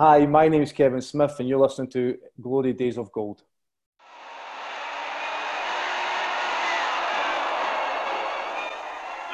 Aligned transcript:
Hi, 0.00 0.26
my 0.26 0.46
name 0.46 0.62
is 0.62 0.70
Kevin 0.70 1.00
Smith, 1.02 1.40
and 1.40 1.48
you're 1.48 1.58
listening 1.58 1.90
to 1.90 2.16
Glory 2.40 2.72
Days 2.72 2.98
of 2.98 3.10
Gold. 3.10 3.42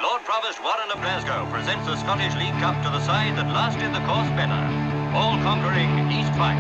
Lord 0.03 0.23
Provost 0.25 0.63
Warren 0.63 0.91
of 0.91 1.03
Glasgow 1.03 1.47
presents 1.53 1.85
the 1.85 1.97
Scottish 1.97 2.35
League 2.37 2.59
Cup 2.65 2.83
to 2.83 2.89
the 2.89 3.05
side 3.05 3.37
that 3.37 3.47
lasted 3.53 3.93
the 3.93 4.01
course 4.09 4.31
better, 4.41 4.57
all 5.15 5.37
conquering 5.43 6.11
East 6.11 6.33
Fife. 6.33 6.57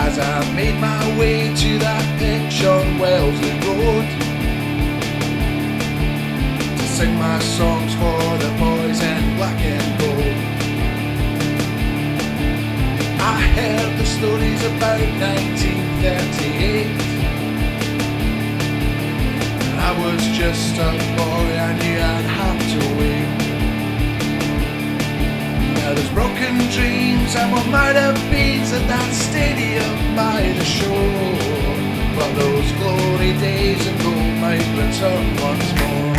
as 0.00 0.18
I 0.18 0.54
made 0.54 0.78
my 0.78 1.18
way 1.18 1.54
to 1.54 1.78
that 1.78 2.18
pitch 2.18 2.62
on 2.64 2.98
Wellesley 2.98 3.52
Road 3.66 4.04
to 4.20 4.37
sing 6.98 7.14
my 7.16 7.38
songs 7.38 7.94
for 7.94 8.20
the 8.42 8.50
boys 8.58 9.00
in 9.00 9.36
black 9.36 9.60
and 9.60 9.88
gold. 10.00 10.36
I 13.34 13.38
heard 13.54 13.92
the 14.00 14.04
stories 14.04 14.62
about 14.64 14.98
1938. 14.98 16.86
And 19.68 19.78
I 19.78 19.92
was 20.02 20.20
just 20.42 20.74
a 20.88 20.90
boy, 21.20 21.46
I 21.68 21.70
knew 21.78 21.98
I'd 22.14 22.28
have 22.40 22.62
to 22.74 22.80
wait. 22.98 23.30
Now 25.78 25.90
there's 25.94 26.12
broken 26.20 26.54
dreams 26.76 27.30
and 27.36 27.52
what 27.52 27.66
might 27.68 27.94
have 27.94 28.18
been 28.28 28.62
at 28.78 28.84
that 28.92 29.10
stadium 29.14 29.96
by 30.16 30.40
the 30.58 30.64
shore. 30.64 31.36
But 32.18 32.30
those 32.42 32.68
glory 32.80 33.34
days 33.38 33.86
of 33.86 33.94
gold 34.02 34.34
might 34.42 34.66
return 34.82 35.26
once 35.46 35.70
more. 35.80 36.17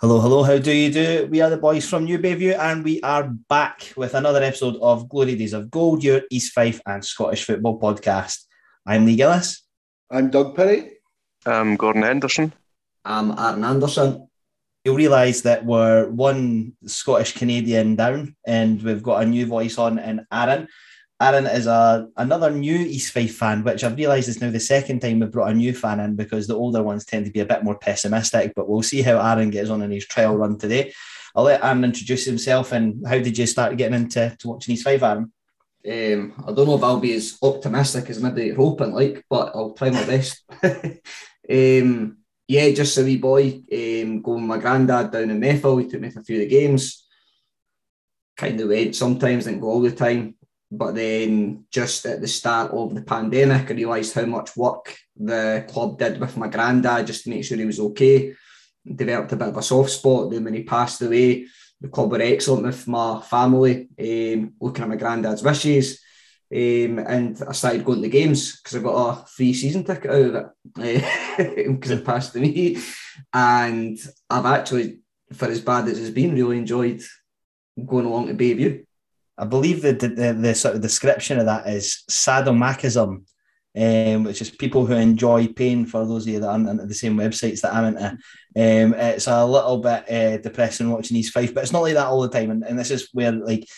Hello, 0.00 0.20
hello, 0.20 0.44
how 0.44 0.58
do 0.58 0.70
you 0.70 0.92
do? 0.92 1.26
We 1.28 1.40
are 1.40 1.50
the 1.50 1.56
boys 1.56 1.90
from 1.90 2.04
New 2.04 2.20
Bayview 2.20 2.56
and 2.56 2.84
we 2.84 3.00
are 3.00 3.24
back 3.48 3.92
with 3.96 4.14
another 4.14 4.40
episode 4.40 4.76
of 4.76 5.08
Glory 5.08 5.34
Days 5.34 5.52
of 5.52 5.72
Gold, 5.72 6.04
your 6.04 6.22
East 6.30 6.52
Fife 6.52 6.80
and 6.86 7.04
Scottish 7.04 7.42
football 7.42 7.80
podcast. 7.80 8.44
I'm 8.86 9.06
Lee 9.06 9.16
Gillis. 9.16 9.66
I'm 10.08 10.30
Doug 10.30 10.54
Perry. 10.54 11.00
I'm 11.44 11.74
Gordon 11.74 12.02
Henderson. 12.02 12.52
I'm 13.04 13.36
Aaron 13.36 13.64
Anderson. 13.64 14.28
You'll 14.84 14.94
realise 14.94 15.40
that 15.40 15.64
we're 15.64 16.08
one 16.08 16.74
Scottish 16.86 17.32
Canadian 17.32 17.96
down 17.96 18.36
and 18.46 18.80
we've 18.80 19.02
got 19.02 19.24
a 19.24 19.26
new 19.26 19.46
voice 19.46 19.78
on 19.78 19.98
in 19.98 20.24
Aaron. 20.32 20.68
Aaron 21.20 21.46
is 21.46 21.66
a 21.66 22.08
another 22.16 22.50
new 22.50 22.76
East 22.76 23.12
Fife 23.12 23.34
fan, 23.34 23.64
which 23.64 23.82
I've 23.82 23.96
realised 23.96 24.28
is 24.28 24.40
now 24.40 24.50
the 24.50 24.60
second 24.60 25.00
time 25.00 25.18
we've 25.18 25.30
brought 25.30 25.50
a 25.50 25.54
new 25.54 25.74
fan 25.74 25.98
in 25.98 26.14
because 26.14 26.46
the 26.46 26.54
older 26.54 26.82
ones 26.82 27.04
tend 27.04 27.26
to 27.26 27.32
be 27.32 27.40
a 27.40 27.46
bit 27.46 27.64
more 27.64 27.76
pessimistic. 27.76 28.52
But 28.54 28.68
we'll 28.68 28.82
see 28.82 29.02
how 29.02 29.20
Aaron 29.20 29.50
gets 29.50 29.70
on 29.70 29.82
in 29.82 29.90
his 29.90 30.06
trial 30.06 30.36
run 30.36 30.58
today. 30.58 30.92
I'll 31.34 31.44
let 31.44 31.64
Aaron 31.64 31.84
introduce 31.84 32.24
himself 32.24 32.70
and 32.72 33.04
how 33.06 33.18
did 33.18 33.36
you 33.36 33.46
start 33.46 33.76
getting 33.76 33.94
into 34.00 34.36
to 34.38 34.48
watching 34.48 34.74
East 34.74 34.84
Fife, 34.84 35.02
Aaron? 35.02 35.32
Um, 35.86 36.34
I 36.46 36.52
don't 36.52 36.66
know 36.66 36.76
if 36.76 36.84
I'll 36.84 37.00
be 37.00 37.14
as 37.14 37.36
optimistic 37.42 38.10
as 38.10 38.22
maybe 38.22 38.50
hoping, 38.50 38.92
like, 38.92 39.24
but 39.28 39.52
I'll 39.54 39.72
try 39.72 39.90
my 39.90 40.04
best. 40.04 40.44
um, 40.62 42.18
yeah, 42.46 42.70
just 42.70 42.96
a 42.98 43.02
wee 43.02 43.16
boy 43.16 43.62
um, 43.72 44.22
going 44.22 44.42
with 44.42 44.48
my 44.48 44.58
granddad 44.58 45.10
down 45.10 45.30
in 45.30 45.40
Methil. 45.40 45.82
He 45.82 45.88
took 45.88 46.00
me 46.00 46.10
to 46.10 46.20
a 46.20 46.22
few 46.22 46.36
of 46.36 46.40
the 46.40 46.48
games. 46.48 47.06
Kind 48.36 48.60
of 48.60 48.68
went 48.68 48.94
sometimes, 48.94 49.46
didn't 49.46 49.60
go 49.60 49.68
all 49.68 49.80
the 49.80 49.92
time. 49.92 50.37
But 50.70 50.94
then 50.94 51.64
just 51.70 52.04
at 52.04 52.20
the 52.20 52.28
start 52.28 52.72
of 52.72 52.94
the 52.94 53.02
pandemic, 53.02 53.70
I 53.70 53.74
realised 53.74 54.14
how 54.14 54.26
much 54.26 54.56
work 54.56 54.96
the 55.16 55.64
club 55.68 55.98
did 55.98 56.20
with 56.20 56.36
my 56.36 56.48
granddad 56.48 57.06
just 57.06 57.24
to 57.24 57.30
make 57.30 57.44
sure 57.44 57.56
he 57.56 57.64
was 57.64 57.80
okay. 57.80 58.34
Developed 58.86 59.32
a 59.32 59.36
bit 59.36 59.48
of 59.48 59.56
a 59.56 59.62
soft 59.62 59.90
spot. 59.90 60.30
Then 60.30 60.44
when 60.44 60.54
he 60.54 60.64
passed 60.64 61.00
away, 61.00 61.46
the 61.80 61.88
club 61.88 62.10
were 62.10 62.20
excellent 62.20 62.66
with 62.66 62.86
my 62.86 63.20
family, 63.22 63.88
um, 63.98 64.52
looking 64.60 64.82
at 64.82 64.88
my 64.88 64.96
granddad's 64.96 65.42
wishes. 65.42 66.00
Um, 66.50 66.98
and 66.98 67.42
I 67.46 67.52
started 67.52 67.84
going 67.84 68.02
to 68.02 68.08
games 68.08 68.60
because 68.60 68.76
I 68.76 68.82
got 68.82 69.22
a 69.22 69.26
free 69.26 69.52
season 69.52 69.84
ticket 69.84 70.10
out 70.10 70.34
of 70.34 70.50
it 70.78 71.66
because 71.68 71.90
it 71.90 72.04
passed 72.04 72.32
to 72.32 72.40
me. 72.40 72.78
And 73.32 73.98
I've 74.28 74.46
actually, 74.46 75.00
for 75.32 75.46
as 75.46 75.60
bad 75.60 75.88
as 75.88 75.98
it's 75.98 76.10
been, 76.10 76.34
really 76.34 76.58
enjoyed 76.58 77.02
going 77.86 78.06
along 78.06 78.28
to 78.28 78.34
Bayview. 78.34 78.84
I 79.38 79.44
believe 79.44 79.82
the, 79.82 79.92
the, 79.92 80.32
the 80.32 80.54
sort 80.54 80.74
of 80.74 80.82
description 80.82 81.38
of 81.38 81.46
that 81.46 81.68
is 81.68 82.02
sadomasochism, 82.10 83.24
um, 83.76 84.24
which 84.24 84.42
is 84.42 84.50
people 84.50 84.84
who 84.84 84.94
enjoy 84.94 85.46
pain. 85.46 85.86
For 85.86 86.04
those 86.04 86.26
of 86.26 86.32
you 86.32 86.40
that 86.40 86.48
aren't 86.48 86.68
into 86.68 86.86
the 86.86 86.94
same 86.94 87.16
websites 87.16 87.60
that 87.60 87.72
I'm 87.72 87.84
into, 87.84 88.06
um, 88.06 88.94
it's 88.94 89.28
a 89.28 89.46
little 89.46 89.78
bit 89.78 90.10
uh, 90.10 90.38
depressing 90.38 90.90
watching 90.90 91.16
East 91.16 91.32
Fife, 91.32 91.54
but 91.54 91.62
it's 91.62 91.72
not 91.72 91.82
like 91.82 91.94
that 91.94 92.06
all 92.06 92.22
the 92.22 92.28
time. 92.28 92.50
And, 92.50 92.64
and 92.64 92.76
this 92.76 92.90
is 92.90 93.08
where 93.12 93.30
like 93.30 93.68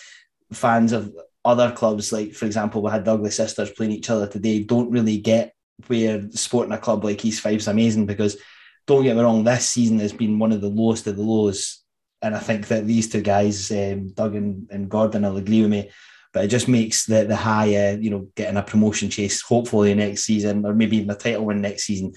fans 0.50 0.93
of 0.93 1.15
other 1.44 1.72
clubs, 1.72 2.10
like 2.10 2.32
for 2.32 2.47
example, 2.47 2.82
we 2.82 2.91
had 2.91 3.04
Douglas 3.04 3.37
sisters 3.37 3.71
playing 3.71 3.92
each 3.92 4.09
other 4.09 4.27
today, 4.27 4.62
don't 4.62 4.91
really 4.91 5.19
get 5.19 5.54
where 5.87 6.27
supporting 6.31 6.72
a 6.72 6.78
club 6.78 7.04
like 7.04 7.25
East 7.25 7.42
Fife's 7.42 7.66
amazing 7.66 8.06
because 8.06 8.38
don't 8.87 9.03
get 9.03 9.16
me 9.16 9.22
wrong, 9.22 9.44
this 9.44 9.69
season 9.69 9.98
has 9.98 10.12
been 10.12 10.38
one 10.38 10.53
of 10.53 10.60
the 10.60 10.69
lowest 10.69 11.06
of 11.06 11.16
the 11.16 11.22
lows 11.22 11.80
and 12.23 12.35
I 12.35 12.39
think 12.39 12.69
that 12.69 12.87
these 12.87 13.09
two 13.09 13.23
guys, 13.23 13.71
um, 13.71 14.09
Doug 14.09 14.35
and, 14.35 14.69
and, 14.71 14.89
Gordon, 14.91 15.23
will 15.23 15.39
agree 15.39 15.63
with 15.63 15.71
me. 15.71 15.91
But 16.33 16.45
it 16.45 16.49
just 16.49 16.69
makes 16.69 17.07
the 17.07 17.25
the 17.25 17.35
high, 17.35 17.75
uh, 17.75 17.97
you 17.97 18.11
know, 18.11 18.29
getting 18.37 18.57
a 18.57 18.63
promotion 18.63 19.11
chase, 19.11 19.43
hopefully 19.43 19.95
next 19.95 20.23
season, 20.23 20.65
or 20.65 20.75
maybe 20.75 21.07
a 21.09 21.15
title 21.15 21.47
win 21.47 21.61
next 21.61 21.85
season, 21.85 22.13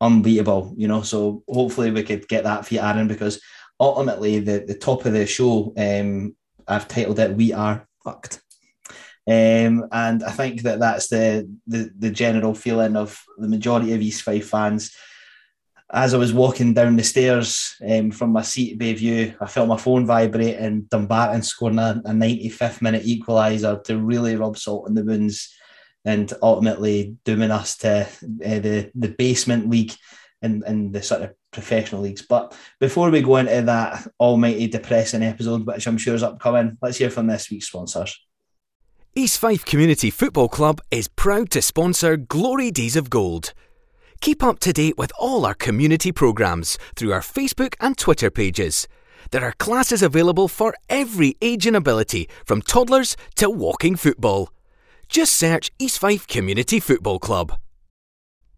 unbeatable. 0.00 0.74
You 0.76 0.86
know, 0.86 1.02
so 1.02 1.42
hopefully 1.48 1.90
we 1.90 2.04
could 2.04 2.28
get 2.28 2.44
that 2.44 2.64
for 2.64 2.74
you, 2.74 2.80
Aaron, 2.80 3.08
because 3.08 3.40
ultimately 3.80 4.38
the 4.38 4.64
the 4.64 4.76
top 4.76 5.04
of 5.04 5.14
the 5.14 5.26
show, 5.26 5.72
um, 5.76 6.36
I've 6.68 6.86
titled 6.86 7.18
it 7.18 7.36
"We 7.36 7.52
Are 7.52 7.88
Fucked." 8.04 8.40
Um, 9.26 9.86
and 9.90 10.22
I 10.22 10.30
think 10.30 10.62
that 10.62 10.78
that's 10.78 11.08
the, 11.08 11.50
the 11.66 11.90
the 11.98 12.10
general 12.10 12.54
feeling 12.54 12.96
of 12.96 13.20
the 13.36 13.48
majority 13.48 13.92
of 13.94 14.00
East 14.00 14.22
Fife 14.22 14.48
fans 14.48 14.94
as 15.92 16.14
I 16.14 16.18
was 16.18 16.32
walking 16.32 16.72
down 16.72 16.96
the 16.96 17.02
stairs 17.02 17.74
um, 17.88 18.10
from 18.10 18.30
my 18.30 18.42
seat 18.42 18.72
at 18.72 18.78
Bayview, 18.78 19.34
I 19.40 19.46
felt 19.46 19.68
my 19.68 19.76
phone 19.76 20.06
vibrate 20.06 20.56
and 20.56 20.88
Dumbarton 20.88 21.42
scoring 21.42 21.78
a, 21.78 22.00
a 22.04 22.10
95th 22.10 22.80
minute 22.80 23.04
equaliser 23.04 23.82
to 23.84 23.98
really 23.98 24.36
rub 24.36 24.56
salt 24.56 24.88
in 24.88 24.94
the 24.94 25.04
wounds 25.04 25.52
and 26.04 26.32
ultimately 26.42 27.16
dooming 27.24 27.50
us 27.50 27.76
to 27.78 28.02
uh, 28.02 28.06
the, 28.40 28.90
the 28.94 29.08
basement 29.08 29.68
league 29.68 29.92
and, 30.42 30.62
and 30.64 30.92
the 30.94 31.02
sort 31.02 31.22
of 31.22 31.34
professional 31.50 32.02
leagues. 32.02 32.22
But 32.22 32.56
before 32.78 33.10
we 33.10 33.20
go 33.20 33.36
into 33.36 33.60
that 33.62 34.06
almighty 34.18 34.68
depressing 34.68 35.22
episode, 35.22 35.66
which 35.66 35.86
I'm 35.86 35.98
sure 35.98 36.14
is 36.14 36.22
upcoming, 36.22 36.78
let's 36.80 36.98
hear 36.98 37.10
from 37.10 37.26
this 37.26 37.50
week's 37.50 37.66
sponsors. 37.66 38.18
East 39.14 39.40
Fife 39.40 39.64
Community 39.64 40.08
Football 40.08 40.48
Club 40.48 40.80
is 40.92 41.08
proud 41.08 41.50
to 41.50 41.60
sponsor 41.60 42.16
Glory 42.16 42.70
Days 42.70 42.94
of 42.94 43.10
Gold– 43.10 43.52
Keep 44.20 44.42
up 44.42 44.58
to 44.60 44.74
date 44.74 44.98
with 44.98 45.12
all 45.18 45.46
our 45.46 45.54
community 45.54 46.12
programmes 46.12 46.76
through 46.94 47.10
our 47.10 47.22
Facebook 47.22 47.74
and 47.80 47.96
Twitter 47.96 48.30
pages. 48.30 48.86
There 49.30 49.42
are 49.42 49.52
classes 49.52 50.02
available 50.02 50.46
for 50.46 50.74
every 50.90 51.36
age 51.40 51.66
and 51.66 51.74
ability, 51.74 52.28
from 52.44 52.60
toddlers 52.60 53.16
to 53.36 53.48
walking 53.48 53.96
football. 53.96 54.50
Just 55.08 55.34
search 55.34 55.70
East 55.78 55.98
Fife 55.98 56.26
Community 56.26 56.80
Football 56.80 57.18
Club. 57.18 57.58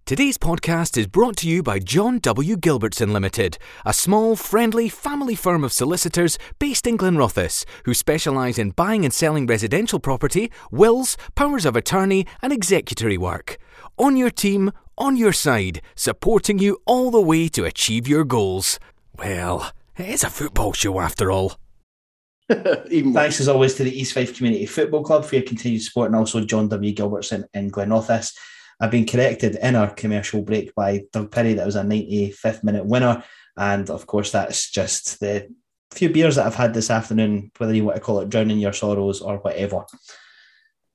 Today's 0.04 0.36
podcast 0.36 0.98
is 0.98 1.06
brought 1.06 1.36
to 1.36 1.48
you 1.48 1.62
by 1.62 1.78
John 1.78 2.18
W. 2.18 2.56
Gilbertson 2.56 3.12
Limited, 3.12 3.56
a 3.86 3.92
small, 3.92 4.34
friendly 4.34 4.88
family 4.88 5.36
firm 5.36 5.62
of 5.62 5.72
solicitors 5.72 6.38
based 6.58 6.88
in 6.88 6.98
Glenrothes 6.98 7.64
who 7.84 7.94
specialise 7.94 8.58
in 8.58 8.70
buying 8.70 9.04
and 9.04 9.14
selling 9.14 9.46
residential 9.46 10.00
property, 10.00 10.50
wills, 10.72 11.16
powers 11.36 11.64
of 11.64 11.76
attorney, 11.76 12.26
and 12.42 12.52
executory 12.52 13.16
work. 13.16 13.58
On 13.96 14.16
your 14.16 14.30
team, 14.30 14.72
on 14.96 15.16
your 15.16 15.32
side, 15.32 15.82
supporting 15.94 16.58
you 16.58 16.78
all 16.86 17.10
the 17.10 17.20
way 17.20 17.48
to 17.48 17.64
achieve 17.64 18.08
your 18.08 18.24
goals. 18.24 18.78
Well, 19.16 19.70
it 19.96 20.08
is 20.08 20.24
a 20.24 20.30
football 20.30 20.72
show 20.72 21.00
after 21.00 21.30
all. 21.30 21.56
Thanks 22.48 23.40
as 23.40 23.48
always 23.48 23.74
to 23.74 23.84
the 23.84 23.98
East 23.98 24.14
Fife 24.14 24.36
Community 24.36 24.66
Football 24.66 25.04
Club 25.04 25.24
for 25.24 25.36
your 25.36 25.44
continued 25.44 25.82
support 25.82 26.06
and 26.06 26.16
also 26.16 26.44
John 26.44 26.68
W. 26.68 26.94
Gilbertson 26.94 27.44
in 27.54 27.70
Glenrothes. 27.70 28.32
I've 28.80 28.90
been 28.90 29.06
corrected 29.06 29.56
in 29.56 29.76
our 29.76 29.90
commercial 29.94 30.42
break 30.42 30.74
by 30.74 31.04
Doug 31.12 31.30
Perry 31.30 31.54
that 31.54 31.66
was 31.66 31.76
a 31.76 31.82
95th 31.82 32.64
minute 32.64 32.84
winner. 32.84 33.22
And 33.56 33.88
of 33.90 34.06
course, 34.06 34.32
that's 34.32 34.70
just 34.70 35.20
the 35.20 35.48
few 35.92 36.08
beers 36.08 36.36
that 36.36 36.46
I've 36.46 36.54
had 36.54 36.74
this 36.74 36.90
afternoon, 36.90 37.52
whether 37.58 37.74
you 37.74 37.84
want 37.84 37.96
to 37.96 38.02
call 38.02 38.20
it 38.20 38.28
drowning 38.28 38.58
your 38.58 38.72
sorrows 38.72 39.20
or 39.20 39.38
whatever. 39.38 39.84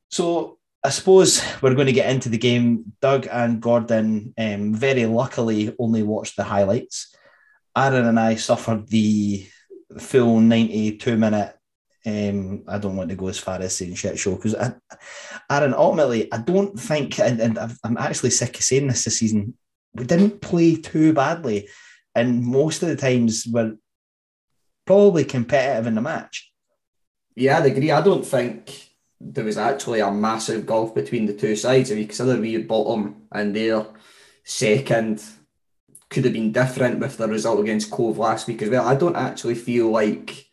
So 0.10 0.57
I 0.88 0.90
suppose 0.90 1.44
we're 1.62 1.76
going 1.76 1.88
to 1.88 1.92
get 1.92 2.10
into 2.10 2.30
the 2.30 2.38
game. 2.38 2.94
Doug 3.02 3.28
and 3.30 3.62
Gordon 3.62 4.34
um, 4.38 4.74
very 4.74 5.06
luckily 5.06 5.76
only 5.78 6.02
watched 6.02 6.38
the 6.38 6.46
highlights. 6.46 7.14
Aaron 7.76 8.06
and 8.06 8.18
I 8.18 8.36
suffered 8.36 8.88
the 8.88 9.46
full 10.00 10.40
92 10.40 11.18
minute 11.18 11.54
Um, 12.06 12.64
I 12.70 12.78
don't 12.78 12.96
want 12.96 13.10
to 13.10 13.18
go 13.18 13.28
as 13.28 13.38
far 13.38 13.60
as 13.60 13.76
saying 13.76 13.96
shit 13.96 14.18
show 14.18 14.36
because 14.36 14.56
Aaron, 15.50 15.74
ultimately, 15.74 16.32
I 16.32 16.38
don't 16.38 16.80
think, 16.80 17.20
and, 17.20 17.42
and 17.42 17.60
I'm 17.84 17.98
actually 17.98 18.30
sick 18.30 18.56
of 18.56 18.64
saying 18.64 18.88
this 18.88 19.04
this 19.04 19.20
season, 19.20 19.58
we 19.94 20.06
didn't 20.06 20.40
play 20.40 20.78
too 20.78 21.12
badly. 21.12 21.68
And 22.16 22.46
most 22.46 22.82
of 22.82 22.88
the 22.88 22.96
times 22.96 23.46
we're 23.46 23.76
probably 24.86 25.26
competitive 25.26 25.86
in 25.86 25.96
the 25.96 26.02
match. 26.02 26.50
Yeah, 27.36 27.58
I'd 27.58 27.66
agree. 27.66 27.92
I 27.92 28.02
don't 28.02 28.26
think 28.26 28.87
there 29.20 29.46
was 29.46 29.58
actually 29.58 30.00
a 30.00 30.12
massive 30.12 30.66
gulf 30.66 30.94
between 30.94 31.26
the 31.26 31.34
two 31.34 31.56
sides. 31.56 31.90
If 31.90 31.98
you 31.98 32.06
consider 32.06 32.40
we 32.40 32.58
bottom 32.58 33.24
and 33.32 33.56
their 33.56 33.86
second 34.44 35.24
could 36.10 36.24
have 36.24 36.34
been 36.34 36.52
different 36.52 37.00
with 37.00 37.18
the 37.18 37.28
result 37.28 37.60
against 37.60 37.92
Cove 37.92 38.18
last 38.18 38.48
week 38.48 38.62
as 38.62 38.70
well. 38.70 38.88
I 38.88 38.96
don't 38.96 39.16
actually 39.16 39.56
feel 39.56 39.90
like 39.90 40.48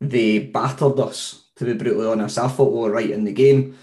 they 0.00 0.38
battered 0.38 1.00
us, 1.00 1.46
to 1.56 1.64
be 1.64 1.72
brutally 1.72 2.06
honest. 2.06 2.38
I 2.38 2.48
thought 2.48 2.72
we 2.72 2.80
were 2.80 2.92
right 2.92 3.10
in 3.10 3.24
the 3.24 3.32
game. 3.32 3.76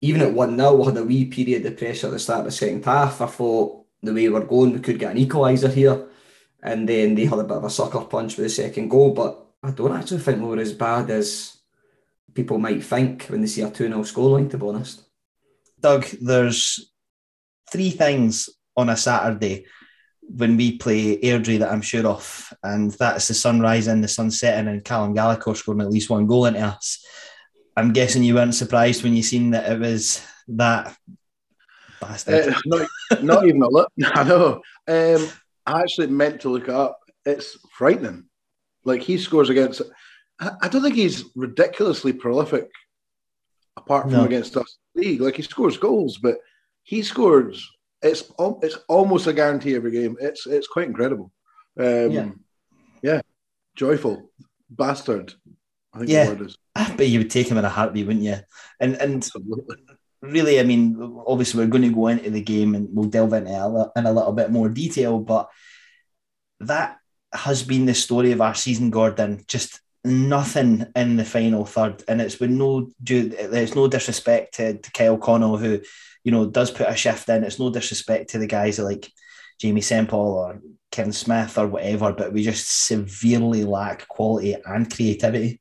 Even 0.00 0.22
at 0.22 0.32
1 0.32 0.56
0, 0.56 0.74
we 0.74 0.84
had 0.86 0.96
a 0.96 1.04
wee 1.04 1.26
period 1.26 1.66
of 1.66 1.76
pressure 1.76 2.06
at 2.06 2.12
the 2.12 2.18
start 2.18 2.40
of 2.40 2.44
the 2.46 2.52
second 2.52 2.84
half. 2.84 3.20
I 3.20 3.26
thought 3.26 3.84
the 4.02 4.14
way 4.14 4.30
we're 4.30 4.40
going, 4.40 4.72
we 4.72 4.80
could 4.80 4.98
get 4.98 5.14
an 5.14 5.22
equaliser 5.22 5.72
here. 5.72 6.06
And 6.62 6.88
then 6.88 7.14
they 7.14 7.26
had 7.26 7.38
a 7.38 7.44
bit 7.44 7.58
of 7.58 7.64
a 7.64 7.70
sucker 7.70 8.00
punch 8.00 8.36
with 8.36 8.46
the 8.46 8.50
second 8.50 8.88
goal. 8.88 9.12
But 9.12 9.44
I 9.62 9.72
don't 9.72 9.94
actually 9.94 10.20
think 10.20 10.40
we 10.40 10.48
were 10.48 10.58
as 10.58 10.72
bad 10.72 11.10
as 11.10 11.59
people 12.34 12.58
might 12.58 12.84
think 12.84 13.24
when 13.24 13.40
they 13.40 13.46
see 13.46 13.62
a 13.62 13.70
2 13.70 13.88
0 13.88 14.00
scoreline, 14.02 14.50
to 14.50 14.58
be 14.58 14.66
honest. 14.66 15.02
Doug, 15.80 16.04
there's 16.20 16.92
three 17.70 17.90
things 17.90 18.48
on 18.76 18.88
a 18.88 18.96
Saturday 18.96 19.66
when 20.22 20.56
we 20.56 20.78
play 20.78 21.18
Airdrie 21.20 21.58
that 21.58 21.72
I'm 21.72 21.82
sure 21.82 22.06
of, 22.06 22.52
and 22.62 22.92
that's 22.92 23.28
the 23.28 23.34
sun 23.34 23.60
rising, 23.60 24.00
the 24.00 24.08
sun 24.08 24.30
setting, 24.30 24.68
and 24.68 24.84
Callum 24.84 25.14
Gallagher 25.14 25.54
scoring 25.54 25.80
at 25.80 25.90
least 25.90 26.10
one 26.10 26.26
goal 26.26 26.46
into 26.46 26.60
us. 26.60 27.04
I'm 27.76 27.92
guessing 27.92 28.22
you 28.22 28.34
weren't 28.34 28.54
surprised 28.54 29.02
when 29.02 29.14
you 29.14 29.22
seen 29.22 29.50
that 29.50 29.70
it 29.72 29.80
was 29.80 30.24
that 30.48 30.96
bastard. 32.00 32.54
Uh, 32.54 32.58
not, 32.66 32.88
not 33.22 33.46
even 33.46 33.62
a 33.62 33.68
look. 33.68 33.90
I 34.04 34.24
know. 34.24 34.62
Um, 34.86 35.28
I 35.66 35.80
actually 35.80 36.08
meant 36.08 36.40
to 36.42 36.48
look 36.48 36.64
it 36.64 36.70
up. 36.70 36.98
It's 37.24 37.58
frightening. 37.76 38.26
Like 38.84 39.02
he 39.02 39.18
scores 39.18 39.50
against. 39.50 39.82
I 40.40 40.68
don't 40.68 40.82
think 40.82 40.94
he's 40.96 41.24
ridiculously 41.36 42.12
prolific, 42.12 42.70
apart 43.76 44.04
from 44.04 44.12
no. 44.12 44.24
against 44.24 44.56
us 44.56 44.78
league. 44.94 45.20
Like 45.20 45.36
he 45.36 45.42
scores 45.42 45.76
goals, 45.76 46.18
but 46.18 46.38
he 46.82 47.02
scores 47.02 47.68
it's 48.02 48.24
it's 48.62 48.78
almost 48.88 49.26
a 49.26 49.32
guarantee 49.32 49.74
every 49.74 49.90
game. 49.90 50.16
It's 50.20 50.46
it's 50.46 50.66
quite 50.66 50.86
incredible. 50.86 51.30
Um, 51.78 52.10
yeah. 52.10 52.30
yeah, 53.02 53.20
joyful 53.74 54.30
bastard. 54.70 55.34
I 55.92 55.98
think 55.98 56.10
yeah. 56.10 56.24
the 56.24 56.30
word 56.30 56.46
is. 56.46 56.56
I 56.74 56.94
bet 56.94 57.08
you 57.08 57.18
would 57.18 57.30
take 57.30 57.48
him 57.48 57.58
in 57.58 57.64
a 57.64 57.68
heartbeat, 57.68 58.06
wouldn't 58.06 58.24
you? 58.24 58.38
And 58.78 58.94
and 58.94 59.16
Absolutely. 59.16 59.76
really, 60.22 60.60
I 60.60 60.62
mean, 60.62 61.22
obviously 61.26 61.62
we're 61.62 61.70
going 61.70 61.82
to 61.82 61.94
go 61.94 62.06
into 62.08 62.30
the 62.30 62.42
game 62.42 62.74
and 62.74 62.88
we'll 62.90 63.08
delve 63.08 63.32
into 63.32 63.50
it 63.50 63.98
in 63.98 64.06
a 64.06 64.12
little 64.12 64.32
bit 64.32 64.50
more 64.50 64.68
detail, 64.68 65.18
but 65.18 65.50
that 66.60 66.98
has 67.32 67.62
been 67.62 67.86
the 67.86 67.94
story 67.94 68.32
of 68.32 68.40
our 68.40 68.54
season, 68.54 68.90
Gordon. 68.90 69.44
Just 69.46 69.80
nothing 70.04 70.86
in 70.96 71.16
the 71.16 71.24
final 71.24 71.64
third, 71.64 72.02
and 72.08 72.20
it's 72.20 72.36
been 72.36 72.58
no. 72.58 72.90
There's 73.00 73.74
no 73.74 73.88
disrespect 73.88 74.54
to, 74.54 74.78
to 74.78 74.92
Kyle 74.92 75.18
Connell, 75.18 75.56
who 75.56 75.80
you 76.24 76.32
know, 76.32 76.46
does 76.46 76.70
put 76.70 76.88
a 76.88 76.96
shift 76.96 77.28
in. 77.28 77.44
It's 77.44 77.58
no 77.58 77.70
disrespect 77.70 78.30
to 78.30 78.38
the 78.38 78.46
guys 78.46 78.78
like 78.78 79.10
Jamie 79.58 79.80
Semple 79.80 80.18
or 80.18 80.60
Kevin 80.90 81.12
Smith 81.12 81.56
or 81.58 81.66
whatever, 81.66 82.12
but 82.12 82.32
we 82.32 82.42
just 82.42 82.86
severely 82.86 83.64
lack 83.64 84.06
quality 84.08 84.56
and 84.64 84.92
creativity. 84.92 85.60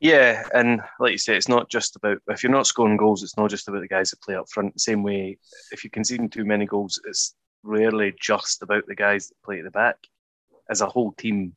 Yeah, 0.00 0.46
and 0.52 0.80
like 1.00 1.12
you 1.12 1.18
say, 1.18 1.36
it's 1.36 1.48
not 1.48 1.70
just 1.70 1.96
about 1.96 2.18
if 2.28 2.42
you're 2.42 2.52
not 2.52 2.66
scoring 2.66 2.96
goals, 2.96 3.22
it's 3.22 3.38
not 3.38 3.48
just 3.50 3.68
about 3.68 3.80
the 3.80 3.88
guys 3.88 4.10
that 4.10 4.20
play 4.20 4.36
up 4.36 4.48
front. 4.50 4.78
Same 4.78 5.02
way, 5.02 5.38
if 5.72 5.82
you're 5.82 5.90
conceding 5.90 6.28
too 6.28 6.44
many 6.44 6.66
goals, 6.66 7.00
it's 7.06 7.34
rarely 7.62 8.14
just 8.20 8.62
about 8.62 8.86
the 8.86 8.94
guys 8.94 9.28
that 9.28 9.42
play 9.42 9.58
at 9.58 9.64
the 9.64 9.70
back. 9.70 9.96
As 10.68 10.80
a 10.80 10.86
whole 10.86 11.12
team, 11.12 11.54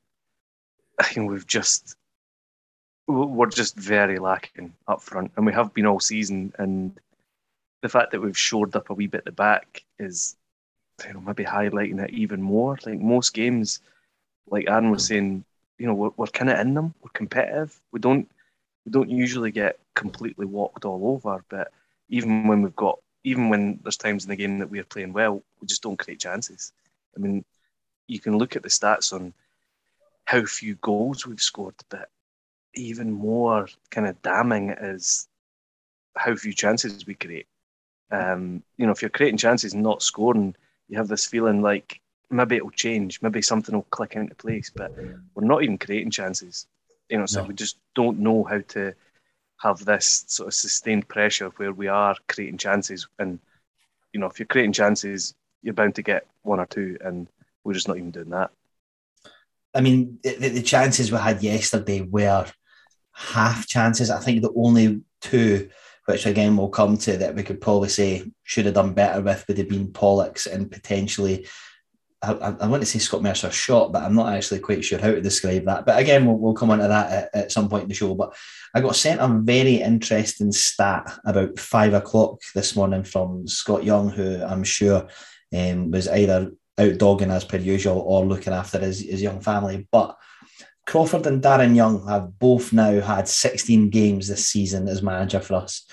I 0.99 1.03
think 1.03 1.29
we've 1.29 1.47
just 1.47 1.95
we're 3.07 3.47
just 3.47 3.75
very 3.77 4.19
lacking 4.19 4.73
up 4.87 5.01
front, 5.01 5.31
and 5.37 5.45
we 5.45 5.53
have 5.53 5.73
been 5.73 5.85
all 5.85 5.99
season. 5.99 6.53
And 6.57 6.99
the 7.81 7.89
fact 7.89 8.11
that 8.11 8.21
we've 8.21 8.37
shored 8.37 8.75
up 8.75 8.89
a 8.89 8.93
wee 8.93 9.07
bit 9.07 9.25
the 9.25 9.31
back 9.31 9.83
is 9.99 10.35
you 11.05 11.13
know 11.13 11.21
maybe 11.21 11.43
highlighting 11.43 12.03
it 12.03 12.11
even 12.11 12.41
more. 12.41 12.77
Like 12.85 12.99
most 12.99 13.33
games, 13.33 13.79
like 14.49 14.69
Aaron 14.69 14.91
was 14.91 15.05
saying, 15.05 15.45
you 15.77 15.87
know 15.87 15.93
we're, 15.93 16.11
we're 16.17 16.27
kind 16.27 16.49
of 16.49 16.59
in 16.59 16.73
them. 16.73 16.93
We're 17.01 17.09
competitive. 17.13 17.79
We 17.91 17.99
don't 17.99 18.29
we 18.85 18.91
don't 18.91 19.09
usually 19.09 19.51
get 19.51 19.79
completely 19.95 20.45
walked 20.45 20.85
all 20.85 21.07
over, 21.13 21.43
but 21.49 21.71
even 22.09 22.47
when 22.47 22.61
we've 22.61 22.75
got 22.75 22.99
even 23.23 23.49
when 23.49 23.79
there's 23.83 23.97
times 23.97 24.23
in 24.23 24.29
the 24.29 24.35
game 24.35 24.59
that 24.59 24.69
we're 24.69 24.83
playing 24.83 25.13
well, 25.13 25.43
we 25.61 25.67
just 25.67 25.83
don't 25.83 25.99
create 25.99 26.19
chances. 26.19 26.71
I 27.15 27.19
mean, 27.19 27.43
you 28.07 28.19
can 28.19 28.37
look 28.37 28.55
at 28.55 28.63
the 28.63 28.69
stats 28.69 29.11
on 29.11 29.33
how 30.27 30.43
few 30.45 30.75
goals 30.75 31.25
we've 31.25 31.41
scored, 31.41 31.75
but 31.89 32.09
even 32.75 33.11
more 33.13 33.69
kind 33.91 34.05
of 34.05 34.21
damning 34.21 34.71
is 34.71 35.25
how 36.17 36.35
few 36.35 36.51
chances 36.51 37.07
we 37.07 37.15
create. 37.15 37.47
Um, 38.11 38.61
you 38.75 38.85
know, 38.85 38.91
if 38.91 39.01
you're 39.01 39.09
creating 39.09 39.37
chances 39.37 39.73
and 39.73 39.81
not 39.81 40.03
scoring, 40.03 40.53
you 40.89 40.97
have 40.97 41.07
this 41.07 41.25
feeling 41.25 41.61
like 41.61 42.01
maybe 42.29 42.57
it'll 42.57 42.71
change, 42.71 43.21
maybe 43.21 43.41
something 43.41 43.73
will 43.73 43.83
click 43.83 44.17
into 44.17 44.35
place. 44.35 44.69
But 44.69 44.91
we're 45.33 45.45
not 45.45 45.63
even 45.63 45.77
creating 45.77 46.11
chances. 46.11 46.67
You 47.09 47.19
know, 47.19 47.25
so 47.25 47.41
no. 47.41 47.47
we 47.47 47.53
just 47.53 47.77
don't 47.95 48.19
know 48.19 48.43
how 48.43 48.59
to 48.59 48.93
have 49.61 49.85
this 49.85 50.25
sort 50.27 50.47
of 50.47 50.53
sustained 50.53 51.07
pressure 51.07 51.47
where 51.55 51.71
we 51.71 51.87
are 51.87 52.17
creating 52.27 52.57
chances. 52.57 53.07
And 53.17 53.39
you 54.11 54.19
know, 54.19 54.27
if 54.27 54.39
you're 54.39 54.45
creating 54.45 54.73
chances, 54.73 55.35
you're 55.61 55.73
bound 55.73 55.95
to 55.95 56.01
get 56.01 56.27
one 56.41 56.59
or 56.59 56.65
two, 56.65 56.97
and 56.99 57.29
we're 57.63 57.73
just 57.73 57.87
not 57.87 57.95
even 57.95 58.11
doing 58.11 58.31
that. 58.31 58.51
I 59.77 59.81
mean, 59.81 60.19
the, 60.23 60.49
the 60.49 60.61
chances 60.63 61.11
we 61.11 61.19
had 61.19 61.43
yesterday 61.43 62.01
were 62.01 62.45
half 63.13 63.67
chances. 63.67 64.09
I 64.09 64.19
think 64.19 64.41
the 64.41 64.51
only 64.55 65.01
two 65.21 65.69
which 66.05 66.25
again 66.25 66.55
we'll 66.55 66.69
come 66.69 66.97
to 66.97 67.17
that 67.17 67.35
we 67.35 67.43
could 67.43 67.59
probably 67.59 67.89
say 67.89 68.23
should 68.43 68.65
have 68.65 68.75
done 68.75 68.93
better 68.93 69.21
with 69.21 69.45
would 69.47 69.57
have 69.57 69.67
been 69.67 69.91
Pollock's 69.91 70.47
and 70.47 70.71
potentially 70.71 71.45
I, 72.21 72.31
I, 72.31 72.67
want 72.67 72.81
to 72.81 72.87
say 72.87 72.97
Scott 72.97 73.21
Mercer's 73.21 73.53
shot, 73.53 73.91
but 73.91 74.01
I'm 74.01 74.15
not 74.15 74.33
actually 74.33 74.59
quite 74.59 74.83
sure 74.83 74.97
how 74.97 75.11
to 75.11 75.21
describe 75.21 75.65
that. 75.65 75.85
But 75.85 75.99
again, 75.99 76.25
we'll, 76.25 76.37
we'll 76.37 76.55
come 76.55 76.71
on 76.71 76.79
to 76.79 76.87
that 76.87 77.11
at, 77.11 77.29
at, 77.35 77.51
some 77.51 77.69
point 77.69 77.83
in 77.83 77.89
the 77.89 77.93
show. 77.93 78.15
But 78.15 78.35
I 78.73 78.81
got 78.81 78.95
sent 78.95 79.21
a 79.21 79.27
very 79.27 79.75
interesting 79.75 80.51
stat 80.51 81.19
about 81.25 81.59
five 81.59 81.93
o'clock 81.93 82.39
this 82.55 82.75
morning 82.75 83.03
from 83.03 83.47
Scott 83.47 83.83
Young, 83.83 84.09
who 84.09 84.41
I'm 84.43 84.63
sure 84.63 85.07
um, 85.55 85.91
was 85.91 86.07
either 86.07 86.53
out 86.77 86.97
dogging 86.97 87.31
as 87.31 87.43
per 87.43 87.57
usual 87.57 87.99
or 87.99 88.25
looking 88.25 88.53
after 88.53 88.79
his, 88.79 88.99
his 88.99 89.21
young 89.21 89.41
family. 89.41 89.87
But 89.91 90.17
Crawford 90.85 91.27
and 91.27 91.41
Darren 91.41 91.75
Young 91.75 92.07
have 92.07 92.39
both 92.39 92.71
now 92.71 93.01
had 93.01 93.27
16 93.27 93.89
games 93.89 94.27
this 94.27 94.47
season 94.47 94.87
as 94.87 95.01
manager 95.01 95.39
for 95.39 95.55
us. 95.55 95.85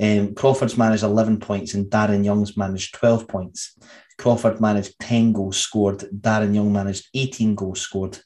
Um, 0.00 0.34
Crawford's 0.34 0.78
managed 0.78 1.02
11 1.02 1.40
points 1.40 1.74
and 1.74 1.86
Darren 1.86 2.24
Young's 2.24 2.56
managed 2.56 2.94
12 2.94 3.28
points. 3.28 3.76
Crawford 4.16 4.60
managed 4.60 4.98
10 5.00 5.32
goals 5.32 5.58
scored. 5.58 5.98
Darren 5.98 6.54
Young 6.54 6.72
managed 6.72 7.08
18 7.14 7.54
goals 7.54 7.80
scored. 7.80 8.18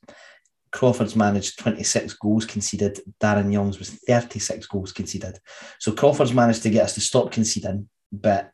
Crawford's 0.70 1.16
managed 1.16 1.58
26 1.58 2.14
goals 2.14 2.46
conceded. 2.46 3.00
Darren 3.20 3.52
Young's 3.52 3.78
was 3.78 3.90
36 3.90 4.66
goals 4.66 4.92
conceded. 4.92 5.38
So 5.78 5.92
Crawford's 5.92 6.32
managed 6.32 6.62
to 6.62 6.70
get 6.70 6.84
us 6.84 6.94
to 6.94 7.00
stop 7.00 7.30
conceding, 7.30 7.88
but 8.10 8.50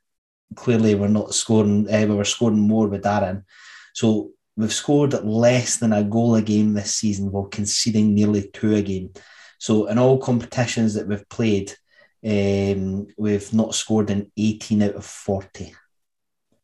clearly 0.55 0.95
we're 0.95 1.09
not 1.09 1.35
scoring. 1.35 1.93
Uh, 1.93 2.07
we 2.09 2.15
were 2.15 2.25
scoring 2.25 2.61
more 2.61 2.89
with 2.89 3.05
Darren. 3.05 3.45
So 3.95 4.33
We've 4.59 4.73
scored 4.73 5.13
less 5.23 5.77
than 5.77 5.93
a 5.93 6.03
goal 6.03 6.35
a 6.35 6.43
game 6.43 6.75
this 6.75 6.97
season 6.97 7.31
while 7.31 7.45
conceding 7.45 8.13
nearly 8.13 8.51
two 8.53 8.75
a 8.75 8.83
game. 8.83 9.13
So 9.59 9.87
in 9.87 9.99
all 9.99 10.19
competitions 10.19 10.95
that 10.95 11.07
we've 11.07 11.29
played, 11.29 11.73
um, 12.27 13.07
we've 13.17 13.55
not 13.55 13.77
scored 13.77 14.11
in 14.11 14.33
18 14.37 14.83
out 14.83 14.95
of 14.97 15.07
40. 15.07 15.73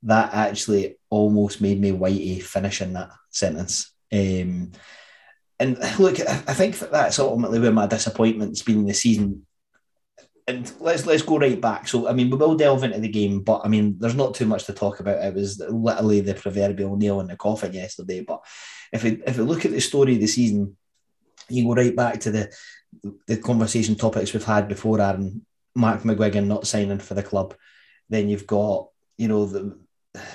That 0.02 0.34
actually 0.34 0.96
almost 1.08 1.60
made 1.60 1.80
me 1.80 1.92
whitey 1.92 2.42
finishing 2.42 2.94
that 2.94 3.10
sentence. 3.30 3.92
Um, 4.12 4.72
and 5.60 5.78
look, 6.00 6.18
I 6.18 6.52
think 6.52 6.76
that 6.80 6.90
that's 6.90 7.20
ultimately 7.20 7.60
where 7.60 7.70
my 7.70 7.86
disappointment's 7.86 8.62
been 8.62 8.86
the 8.86 8.94
season 8.94 9.46
and 10.46 10.70
let's 10.78 11.06
let's 11.06 11.22
go 11.22 11.38
right 11.38 11.60
back. 11.60 11.88
So 11.88 12.08
I 12.08 12.12
mean, 12.12 12.30
we 12.30 12.36
will 12.36 12.56
delve 12.56 12.84
into 12.84 13.00
the 13.00 13.08
game, 13.08 13.40
but 13.40 13.62
I 13.64 13.68
mean, 13.68 13.96
there's 13.98 14.14
not 14.14 14.34
too 14.34 14.46
much 14.46 14.64
to 14.64 14.72
talk 14.72 15.00
about. 15.00 15.24
It 15.24 15.34
was 15.34 15.58
literally 15.58 16.20
the 16.20 16.34
proverbial 16.34 16.96
nail 16.96 17.20
in 17.20 17.28
the 17.28 17.36
coffin 17.36 17.72
yesterday. 17.72 18.20
But 18.20 18.44
if 18.92 19.04
we 19.04 19.22
if 19.26 19.38
we 19.38 19.44
look 19.44 19.64
at 19.64 19.70
the 19.70 19.80
story 19.80 20.14
of 20.14 20.20
the 20.20 20.26
season, 20.26 20.76
you 21.48 21.64
go 21.64 21.74
right 21.74 21.96
back 21.96 22.20
to 22.20 22.30
the 22.30 22.52
the 23.26 23.38
conversation 23.38 23.94
topics 23.94 24.32
we've 24.32 24.44
had 24.44 24.68
before, 24.68 25.00
Aaron. 25.00 25.44
Mark 25.74 26.02
McGuigan 26.02 26.46
not 26.46 26.66
signing 26.66 27.00
for 27.00 27.14
the 27.14 27.22
club. 27.22 27.54
Then 28.08 28.28
you've 28.28 28.46
got 28.46 28.88
you 29.16 29.28
know 29.28 29.46
the 29.46 29.78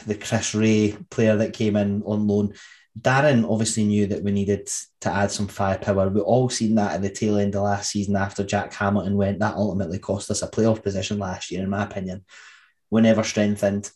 the 0.07 0.15
Chris 0.15 0.55
Ray 0.55 0.97
player 1.09 1.35
that 1.37 1.53
came 1.53 1.75
in 1.75 2.01
on 2.03 2.27
loan. 2.27 2.53
Darren 2.99 3.49
obviously 3.49 3.85
knew 3.85 4.07
that 4.07 4.23
we 4.23 4.31
needed 4.31 4.69
to 5.01 5.09
add 5.09 5.31
some 5.31 5.47
firepower. 5.47 6.09
We 6.09 6.21
all 6.21 6.49
seen 6.49 6.75
that 6.75 6.93
at 6.93 7.01
the 7.01 7.09
tail 7.09 7.37
end 7.37 7.55
of 7.55 7.63
last 7.63 7.91
season 7.91 8.15
after 8.15 8.43
Jack 8.43 8.73
Hamilton 8.73 9.15
went. 9.15 9.39
That 9.39 9.55
ultimately 9.55 9.99
cost 9.99 10.31
us 10.31 10.41
a 10.41 10.47
playoff 10.47 10.83
position 10.83 11.19
last 11.19 11.51
year, 11.51 11.63
in 11.63 11.69
my 11.69 11.83
opinion. 11.83 12.25
We 12.89 13.01
never 13.01 13.23
strengthened. 13.23 13.89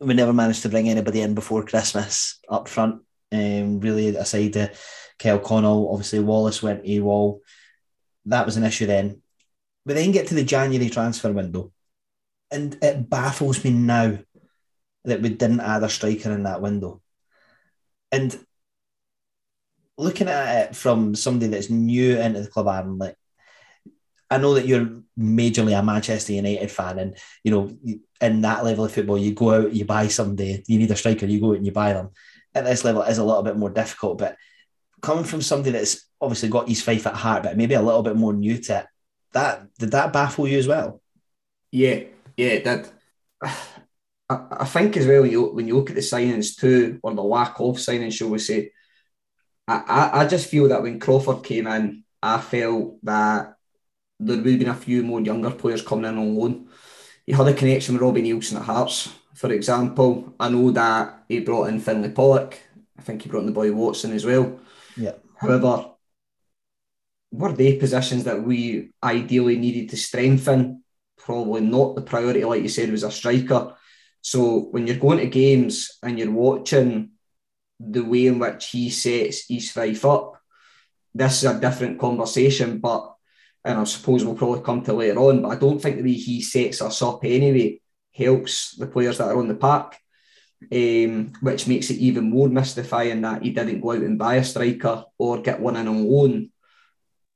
We 0.00 0.14
never 0.14 0.32
managed 0.32 0.62
to 0.62 0.68
bring 0.68 0.88
anybody 0.88 1.20
in 1.20 1.34
before 1.34 1.64
Christmas 1.64 2.40
up 2.48 2.68
front. 2.68 3.02
Um, 3.32 3.80
really, 3.80 4.08
aside 4.16 4.54
to 4.54 4.72
Kyle 5.18 5.38
Connell, 5.38 5.90
obviously 5.92 6.18
Wallace 6.18 6.62
went 6.62 6.84
AWOL. 6.84 7.40
That 8.26 8.46
was 8.46 8.56
an 8.56 8.64
issue 8.64 8.86
then. 8.86 9.22
We 9.86 9.94
then 9.94 10.10
get 10.10 10.26
to 10.28 10.34
the 10.34 10.44
January 10.44 10.90
transfer 10.90 11.32
window, 11.32 11.72
and 12.50 12.76
it 12.82 13.08
baffles 13.08 13.64
me 13.64 13.70
now 13.70 14.18
that 15.04 15.22
we 15.22 15.30
didn't 15.30 15.60
add 15.60 15.82
a 15.82 15.88
striker 15.88 16.30
in 16.32 16.42
that 16.42 16.60
window. 16.60 17.00
And 18.12 18.38
looking 20.00 20.28
at 20.28 20.70
it 20.70 20.76
from 20.76 21.14
somebody 21.14 21.48
that's 21.48 21.70
new 21.70 22.18
into 22.18 22.40
the 22.40 22.48
club, 22.48 22.68
Aaron, 22.68 22.98
like 22.98 23.16
I 24.30 24.38
know 24.38 24.54
that 24.54 24.66
you're 24.66 25.02
majorly 25.18 25.78
a 25.78 25.82
Manchester 25.82 26.32
United 26.32 26.70
fan, 26.70 26.98
and 26.98 27.16
you 27.44 27.50
know, 27.50 27.76
in 28.20 28.40
that 28.42 28.64
level 28.64 28.84
of 28.84 28.92
football, 28.92 29.18
you 29.18 29.32
go 29.32 29.52
out, 29.52 29.72
you 29.72 29.84
buy 29.84 30.08
somebody, 30.08 30.62
you 30.66 30.78
need 30.78 30.90
a 30.90 30.96
striker, 30.96 31.26
you 31.26 31.40
go 31.40 31.50
out 31.50 31.56
and 31.56 31.66
you 31.66 31.72
buy 31.72 31.92
them. 31.92 32.10
At 32.54 32.64
this 32.64 32.84
level, 32.84 33.02
it 33.02 33.10
is 33.10 33.18
a 33.18 33.24
little 33.24 33.42
bit 33.42 33.56
more 33.56 33.70
difficult, 33.70 34.18
but 34.18 34.36
coming 35.00 35.24
from 35.24 35.42
somebody 35.42 35.72
that's 35.72 36.08
obviously 36.20 36.48
got 36.48 36.68
East 36.68 36.84
Fife 36.84 37.06
at 37.06 37.14
heart, 37.14 37.42
but 37.42 37.56
maybe 37.56 37.74
a 37.74 37.82
little 37.82 38.02
bit 38.02 38.16
more 38.16 38.32
new 38.32 38.58
to 38.58 38.78
it, 38.78 38.86
that 39.32 39.66
did 39.78 39.90
that 39.92 40.12
baffle 40.12 40.48
you 40.48 40.58
as 40.58 40.68
well? 40.68 41.00
Yeah, 41.70 42.04
yeah, 42.36 42.48
it 42.48 42.64
did. 42.64 42.88
I, 43.42 44.46
I 44.60 44.64
think 44.64 44.96
as 44.96 45.08
well, 45.08 45.26
you, 45.26 45.46
when 45.46 45.66
you 45.66 45.76
look 45.76 45.90
at 45.90 45.96
the 45.96 46.02
signings 46.02 46.56
too, 46.56 47.00
or 47.02 47.12
the 47.14 47.22
lack 47.22 47.58
of 47.58 47.76
signings, 47.76 48.12
shall 48.12 48.28
we 48.28 48.38
say, 48.38 48.70
I, 49.70 49.84
I, 49.86 50.20
I 50.20 50.26
just 50.26 50.50
feel 50.50 50.68
that 50.68 50.82
when 50.82 50.98
Crawford 50.98 51.44
came 51.44 51.68
in, 51.68 52.02
I 52.20 52.40
felt 52.40 53.04
that 53.04 53.54
there 54.18 54.36
would 54.36 54.46
have 54.46 54.58
been 54.58 54.68
a 54.68 54.74
few 54.74 55.04
more 55.04 55.20
younger 55.20 55.50
players 55.50 55.82
coming 55.82 56.06
in 56.06 56.18
on 56.18 56.34
loan. 56.34 56.68
He 57.24 57.32
had 57.32 57.46
a 57.46 57.54
connection 57.54 57.94
with 57.94 58.02
Robbie 58.02 58.22
Neilson 58.22 58.56
at 58.56 58.62
Hearts, 58.62 59.14
for 59.34 59.52
example. 59.52 60.34
I 60.40 60.48
know 60.48 60.72
that 60.72 61.22
he 61.28 61.40
brought 61.40 61.68
in 61.68 61.78
Finlay 61.78 62.10
Pollock. 62.10 62.58
I 62.98 63.02
think 63.02 63.22
he 63.22 63.28
brought 63.28 63.40
in 63.40 63.46
the 63.46 63.52
boy 63.52 63.72
Watson 63.72 64.12
as 64.12 64.26
well. 64.26 64.58
Yeah. 64.96 65.14
However, 65.36 65.92
were 67.30 67.52
they 67.52 67.76
positions 67.76 68.24
that 68.24 68.42
we 68.42 68.90
ideally 69.02 69.56
needed 69.56 69.90
to 69.90 69.96
strengthen? 69.96 70.82
Probably 71.16 71.60
not 71.60 71.94
the 71.94 72.02
priority, 72.02 72.44
like 72.44 72.62
you 72.62 72.68
said, 72.68 72.90
was 72.90 73.04
a 73.04 73.10
striker. 73.10 73.76
So 74.20 74.62
when 74.72 74.88
you're 74.88 74.96
going 74.96 75.18
to 75.18 75.26
games 75.26 75.98
and 76.02 76.18
you're 76.18 76.32
watching 76.32 77.10
the 77.80 78.04
way 78.04 78.26
in 78.26 78.38
which 78.38 78.66
he 78.68 78.90
sets 78.90 79.48
his 79.48 79.72
Fife 79.72 80.04
up, 80.04 80.40
this 81.14 81.42
is 81.42 81.50
a 81.50 81.58
different 81.58 81.98
conversation. 81.98 82.78
But 82.78 83.14
and 83.64 83.78
I 83.78 83.84
suppose 83.84 84.24
we'll 84.24 84.34
probably 84.34 84.62
come 84.62 84.82
to 84.84 84.92
later 84.92 85.18
on. 85.18 85.42
But 85.42 85.48
I 85.48 85.56
don't 85.56 85.80
think 85.80 85.96
the 85.96 86.02
way 86.02 86.12
he 86.12 86.42
sets 86.42 86.80
us 86.82 87.02
up 87.02 87.24
anyway 87.24 87.80
helps 88.14 88.76
the 88.76 88.86
players 88.86 89.18
that 89.18 89.28
are 89.28 89.38
on 89.38 89.48
the 89.48 89.54
park, 89.54 89.96
um, 90.72 91.32
which 91.40 91.66
makes 91.66 91.90
it 91.90 91.98
even 91.98 92.30
more 92.30 92.48
mystifying 92.48 93.20
that 93.22 93.42
he 93.42 93.50
didn't 93.50 93.80
go 93.80 93.92
out 93.92 93.98
and 93.98 94.18
buy 94.18 94.36
a 94.36 94.44
striker 94.44 95.04
or 95.18 95.40
get 95.40 95.60
one 95.60 95.76
in 95.76 95.88
on 95.88 96.06
loan 96.06 96.50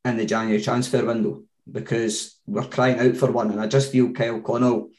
in 0.05 0.17
the 0.17 0.27
January 0.27 0.63
transfer 0.63 1.05
window 1.05 1.43
because 1.71 2.39
we're 2.47 2.65
crying 2.65 2.99
out 2.99 3.17
for 3.17 3.31
one. 3.31 3.51
And 3.51 3.61
I 3.61 3.67
just 3.67 3.93
feel 3.93 4.13
Kyle 4.13 4.41
Connell, 4.41 4.91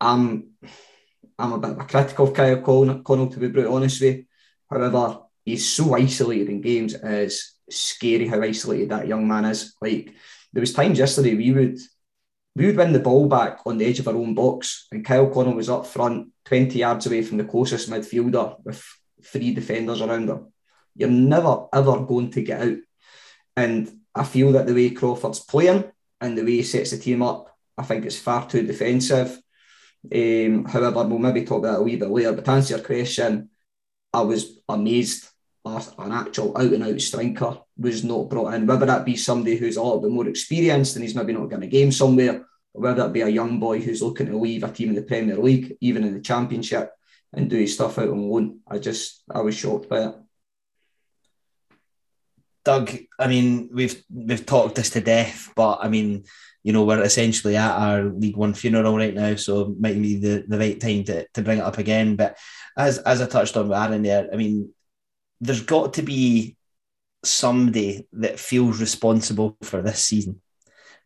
I'm 0.00 0.50
I'm 1.38 1.52
a 1.52 1.58
bit 1.58 1.70
of 1.70 1.80
a 1.80 1.84
critic 1.84 2.18
of 2.18 2.34
Kyle 2.34 2.60
Connell, 2.60 3.28
to 3.28 3.38
be 3.38 3.48
brutally 3.48 3.74
honest 3.74 4.00
with 4.00 4.16
you. 4.16 4.24
However, 4.72 5.20
he's 5.44 5.68
so 5.68 5.94
isolated 5.94 6.48
in 6.48 6.60
games. 6.60 6.94
It's 6.94 7.56
scary 7.68 8.26
how 8.26 8.40
isolated 8.42 8.88
that 8.90 9.06
young 9.06 9.28
man 9.28 9.44
is. 9.44 9.76
Like 9.80 10.14
there 10.52 10.60
was 10.60 10.72
times 10.72 10.98
yesterday 10.98 11.34
we 11.34 11.52
would 11.52 11.78
we 12.54 12.66
would 12.66 12.76
win 12.76 12.92
the 12.92 13.00
ball 13.00 13.28
back 13.28 13.60
on 13.64 13.78
the 13.78 13.86
edge 13.86 13.98
of 13.98 14.08
our 14.08 14.14
own 14.14 14.34
box, 14.34 14.86
and 14.92 15.04
Kyle 15.04 15.28
Connell 15.28 15.54
was 15.54 15.70
up 15.70 15.86
front, 15.86 16.28
20 16.44 16.78
yards 16.78 17.06
away 17.06 17.22
from 17.22 17.38
the 17.38 17.44
closest 17.44 17.88
midfielder 17.88 18.56
with 18.64 18.84
three 19.24 19.54
defenders 19.54 20.02
around 20.02 20.28
him. 20.28 20.52
You're 20.94 21.08
never 21.08 21.66
ever 21.72 22.00
going 22.00 22.30
to 22.32 22.42
get 22.42 22.60
out. 22.60 22.76
And 23.56 23.90
I 24.14 24.24
feel 24.24 24.52
that 24.52 24.66
the 24.66 24.74
way 24.74 24.90
Crawford's 24.90 25.40
playing 25.40 25.84
and 26.20 26.36
the 26.36 26.44
way 26.44 26.56
he 26.56 26.62
sets 26.62 26.90
the 26.90 26.98
team 26.98 27.22
up, 27.22 27.56
I 27.76 27.84
think 27.84 28.04
it's 28.04 28.18
far 28.18 28.46
too 28.46 28.66
defensive. 28.66 29.40
Um, 30.14 30.64
however, 30.64 31.04
we'll 31.04 31.18
maybe 31.18 31.44
talk 31.44 31.58
about 31.58 31.72
that 31.72 31.80
a 31.80 31.82
wee 31.82 31.96
bit 31.96 32.10
later. 32.10 32.32
But 32.32 32.44
to 32.46 32.50
answer 32.50 32.76
your 32.76 32.84
question, 32.84 33.48
I 34.12 34.22
was 34.22 34.58
amazed 34.68 35.28
an 35.64 36.12
actual 36.12 36.56
out 36.58 36.72
and 36.72 36.82
out 36.82 37.00
striker 37.00 37.58
was 37.78 38.02
not 38.04 38.28
brought 38.28 38.54
in, 38.54 38.66
whether 38.66 38.86
that 38.86 39.04
be 39.04 39.16
somebody 39.16 39.56
who's 39.56 39.76
a 39.76 39.82
little 39.82 40.00
bit 40.00 40.10
more 40.10 40.26
experienced 40.26 40.96
and 40.96 41.04
he's 41.04 41.14
maybe 41.14 41.32
not 41.32 41.48
getting 41.48 41.64
a 41.64 41.68
game 41.68 41.92
somewhere, 41.92 42.44
or 42.74 42.82
whether 42.82 43.02
that 43.02 43.12
be 43.12 43.20
a 43.20 43.28
young 43.28 43.60
boy 43.60 43.80
who's 43.80 44.02
looking 44.02 44.26
to 44.26 44.36
leave 44.36 44.64
a 44.64 44.70
team 44.70 44.88
in 44.88 44.96
the 44.96 45.02
Premier 45.02 45.36
League, 45.36 45.76
even 45.80 46.04
in 46.04 46.14
the 46.14 46.20
Championship, 46.20 46.90
and 47.32 47.48
do 47.48 47.56
his 47.56 47.74
stuff 47.74 47.98
out 47.98 48.08
on 48.08 48.28
loan. 48.28 48.60
I 48.68 48.78
just, 48.78 49.22
I 49.30 49.40
was 49.40 49.54
shocked 49.54 49.88
by 49.88 50.08
it. 50.08 50.14
Doug, 52.64 52.96
I 53.18 53.26
mean, 53.26 53.70
we've 53.72 54.04
we've 54.08 54.46
talked 54.46 54.76
this 54.76 54.90
to 54.90 55.00
death, 55.00 55.52
but 55.56 55.78
I 55.82 55.88
mean, 55.88 56.24
you 56.62 56.72
know, 56.72 56.84
we're 56.84 57.02
essentially 57.02 57.56
at 57.56 57.76
our 57.76 58.04
League 58.04 58.36
One 58.36 58.54
funeral 58.54 58.96
right 58.96 59.14
now, 59.14 59.34
so 59.34 59.62
it 59.62 59.80
might 59.80 60.00
be 60.00 60.18
the, 60.18 60.44
the 60.46 60.58
right 60.58 60.80
time 60.80 61.02
to, 61.04 61.26
to 61.34 61.42
bring 61.42 61.58
it 61.58 61.64
up 61.64 61.78
again. 61.78 62.14
But 62.14 62.38
as 62.76 62.98
as 62.98 63.20
I 63.20 63.26
touched 63.26 63.56
on 63.56 63.68
with 63.68 63.78
Aaron 63.78 64.02
there, 64.02 64.28
I 64.32 64.36
mean, 64.36 64.72
there's 65.40 65.62
got 65.62 65.94
to 65.94 66.02
be 66.02 66.56
somebody 67.24 68.06
that 68.12 68.38
feels 68.40 68.80
responsible 68.80 69.56
for 69.62 69.82
this 69.82 70.02
season. 70.02 70.40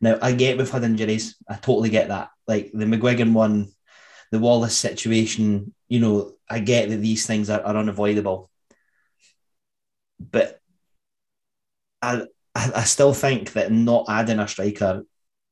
Now, 0.01 0.19
I 0.21 0.33
get 0.33 0.59
we've 0.59 0.71
had 0.71 0.85
injuries. 0.85 1.37
I 1.49 1.55
totally 1.55 1.91
get 1.91 2.09
that. 2.09 2.31
Like 2.47 2.71
the 2.73 2.85
McGuigan 2.85 3.33
one, 3.33 3.73
the 4.31 4.39
Wallace 4.39 4.77
situation, 4.77 5.75
you 5.89 6.01
know, 6.01 6.33
I 6.49 6.61
get 6.61 6.91
that 6.91 6.99
these 6.99 7.27
things 7.27 7.51
are, 7.51 7.61
are 7.61 7.77
unavoidable. 7.77 8.51
But 10.19 10.61
I, 12.03 12.23
I 12.55 12.85
still 12.85 13.13
think 13.13 13.53
that 13.53 13.73
not 13.73 14.07
adding 14.09 14.39
a 14.39 14.49
striker 14.49 15.05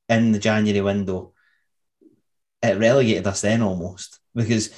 in 0.09 0.31
the 0.31 0.39
January 0.39 0.81
window, 0.81 1.33
it 2.61 2.79
relegated 2.79 3.27
us 3.27 3.41
then 3.41 3.61
almost 3.61 4.19
because 4.33 4.69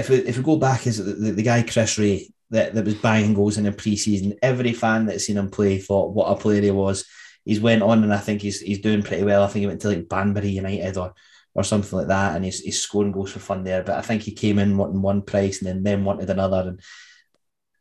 if 0.00 0.08
we, 0.08 0.16
if 0.16 0.36
we 0.36 0.42
go 0.42 0.56
back 0.56 0.86
as 0.86 0.98
the, 0.98 1.12
the, 1.12 1.30
the 1.32 1.42
guy 1.42 1.62
Chris 1.62 1.98
Ray 1.98 2.32
that, 2.50 2.74
that 2.74 2.84
was 2.84 2.94
banging 2.94 3.34
goals 3.34 3.58
in 3.58 3.64
the 3.64 3.72
preseason, 3.72 4.36
every 4.42 4.72
fan 4.72 5.06
that's 5.06 5.26
seen 5.26 5.36
him 5.36 5.50
play 5.50 5.78
thought 5.78 6.12
what 6.12 6.26
a 6.26 6.36
player 6.36 6.62
he 6.62 6.70
was. 6.70 7.04
He's 7.44 7.60
went 7.60 7.82
on 7.82 8.02
and 8.02 8.12
I 8.12 8.18
think 8.18 8.42
he's 8.42 8.60
he's 8.60 8.80
doing 8.80 9.02
pretty 9.02 9.22
well. 9.22 9.42
I 9.42 9.46
think 9.46 9.62
he 9.62 9.66
went 9.66 9.80
to 9.82 9.88
like 9.88 10.08
Banbury 10.08 10.50
United 10.50 10.96
or 10.96 11.14
or 11.54 11.64
something 11.64 11.98
like 11.98 12.08
that, 12.08 12.36
and 12.36 12.44
he's, 12.44 12.60
he's 12.60 12.80
scoring 12.80 13.12
goals 13.12 13.32
for 13.32 13.40
fun 13.40 13.64
there. 13.64 13.82
But 13.82 13.98
I 13.98 14.02
think 14.02 14.22
he 14.22 14.32
came 14.32 14.58
in 14.58 14.76
wanting 14.76 15.02
one 15.02 15.22
price 15.22 15.58
and 15.58 15.68
then 15.68 15.82
then 15.82 16.04
wanted 16.04 16.30
another. 16.30 16.68
And 16.68 16.80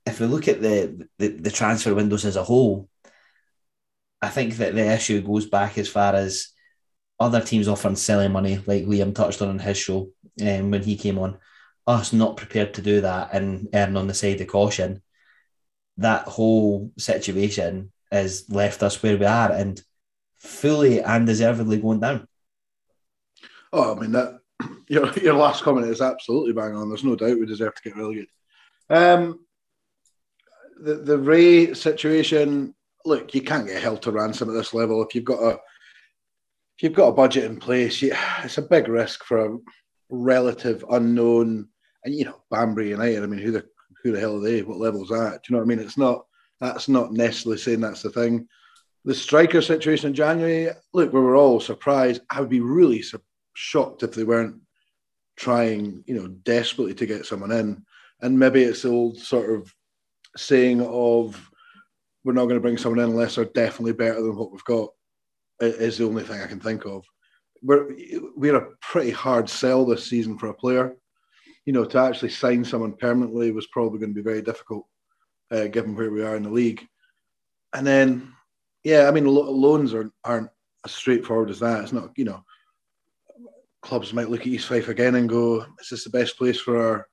if 0.06 0.20
we 0.20 0.26
look 0.26 0.48
at 0.48 0.62
the, 0.62 1.08
the 1.18 1.28
the 1.28 1.52
transfer 1.52 1.94
windows 1.94 2.26
as 2.26 2.36
a 2.36 2.44
whole, 2.44 2.90
I 4.22 4.30
think 4.30 4.58
that 4.58 4.76
the 4.76 4.94
issue 4.94 5.22
goes 5.22 5.46
back 5.46 5.78
as 5.78 5.88
far 5.88 6.16
as 6.16 6.50
other 7.20 7.42
teams 7.42 7.68
offering 7.68 7.96
selling 7.96 8.32
money, 8.32 8.62
like 8.66 8.86
Liam 8.86 9.14
touched 9.14 9.42
on 9.42 9.50
in 9.50 9.60
his 9.60 9.78
show 9.78 10.10
um, 10.42 10.72
when 10.72 10.82
he 10.82 10.96
came 10.96 11.20
on. 11.20 11.38
Us 11.90 12.14
not 12.14 12.38
prepared 12.38 12.76
to 12.76 12.84
do 12.84 13.02
that 13.02 13.34
and 13.34 13.68
erring 13.74 13.98
on 13.98 14.06
the 14.06 14.14
side 14.14 14.40
of 14.42 14.48
caution. 14.48 15.02
That 15.98 16.28
whole 16.28 16.92
situation 17.00 17.92
has 18.12 18.46
left 18.48 18.84
us 18.84 19.02
where 19.02 19.18
we 19.18 19.26
are 19.26 19.52
and 19.52 19.82
fully 20.38 21.02
and 21.02 21.26
deservedly 21.26 21.78
going 21.78 22.00
down. 22.00 22.28
Oh, 23.74 23.96
I 23.96 24.00
mean 24.00 24.12
that 24.12 24.40
your 24.88 25.12
your 25.14 25.34
last 25.34 25.64
comment 25.64 25.88
is 25.88 26.00
absolutely 26.00 26.54
bang 26.54 26.76
on. 26.76 26.90
There's 26.90 27.04
no 27.04 27.16
doubt 27.16 27.40
we 27.40 27.48
deserve 27.48 27.74
to 27.76 27.82
get 27.82 27.98
relegated. 27.98 28.30
Um, 28.90 29.40
the 30.80 30.96
the 30.96 31.18
Ray 31.18 31.74
situation 31.74 32.76
look, 33.04 33.34
you 33.34 33.42
can't 33.42 33.68
get 33.68 33.82
held 33.82 34.04
to 34.04 34.12
ransom 34.12 34.50
at 34.50 34.54
this 34.54 34.74
level 34.76 35.04
if 35.04 35.16
you've 35.16 35.26
got 35.26 35.42
a 35.42 35.52
if 36.78 36.84
you've 36.84 36.94
got 36.94 37.08
a 37.08 37.14
budget 37.14 37.46
in 37.46 37.60
place. 37.60 38.00
You, 38.02 38.14
it's 38.44 38.60
a 38.60 38.62
big 38.62 38.88
risk 38.88 39.24
for 39.24 39.46
a 39.46 39.58
relative 40.10 40.86
unknown, 40.90 41.68
and 42.04 42.14
you 42.14 42.26
know 42.26 42.42
Banbury 42.52 42.90
United. 42.90 43.24
I 43.24 43.28
mean, 43.28 43.40
who 43.40 43.52
the 43.52 43.66
who 44.04 44.12
the 44.12 44.20
hell 44.20 44.38
are 44.38 44.42
they? 44.42 44.62
What 44.62 44.80
level's 44.80 45.10
that? 45.10 45.42
Do 45.44 45.50
you 45.50 45.54
know 45.54 45.64
what 45.64 45.72
I 45.72 45.76
mean? 45.76 45.86
It's 45.86 45.98
not 45.98 46.26
that's 46.60 46.90
not 46.90 47.14
necessarily 47.14 47.58
saying 47.58 47.82
that's 47.82 48.02
the 48.02 48.10
thing. 48.10 48.48
The 49.06 49.16
striker 49.16 49.62
situation 49.62 50.10
in 50.10 50.14
January. 50.14 50.70
Look, 50.94 51.14
we 51.14 51.20
were 51.20 51.36
all 51.36 51.60
surprised. 51.60 52.22
I 52.30 52.42
would 52.42 52.50
be 52.50 52.60
really 52.60 53.02
su- 53.02 53.22
shocked 53.54 54.04
if 54.04 54.14
they 54.14 54.24
weren't 54.24 54.58
trying, 55.38 56.04
you 56.06 56.16
know, 56.16 56.28
desperately 56.28 56.94
to 56.96 57.06
get 57.06 57.26
someone 57.26 57.52
in. 57.52 57.86
And 58.22 58.38
maybe 58.38 58.62
it's 58.62 58.82
the 58.82 58.90
old 58.90 59.18
sort 59.18 59.50
of 59.52 59.74
saying 60.36 60.82
of 60.82 61.50
we're 62.26 62.34
not 62.34 62.44
going 62.44 62.56
to 62.56 62.62
bring 62.62 62.78
someone 62.78 63.00
in 63.00 63.12
unless 63.12 63.36
they're 63.36 63.46
definitely 63.46 63.94
better 63.94 64.22
than 64.22 64.36
what 64.36 64.52
we've 64.52 64.64
got. 64.66 64.90
Is 65.62 65.98
the 65.98 66.06
only 66.06 66.24
thing 66.24 66.42
I 66.42 66.48
can 66.48 66.60
think 66.60 66.86
of. 66.86 67.06
We're 67.62 67.94
we're 68.36 68.56
a 68.56 68.72
pretty 68.82 69.12
hard 69.12 69.50
sell 69.50 69.86
this 69.86 70.08
season 70.08 70.38
for 70.38 70.48
a 70.48 70.54
player. 70.54 70.96
You 71.70 71.74
know, 71.76 71.86
to 71.86 72.00
actually 72.00 72.32
sign 72.32 72.66
someone 72.66 72.94
permanently 73.06 73.52
was 73.52 73.68
probably 73.76 74.00
going 74.00 74.14
to 74.16 74.22
be 74.22 74.30
very 74.32 74.44
difficult. 74.50 74.86
uh, 75.52 75.68
given 75.68 75.96
where 75.96 76.12
we 76.12 76.24
are 76.24 76.36
in 76.36 76.44
the 76.44 76.50
league. 76.50 76.88
And 77.74 77.86
then, 77.86 78.34
yeah, 78.84 79.08
I 79.08 79.12
mean, 79.12 79.26
lo- 79.26 79.52
loans 79.52 79.94
are, 79.94 80.12
aren't 80.24 80.50
as 80.86 80.92
straightforward 80.92 81.50
as 81.50 81.60
that. 81.60 81.84
It's 81.84 81.94
not, 81.94 82.12
you 82.16 82.26
know, 82.26 82.44
clubs 83.82 84.14
might 84.14 84.30
look 84.30 84.42
at 84.42 84.48
East 84.48 84.68
Fife 84.68 84.90
again 84.90 85.16
and 85.16 85.30
go, 85.30 85.66
"Is 85.80 85.90
this 85.90 86.04
the 86.04 86.10
best 86.10 86.38
place 86.38 86.60
for 86.60 86.76
our 86.82 87.08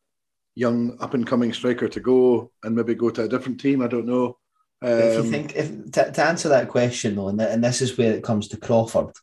young 0.54 0.96
up 1.00 1.14
and 1.14 1.26
coming 1.26 1.52
striker 1.52 1.88
to 1.88 2.00
go 2.00 2.50
and 2.62 2.74
maybe 2.74 2.94
go 2.94 3.10
to 3.10 3.24
a 3.24 3.28
different 3.28 3.60
team?" 3.60 3.82
I 3.82 3.88
don't 3.88 4.06
know. 4.06 4.38
Um, 4.82 4.90
if 4.90 5.24
you 5.24 5.30
think, 5.30 5.56
if 5.56 5.92
to, 5.92 6.12
to 6.12 6.24
answer 6.24 6.48
that 6.50 6.68
question 6.68 7.16
though, 7.16 7.28
and, 7.28 7.38
th- 7.38 7.50
and 7.50 7.62
this 7.62 7.82
is 7.82 7.96
where 7.96 8.12
it 8.12 8.24
comes 8.24 8.48
to 8.48 8.56
Crawford, 8.56 9.14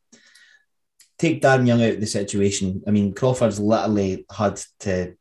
take 1.18 1.42
Darren 1.42 1.68
Young 1.68 1.82
out 1.82 1.94
of 1.94 2.00
the 2.00 2.08
situation. 2.08 2.84
I 2.88 2.92
mean, 2.92 3.14
Crawford's 3.14 3.60
literally 3.60 4.26
had 4.36 4.62
to 4.82 5.16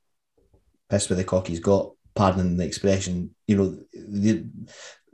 piss 0.92 1.08
with 1.08 1.18
the 1.18 1.24
cock 1.24 1.46
he's 1.46 1.60
got. 1.60 1.92
Pardon 2.14 2.58
the 2.58 2.64
expression. 2.64 3.34
You 3.46 3.56
know, 3.56 3.78
the, 3.92 4.44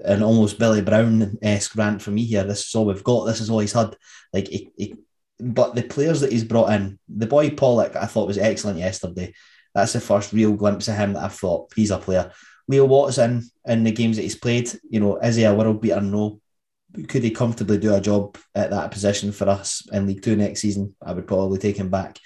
an 0.01 0.23
almost 0.23 0.59
Billy 0.59 0.83
Brown 0.83 1.39
esque 1.41 1.77
rant 1.77 2.03
from 2.03 2.17
me 2.17 2.25
here. 2.25 2.45
This 2.45 2.67
is 2.67 2.75
all 2.75 2.87
we've 2.87 3.05
got. 3.05 3.25
This 3.25 3.41
is 3.41 3.51
all 3.51 3.61
he's 3.61 3.73
had. 3.73 3.97
Like, 4.33 4.49
he, 4.49 4.71
he, 4.77 4.95
but 5.39 5.77
the 5.77 5.83
players 5.83 6.21
that 6.21 6.33
he's 6.33 6.45
brought 6.45 6.73
in, 6.73 6.99
the 7.09 7.27
boy 7.27 7.51
Pollock, 7.51 7.95
I 7.95 8.07
thought 8.07 8.27
was 8.27 8.39
excellent 8.39 8.79
yesterday. 8.79 9.33
That's 9.75 9.93
the 9.93 10.01
first 10.01 10.33
real 10.33 10.55
glimpse 10.55 10.89
of 10.89 10.97
him 10.97 11.13
that 11.13 11.23
I 11.23 11.29
thought 11.29 11.73
he's 11.77 11.93
a 11.93 11.99
player. 11.99 12.33
Leo 12.67 12.85
Watson 12.85 13.49
in 13.65 13.85
the 13.85 13.93
games 13.93 14.17
that 14.17 14.23
he's 14.23 14.37
played, 14.37 14.71
you 14.91 15.01
know, 15.01 15.17
is 15.19 15.37
he 15.37 15.45
a 15.45 15.55
world 15.55 15.81
beater? 15.81 16.01
No. 16.01 16.41
Could 17.07 17.23
he 17.23 17.31
comfortably 17.31 17.79
do 17.79 17.95
a 17.95 18.01
job 18.01 18.37
at 18.55 18.71
that 18.71 18.91
position 18.91 19.31
for 19.31 19.49
us 19.49 19.87
in 19.93 20.07
League 20.07 20.23
Two 20.23 20.37
next 20.37 20.61
season? 20.61 20.97
I 21.01 21.13
would 21.13 21.27
probably 21.27 21.59
take 21.59 21.77
him 21.77 21.91
back. 21.91 22.19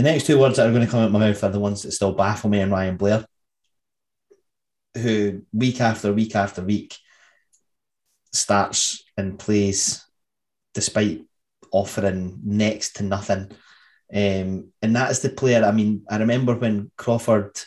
The 0.00 0.10
next 0.10 0.24
two 0.24 0.38
words 0.38 0.56
that 0.56 0.66
are 0.66 0.72
going 0.72 0.86
to 0.86 0.90
come 0.90 1.00
out 1.00 1.10
my 1.10 1.18
mouth 1.18 1.44
are 1.44 1.50
the 1.50 1.60
ones 1.60 1.82
that 1.82 1.92
still 1.92 2.12
baffle 2.12 2.48
me 2.48 2.60
and 2.60 2.72
Ryan 2.72 2.96
Blair, 2.96 3.26
who 4.96 5.42
week 5.52 5.78
after 5.82 6.10
week 6.10 6.34
after 6.34 6.62
week 6.62 6.96
starts 8.32 9.04
and 9.18 9.38
plays 9.38 10.02
despite 10.72 11.26
offering 11.70 12.40
next 12.42 12.96
to 12.96 13.02
nothing. 13.02 13.50
Um, 14.10 14.72
and 14.80 14.96
that's 14.96 15.18
the 15.18 15.28
player. 15.28 15.62
I 15.62 15.70
mean, 15.70 16.06
I 16.08 16.16
remember 16.16 16.54
when 16.54 16.90
Crawford 16.96 17.60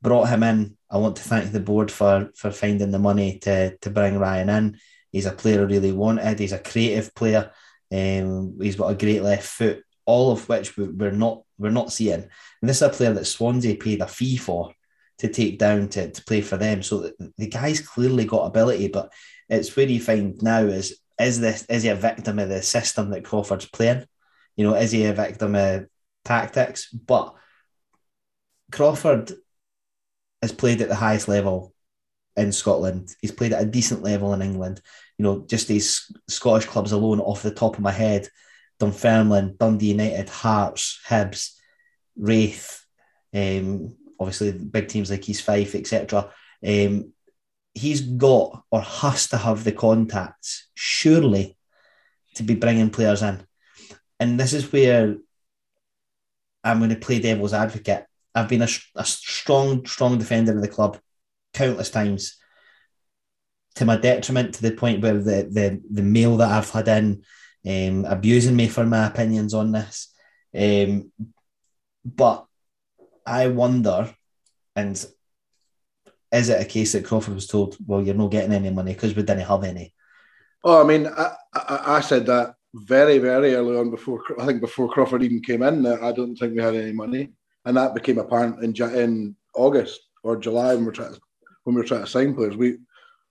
brought 0.00 0.28
him 0.28 0.44
in. 0.44 0.76
I 0.88 0.98
want 0.98 1.16
to 1.16 1.24
thank 1.24 1.50
the 1.50 1.58
board 1.58 1.90
for 1.90 2.30
for 2.36 2.52
finding 2.52 2.92
the 2.92 3.00
money 3.00 3.40
to 3.40 3.76
to 3.78 3.90
bring 3.90 4.16
Ryan 4.16 4.48
in. 4.48 4.78
He's 5.10 5.26
a 5.26 5.32
player 5.32 5.62
I 5.62 5.64
really 5.64 5.90
wanted. 5.90 6.38
He's 6.38 6.52
a 6.52 6.60
creative 6.60 7.12
player. 7.16 7.50
Um, 7.90 8.58
he's 8.60 8.76
got 8.76 8.92
a 8.92 8.94
great 8.94 9.24
left 9.24 9.48
foot. 9.48 9.82
All 10.04 10.30
of 10.30 10.48
which 10.48 10.76
we're 10.76 11.10
not 11.10 11.42
we're 11.60 11.70
not 11.70 11.92
seeing. 11.92 12.14
And 12.14 12.68
this 12.68 12.78
is 12.78 12.82
a 12.82 12.88
player 12.88 13.12
that 13.12 13.26
Swansea 13.26 13.76
paid 13.76 14.00
a 14.00 14.08
fee 14.08 14.36
for 14.36 14.72
to 15.18 15.28
take 15.28 15.58
down 15.58 15.88
to, 15.88 16.10
to 16.10 16.24
play 16.24 16.40
for 16.40 16.56
them. 16.56 16.82
So 16.82 17.10
the, 17.36 17.46
guy's 17.46 17.80
clearly 17.80 18.24
got 18.24 18.46
ability, 18.46 18.88
but 18.88 19.12
it's 19.48 19.76
where 19.76 19.86
you 19.86 20.00
find 20.00 20.40
now 20.42 20.62
is 20.62 20.98
is 21.20 21.38
this 21.38 21.66
is 21.66 21.82
he 21.82 21.90
a 21.90 21.94
victim 21.94 22.38
of 22.38 22.48
the 22.48 22.62
system 22.62 23.10
that 23.10 23.24
Crawford's 23.24 23.68
playing? 23.68 24.06
You 24.56 24.64
know, 24.64 24.74
is 24.74 24.90
he 24.90 25.04
a 25.04 25.12
victim 25.12 25.54
of 25.54 25.86
tactics? 26.24 26.90
But 26.90 27.34
Crawford 28.72 29.32
has 30.40 30.52
played 30.52 30.80
at 30.80 30.88
the 30.88 30.94
highest 30.94 31.28
level 31.28 31.74
in 32.36 32.52
Scotland. 32.52 33.14
He's 33.20 33.32
played 33.32 33.52
at 33.52 33.62
a 33.62 33.66
decent 33.66 34.02
level 34.02 34.32
in 34.32 34.40
England. 34.40 34.80
You 35.18 35.24
know, 35.24 35.44
just 35.46 35.68
these 35.68 36.10
Scottish 36.28 36.66
clubs 36.66 36.92
alone, 36.92 37.20
off 37.20 37.42
the 37.42 37.50
top 37.50 37.76
of 37.76 37.82
my 37.82 37.92
head, 37.92 38.28
Dunfermline, 38.80 39.56
Dundee 39.58 39.90
United, 39.90 40.28
Hearts, 40.28 40.98
Hibs, 41.06 41.52
Raith, 42.16 42.84
um, 43.34 43.96
obviously 44.18 44.52
big 44.52 44.88
teams 44.88 45.10
like 45.10 45.28
East 45.28 45.44
Fife, 45.44 45.74
etc. 45.74 46.30
Um, 46.66 47.12
he's 47.74 48.00
got 48.00 48.64
or 48.70 48.80
has 48.80 49.28
to 49.28 49.36
have 49.36 49.62
the 49.62 49.72
contacts, 49.72 50.68
surely, 50.74 51.56
to 52.34 52.42
be 52.42 52.54
bringing 52.54 52.90
players 52.90 53.22
in. 53.22 53.46
And 54.18 54.40
this 54.40 54.52
is 54.52 54.70
where 54.72 55.16
I'm 56.64 56.78
going 56.78 56.90
to 56.90 56.96
play 56.96 57.20
devil's 57.20 57.54
advocate. 57.54 58.06
I've 58.34 58.48
been 58.48 58.62
a, 58.62 58.68
a 58.96 59.04
strong, 59.04 59.86
strong 59.86 60.18
defender 60.18 60.54
of 60.54 60.62
the 60.62 60.68
club 60.68 60.98
countless 61.52 61.90
times 61.90 62.36
to 63.76 63.84
my 63.84 63.96
detriment 63.96 64.54
to 64.54 64.62
the 64.62 64.72
point 64.72 65.02
where 65.02 65.14
the, 65.14 65.48
the, 65.50 65.82
the 65.90 66.02
mail 66.02 66.36
that 66.38 66.50
I've 66.50 66.70
had 66.70 66.88
in 66.88 67.22
um, 67.66 68.04
abusing 68.04 68.56
me 68.56 68.68
for 68.68 68.84
my 68.84 69.06
opinions 69.06 69.54
on 69.54 69.72
this. 69.72 70.12
Um, 70.54 71.12
but 72.04 72.46
I 73.26 73.48
wonder, 73.48 74.14
and 74.74 74.94
is 76.32 76.48
it 76.48 76.60
a 76.60 76.64
case 76.64 76.92
that 76.92 77.04
Crawford 77.04 77.34
was 77.34 77.46
told, 77.46 77.76
well, 77.86 78.02
you're 78.02 78.14
not 78.14 78.30
getting 78.30 78.52
any 78.52 78.70
money 78.70 78.94
because 78.94 79.14
we 79.14 79.22
didn't 79.22 79.46
have 79.46 79.64
any? 79.64 79.94
Oh, 80.64 80.80
I 80.80 80.84
mean, 80.84 81.06
I, 81.06 81.32
I, 81.54 81.82
I, 81.96 82.00
said 82.00 82.26
that 82.26 82.54
very, 82.74 83.18
very 83.18 83.54
early 83.54 83.76
on 83.76 83.90
before 83.90 84.22
I 84.38 84.46
think 84.46 84.60
before 84.60 84.90
Crawford 84.90 85.22
even 85.22 85.40
came 85.40 85.62
in. 85.62 85.82
That 85.82 86.02
I 86.02 86.12
don't 86.12 86.36
think 86.36 86.54
we 86.54 86.62
had 86.62 86.74
any 86.74 86.92
money, 86.92 87.30
and 87.64 87.76
that 87.76 87.94
became 87.94 88.18
apparent 88.18 88.62
in 88.62 88.74
in 88.94 89.36
August 89.54 90.00
or 90.22 90.36
July 90.36 90.74
when 90.74 90.84
we 90.84 90.90
are 90.90 90.92
trying 90.92 91.14
to, 91.14 91.20
when 91.64 91.74
we 91.74 91.80
were 91.80 91.86
trying 91.86 92.04
to 92.04 92.10
sign 92.10 92.34
players. 92.34 92.56
We 92.56 92.76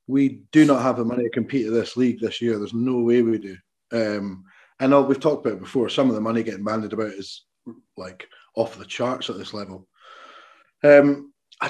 we 0.07 0.41
do 0.51 0.65
not 0.65 0.81
have 0.81 0.97
the 0.97 1.05
money 1.05 1.23
to 1.23 1.29
compete 1.29 1.67
in 1.67 1.73
this 1.73 1.95
league 1.95 2.19
this 2.19 2.41
year. 2.41 2.57
There's 2.57 2.73
no 2.73 2.99
way 3.01 3.21
we 3.21 3.37
do. 3.37 3.55
Um, 3.91 4.45
I 4.79 4.87
know 4.87 5.01
we've 5.01 5.19
talked 5.19 5.45
about 5.45 5.59
before. 5.59 5.89
Some 5.89 6.09
of 6.09 6.15
the 6.15 6.21
money 6.21 6.43
getting 6.43 6.63
banded 6.63 6.93
about 6.93 7.11
is 7.11 7.45
like 7.97 8.27
off 8.55 8.77
the 8.77 8.85
charts 8.85 9.29
at 9.29 9.37
this 9.37 9.53
level. 9.53 9.87
Um, 10.83 11.33
I, 11.61 11.69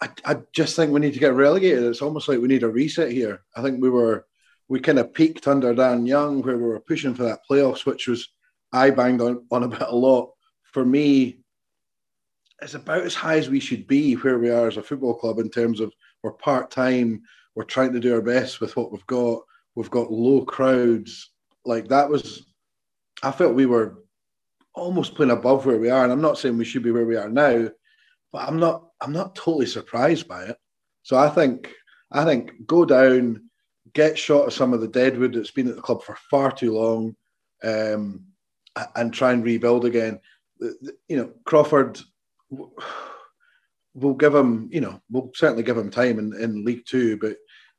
I, 0.00 0.08
I 0.24 0.36
just 0.52 0.76
think 0.76 0.92
we 0.92 1.00
need 1.00 1.14
to 1.14 1.20
get 1.20 1.34
relegated. 1.34 1.84
It's 1.84 2.02
almost 2.02 2.28
like 2.28 2.40
we 2.40 2.48
need 2.48 2.62
a 2.62 2.68
reset 2.68 3.12
here. 3.12 3.42
I 3.56 3.62
think 3.62 3.82
we 3.82 3.90
were 3.90 4.26
we 4.68 4.80
kind 4.80 4.98
of 4.98 5.12
peaked 5.12 5.48
under 5.48 5.74
Dan 5.74 6.06
Young 6.06 6.42
where 6.42 6.56
we 6.56 6.62
were 6.62 6.80
pushing 6.80 7.14
for 7.14 7.24
that 7.24 7.40
playoffs, 7.50 7.84
which 7.84 8.06
was 8.06 8.28
I 8.72 8.90
banged 8.90 9.20
on, 9.20 9.44
on 9.50 9.64
about 9.64 9.92
a 9.92 9.96
lot. 9.96 10.30
For 10.62 10.84
me, 10.84 11.40
it's 12.62 12.74
about 12.74 13.02
as 13.02 13.14
high 13.14 13.36
as 13.36 13.50
we 13.50 13.58
should 13.58 13.86
be 13.86 14.14
where 14.14 14.38
we 14.38 14.50
are 14.50 14.68
as 14.68 14.76
a 14.76 14.82
football 14.82 15.14
club 15.14 15.38
in 15.38 15.50
terms 15.50 15.80
of 15.80 15.92
we're 16.22 16.32
part 16.32 16.70
time, 16.70 17.22
we're 17.54 17.64
trying 17.64 17.92
to 17.94 18.00
do 18.00 18.14
our 18.14 18.22
best 18.22 18.60
with 18.60 18.76
what 18.76 18.92
we've 18.92 19.06
got. 19.06 19.42
We've 19.74 19.90
got 19.90 20.12
low 20.12 20.44
crowds. 20.44 21.30
Like 21.64 21.88
that 21.88 22.08
was, 22.08 22.46
I 23.22 23.30
felt 23.32 23.54
we 23.54 23.66
were 23.66 24.04
almost 24.74 25.14
playing 25.14 25.32
above 25.32 25.66
where 25.66 25.78
we 25.78 25.90
are. 25.90 26.04
And 26.04 26.12
I'm 26.12 26.20
not 26.20 26.38
saying 26.38 26.56
we 26.56 26.64
should 26.64 26.82
be 26.82 26.90
where 26.90 27.06
we 27.06 27.16
are 27.16 27.28
now, 27.28 27.68
but 28.32 28.48
I'm 28.48 28.58
not 28.58 28.86
I'm 29.00 29.12
not 29.12 29.34
totally 29.34 29.66
surprised 29.66 30.28
by 30.28 30.44
it. 30.44 30.56
So 31.02 31.16
I 31.16 31.28
think 31.28 31.72
I 32.12 32.24
think 32.24 32.66
go 32.66 32.84
down, 32.84 33.48
get 33.92 34.18
shot 34.18 34.46
of 34.46 34.52
some 34.52 34.72
of 34.72 34.80
the 34.80 34.88
deadwood 34.88 35.34
that's 35.34 35.50
been 35.50 35.68
at 35.68 35.76
the 35.76 35.82
club 35.82 36.02
for 36.02 36.16
far 36.30 36.52
too 36.52 36.72
long, 36.72 37.16
um, 37.64 38.24
and 38.96 39.12
try 39.12 39.32
and 39.32 39.44
rebuild 39.44 39.84
again. 39.84 40.20
You 41.08 41.16
know, 41.16 41.32
Crawford. 41.44 42.00
We'll 43.94 44.14
give 44.14 44.34
him, 44.34 44.68
you 44.70 44.80
know, 44.80 45.00
we'll 45.10 45.32
certainly 45.34 45.64
give 45.64 45.76
him 45.76 45.90
time 45.90 46.20
in, 46.20 46.32
in 46.40 46.64
League 46.64 46.84
Two, 46.86 47.16
but 47.16 47.36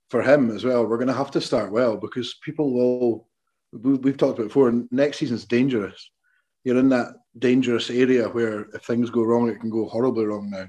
for 0.10 0.22
him 0.22 0.52
as 0.52 0.65
well, 0.65 0.86
we're 0.86 0.98
going 0.98 1.08
to 1.08 1.13
have 1.13 1.32
to 1.32 1.41
start 1.41 1.72
well 1.72 1.96
because 1.96 2.36
people 2.44 2.74
will. 2.74 3.28
We've 3.72 4.18
talked 4.18 4.38
about 4.38 4.50
before. 4.50 4.74
Next 4.92 5.18
season's 5.18 5.46
dangerous. 5.46 6.12
You're 6.64 6.80
in 6.80 6.90
that 6.90 7.14
dangerous 7.38 7.90
area 7.90 8.28
where 8.28 8.68
if 8.74 8.84
things 8.84 9.10
go 9.10 9.24
wrong, 9.24 9.50
it 9.50 9.60
can 9.60 9.70
go 9.70 9.88
horribly 9.88 10.26
wrong 10.26 10.50
now. 10.50 10.68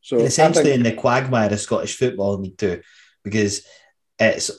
So 0.00 0.18
essentially 0.18 0.64
think, 0.64 0.76
in 0.76 0.82
the 0.84 0.92
quagmire 0.92 1.52
of 1.52 1.60
Scottish 1.60 1.96
football 1.96 2.38
League 2.38 2.56
Two, 2.56 2.80
because 3.24 3.66
it's 4.18 4.50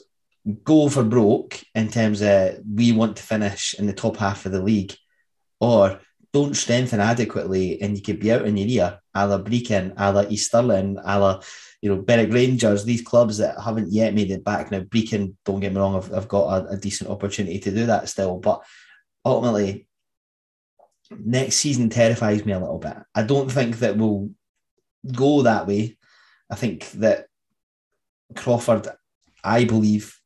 go 0.64 0.88
for 0.88 1.02
broke 1.02 1.62
in 1.74 1.88
terms 1.88 2.22
of 2.22 2.58
we 2.70 2.92
want 2.92 3.16
to 3.16 3.22
finish 3.22 3.74
in 3.78 3.86
the 3.86 3.92
top 3.92 4.18
half 4.18 4.46
of 4.46 4.52
the 4.52 4.62
league, 4.62 4.94
or 5.60 6.00
don't 6.32 6.56
strengthen 6.56 7.00
adequately 7.00 7.80
and 7.82 7.96
you 7.96 8.02
could 8.02 8.20
be 8.20 8.32
out 8.32 8.44
in 8.46 8.56
your 8.56 8.68
ear, 8.68 9.00
a 9.14 9.26
la 9.26 9.38
Brechin, 9.38 9.94
a 9.96 10.12
la 10.12 10.24
East 10.28 10.46
Stirling, 10.48 10.98
a 11.02 11.18
la 11.18 11.40
you 11.82 11.88
know 11.94 12.02
Berwick 12.02 12.32
Rangers, 12.32 12.84
these 12.84 13.02
clubs 13.02 13.38
that 13.38 13.60
haven't 13.60 13.92
yet 13.92 14.14
made 14.14 14.30
it 14.30 14.44
back. 14.44 14.70
Now 14.70 14.80
Brechin, 14.80 15.34
don't 15.44 15.60
get 15.60 15.72
me 15.72 15.80
wrong, 15.80 15.96
I've, 15.96 16.12
I've 16.12 16.28
got 16.28 16.64
a, 16.64 16.68
a 16.70 16.76
decent 16.76 17.10
opportunity 17.10 17.58
to 17.58 17.70
do 17.70 17.86
that 17.86 18.08
still, 18.08 18.38
but 18.38 18.62
ultimately 19.24 19.86
next 21.10 21.56
season 21.56 21.88
terrifies 21.88 22.44
me 22.44 22.52
a 22.52 22.60
little 22.60 22.78
bit. 22.78 22.96
I 23.14 23.22
don't 23.22 23.50
think 23.50 23.78
that 23.78 23.96
we'll 23.96 24.30
go 25.12 25.42
that 25.42 25.66
way. 25.66 25.96
I 26.50 26.54
think 26.54 26.90
that 26.92 27.26
Crawford, 28.36 28.88
I 29.42 29.64
believe, 29.64 30.16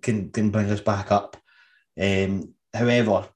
can 0.00 0.30
can 0.30 0.50
bring 0.50 0.70
us 0.70 0.80
back 0.80 1.10
up. 1.10 1.36
Um, 2.00 2.54
however, 2.72 3.28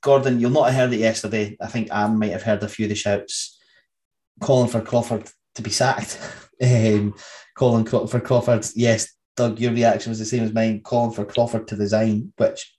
Gordon, 0.00 0.40
you'll 0.40 0.50
not 0.50 0.70
have 0.70 0.74
heard 0.74 0.92
it 0.92 1.00
yesterday. 1.00 1.56
I 1.60 1.66
think 1.68 1.88
Anne 1.92 2.18
might 2.18 2.32
have 2.32 2.42
heard 2.42 2.62
a 2.62 2.68
few 2.68 2.86
of 2.86 2.90
the 2.90 2.94
shouts 2.94 3.58
calling 4.40 4.68
for 4.68 4.80
Crawford 4.80 5.30
to 5.54 5.62
be 5.62 5.70
sacked. 5.70 6.18
um, 6.62 7.14
calling 7.54 7.84
for 7.84 8.20
Crawford, 8.20 8.66
yes, 8.74 9.14
Doug, 9.36 9.58
your 9.58 9.72
reaction 9.72 10.10
was 10.10 10.18
the 10.18 10.24
same 10.24 10.44
as 10.44 10.52
mine, 10.52 10.80
calling 10.82 11.12
for 11.12 11.24
Crawford 11.24 11.68
to 11.68 11.76
resign, 11.76 12.32
which 12.36 12.74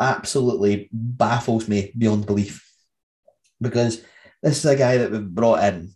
absolutely 0.00 0.88
baffles 0.92 1.68
me 1.68 1.92
beyond 1.96 2.26
belief. 2.26 2.66
Because 3.60 4.02
this 4.42 4.58
is 4.58 4.64
a 4.64 4.76
guy 4.76 4.98
that 4.98 5.10
we've 5.10 5.28
brought 5.28 5.64
in 5.64 5.92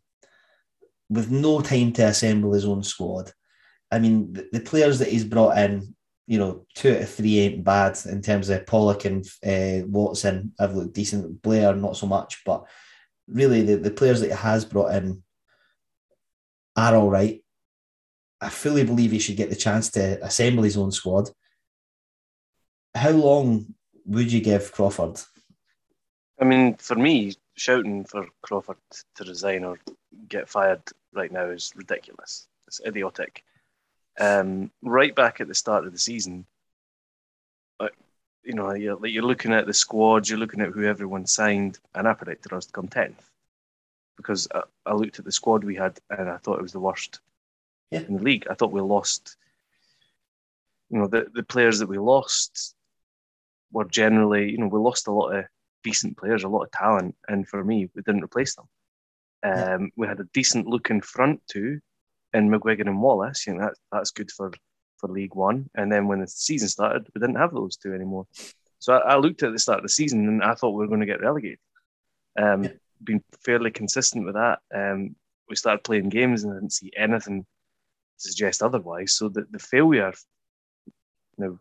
with 1.08 1.30
no 1.30 1.60
time 1.60 1.92
to 1.94 2.06
assemble 2.06 2.52
his 2.52 2.64
own 2.64 2.82
squad. 2.82 3.30
I 3.90 3.98
mean, 3.98 4.32
the, 4.32 4.48
the 4.52 4.60
players 4.60 4.98
that 4.98 5.08
he's 5.08 5.24
brought 5.24 5.56
in, 5.58 5.94
you 6.26 6.38
know, 6.38 6.66
two 6.74 6.92
out 6.92 7.02
of 7.02 7.10
three 7.10 7.40
ain't 7.40 7.64
bad 7.64 7.98
in 8.06 8.22
terms 8.22 8.48
of 8.48 8.66
Pollock 8.66 9.04
and 9.04 9.26
uh, 9.46 9.86
Watson 9.86 10.52
have 10.58 10.74
looked 10.74 10.94
decent. 10.94 11.42
Blair, 11.42 11.74
not 11.74 11.96
so 11.96 12.06
much, 12.06 12.42
but 12.44 12.64
really 13.28 13.62
the, 13.62 13.76
the 13.76 13.90
players 13.90 14.20
that 14.20 14.30
he 14.30 14.36
has 14.36 14.64
brought 14.64 14.94
in 14.94 15.22
are 16.76 16.96
all 16.96 17.10
right. 17.10 17.42
I 18.40 18.48
fully 18.48 18.84
believe 18.84 19.10
he 19.10 19.18
should 19.18 19.36
get 19.36 19.50
the 19.50 19.56
chance 19.56 19.90
to 19.92 20.22
assemble 20.24 20.64
his 20.64 20.76
own 20.76 20.92
squad. 20.92 21.30
How 22.94 23.10
long 23.10 23.74
would 24.04 24.30
you 24.30 24.40
give 24.40 24.72
Crawford? 24.72 25.20
I 26.40 26.44
mean, 26.44 26.74
for 26.74 26.96
me, 26.96 27.34
shouting 27.56 28.04
for 28.04 28.26
Crawford 28.42 28.76
to 29.16 29.24
resign 29.24 29.64
or 29.64 29.78
get 30.28 30.48
fired 30.48 30.82
right 31.12 31.32
now 31.32 31.46
is 31.46 31.72
ridiculous. 31.76 32.46
It's 32.66 32.80
idiotic. 32.86 33.44
Um, 34.18 34.70
right 34.82 35.14
back 35.14 35.40
at 35.40 35.48
the 35.48 35.54
start 35.54 35.86
of 35.86 35.92
the 35.92 35.98
season, 35.98 36.46
uh, 37.80 37.88
you 38.42 38.54
know, 38.54 38.72
you're, 38.74 39.04
you're 39.06 39.22
looking 39.22 39.52
at 39.52 39.66
the 39.66 39.74
squad, 39.74 40.28
you're 40.28 40.38
looking 40.38 40.60
at 40.60 40.70
who 40.70 40.84
everyone 40.84 41.26
signed, 41.26 41.78
and 41.94 42.06
I 42.06 42.14
predicted 42.14 42.52
us 42.52 42.66
to 42.66 42.72
come 42.72 42.88
10th 42.88 43.14
because 44.16 44.48
I, 44.54 44.62
I 44.86 44.94
looked 44.94 45.18
at 45.18 45.24
the 45.24 45.32
squad 45.32 45.64
we 45.64 45.74
had 45.76 45.98
and 46.10 46.28
I 46.28 46.36
thought 46.38 46.58
it 46.58 46.62
was 46.62 46.72
the 46.72 46.80
worst 46.80 47.20
Yeah. 47.90 48.00
in 48.00 48.16
the 48.16 48.22
league. 48.22 48.46
I 48.50 48.54
thought 48.54 48.72
we 48.72 48.80
lost, 48.80 49.36
you 50.90 50.98
know, 50.98 51.06
the, 51.06 51.26
the 51.34 51.42
players 51.42 51.78
that 51.80 51.88
we 51.88 51.98
lost 51.98 52.74
were 53.72 53.84
generally, 53.84 54.50
you 54.52 54.58
know, 54.58 54.68
we 54.68 54.78
lost 54.78 55.08
a 55.08 55.12
lot 55.12 55.30
of 55.34 55.44
decent 55.82 56.16
players, 56.16 56.44
a 56.44 56.48
lot 56.48 56.62
of 56.62 56.70
talent, 56.70 57.14
and 57.28 57.46
for 57.48 57.62
me, 57.64 57.88
we 57.94 58.02
didn't 58.02 58.24
replace 58.24 58.54
them. 58.54 58.66
Yeah. 59.44 59.74
Um, 59.74 59.90
we 59.96 60.06
had 60.06 60.20
a 60.20 60.28
decent 60.32 60.66
looking 60.66 61.00
front 61.00 61.40
two 61.50 61.80
in 62.32 62.48
McGuigan 62.48 62.86
and 62.86 63.02
Wallace. 63.02 63.46
You 63.46 63.54
know, 63.54 63.60
that, 63.66 63.74
that's 63.92 64.10
good 64.10 64.30
for, 64.30 64.52
for 64.98 65.08
League 65.10 65.34
One. 65.34 65.68
And 65.74 65.92
then 65.92 66.06
when 66.08 66.20
the 66.20 66.26
season 66.28 66.68
started, 66.68 67.06
we 67.14 67.20
didn't 67.20 67.36
have 67.36 67.52
those 67.52 67.76
two 67.76 67.92
anymore. 67.92 68.26
So 68.78 68.94
I, 68.94 69.14
I 69.14 69.16
looked 69.16 69.42
at 69.42 69.52
the 69.52 69.58
start 69.58 69.78
of 69.80 69.82
the 69.82 69.88
season 69.90 70.26
and 70.28 70.42
I 70.42 70.54
thought 70.54 70.70
we 70.70 70.78
were 70.78 70.88
going 70.88 71.00
to 71.00 71.06
get 71.06 71.20
relegated. 71.20 71.58
Um, 72.38 72.64
Yeah. 72.64 72.70
Been 73.04 73.22
fairly 73.44 73.70
consistent 73.70 74.24
with 74.24 74.34
that. 74.34 74.60
Um, 74.74 75.16
we 75.48 75.56
started 75.56 75.84
playing 75.84 76.08
games 76.08 76.44
and 76.44 76.52
I 76.52 76.56
didn't 76.56 76.72
see 76.72 76.92
anything 76.96 77.42
to 77.42 78.28
suggest 78.28 78.62
otherwise. 78.62 79.14
So 79.14 79.28
the, 79.28 79.46
the 79.50 79.58
failure, 79.58 80.12
you 80.86 81.44
know, 81.44 81.58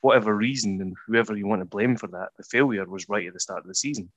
whatever 0.00 0.34
reason 0.34 0.80
and 0.80 0.96
whoever 1.06 1.36
you 1.36 1.46
want 1.46 1.60
to 1.60 1.66
blame 1.66 1.96
for 1.96 2.08
that, 2.08 2.30
the 2.36 2.44
failure 2.44 2.84
was 2.84 3.08
right 3.08 3.26
at 3.26 3.34
the 3.34 3.40
start 3.40 3.60
of 3.60 3.68
the 3.68 3.74
season. 3.74 4.10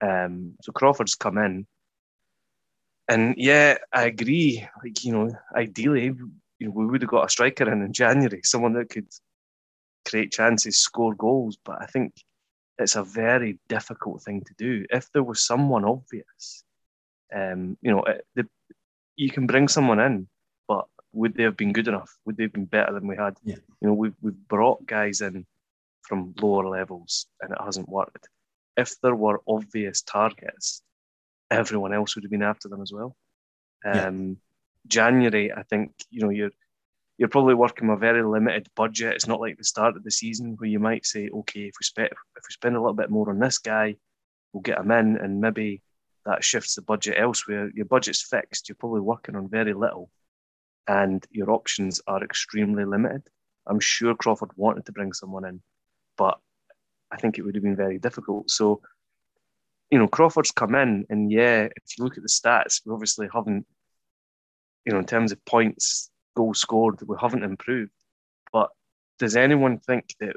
Um, 0.00 0.54
so 0.62 0.72
Crawford's 0.72 1.14
come 1.14 1.38
in, 1.38 1.66
and 3.08 3.34
yeah, 3.36 3.78
I 3.92 4.04
agree. 4.04 4.66
Like 4.82 5.04
you 5.04 5.12
know, 5.12 5.30
ideally, 5.54 6.04
you 6.06 6.66
know, 6.66 6.72
we 6.72 6.86
would 6.86 7.02
have 7.02 7.10
got 7.10 7.26
a 7.26 7.30
striker 7.30 7.70
in 7.70 7.82
in 7.82 7.92
January, 7.92 8.40
someone 8.42 8.72
that 8.74 8.90
could 8.90 9.06
create 10.08 10.32
chances, 10.32 10.78
score 10.78 11.14
goals. 11.14 11.56
But 11.64 11.80
I 11.80 11.86
think 11.86 12.14
it's 12.82 12.96
a 12.96 13.04
very 13.04 13.58
difficult 13.68 14.22
thing 14.22 14.42
to 14.42 14.54
do. 14.58 14.84
If 14.90 15.10
there 15.12 15.22
was 15.22 15.40
someone 15.40 15.84
obvious, 15.84 16.64
um, 17.34 17.76
you 17.80 17.90
know, 17.90 18.02
it, 18.02 18.26
the, 18.34 18.46
you 19.16 19.30
can 19.30 19.46
bring 19.46 19.68
someone 19.68 20.00
in, 20.00 20.28
but 20.68 20.86
would 21.12 21.34
they 21.34 21.44
have 21.44 21.56
been 21.56 21.72
good 21.72 21.88
enough? 21.88 22.16
Would 22.24 22.36
they 22.36 22.44
have 22.44 22.52
been 22.52 22.66
better 22.66 22.92
than 22.92 23.06
we 23.06 23.16
had? 23.16 23.36
Yeah. 23.44 23.56
You 23.80 23.88
know, 23.88 23.94
we've 23.94 24.14
we've 24.20 24.48
brought 24.48 24.86
guys 24.86 25.20
in 25.20 25.46
from 26.02 26.34
lower 26.40 26.68
levels, 26.68 27.26
and 27.40 27.52
it 27.52 27.58
hasn't 27.64 27.88
worked. 27.88 28.28
If 28.76 29.00
there 29.00 29.14
were 29.14 29.40
obvious 29.46 30.02
targets, 30.02 30.82
everyone 31.50 31.92
else 31.92 32.14
would 32.14 32.24
have 32.24 32.30
been 32.30 32.42
after 32.42 32.68
them 32.68 32.82
as 32.82 32.92
well. 32.92 33.16
Yeah. 33.84 34.06
Um, 34.06 34.38
January, 34.86 35.52
I 35.52 35.62
think 35.62 35.92
you 36.10 36.20
know 36.22 36.30
you're 36.30 36.50
you're 37.18 37.28
probably 37.28 37.54
working 37.54 37.88
with 37.88 37.98
a 37.98 38.00
very 38.00 38.22
limited 38.22 38.68
budget. 38.74 39.14
It's 39.14 39.26
not 39.26 39.40
like 39.40 39.58
the 39.58 39.64
start 39.64 39.96
of 39.96 40.04
the 40.04 40.10
season 40.10 40.54
where 40.56 40.68
you 40.68 40.78
might 40.78 41.06
say, 41.06 41.28
okay, 41.28 41.60
if 41.60 41.74
we 41.78 41.84
spend 41.84 42.08
if 42.08 42.42
we 42.48 42.52
spend 42.52 42.76
a 42.76 42.80
little 42.80 42.94
bit 42.94 43.10
more 43.10 43.30
on 43.30 43.38
this 43.38 43.58
guy, 43.58 43.96
we'll 44.52 44.62
get 44.62 44.78
him 44.78 44.90
in, 44.90 45.16
and 45.16 45.40
maybe 45.40 45.82
that 46.24 46.44
shifts 46.44 46.74
the 46.74 46.82
budget 46.82 47.16
elsewhere. 47.18 47.70
Your 47.74 47.86
budget's 47.86 48.22
fixed. 48.22 48.68
You're 48.68 48.76
probably 48.76 49.00
working 49.00 49.36
on 49.36 49.48
very 49.48 49.74
little, 49.74 50.10
and 50.88 51.24
your 51.30 51.50
options 51.50 52.00
are 52.06 52.24
extremely 52.24 52.84
limited. 52.84 53.22
I'm 53.66 53.80
sure 53.80 54.14
Crawford 54.14 54.50
wanted 54.56 54.86
to 54.86 54.92
bring 54.92 55.12
someone 55.12 55.44
in, 55.44 55.62
but 56.16 56.38
I 57.10 57.16
think 57.16 57.38
it 57.38 57.42
would 57.42 57.54
have 57.54 57.64
been 57.64 57.76
very 57.76 57.98
difficult. 57.98 58.50
So, 58.50 58.80
you 59.90 59.98
know, 59.98 60.08
Crawford's 60.08 60.50
come 60.50 60.74
in, 60.74 61.06
and 61.10 61.30
yeah, 61.30 61.64
if 61.64 61.98
you 61.98 62.04
look 62.04 62.16
at 62.16 62.22
the 62.22 62.28
stats, 62.28 62.80
we 62.84 62.92
obviously 62.92 63.28
haven't, 63.32 63.66
you 64.84 64.92
know, 64.92 64.98
in 64.98 65.06
terms 65.06 65.30
of 65.30 65.44
points, 65.44 66.10
goals 66.34 66.60
scored, 66.60 67.00
we 67.06 67.16
haven't 67.20 67.44
improved. 67.44 67.92
But 68.52 68.70
does 69.18 69.36
anyone 69.36 69.78
think 69.78 70.14
that 70.20 70.36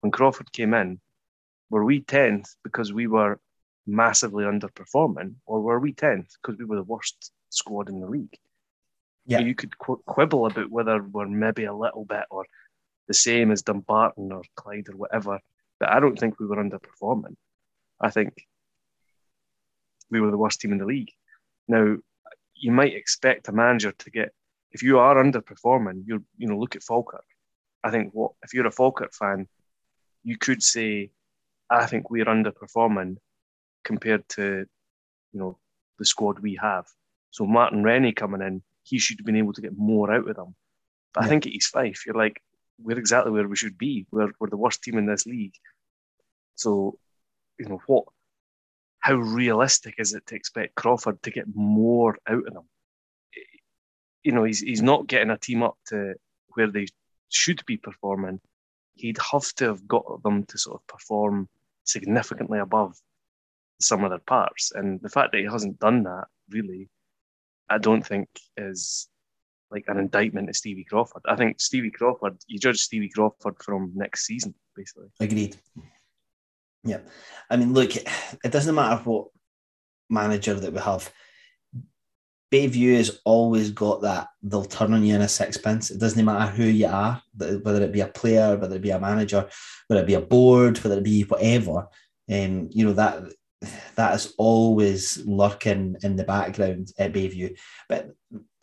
when 0.00 0.10
Crawford 0.10 0.52
came 0.52 0.74
in, 0.74 1.00
were 1.70 1.84
we 1.84 2.00
10th 2.00 2.56
because 2.64 2.92
we 2.92 3.06
were 3.06 3.38
massively 3.86 4.44
underperforming, 4.44 5.34
or 5.46 5.60
were 5.60 5.80
we 5.80 5.92
10th 5.92 6.36
because 6.42 6.58
we 6.58 6.64
were 6.64 6.76
the 6.76 6.82
worst 6.82 7.32
squad 7.50 7.88
in 7.88 8.00
the 8.00 8.06
league? 8.06 8.36
Yeah. 9.26 9.40
You 9.40 9.54
could 9.54 9.78
qu- 9.78 10.02
quibble 10.06 10.46
about 10.46 10.70
whether 10.70 11.02
we're 11.02 11.28
maybe 11.28 11.64
a 11.64 11.74
little 11.74 12.04
bit 12.04 12.24
or 12.30 12.46
the 13.06 13.14
same 13.14 13.50
as 13.50 13.62
Dumbarton 13.62 14.32
or 14.32 14.42
Clyde 14.56 14.88
or 14.88 14.96
whatever, 14.96 15.40
but 15.78 15.90
I 15.90 16.00
don't 16.00 16.18
think 16.18 16.38
we 16.38 16.46
were 16.46 16.56
underperforming. 16.56 17.36
I 18.00 18.10
think 18.10 18.46
we 20.10 20.20
were 20.20 20.30
the 20.30 20.38
worst 20.38 20.60
team 20.60 20.72
in 20.72 20.78
the 20.78 20.86
league. 20.86 21.12
Now, 21.68 21.96
you 22.54 22.72
might 22.72 22.94
expect 22.94 23.48
a 23.48 23.52
manager 23.52 23.92
to 23.92 24.10
get 24.10 24.32
if 24.72 24.82
you 24.82 24.98
are 24.98 25.22
underperforming, 25.22 26.04
you 26.06 26.24
you 26.38 26.46
know 26.46 26.58
look 26.58 26.76
at 26.76 26.82
Falkirk. 26.82 27.24
I 27.82 27.90
think 27.90 28.12
what 28.12 28.32
if 28.42 28.54
you're 28.54 28.66
a 28.66 28.72
Falkirk 28.72 29.12
fan, 29.14 29.48
you 30.22 30.36
could 30.36 30.62
say, 30.62 31.10
I 31.68 31.86
think 31.86 32.10
we're 32.10 32.26
underperforming 32.26 33.16
compared 33.84 34.28
to 34.30 34.66
you 35.32 35.40
know 35.40 35.58
the 35.98 36.04
squad 36.04 36.38
we 36.38 36.56
have. 36.56 36.86
So 37.30 37.46
Martin 37.46 37.82
Rennie 37.82 38.12
coming 38.12 38.42
in, 38.42 38.62
he 38.82 38.98
should 38.98 39.18
have 39.18 39.26
been 39.26 39.36
able 39.36 39.52
to 39.52 39.60
get 39.60 39.76
more 39.76 40.12
out 40.12 40.28
of 40.28 40.36
them. 40.36 40.54
But 41.14 41.24
I 41.24 41.28
think 41.28 41.46
at 41.46 41.52
East 41.52 41.72
Fife, 41.72 42.04
you're 42.06 42.14
like, 42.14 42.42
we're 42.82 42.98
exactly 42.98 43.32
where 43.32 43.48
we 43.48 43.56
should 43.56 43.78
be. 43.78 44.06
We're 44.10 44.32
we're 44.38 44.50
the 44.50 44.56
worst 44.56 44.82
team 44.82 44.98
in 44.98 45.06
this 45.06 45.26
league. 45.26 45.54
So, 46.54 46.98
you 47.58 47.66
know 47.66 47.80
what? 47.86 48.04
How 49.00 49.14
realistic 49.14 49.94
is 49.98 50.14
it 50.14 50.26
to 50.26 50.34
expect 50.34 50.74
Crawford 50.74 51.22
to 51.22 51.30
get 51.30 51.46
more 51.54 52.18
out 52.28 52.46
of 52.46 52.54
them? 52.54 52.68
You 54.22 54.32
know, 54.32 54.44
he's 54.44 54.60
he's 54.60 54.82
not 54.82 55.06
getting 55.06 55.30
a 55.30 55.38
team 55.38 55.62
up 55.62 55.76
to 55.86 56.14
where 56.54 56.70
they 56.70 56.86
should 57.28 57.64
be 57.66 57.76
performing. 57.76 58.40
He'd 58.94 59.18
have 59.32 59.54
to 59.54 59.66
have 59.66 59.86
got 59.88 60.22
them 60.22 60.44
to 60.46 60.58
sort 60.58 60.80
of 60.80 60.86
perform 60.86 61.48
significantly 61.84 62.58
above 62.58 62.96
some 63.80 64.04
other 64.04 64.18
parts. 64.18 64.72
And 64.74 65.00
the 65.00 65.08
fact 65.08 65.32
that 65.32 65.38
he 65.38 65.44
hasn't 65.44 65.80
done 65.80 66.02
that 66.04 66.24
really, 66.50 66.88
I 67.68 67.78
don't 67.78 68.06
think 68.06 68.28
is 68.56 69.08
like 69.70 69.84
an 69.88 69.98
indictment 69.98 70.48
of 70.48 70.56
Stevie 70.56 70.84
Crawford. 70.84 71.22
I 71.26 71.36
think 71.36 71.60
Stevie 71.60 71.90
Crawford, 71.90 72.36
you 72.46 72.58
judge 72.58 72.78
Stevie 72.78 73.08
Crawford 73.08 73.54
from 73.62 73.92
next 73.94 74.26
season, 74.26 74.54
basically. 74.76 75.08
Agreed. 75.20 75.56
Yeah. 76.84 77.00
I 77.48 77.56
mean, 77.56 77.72
look, 77.72 77.94
it 77.96 78.50
doesn't 78.50 78.74
matter 78.74 79.00
what 79.04 79.28
manager 80.08 80.54
that 80.54 80.72
we 80.72 80.80
have. 80.80 81.12
Bayview 82.52 82.96
has 82.96 83.20
always 83.24 83.70
got 83.70 84.02
that 84.02 84.28
they'll 84.42 84.64
turn 84.64 84.92
on 84.92 85.04
you 85.04 85.14
in 85.14 85.20
a 85.20 85.28
sixpence. 85.28 85.90
It 85.90 86.00
doesn't 86.00 86.24
matter 86.24 86.50
who 86.50 86.64
you 86.64 86.86
are, 86.86 87.22
whether 87.36 87.82
it 87.82 87.92
be 87.92 88.00
a 88.00 88.08
player, 88.08 88.56
whether 88.56 88.76
it 88.76 88.82
be 88.82 88.90
a 88.90 88.98
manager, 88.98 89.48
whether 89.86 90.02
it 90.02 90.06
be 90.06 90.14
a 90.14 90.20
board, 90.20 90.78
whether 90.78 90.98
it 90.98 91.04
be 91.04 91.22
whatever. 91.22 91.86
Um, 92.30 92.68
you 92.72 92.84
know 92.84 92.92
that 92.94 93.22
that 93.96 94.14
is 94.14 94.34
always 94.38 95.18
lurking 95.26 95.96
in 96.02 96.16
the 96.16 96.24
background 96.24 96.92
at 96.98 97.12
Bayview. 97.12 97.56
But 97.88 98.10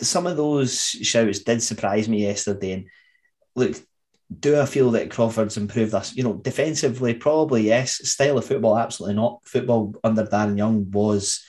some 0.02 0.28
of 0.28 0.38
those 0.38 0.80
shouts 0.80 1.40
did 1.40 1.62
surprise 1.62 2.10
me 2.10 2.24
yesterday. 2.24 2.72
And 2.74 2.88
look, 3.56 3.76
do 4.40 4.60
I 4.60 4.66
feel 4.66 4.92
that 4.92 5.12
Crawford's 5.12 5.58
improved 5.58 5.94
us? 5.94 6.16
You 6.16 6.24
know, 6.24 6.34
defensively, 6.34 7.14
probably 7.14 7.64
yes. 7.64 8.10
Style 8.10 8.38
of 8.38 8.46
football, 8.46 8.78
absolutely 8.78 9.16
not. 9.16 9.42
Football 9.46 9.94
under 10.04 10.26
Darren 10.26 10.58
Young 10.58 10.90
was 10.92 11.44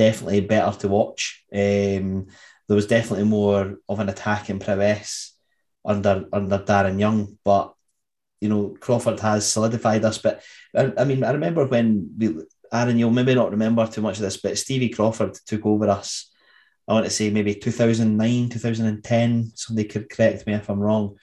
definitely 0.00 0.40
better 0.40 0.74
to 0.78 0.88
watch. 0.88 1.44
Um, 1.52 2.28
there 2.66 2.76
was 2.80 2.86
definitely 2.86 3.26
more 3.26 3.76
of 3.86 4.00
an 4.00 4.08
attacking 4.08 4.58
prowess 4.58 5.36
under 5.84 6.24
under 6.32 6.58
Darren 6.58 6.98
Young, 6.98 7.36
but 7.44 7.74
you 8.40 8.48
know 8.48 8.74
Crawford 8.80 9.20
has 9.20 9.50
solidified 9.50 10.04
us. 10.06 10.16
But 10.16 10.42
I, 10.74 10.90
I 10.96 11.04
mean, 11.04 11.22
I 11.22 11.32
remember 11.32 11.66
when 11.66 12.14
we, 12.18 12.34
Aaron, 12.72 12.98
you'll 12.98 13.10
maybe 13.10 13.34
not 13.34 13.50
remember 13.50 13.86
too 13.86 14.00
much 14.00 14.16
of 14.16 14.22
this, 14.22 14.38
but 14.38 14.56
Stevie 14.56 14.88
Crawford 14.88 15.34
took 15.46 15.66
over 15.66 15.90
us. 15.90 16.32
I 16.88 16.94
want 16.94 17.04
to 17.04 17.10
say 17.10 17.28
maybe 17.28 17.54
2009, 17.54 18.48
2010. 18.48 19.52
Somebody 19.54 19.86
could 19.86 20.08
correct 20.08 20.46
me 20.46 20.54
if 20.54 20.70
I'm 20.70 20.80
wrong. 20.80 21.16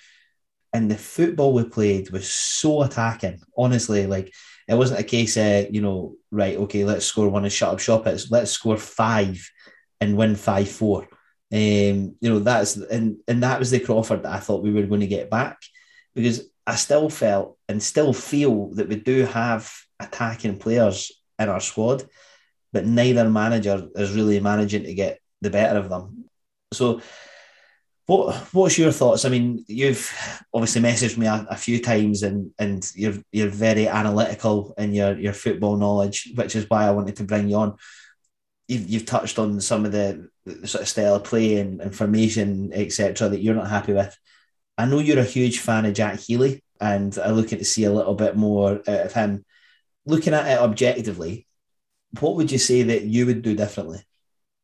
And 0.72 0.92
the 0.92 0.98
football 0.98 1.54
we 1.54 1.64
played 1.64 2.12
was 2.12 2.32
so 2.32 2.84
attacking. 2.84 3.40
Honestly, 3.58 4.06
like 4.06 4.32
it 4.68 4.76
wasn't 4.76 5.00
a 5.00 5.04
case 5.04 5.38
of, 5.38 5.74
you 5.74 5.82
know, 5.82 6.16
right, 6.32 6.58
okay, 6.58 6.84
let's 6.84 7.06
score 7.06 7.30
one 7.30 7.44
and 7.44 7.54
shut 7.54 7.74
up 7.74 7.80
shop. 7.80 8.06
It's 8.08 8.30
let's 8.30 8.52
score 8.52 8.78
five 8.78 9.50
and 10.02 10.18
win 10.18 10.36
five 10.36 10.70
four. 10.70 11.08
Um, 11.50 12.16
you 12.20 12.30
know 12.30 12.40
that's 12.40 12.76
and 12.76 13.18
and 13.28 13.42
that 13.44 13.60
was 13.60 13.72
the 13.72 13.80
Crawford 13.80 14.24
that 14.24 14.36
I 14.36 14.40
thought 14.40 14.64
we 14.64 14.72
were 14.72 14.86
going 14.86 15.00
to 15.00 15.08
get 15.08 15.30
back 15.30 15.58
because 16.14 16.50
I 16.66 16.76
still 16.76 17.10
felt 17.10 17.58
and 17.70 17.82
still 17.82 18.12
feel 18.12 18.74
that 18.76 18.90
we 18.90 18.96
do 18.96 19.24
have 19.24 19.72
attacking 20.02 20.58
players 20.58 21.14
in 21.40 21.48
our 21.48 21.62
squad, 21.62 22.04
but 22.74 22.86
neither 22.86 23.30
manager 23.30 23.88
is 23.96 24.14
really 24.14 24.42
managing 24.42 24.84
to 24.84 24.94
get 24.94 25.20
the 25.42 25.50
better 25.50 25.80
of 25.80 25.90
them. 25.90 26.26
So, 26.74 27.02
what 28.08 28.36
what's 28.54 28.78
your 28.78 28.94
thoughts? 28.94 29.26
I 29.26 29.30
mean, 29.30 29.66
you've 29.68 30.12
obviously 30.54 30.82
messaged 30.82 31.18
me 31.18 31.28
a, 31.28 31.46
a, 31.50 31.58
few 31.58 31.82
times, 31.82 32.24
and 32.24 32.52
and 32.58 32.90
you're 32.96 33.16
you're 33.34 33.50
very 33.50 33.88
analytical 33.88 34.74
in 34.78 34.94
your 34.94 35.18
your 35.18 35.34
football 35.34 35.76
knowledge, 35.76 36.32
which 36.36 36.56
is 36.56 36.70
why 36.70 36.86
I 36.86 36.92
wanted 36.92 37.18
to 37.18 37.26
bring 37.26 37.50
you 37.50 37.58
on. 37.58 37.76
You've, 38.70 38.90
you've 38.90 39.06
touched 39.06 39.40
on 39.40 39.60
some 39.62 39.86
of 39.86 39.92
the, 39.92 40.30
sort 40.66 40.82
of 40.82 40.88
style 40.88 41.16
of 41.16 41.26
play 41.26 41.60
and 41.60 41.82
information, 41.82 42.72
etc., 42.74 43.30
that 43.30 43.42
you're 43.42 43.56
not 43.56 43.70
happy 43.70 43.94
with. 43.94 44.18
I 44.78 44.86
know 44.86 45.00
you're 45.00 45.20
a 45.20 45.24
huge 45.24 45.60
fan 45.60 45.86
of 45.86 45.94
Jack 45.94 46.20
Healy, 46.20 46.64
and 46.80 47.18
I'm 47.18 47.36
looking 47.36 47.60
to 47.60 47.66
see 47.66 47.84
a 47.84 47.94
little 47.94 48.16
bit 48.16 48.38
more 48.38 48.76
out 48.88 48.88
of 48.88 49.14
him. 49.14 49.46
Looking 50.06 50.34
at 50.34 50.48
it 50.48 50.60
objectively, 50.60 51.46
what 52.22 52.36
would 52.36 52.54
you 52.54 52.58
say 52.58 52.84
that 52.84 53.04
you 53.04 53.26
would 53.26 53.42
do 53.42 53.54
differently? 53.54 54.00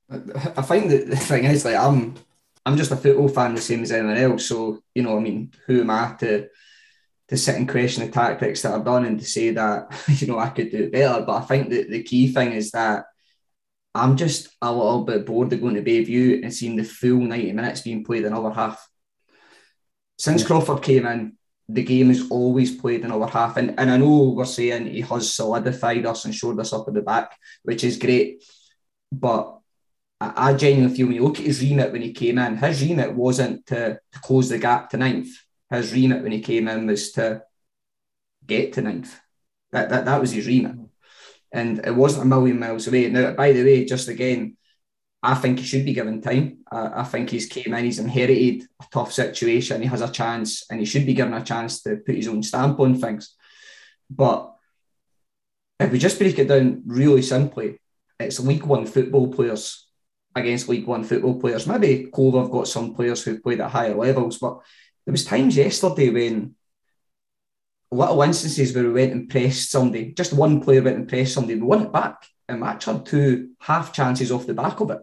I 0.10 0.62
find 0.62 0.90
that 0.92 1.10
the 1.10 1.18
thing 1.18 1.44
is 1.44 1.66
like 1.66 1.76
I'm 1.76 2.16
I'm 2.66 2.78
just 2.78 2.92
a 2.92 2.96
football 2.96 3.28
fan 3.28 3.56
the 3.56 3.62
same 3.62 3.84
as 3.84 3.92
anyone 3.92 4.18
else. 4.18 4.46
So, 4.46 4.80
you 4.96 5.04
know, 5.04 5.18
I 5.18 5.20
mean, 5.20 5.52
who 5.68 5.82
am 5.82 5.90
I 5.90 6.16
to 6.20 6.48
to 7.30 7.38
sit 7.38 7.56
and 7.56 7.70
question 7.70 8.06
the 8.06 8.12
tactics 8.12 8.62
that 8.62 8.74
I've 8.74 8.86
done 8.86 9.06
and 9.06 9.20
to 9.20 9.26
say 9.26 9.52
that, 9.52 9.88
you 10.08 10.28
know, 10.28 10.40
I 10.40 10.50
could 10.50 10.72
do 10.72 10.84
it 10.84 10.92
better. 10.92 11.24
But 11.26 11.44
I 11.44 11.46
think 11.46 11.70
that 11.70 11.90
the 11.90 12.04
key 12.04 12.34
thing 12.34 12.52
is 12.52 12.72
that 12.72 13.06
I'm 13.96 14.18
just 14.18 14.50
a 14.62 14.72
little 14.72 15.04
bit 15.04 15.26
bored 15.26 15.54
of 15.54 15.62
going 15.62 15.76
to 15.76 15.82
Bayview 15.82 16.44
and 16.44 16.54
seeing 16.54 16.76
the 16.76 16.84
full 16.84 17.20
90 17.20 17.54
minutes 17.54 17.82
being 17.82 18.04
played 18.04 18.26
in 18.26 18.34
our 18.34 18.52
half 18.52 18.86
since 20.18 20.46
Crawford 20.46 20.82
came 20.82 21.06
in, 21.06 21.38
the 21.68 21.84
game 21.84 22.12
is 22.12 22.30
always 22.30 22.76
played 22.76 23.04
in 23.04 23.12
our 23.12 23.28
half. 23.28 23.58
And, 23.58 23.78
and 23.78 23.90
I 23.90 23.98
know 23.98 24.30
we're 24.30 24.46
saying 24.46 24.88
he 24.88 25.02
has 25.02 25.34
solidified 25.34 26.06
us 26.06 26.26
and 26.26 26.36
showed 26.36 26.60
us 26.60 26.74
up 26.74 26.88
at 26.88 26.94
the 26.94 27.02
back, 27.02 27.38
which 27.64 27.84
is 27.84 27.98
great. 27.98 28.44
But 29.12 29.60
I, 30.36 30.54
genuinely 30.54 30.96
feel 30.96 31.08
when 31.08 31.16
you 31.16 31.24
look 31.24 31.40
at 31.40 31.46
his 31.46 31.62
remit 31.62 31.92
when 31.92 32.02
he 32.02 32.14
came 32.14 32.38
in, 32.38 32.58
his 32.58 32.82
remit 32.82 33.14
wasn't 33.14 33.66
to, 33.68 34.00
to 34.12 34.20
close 34.20 34.50
the 34.50 34.60
gap 34.60 34.90
to 34.90 34.98
ninth. 34.98 35.30
His 35.70 35.94
remit 35.94 36.24
when 36.24 36.32
he 36.32 36.40
came 36.40 36.68
in 36.68 36.88
was 36.88 37.12
to 37.14 37.44
get 38.46 38.74
to 38.74 38.82
ninth. 38.82 39.20
That, 39.72 39.90
that, 39.90 40.06
that 40.06 40.22
was 40.22 40.32
his 40.32 40.48
remit. 40.48 40.76
And 41.52 41.86
it 41.86 41.96
wasn't 41.96 42.24
a 42.24 42.28
million 42.28 42.60
miles 42.60 42.88
away. 42.88 43.10
Now, 43.10 43.32
by 43.32 43.52
the 43.52 43.64
way, 43.64 43.86
just 43.86 44.08
again, 44.08 44.58
I 45.22 45.36
think 45.36 45.60
he 45.60 45.66
should 45.66 45.86
be 45.86 45.94
given 45.94 46.22
time. 46.22 46.60
I, 46.72 47.02
I 47.02 47.04
think 47.04 47.30
he's 47.30 47.48
came 47.48 47.74
in, 47.74 47.86
he's 47.86 48.00
inherited 48.00 48.64
a 48.82 48.86
tough 48.92 49.14
situation, 49.14 49.82
he 49.82 49.88
has 49.88 50.02
a 50.02 50.12
chance, 50.12 50.66
and 50.70 50.80
he 50.80 50.86
should 50.86 51.06
be 51.06 51.14
given 51.14 51.34
a 51.34 51.44
chance 51.44 51.82
to 51.84 51.98
put 51.98 52.16
his 52.16 52.28
own 52.28 52.44
stamp 52.44 52.80
on 52.80 53.00
things. 53.00 53.36
But 54.10 54.54
if 55.80 55.92
we 55.92 55.98
just 55.98 56.20
break 56.20 56.38
it 56.38 56.48
down 56.48 56.84
really 56.86 57.22
simply, 57.22 57.80
it's 58.20 58.40
League 58.40 58.66
One 58.66 58.86
football 58.86 59.32
players 59.34 59.88
against 60.36 60.70
League 60.70 60.88
One 60.88 61.04
football 61.04 61.40
players. 61.40 61.68
Maybe 61.68 62.10
Cove 62.14 62.36
have 62.36 62.52
got 62.52 62.68
some 62.68 62.96
players 62.96 63.24
who 63.24 63.40
played 63.40 63.62
at 63.62 63.72
higher 63.72 63.96
levels, 63.96 64.38
but 64.38 64.60
there 65.06 65.12
was 65.12 65.26
times 65.26 65.56
yesterday 65.58 66.10
when 66.10 66.56
little 67.92 68.22
instances 68.24 68.74
where 68.74 68.86
we 68.86 68.92
went 68.92 69.12
and 69.12 69.30
pressed 69.30 69.70
somebody, 69.70 70.14
just 70.14 70.34
one 70.34 70.62
player 70.62 70.82
went 70.82 70.98
and 70.98 71.08
pressed 71.08 71.34
somebody, 71.34 71.56
we 71.56 71.62
won 71.62 71.84
it 71.84 71.92
back. 71.92 72.26
And 72.50 72.64
actually 72.64 72.98
had 72.98 73.06
two 73.06 73.50
half 73.62 73.94
chances 73.94 74.32
off 74.32 74.46
the 74.46 74.54
back 74.54 74.82
of 74.82 74.92
it 74.92 75.00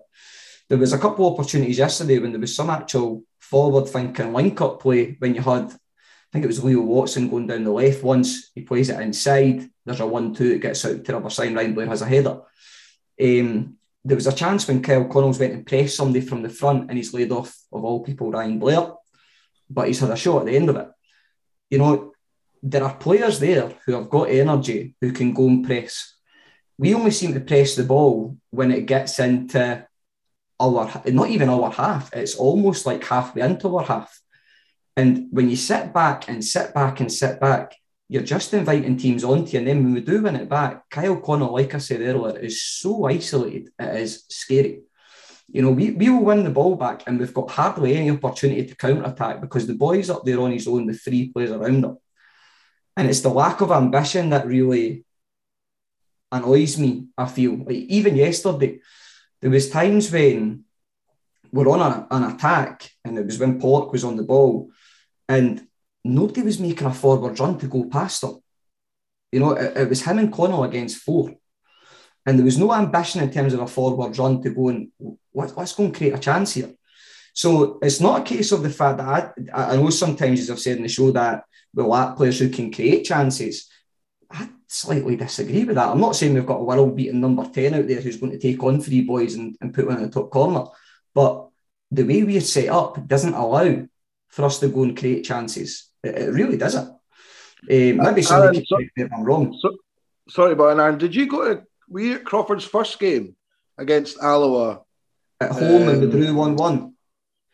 there 0.70 0.78
was 0.78 0.92
a 0.92 0.98
couple 0.98 1.26
of 1.26 1.34
opportunities 1.34 1.78
yesterday 1.78 2.20
when 2.20 2.30
there 2.30 2.40
was 2.40 2.54
some 2.54 2.70
actual 2.70 3.24
forward 3.40 3.88
thinking 3.88 4.32
link 4.32 4.60
up 4.60 4.80
play 4.80 5.16
when 5.18 5.34
you 5.34 5.42
had, 5.42 5.64
I 5.64 6.32
think 6.32 6.44
it 6.44 6.48
was 6.48 6.62
Leo 6.62 6.80
Watson 6.80 7.28
going 7.28 7.48
down 7.48 7.64
the 7.64 7.72
left 7.72 8.04
once, 8.04 8.52
he 8.54 8.62
plays 8.62 8.88
it 8.88 9.00
inside, 9.00 9.68
there's 9.84 9.98
a 9.98 10.06
1 10.06 10.32
2, 10.32 10.52
it 10.52 10.60
gets 10.60 10.84
out 10.84 10.90
to 10.90 11.12
the 11.12 11.16
other 11.16 11.28
side, 11.28 11.54
Ryan 11.56 11.74
Blair 11.74 11.88
has 11.88 12.02
a 12.02 12.06
header. 12.06 12.40
Um, 13.20 13.78
there 14.04 14.16
was 14.16 14.26
a 14.26 14.34
chance 14.34 14.66
when 14.66 14.82
Kyle 14.82 15.04
Connells 15.04 15.38
went 15.38 15.52
and 15.52 15.66
pressed 15.66 15.96
somebody 15.96 16.20
from 16.24 16.42
the 16.42 16.48
front 16.48 16.88
and 16.88 16.96
he's 16.96 17.12
laid 17.12 17.32
off, 17.32 17.54
of 17.72 17.84
all 17.84 18.02
people, 18.02 18.30
Ryan 18.30 18.58
Blair, 18.58 18.92
but 19.68 19.88
he's 19.88 20.00
had 20.00 20.10
a 20.10 20.16
shot 20.16 20.40
at 20.40 20.46
the 20.46 20.56
end 20.56 20.70
of 20.70 20.76
it. 20.76 20.88
You 21.68 21.78
know, 21.78 22.12
there 22.62 22.84
are 22.84 22.94
players 22.94 23.38
there 23.38 23.72
who 23.84 23.92
have 23.92 24.10
got 24.10 24.30
energy 24.30 24.94
who 25.00 25.12
can 25.12 25.32
go 25.32 25.46
and 25.46 25.64
press. 25.64 26.16
We 26.78 26.94
only 26.94 27.10
seem 27.10 27.34
to 27.34 27.40
press 27.40 27.76
the 27.76 27.84
ball 27.84 28.36
when 28.50 28.70
it 28.70 28.86
gets 28.86 29.18
into 29.18 29.86
our 30.58 31.02
not 31.06 31.30
even 31.30 31.48
our 31.48 31.70
half. 31.70 32.10
It's 32.14 32.36
almost 32.36 32.86
like 32.86 33.04
halfway 33.04 33.42
into 33.42 33.76
our 33.76 33.84
half. 33.84 34.20
And 34.96 35.28
when 35.30 35.48
you 35.48 35.56
sit 35.56 35.92
back 35.92 36.28
and 36.28 36.44
sit 36.44 36.74
back 36.74 37.00
and 37.00 37.12
sit 37.12 37.40
back, 37.40 37.74
you're 38.10 38.22
just 38.24 38.52
inviting 38.52 38.96
teams 38.96 39.22
onto 39.22 39.52
you. 39.52 39.60
And 39.60 39.68
then 39.68 39.84
when 39.84 39.94
we 39.94 40.00
do 40.00 40.20
win 40.20 40.34
it 40.34 40.48
back, 40.48 40.90
Kyle 40.90 41.20
Connell, 41.20 41.52
like 41.52 41.76
I 41.76 41.78
said 41.78 42.00
earlier, 42.00 42.36
is 42.40 42.60
so 42.60 43.04
isolated, 43.04 43.70
it 43.78 44.00
is 44.00 44.24
scary. 44.28 44.82
You 45.46 45.62
know, 45.62 45.70
we, 45.70 45.92
we 45.92 46.10
will 46.10 46.24
win 46.24 46.42
the 46.42 46.50
ball 46.50 46.74
back 46.74 47.04
and 47.06 47.20
we've 47.20 47.32
got 47.32 47.52
hardly 47.52 47.96
any 47.96 48.10
opportunity 48.10 48.66
to 48.66 48.74
counter 48.74 49.04
attack 49.04 49.40
because 49.40 49.68
the 49.68 49.74
boy's 49.74 50.10
up 50.10 50.24
there 50.24 50.40
on 50.40 50.50
his 50.50 50.66
own 50.66 50.86
with 50.86 51.00
three 51.00 51.28
players 51.28 51.52
around 51.52 51.84
him. 51.84 51.98
And 52.96 53.08
it's 53.08 53.20
the 53.20 53.28
lack 53.28 53.60
of 53.60 53.70
ambition 53.70 54.30
that 54.30 54.44
really 54.44 55.04
annoys 56.32 56.78
me, 56.78 57.06
I 57.16 57.26
feel. 57.26 57.58
Like 57.58 57.76
even 57.76 58.16
yesterday, 58.16 58.80
there 59.40 59.52
was 59.52 59.70
times 59.70 60.10
when 60.10 60.64
we're 61.52 61.70
on 61.70 61.80
a, 61.80 62.08
an 62.10 62.24
attack, 62.34 62.90
and 63.04 63.16
it 63.16 63.24
was 63.24 63.38
when 63.38 63.60
Pollock 63.60 63.92
was 63.92 64.02
on 64.02 64.16
the 64.16 64.24
ball, 64.24 64.70
and 65.28 65.64
nobody 66.04 66.42
was 66.42 66.60
making 66.60 66.86
a 66.86 66.94
forward 66.94 67.38
run 67.38 67.58
to 67.58 67.66
go 67.66 67.84
past 67.84 68.22
him. 68.22 68.38
You 69.32 69.40
know, 69.40 69.52
it, 69.52 69.76
it 69.76 69.88
was 69.88 70.02
him 70.02 70.18
and 70.18 70.32
Connell 70.32 70.64
against 70.64 70.98
four. 70.98 71.32
And 72.26 72.38
there 72.38 72.44
was 72.44 72.58
no 72.58 72.72
ambition 72.72 73.22
in 73.22 73.30
terms 73.30 73.54
of 73.54 73.60
a 73.60 73.66
forward 73.66 74.16
run 74.18 74.42
to 74.42 74.50
go 74.50 74.68
and 74.68 74.88
let, 75.32 75.56
us 75.56 75.74
go 75.74 75.84
and 75.84 75.94
create 75.94 76.14
a 76.14 76.18
chance 76.18 76.54
here. 76.54 76.74
So 77.32 77.78
it's 77.82 78.00
not 78.00 78.20
a 78.20 78.24
case 78.24 78.52
of 78.52 78.62
the 78.62 78.70
fact 78.70 78.98
that 78.98 79.34
I, 79.54 79.72
I 79.72 79.76
know 79.76 79.90
sometimes, 79.90 80.40
as 80.40 80.50
I've 80.50 80.60
said 80.60 80.76
in 80.76 80.82
the 80.82 80.88
show, 80.88 81.10
that 81.12 81.44
we 81.72 81.82
lack 81.82 82.16
players 82.16 82.38
who 82.38 82.48
can 82.48 82.72
create 82.72 83.04
chances. 83.04 83.70
I 84.30 84.48
slightly 84.66 85.16
disagree 85.16 85.64
with 85.64 85.76
that. 85.76 85.88
I'm 85.88 86.00
not 86.00 86.16
saying 86.16 86.34
we've 86.34 86.46
got 86.46 86.60
a 86.60 86.64
world 86.64 86.96
beating 86.96 87.20
number 87.20 87.44
10 87.44 87.74
out 87.74 87.86
there 87.86 88.00
who's 88.00 88.16
going 88.16 88.32
to 88.32 88.38
take 88.38 88.62
on 88.62 88.80
three 88.80 89.02
boys 89.02 89.34
and, 89.34 89.56
and 89.60 89.72
put 89.72 89.86
one 89.86 89.96
in 89.96 90.02
the 90.02 90.10
top 90.10 90.30
corner. 90.30 90.66
But 91.14 91.48
the 91.90 92.04
way 92.04 92.22
we're 92.22 92.40
set 92.40 92.68
up 92.68 93.06
doesn't 93.06 93.34
allow 93.34 93.86
for 94.28 94.44
us 94.44 94.60
to 94.60 94.68
go 94.68 94.82
and 94.82 94.96
create 94.96 95.24
chances. 95.24 95.89
It, 96.02 96.16
it 96.16 96.32
really 96.32 96.56
doesn't. 96.56 96.88
Um, 96.88 97.96
maybe 97.96 98.22
somebody 98.22 98.64
so, 98.64 98.78
if 98.96 99.12
I'm 99.12 99.24
wrong. 99.24 99.56
So, 99.60 99.76
sorry, 100.28 100.54
but 100.54 100.78
Aaron, 100.78 100.98
did 100.98 101.14
you 101.14 101.26
go 101.26 101.54
to 101.54 101.62
we 101.88 102.14
at 102.14 102.24
Crawford's 102.24 102.64
first 102.64 102.98
game 102.98 103.36
against 103.76 104.18
Alloa? 104.18 104.82
At 105.40 105.52
home 105.52 105.82
um, 105.82 105.88
and 105.88 106.00
we 106.00 106.10
drew 106.10 106.34
1 106.34 106.56
1. 106.56 106.94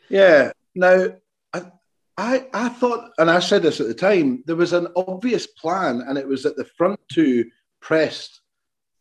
Yeah. 0.08 0.50
Now 0.74 1.08
I, 2.18 2.46
I 2.54 2.68
thought, 2.70 3.10
and 3.18 3.30
I 3.30 3.40
said 3.40 3.62
this 3.62 3.80
at 3.80 3.88
the 3.88 3.94
time, 3.94 4.42
there 4.46 4.56
was 4.56 4.72
an 4.72 4.88
obvious 4.96 5.46
plan, 5.46 6.02
and 6.06 6.16
it 6.16 6.26
was 6.26 6.42
that 6.44 6.56
the 6.56 6.64
front 6.64 6.98
two 7.12 7.50
pressed 7.80 8.40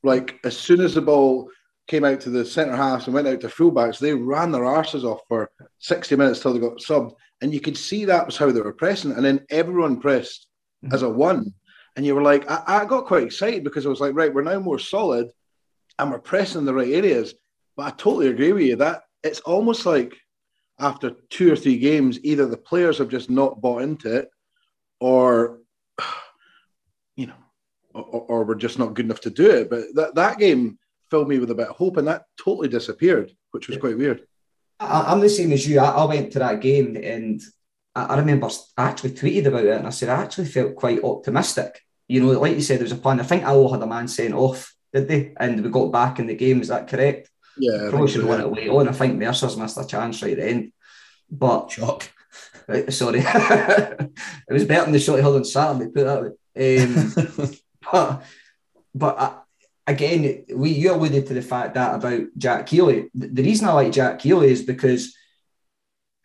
like 0.03 0.39
as 0.43 0.55
soon 0.55 0.81
as 0.81 0.93
the 0.93 1.01
ball 1.01 1.49
came 1.87 2.03
out 2.03 2.21
to 2.21 2.29
the 2.29 2.45
centre 2.45 2.75
halves 2.75 3.05
and 3.05 3.13
went 3.13 3.27
out 3.27 3.41
to 3.41 3.47
fullbacks, 3.47 3.99
they 3.99 4.13
ran 4.13 4.51
their 4.51 4.63
arses 4.63 5.03
off 5.03 5.21
for 5.27 5.49
60 5.79 6.15
minutes 6.15 6.39
till 6.39 6.53
they 6.53 6.59
got 6.59 6.77
subbed. 6.77 7.13
And 7.41 7.53
you 7.53 7.59
could 7.59 7.77
see 7.77 8.05
that 8.05 8.25
was 8.25 8.37
how 8.37 8.51
they 8.51 8.61
were 8.61 8.73
pressing. 8.73 9.11
And 9.11 9.23
then 9.23 9.45
everyone 9.49 9.99
pressed 9.99 10.47
mm-hmm. 10.83 10.93
as 10.93 11.01
a 11.01 11.09
one. 11.09 11.53
And 11.95 12.05
you 12.05 12.15
were 12.15 12.21
like, 12.21 12.49
I, 12.49 12.63
I, 12.67 12.85
got 12.85 13.05
quite 13.05 13.23
excited 13.23 13.63
because 13.63 13.85
I 13.85 13.89
was 13.89 14.01
like, 14.01 14.15
right, 14.15 14.33
we're 14.33 14.43
now 14.43 14.59
more 14.59 14.79
solid 14.79 15.29
and 15.97 16.11
we're 16.11 16.19
pressing 16.19 16.59
in 16.59 16.65
the 16.65 16.73
right 16.73 16.91
areas. 16.91 17.33
But 17.77 17.83
I 17.87 17.89
totally 17.91 18.27
agree 18.27 18.51
with 18.51 18.63
you 18.63 18.75
that 18.77 19.03
it's 19.23 19.39
almost 19.41 19.85
like 19.85 20.15
after 20.79 21.11
two 21.29 21.51
or 21.51 21.55
three 21.55 21.77
games, 21.77 22.19
either 22.23 22.45
the 22.45 22.57
players 22.57 22.97
have 22.97 23.09
just 23.09 23.29
not 23.29 23.61
bought 23.61 23.81
into 23.81 24.13
it, 24.13 24.29
or 24.99 25.59
you 27.15 27.27
know, 27.27 27.35
or, 27.93 28.03
or 28.03 28.43
we're 28.43 28.55
just 28.55 28.79
not 28.79 28.93
good 28.93 29.05
enough 29.05 29.21
to 29.21 29.29
do 29.29 29.49
it. 29.49 29.69
But 29.69 29.95
that 29.95 30.15
that 30.15 30.37
game 30.37 30.77
filled 31.09 31.29
me 31.29 31.39
with 31.39 31.51
a 31.51 31.55
bit 31.55 31.69
of 31.69 31.75
hope, 31.75 31.97
and 31.97 32.07
that 32.07 32.25
totally 32.37 32.67
disappeared, 32.67 33.31
which 33.51 33.67
was 33.67 33.77
quite 33.77 33.97
weird. 33.97 34.25
I, 34.79 35.11
am 35.11 35.19
the 35.19 35.29
same 35.29 35.51
as 35.51 35.67
you. 35.67 35.79
I, 35.79 35.91
I, 35.91 36.05
went 36.05 36.31
to 36.33 36.39
that 36.39 36.61
game 36.61 36.97
and 37.01 37.41
I, 37.95 38.05
I 38.05 38.17
remember 38.17 38.49
I 38.77 38.89
actually 38.89 39.11
tweeted 39.11 39.45
about 39.45 39.65
it, 39.65 39.77
and 39.77 39.87
I 39.87 39.91
said 39.91 40.09
I 40.09 40.21
actually 40.21 40.45
felt 40.45 40.75
quite 40.75 41.03
optimistic. 41.03 41.81
You 42.07 42.21
know, 42.21 42.39
like 42.39 42.53
you 42.53 42.61
said, 42.61 42.79
there 42.79 42.85
was 42.85 42.91
a 42.91 42.97
plan. 42.97 43.19
I 43.19 43.23
think 43.23 43.43
Alloa 43.43 43.71
had 43.71 43.81
a 43.81 43.87
man 43.87 44.07
sent 44.07 44.33
off, 44.33 44.75
did 44.93 45.07
they? 45.07 45.33
And 45.37 45.63
we 45.63 45.69
got 45.69 45.91
back 45.91 46.19
in 46.19 46.27
the 46.27 46.35
game. 46.35 46.61
Is 46.61 46.67
that 46.67 46.87
correct? 46.87 47.29
Yeah, 47.57 47.87
probably 47.89 48.09
should 48.09 48.21
have 48.21 48.29
won 48.29 48.41
it 48.41 48.51
late 48.51 48.69
on. 48.69 48.89
I 48.89 48.91
think 48.91 49.17
Mercer's 49.17 49.57
missed 49.57 49.77
a 49.77 49.87
chance 49.87 50.21
right 50.21 50.37
then. 50.37 50.73
But 51.29 51.71
shock. 51.71 52.11
Uh, 52.67 52.89
sorry, 52.89 53.19
it 53.23 54.09
was 54.49 54.65
better 54.65 54.85
than 54.85 54.91
the 54.91 54.99
shot 54.99 55.17
he 55.17 55.21
held 55.21 55.35
on 55.35 55.45
Saturday. 55.45 55.91
Put 55.91 56.03
that 56.03 56.23
way. 56.55 56.81
Um, 56.81 57.51
but 57.91 58.23
but 58.95 59.19
I, 59.19 59.37
again, 59.87 60.45
we 60.53 60.71
you 60.71 60.93
alluded 60.93 61.27
to 61.27 61.33
the 61.33 61.41
fact 61.41 61.75
that 61.75 61.95
about 61.95 62.23
Jack 62.37 62.69
Healy. 62.69 63.09
The, 63.13 63.43
reason 63.43 63.67
I 63.67 63.73
like 63.73 63.91
Jack 63.91 64.21
Healy 64.21 64.51
is 64.51 64.63
because 64.63 65.15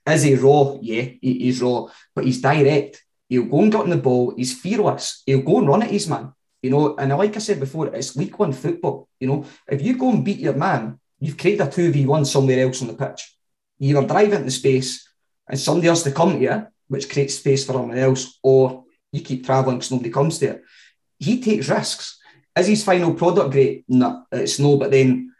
is 0.08 0.22
he 0.22 0.34
raw? 0.34 0.76
Yeah, 0.80 1.02
he, 1.02 1.38
he's 1.40 1.62
raw, 1.62 1.86
but 2.14 2.24
he's 2.24 2.40
direct. 2.40 3.02
He'll 3.28 3.44
go 3.44 3.62
and 3.62 3.70
get 3.70 3.82
on 3.82 3.90
the 3.90 3.96
ball. 3.96 4.34
He's 4.36 4.58
fearless. 4.58 5.22
He'll 5.24 5.42
go 5.42 5.58
and 5.58 5.68
run 5.68 5.82
at 5.82 5.90
his 5.90 6.08
man. 6.08 6.32
You 6.62 6.70
know, 6.70 6.96
and 6.96 7.16
like 7.16 7.36
I 7.36 7.38
said 7.38 7.60
before, 7.60 7.86
it's 7.94 8.16
week 8.16 8.38
One 8.38 8.52
football. 8.52 9.08
You 9.18 9.28
know, 9.28 9.44
if 9.68 9.82
you 9.82 9.96
go 9.96 10.10
and 10.10 10.24
beat 10.24 10.40
your 10.40 10.54
man, 10.54 10.98
you've 11.18 11.38
created 11.38 11.66
a 11.66 11.70
two 11.70 11.92
v 11.92 12.06
one 12.06 12.24
somewhere 12.24 12.60
else 12.60 12.82
on 12.82 12.88
the 12.88 12.94
pitch. 12.94 13.36
You 13.78 13.96
either 13.96 14.06
drive 14.06 14.32
into 14.32 14.50
space 14.50 15.08
and 15.48 15.58
somebody 15.58 15.88
has 15.88 16.02
to 16.02 16.12
come 16.12 16.32
to 16.32 16.38
you, 16.38 16.66
which 16.88 17.08
creates 17.08 17.36
space 17.36 17.64
for 17.64 17.72
someone 17.72 17.96
else, 17.96 18.38
or 18.42 18.84
you 19.12 19.20
keep 19.22 19.46
travelling 19.46 19.78
because 19.78 19.90
nobody 19.90 20.10
comes 20.10 20.38
to 20.38 20.50
it. 20.50 20.64
He 21.18 21.40
takes 21.40 21.68
risks. 21.68 22.19
Is 22.58 22.66
his 22.66 22.84
final 22.84 23.14
product 23.14 23.52
great? 23.52 23.84
No, 23.88 24.24
it's 24.32 24.58
no. 24.58 24.76
But 24.76 24.90
then, 24.90 25.32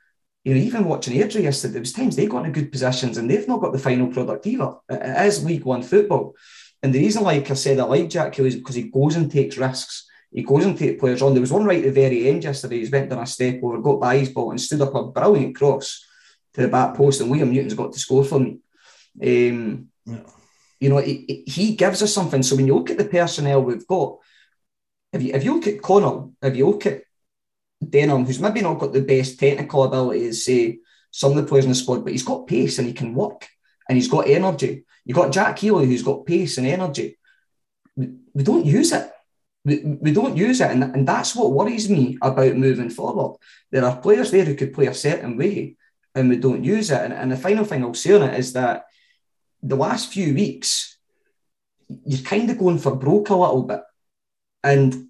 you 0.44 0.54
know, 0.54 0.60
even 0.60 0.84
watching 0.84 1.14
Airdrie 1.16 1.42
yesterday, 1.42 1.72
there 1.72 1.82
was 1.82 1.92
times 1.92 2.16
they 2.16 2.26
got 2.26 2.46
in 2.46 2.52
good 2.52 2.72
positions 2.72 3.18
and 3.18 3.28
they've 3.28 3.48
not 3.48 3.60
got 3.60 3.72
the 3.72 3.78
final 3.78 4.08
product 4.08 4.46
either. 4.46 4.74
It 4.88 5.26
is 5.26 5.44
League 5.44 5.64
One 5.64 5.82
football. 5.82 6.34
And 6.82 6.94
the 6.94 7.00
reason, 7.00 7.24
like 7.24 7.50
I 7.50 7.54
said, 7.54 7.78
I 7.78 7.84
like 7.84 8.08
Jack 8.08 8.34
Healy 8.34 8.48
is 8.48 8.56
because 8.56 8.76
he 8.76 8.84
goes 8.84 9.16
and 9.16 9.30
takes 9.30 9.58
risks. 9.58 10.08
He 10.32 10.42
goes 10.42 10.64
and 10.64 10.78
takes 10.78 11.00
players 11.00 11.20
on. 11.22 11.34
There 11.34 11.40
was 11.40 11.52
one 11.52 11.64
right 11.64 11.78
at 11.78 11.84
the 11.84 11.92
very 11.92 12.28
end 12.28 12.44
yesterday. 12.44 12.78
He's 12.78 12.90
went 12.90 13.10
down 13.10 13.18
a 13.18 13.26
step 13.26 13.60
over, 13.62 13.78
got 13.80 14.00
by 14.00 14.18
his 14.18 14.30
ball, 14.30 14.50
and 14.50 14.60
stood 14.60 14.80
up 14.80 14.94
a 14.94 15.08
brilliant 15.08 15.56
cross 15.56 16.06
to 16.54 16.62
the 16.62 16.68
back 16.68 16.94
post. 16.94 17.20
And 17.20 17.30
William 17.30 17.52
Newton's 17.52 17.74
got 17.74 17.92
to 17.92 17.98
score 17.98 18.24
for 18.24 18.38
me. 18.38 18.60
Um, 19.22 19.88
yeah. 20.06 20.20
You 20.78 20.88
know, 20.88 20.98
he, 20.98 21.44
he 21.46 21.74
gives 21.74 22.02
us 22.02 22.14
something. 22.14 22.42
So 22.42 22.56
when 22.56 22.66
you 22.66 22.76
look 22.76 22.90
at 22.90 22.96
the 22.96 23.04
personnel 23.04 23.62
we've 23.62 23.86
got, 23.86 24.18
if 25.12 25.22
you 25.22 25.34
if 25.34 25.44
you 25.44 25.54
look 25.54 25.66
at 25.66 25.82
Connell, 25.82 26.34
if 26.42 26.56
you 26.56 26.68
look 26.68 26.86
at 26.86 27.02
Denham, 27.86 28.24
who's 28.24 28.40
maybe 28.40 28.60
not 28.60 28.78
got 28.78 28.92
the 28.92 29.00
best 29.00 29.38
technical 29.38 29.84
ability 29.84 30.32
say 30.32 30.78
some 31.10 31.32
of 31.32 31.36
the 31.36 31.44
players 31.44 31.64
in 31.64 31.70
the 31.70 31.74
squad, 31.74 32.04
but 32.04 32.12
he's 32.12 32.22
got 32.22 32.46
pace 32.46 32.78
and 32.78 32.86
he 32.86 32.92
can 32.92 33.14
work 33.14 33.48
and 33.88 33.96
he's 33.96 34.08
got 34.08 34.28
energy. 34.28 34.84
You've 35.04 35.16
got 35.16 35.32
Jack 35.32 35.58
Healy 35.58 35.86
who's 35.86 36.02
got 36.02 36.26
pace 36.26 36.58
and 36.58 36.66
energy. 36.66 37.18
We, 37.96 38.10
we 38.34 38.44
don't 38.44 38.64
use 38.64 38.92
it. 38.92 39.10
We, 39.64 39.82
we 40.00 40.12
don't 40.12 40.36
use 40.36 40.60
it. 40.60 40.70
And, 40.70 40.84
and 40.84 41.08
that's 41.08 41.34
what 41.34 41.52
worries 41.52 41.90
me 41.90 42.16
about 42.22 42.54
moving 42.54 42.90
forward. 42.90 43.38
There 43.70 43.84
are 43.84 43.96
players 43.96 44.30
there 44.30 44.44
who 44.44 44.54
could 44.54 44.72
play 44.72 44.86
a 44.86 44.94
certain 44.94 45.36
way 45.36 45.76
and 46.14 46.28
we 46.28 46.36
don't 46.36 46.64
use 46.64 46.90
it. 46.90 47.02
And, 47.02 47.12
and 47.12 47.32
the 47.32 47.36
final 47.36 47.64
thing 47.64 47.82
I'll 47.82 47.94
say 47.94 48.14
on 48.14 48.22
it 48.22 48.38
is 48.38 48.52
that 48.52 48.84
the 49.62 49.76
last 49.76 50.12
few 50.12 50.34
weeks, 50.34 50.98
you're 52.04 52.22
kind 52.22 52.48
of 52.50 52.58
going 52.58 52.78
for 52.78 52.94
broke 52.94 53.30
a 53.30 53.34
little 53.34 53.64
bit. 53.64 53.80
And 54.62 55.08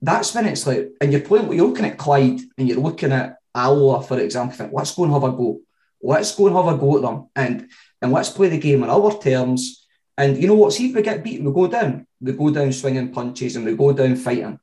that's 0.00 0.34
when 0.34 0.46
it's 0.46 0.66
like, 0.66 0.92
and 1.00 1.12
you're 1.12 1.22
playing, 1.22 1.52
you're 1.52 1.66
looking 1.66 1.86
at 1.86 1.98
Clyde 1.98 2.40
and 2.58 2.68
you're 2.68 2.80
looking 2.80 3.12
at 3.12 3.36
Alloa, 3.54 4.02
for 4.02 4.18
example, 4.18 4.56
think, 4.56 4.72
let's 4.72 4.94
go 4.94 5.04
and 5.04 5.12
have 5.12 5.24
a 5.24 5.32
go. 5.32 5.60
Let's 6.02 6.34
go 6.34 6.46
and 6.46 6.56
have 6.56 6.66
a 6.66 6.76
go 6.76 6.96
at 6.96 7.02
them. 7.02 7.28
And 7.34 7.68
and 8.02 8.12
let's 8.12 8.28
play 8.28 8.48
the 8.48 8.58
game 8.58 8.82
on 8.82 8.90
our 8.90 9.18
terms. 9.18 9.86
And 10.18 10.36
you 10.36 10.46
know 10.46 10.54
what? 10.54 10.74
See 10.74 10.90
if 10.90 10.94
we 10.94 11.00
get 11.00 11.24
beaten, 11.24 11.46
we 11.46 11.52
go 11.52 11.66
down. 11.66 12.06
We 12.20 12.32
go 12.32 12.50
down 12.50 12.72
swinging 12.72 13.12
punches 13.12 13.56
and 13.56 13.64
we 13.64 13.74
go 13.74 13.92
down 13.92 14.16
fighting. 14.16 14.60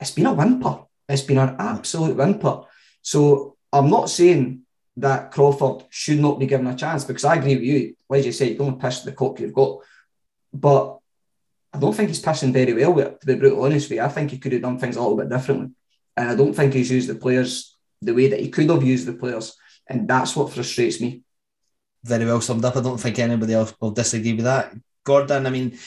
It's 0.00 0.12
been 0.12 0.26
a 0.26 0.32
whimper. 0.32 0.84
It's 1.08 1.22
been 1.22 1.38
an 1.38 1.56
absolute 1.58 2.16
whimper. 2.16 2.62
So 3.02 3.56
I'm 3.72 3.90
not 3.90 4.10
saying 4.10 4.62
that 4.98 5.32
Crawford 5.32 5.86
should 5.90 6.20
not 6.20 6.38
be 6.38 6.46
given 6.46 6.68
a 6.68 6.76
chance 6.76 7.04
because 7.04 7.24
I 7.24 7.34
agree 7.34 7.56
with 7.56 7.64
you. 7.64 7.96
Like 8.08 8.24
you 8.24 8.32
say, 8.32 8.54
don't 8.54 8.80
piss 8.80 9.00
the 9.00 9.12
cock 9.12 9.40
you've 9.40 9.52
got. 9.52 9.78
But 10.52 10.98
I 11.72 11.78
don't 11.78 11.94
think 11.94 12.08
he's 12.08 12.20
passing 12.20 12.52
very 12.52 12.72
well 12.74 12.92
with 12.92 13.06
it, 13.06 13.20
to 13.20 13.26
be 13.26 13.34
brutally 13.34 13.64
honest 13.64 13.88
with 13.88 13.96
you. 13.96 14.04
I 14.04 14.08
think 14.08 14.30
he 14.30 14.38
could 14.38 14.52
have 14.52 14.62
done 14.62 14.78
things 14.78 14.96
a 14.96 15.00
little 15.00 15.16
bit 15.16 15.30
differently. 15.30 15.70
And 16.16 16.30
I 16.30 16.34
don't 16.34 16.52
think 16.52 16.74
he's 16.74 16.90
used 16.90 17.08
the 17.08 17.14
players 17.14 17.76
the 18.02 18.12
way 18.12 18.28
that 18.28 18.40
he 18.40 18.50
could 18.50 18.68
have 18.68 18.82
used 18.82 19.06
the 19.06 19.14
players. 19.14 19.56
And 19.88 20.06
that's 20.06 20.36
what 20.36 20.52
frustrates 20.52 21.00
me. 21.00 21.22
Very 22.04 22.26
well 22.26 22.40
summed 22.40 22.64
up. 22.64 22.76
I 22.76 22.80
don't 22.80 22.98
think 22.98 23.18
anybody 23.18 23.54
else 23.54 23.74
will 23.80 23.92
disagree 23.92 24.34
with 24.34 24.44
that. 24.44 24.74
Gordon, 25.04 25.46
I 25.46 25.50
mean, 25.50 25.78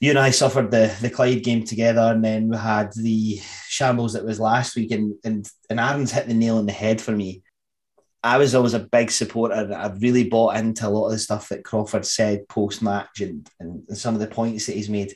you 0.00 0.10
and 0.10 0.18
I 0.18 0.30
suffered 0.30 0.70
the, 0.70 0.94
the 1.00 1.10
Clyde 1.10 1.44
game 1.44 1.64
together, 1.64 2.00
and 2.00 2.24
then 2.24 2.48
we 2.48 2.56
had 2.56 2.92
the 2.94 3.40
shambles 3.68 4.14
that 4.14 4.24
was 4.24 4.40
last 4.40 4.74
week, 4.76 4.90
and, 4.92 5.14
and, 5.24 5.48
and 5.68 5.78
Aaron's 5.78 6.12
hit 6.12 6.26
the 6.26 6.34
nail 6.34 6.58
on 6.58 6.66
the 6.66 6.72
head 6.72 7.00
for 7.00 7.12
me. 7.12 7.41
I 8.24 8.38
was 8.38 8.54
always 8.54 8.74
a 8.74 8.78
big 8.78 9.10
supporter. 9.10 9.74
I 9.74 9.88
really 9.98 10.28
bought 10.28 10.56
into 10.56 10.86
a 10.86 10.90
lot 10.90 11.06
of 11.06 11.12
the 11.12 11.18
stuff 11.18 11.48
that 11.48 11.64
Crawford 11.64 12.06
said 12.06 12.48
post 12.48 12.80
match 12.80 13.20
and, 13.20 13.48
and 13.58 13.84
some 13.96 14.14
of 14.14 14.20
the 14.20 14.28
points 14.28 14.66
that 14.66 14.76
he's 14.76 14.88
made. 14.88 15.14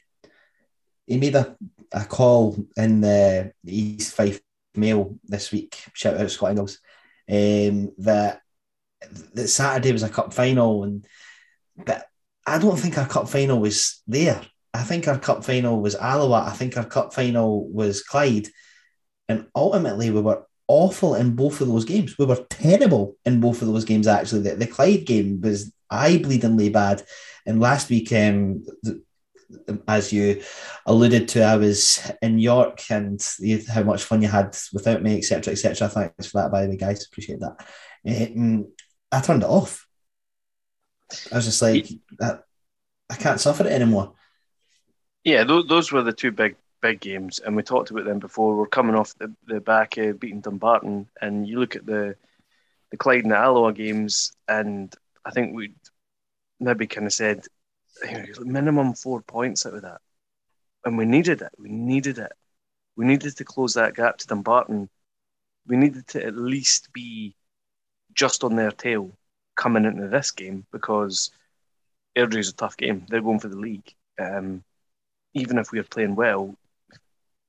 He 1.06 1.16
made 1.16 1.36
a, 1.36 1.56
a 1.92 2.04
call 2.04 2.56
in 2.76 3.00
the 3.00 3.52
East 3.64 4.14
Fife 4.14 4.40
Mail 4.74 5.18
this 5.24 5.52
week, 5.52 5.76
shout 5.92 6.16
out 6.16 6.30
Scott 6.30 6.50
Ingles, 6.50 6.80
um, 7.30 7.92
that, 7.98 8.40
that 9.34 9.48
Saturday 9.48 9.92
was 9.92 10.02
a 10.02 10.08
cup 10.08 10.34
final. 10.34 10.82
and 10.82 11.06
But 11.76 12.06
I 12.44 12.58
don't 12.58 12.76
think 12.76 12.98
our 12.98 13.06
cup 13.06 13.28
final 13.28 13.60
was 13.60 14.02
there. 14.08 14.42
I 14.74 14.82
think 14.82 15.08
our 15.08 15.18
cup 15.18 15.44
final 15.44 15.80
was 15.80 15.94
Alloa. 15.94 16.44
I 16.46 16.52
think 16.52 16.76
our 16.76 16.84
cup 16.84 17.14
final 17.14 17.68
was 17.68 18.02
Clyde. 18.02 18.48
And 19.28 19.46
ultimately, 19.54 20.10
we 20.10 20.20
were 20.20 20.44
awful 20.68 21.14
in 21.14 21.36
both 21.36 21.60
of 21.60 21.68
those 21.68 21.84
games. 21.84 22.16
We 22.18 22.26
were 22.26 22.44
terrible 22.50 23.16
in 23.24 23.40
both 23.40 23.62
of 23.62 23.68
those 23.68 23.84
games, 23.84 24.06
actually. 24.06 24.42
The, 24.42 24.56
the 24.56 24.66
Clyde 24.66 25.06
game 25.06 25.40
was 25.40 25.72
eye 25.90 26.18
bleedingly 26.18 26.72
bad. 26.72 27.02
And 27.46 27.60
last 27.60 27.88
week, 27.88 28.12
um, 28.12 28.64
the, 28.82 29.02
as 29.86 30.12
you 30.12 30.42
alluded 30.86 31.28
to, 31.28 31.42
I 31.42 31.56
was 31.56 32.10
in 32.20 32.38
York 32.38 32.82
and 32.90 33.20
how 33.68 33.84
much 33.84 34.02
fun 34.02 34.22
you 34.22 34.28
had 34.28 34.56
without 34.72 35.02
me, 35.02 35.18
etc., 35.18 35.52
etc. 35.52 35.88
Thanks 35.88 36.26
for 36.26 36.42
that, 36.42 36.50
by 36.50 36.62
the 36.62 36.70
way, 36.70 36.76
guys. 36.76 37.06
Appreciate 37.06 37.40
that. 37.40 37.64
Um, 38.06 38.72
I 39.12 39.20
turned 39.20 39.42
it 39.42 39.48
off. 39.48 39.86
I 41.30 41.36
was 41.36 41.44
just 41.44 41.62
like, 41.62 41.88
I, 42.20 42.38
I 43.08 43.14
can't 43.14 43.40
suffer 43.40 43.64
it 43.64 43.72
anymore. 43.72 44.14
Yeah, 45.22 45.44
those, 45.44 45.66
those 45.68 45.92
were 45.92 46.02
the 46.02 46.12
two 46.12 46.32
big 46.32 46.56
big 46.80 47.00
games, 47.00 47.38
and 47.38 47.56
we 47.56 47.62
talked 47.62 47.90
about 47.90 48.04
them 48.04 48.18
before. 48.18 48.56
We're 48.56 48.66
coming 48.66 48.96
off 48.96 49.16
the, 49.18 49.32
the 49.46 49.60
back 49.60 49.96
of 49.96 50.20
beating 50.20 50.40
Dumbarton, 50.40 51.08
and 51.20 51.46
you 51.46 51.58
look 51.58 51.76
at 51.76 51.86
the 51.86 52.16
the 52.90 52.96
Clyde 52.96 53.22
and 53.22 53.32
the 53.32 53.36
Alloa 53.36 53.72
games, 53.72 54.32
and 54.48 54.94
I 55.24 55.30
think 55.30 55.54
we 55.54 55.72
maybe 56.60 56.86
kind 56.86 57.06
of 57.06 57.12
said 57.12 57.44
minimum 58.40 58.94
four 58.94 59.20
points 59.22 59.66
out 59.66 59.74
of 59.74 59.82
that, 59.82 60.00
and 60.84 60.96
we 60.96 61.04
needed 61.04 61.42
it. 61.42 61.52
We 61.58 61.70
needed 61.70 62.18
it. 62.18 62.32
We 62.96 63.04
needed 63.04 63.36
to 63.36 63.44
close 63.44 63.74
that 63.74 63.94
gap 63.94 64.18
to 64.18 64.26
Dumbarton. 64.26 64.88
We 65.66 65.76
needed 65.76 66.06
to 66.08 66.24
at 66.24 66.36
least 66.36 66.92
be 66.92 67.34
just 68.14 68.44
on 68.44 68.56
their 68.56 68.70
tail 68.70 69.16
coming 69.56 69.84
into 69.84 70.08
this 70.08 70.30
game 70.30 70.64
because 70.72 71.30
Airdrie 72.16 72.38
is 72.38 72.48
a 72.48 72.54
tough 72.54 72.76
game. 72.76 73.04
They're 73.08 73.20
going 73.20 73.40
for 73.40 73.48
the 73.48 73.58
league. 73.58 73.92
Um, 74.18 74.64
even 75.34 75.58
if 75.58 75.70
we 75.70 75.78
are 75.78 75.84
playing 75.84 76.14
well, 76.14 76.56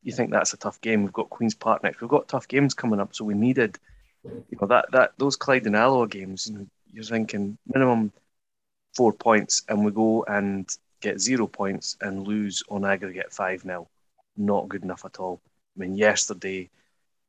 you 0.07 0.13
think 0.13 0.31
that's 0.31 0.53
a 0.53 0.57
tough 0.57 0.79
game. 0.79 1.03
We've 1.03 1.11
got 1.11 1.29
Queens 1.29 1.53
Park 1.53 1.83
next. 1.83 1.99
We've 1.99 2.09
got 2.09 2.29
tough 2.29 2.47
games 2.47 2.73
coming 2.73 3.01
up, 3.01 3.13
so 3.13 3.25
we 3.25 3.33
needed, 3.33 3.77
you 4.23 4.57
know, 4.61 4.67
that 4.67 4.85
that 4.93 5.11
those 5.17 5.35
Clyde 5.35 5.65
and 5.65 5.75
Alloa 5.75 6.07
games. 6.07 6.47
You 6.47 6.59
know, 6.59 6.67
you're 6.93 7.03
thinking 7.03 7.57
minimum 7.67 8.13
four 8.95 9.11
points, 9.11 9.63
and 9.67 9.83
we 9.83 9.91
go 9.91 10.23
and 10.23 10.65
get 11.01 11.19
zero 11.19 11.45
points 11.45 11.97
and 11.99 12.25
lose 12.25 12.63
on 12.69 12.85
aggregate 12.85 13.33
five 13.33 13.63
0 13.63 13.89
Not 14.37 14.69
good 14.69 14.83
enough 14.83 15.03
at 15.03 15.19
all. 15.19 15.41
I 15.75 15.81
mean, 15.81 15.95
yesterday, 15.95 16.69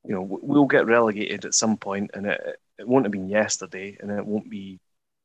you 0.04 0.14
know, 0.14 0.22
we'll 0.22 0.66
get 0.66 0.86
relegated 0.86 1.46
at 1.46 1.54
some 1.54 1.78
point, 1.78 2.12
and 2.14 2.26
it 2.26 2.60
it 2.78 2.86
won't 2.86 3.06
have 3.06 3.12
been 3.12 3.28
yesterday, 3.28 3.96
and 3.98 4.12
it 4.12 4.24
won't 4.24 4.48
be 4.48 4.78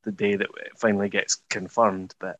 the 0.06 0.12
day 0.12 0.36
that 0.36 0.50
it 0.66 0.72
finally 0.76 1.08
gets 1.08 1.36
confirmed. 1.52 2.16
But 2.18 2.40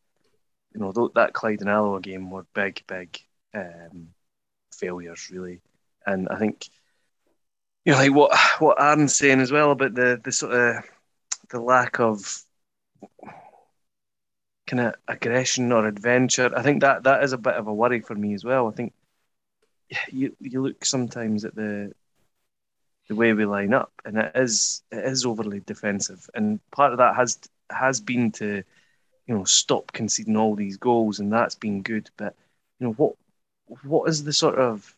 you 0.74 0.82
know, 0.82 1.12
that 1.14 1.34
Clyde 1.34 1.62
and 1.62 1.70
Alloa 1.70 2.02
game 2.02 2.32
were 2.32 2.48
big, 2.56 2.82
big. 2.88 3.20
Um, 3.54 4.08
failures 4.84 5.30
really. 5.32 5.62
And 6.06 6.28
I 6.30 6.38
think 6.38 6.68
you 7.86 7.94
know, 7.94 8.00
like 8.00 8.14
what 8.14 8.38
what 8.60 8.82
Aaron's 8.82 9.16
saying 9.16 9.42
as 9.42 9.52
well 9.52 9.72
about 9.72 9.96
the 9.96 10.20
the 10.24 10.32
sort 10.32 10.54
of 10.54 10.84
the 11.50 11.60
lack 11.60 12.00
of 12.00 12.44
kind 14.68 14.82
of 14.82 14.96
aggression 15.08 15.72
or 15.72 15.88
adventure. 15.88 16.52
I 16.56 16.62
think 16.64 16.82
that 16.82 17.04
that 17.04 17.24
is 17.24 17.34
a 17.34 17.38
bit 17.38 17.56
of 17.56 17.68
a 17.68 17.74
worry 17.74 18.02
for 18.02 18.16
me 18.16 18.34
as 18.34 18.44
well. 18.44 18.68
I 18.68 18.72
think 18.72 18.94
you 20.12 20.36
you 20.40 20.62
look 20.62 20.86
sometimes 20.86 21.46
at 21.46 21.56
the 21.56 21.94
the 23.10 23.16
way 23.16 23.34
we 23.34 23.46
line 23.46 23.74
up, 23.74 23.92
and 24.06 24.18
it 24.18 24.32
is 24.36 24.84
it 24.92 25.06
is 25.06 25.26
overly 25.26 25.60
defensive, 25.62 26.30
and 26.34 26.60
part 26.72 26.94
of 26.94 27.00
that 27.00 27.16
has 27.16 27.40
has 27.70 28.00
been 28.00 28.32
to 28.34 28.64
you 29.28 29.36
know 29.36 29.44
stop 29.44 29.92
conceding 29.92 30.38
all 30.38 30.56
these 30.56 30.78
goals, 30.78 31.20
and 31.20 31.32
that's 31.32 31.56
been 31.56 31.82
good. 31.82 32.10
But 32.18 32.36
you 32.80 32.88
know 32.88 32.94
what 32.94 33.16
what 33.84 34.10
is 34.10 34.24
the 34.24 34.34
sort 34.34 34.56
of 34.56 34.96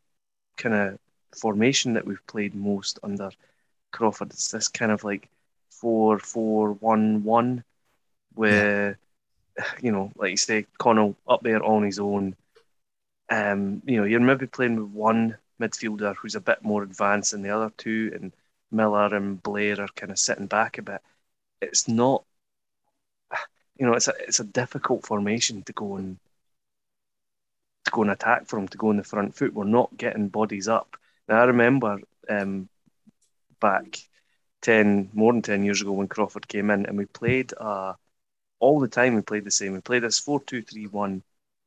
kind 0.58 0.76
of 0.76 1.00
formation 1.40 1.94
that 1.94 2.06
we've 2.06 2.26
played 2.28 2.56
most 2.56 3.00
under 3.04 3.30
Crawford? 3.92 4.32
It's 4.32 4.52
this 4.52 4.68
kind 4.68 4.92
of 4.92 5.04
like 5.04 5.30
four 5.70 6.20
four 6.20 6.74
one 6.74 7.24
one, 7.24 7.64
where 8.34 8.98
you 9.82 9.92
know, 9.92 10.12
like 10.16 10.32
you 10.32 10.38
say, 10.38 10.66
Connell 10.78 11.16
up 11.28 11.42
there 11.44 11.64
on 11.64 11.84
his 11.84 12.00
own. 12.00 12.36
Um, 13.30 13.82
you 13.86 13.98
know, 13.98 14.04
you're 14.06 14.20
maybe 14.20 14.48
playing 14.48 14.76
with 14.78 14.92
one 14.92 15.38
midfielder 15.60 16.16
who's 16.16 16.36
a 16.36 16.42
bit 16.42 16.64
more 16.64 16.84
advanced 16.84 17.32
than 17.32 17.42
the 17.42 17.50
other 17.50 17.72
two, 17.78 18.12
and 18.14 18.34
Miller 18.72 19.16
and 19.16 19.42
Blair 19.42 19.82
are 19.82 19.88
kind 19.96 20.12
of 20.12 20.20
sitting 20.20 20.48
back 20.48 20.78
a 20.78 20.82
bit. 20.82 21.02
It's 21.62 21.88
not, 21.88 22.24
you 23.80 23.86
know, 23.86 23.94
it's 23.94 24.08
a 24.08 24.14
it's 24.28 24.40
a 24.40 24.44
difficult 24.46 25.06
formation 25.06 25.64
to 25.64 25.74
go 25.74 25.96
and 25.98 26.18
go 27.96 28.02
and 28.04 28.12
attack 28.12 28.42
from, 28.48 28.68
to 28.68 28.78
go 28.78 28.90
on 28.90 28.98
the 28.98 29.04
front 29.04 29.36
foot. 29.36 29.54
We're 29.54 29.78
not 29.80 29.98
getting 29.98 30.28
bodies 30.40 30.68
up. 30.68 30.98
Now 31.28 31.42
I 31.42 31.46
remember 31.46 31.92
um, 32.30 32.68
back 33.60 33.86
ten 34.62 35.10
more 35.14 35.34
than 35.34 35.42
ten 35.42 35.64
years 35.64 35.82
ago 35.82 35.94
when 35.94 36.08
Crawford 36.08 36.48
came 36.48 36.70
in, 36.76 36.86
and 36.86 36.98
we 36.98 37.06
played 37.06 37.54
uh, 37.58 37.94
all 38.60 38.80
the 38.80 38.96
time. 39.00 39.16
We 39.16 39.22
played 39.22 39.46
the 39.46 39.52
same. 39.60 39.74
We 39.74 39.82
played 39.82 40.04
this 40.04 40.20
four-two-three-one, 40.20 41.24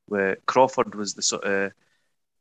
where 0.06 0.36
Crawford 0.46 0.94
was 0.94 1.14
the 1.14 1.22
sort 1.22 1.44
of 1.44 1.72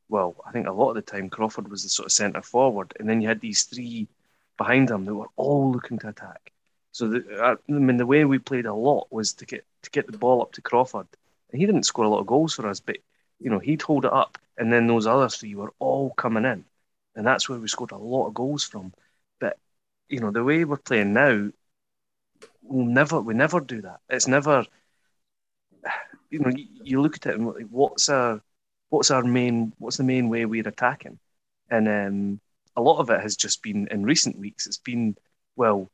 well, 0.08 0.36
I 0.46 0.52
think 0.52 0.66
a 0.66 0.72
lot 0.72 0.90
of 0.90 0.96
the 0.96 1.02
time 1.02 1.28
Crawford 1.28 1.68
was 1.68 1.82
the 1.82 1.88
sort 1.88 2.06
of 2.06 2.12
centre 2.12 2.42
forward, 2.42 2.94
and 2.98 3.08
then 3.08 3.20
you 3.20 3.28
had 3.28 3.40
these 3.40 3.64
three 3.64 4.08
behind 4.56 4.90
him 4.90 5.04
that 5.04 5.14
were 5.14 5.32
all 5.36 5.72
looking 5.72 5.98
to 6.00 6.08
attack. 6.08 6.52
So 6.92 7.08
the, 7.08 7.20
uh, 7.42 7.56
I 7.68 7.72
mean, 7.72 7.98
the 7.98 8.06
way 8.06 8.24
we 8.24 8.38
played 8.38 8.66
a 8.66 8.74
lot 8.74 9.06
was 9.10 9.34
to 9.34 9.44
get 9.46 9.64
to 9.82 9.90
get 9.90 10.10
the 10.10 10.18
ball 10.18 10.40
up 10.42 10.52
to 10.52 10.62
Crawford, 10.62 11.08
and 11.50 11.60
he 11.60 11.66
didn't 11.66 11.90
score 11.90 12.06
a 12.06 12.08
lot 12.08 12.20
of 12.20 12.26
goals 12.26 12.54
for 12.54 12.66
us, 12.68 12.80
but 12.80 12.96
you 13.40 13.50
know 13.50 13.58
he'd 13.58 13.82
hold 13.82 14.04
it 14.04 14.12
up, 14.12 14.38
and 14.56 14.72
then 14.72 14.86
those 14.86 15.06
other 15.06 15.28
three 15.28 15.54
were 15.54 15.72
all 15.78 16.10
coming 16.10 16.44
in, 16.44 16.64
and 17.14 17.26
that's 17.26 17.48
where 17.48 17.58
we 17.58 17.68
scored 17.68 17.92
a 17.92 17.96
lot 17.96 18.28
of 18.28 18.34
goals 18.34 18.64
from. 18.64 18.92
But 19.40 19.58
you 20.08 20.20
know 20.20 20.30
the 20.30 20.44
way 20.44 20.64
we're 20.64 20.76
playing 20.78 21.12
now, 21.12 21.50
we'll 22.62 22.86
never 22.86 23.20
we 23.20 23.34
never 23.34 23.60
do 23.60 23.82
that. 23.82 24.00
It's 24.08 24.28
never. 24.28 24.64
You 26.30 26.40
know, 26.40 26.52
you, 26.84 27.00
look 27.00 27.16
at 27.16 27.24
it 27.24 27.38
and 27.38 27.70
what's 27.70 28.10
our 28.10 28.42
what's 28.90 29.10
our 29.10 29.22
main 29.22 29.72
what's 29.78 29.96
the 29.96 30.04
main 30.04 30.28
way 30.28 30.44
we're 30.44 30.68
attacking, 30.68 31.18
and 31.70 31.88
um, 31.88 32.40
a 32.76 32.82
lot 32.82 32.98
of 32.98 33.08
it 33.08 33.22
has 33.22 33.34
just 33.34 33.62
been 33.62 33.88
in 33.90 34.04
recent 34.04 34.38
weeks. 34.38 34.66
It's 34.66 34.76
been 34.76 35.16
well, 35.56 35.90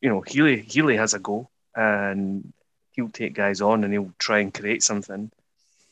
you 0.00 0.08
know, 0.08 0.22
Healy 0.22 0.62
Healy 0.62 0.96
has 0.96 1.12
a 1.12 1.18
go 1.18 1.50
and 1.74 2.52
he'll 2.92 3.08
take 3.08 3.34
guys 3.34 3.60
on 3.60 3.84
and 3.84 3.92
he'll 3.92 4.12
try 4.18 4.40
and 4.40 4.52
create 4.52 4.82
something, 4.82 5.30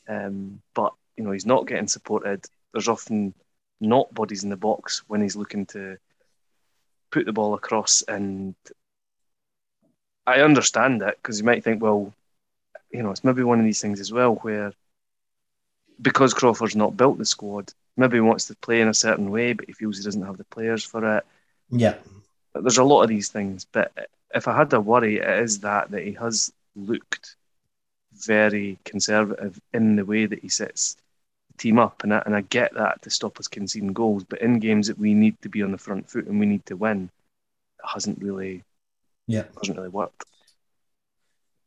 um, 0.07 0.61
but 0.73 0.93
you 1.17 1.23
know 1.23 1.31
he's 1.31 1.45
not 1.45 1.67
getting 1.67 1.87
supported. 1.87 2.45
There's 2.71 2.87
often 2.87 3.33
not 3.79 4.13
bodies 4.13 4.43
in 4.43 4.49
the 4.49 4.55
box 4.55 5.03
when 5.07 5.21
he's 5.21 5.35
looking 5.35 5.65
to 5.67 5.97
put 7.11 7.25
the 7.25 7.33
ball 7.33 7.53
across 7.53 8.01
and 8.07 8.55
I 10.25 10.41
understand 10.41 11.01
that 11.01 11.17
because 11.17 11.39
you 11.39 11.45
might 11.45 11.63
think, 11.63 11.81
well, 11.81 12.13
you 12.91 13.03
know, 13.03 13.11
it's 13.11 13.23
maybe 13.23 13.43
one 13.43 13.59
of 13.59 13.65
these 13.65 13.81
things 13.81 13.99
as 13.99 14.11
well 14.11 14.35
where 14.35 14.73
because 16.01 16.33
Crawford's 16.33 16.75
not 16.75 16.97
built 16.97 17.17
the 17.17 17.25
squad, 17.25 17.73
maybe 17.97 18.17
he 18.17 18.21
wants 18.21 18.45
to 18.47 18.55
play 18.55 18.81
in 18.81 18.87
a 18.87 18.93
certain 18.93 19.31
way, 19.31 19.53
but 19.53 19.65
he 19.65 19.73
feels 19.73 19.97
he 19.97 20.03
doesn't 20.03 20.25
have 20.25 20.37
the 20.37 20.43
players 20.45 20.83
for 20.83 21.17
it. 21.17 21.25
Yeah. 21.69 21.95
There's 22.55 22.77
a 22.77 22.83
lot 22.83 23.03
of 23.03 23.09
these 23.09 23.29
things, 23.29 23.65
but 23.71 23.91
if 24.33 24.47
I 24.47 24.55
had 24.55 24.73
a 24.73 24.79
worry, 24.79 25.17
it 25.17 25.39
is 25.39 25.59
that 25.59 25.91
that 25.91 26.03
he 26.03 26.13
has 26.13 26.51
looked 26.75 27.35
very 28.25 28.79
conservative 28.85 29.59
in 29.73 29.95
the 29.95 30.05
way 30.05 30.25
that 30.25 30.39
he 30.39 30.49
sets 30.49 30.95
the 31.51 31.57
team 31.57 31.79
up, 31.79 32.03
and 32.03 32.13
I, 32.13 32.23
and 32.25 32.35
I 32.35 32.41
get 32.41 32.73
that 32.75 33.01
to 33.03 33.09
stop 33.09 33.39
us 33.39 33.47
conceding 33.47 33.93
goals. 33.93 34.23
But 34.23 34.41
in 34.41 34.59
games 34.59 34.87
that 34.87 34.99
we 34.99 35.13
need 35.13 35.41
to 35.41 35.49
be 35.49 35.63
on 35.63 35.71
the 35.71 35.77
front 35.77 36.09
foot 36.09 36.27
and 36.27 36.39
we 36.39 36.45
need 36.45 36.65
to 36.67 36.75
win, 36.75 37.09
it 37.79 37.87
hasn't 37.87 38.21
really, 38.21 38.63
yeah, 39.27 39.43
hasn't 39.57 39.77
really 39.77 39.89
worked. 39.89 40.23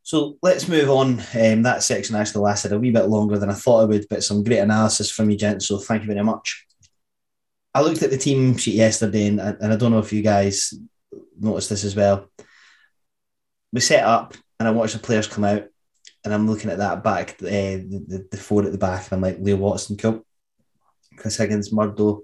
So 0.03 0.37
let's 0.41 0.69
move 0.69 0.89
on. 0.89 1.19
Um, 1.35 1.63
that 1.63 1.83
section 1.83 2.15
actually 2.15 2.43
lasted 2.43 2.71
a 2.71 2.79
wee 2.79 2.91
bit 2.91 3.09
longer 3.09 3.37
than 3.37 3.49
I 3.49 3.53
thought 3.53 3.83
it 3.83 3.89
would, 3.89 4.05
but 4.09 4.23
some 4.23 4.41
great 4.41 4.59
analysis 4.59 5.11
from 5.11 5.29
you, 5.29 5.35
gents. 5.35 5.67
So 5.67 5.77
thank 5.79 6.03
you 6.03 6.07
very 6.07 6.23
much. 6.23 6.65
I 7.73 7.81
looked 7.81 8.01
at 8.01 8.09
the 8.09 8.17
team 8.17 8.55
sheet 8.55 8.75
yesterday, 8.75 9.27
and, 9.27 9.39
and 9.39 9.73
I 9.73 9.75
don't 9.75 9.91
know 9.91 9.99
if 9.99 10.13
you 10.13 10.21
guys 10.21 10.73
noticed 11.37 11.69
this 11.69 11.83
as 11.83 11.95
well. 11.95 12.31
We 13.73 13.81
set 13.81 14.03
up, 14.03 14.33
and 14.59 14.67
I 14.67 14.71
watched 14.71 14.93
the 14.93 14.99
players 14.99 15.27
come 15.27 15.43
out, 15.43 15.65
and 16.27 16.33
I'm 16.33 16.45
looking 16.45 16.69
at 16.69 16.79
that 16.79 17.05
back, 17.05 17.37
uh, 17.41 17.45
the, 17.45 18.03
the, 18.05 18.27
the 18.31 18.37
four 18.37 18.65
at 18.65 18.73
the 18.73 18.77
back, 18.77 19.05
and 19.05 19.13
I'm 19.13 19.21
like, 19.21 19.39
Leo 19.39 19.55
Watson, 19.55 19.95
cool. 19.95 20.25
Chris 21.15 21.37
Higgins, 21.37 21.71
Murdo, 21.71 22.23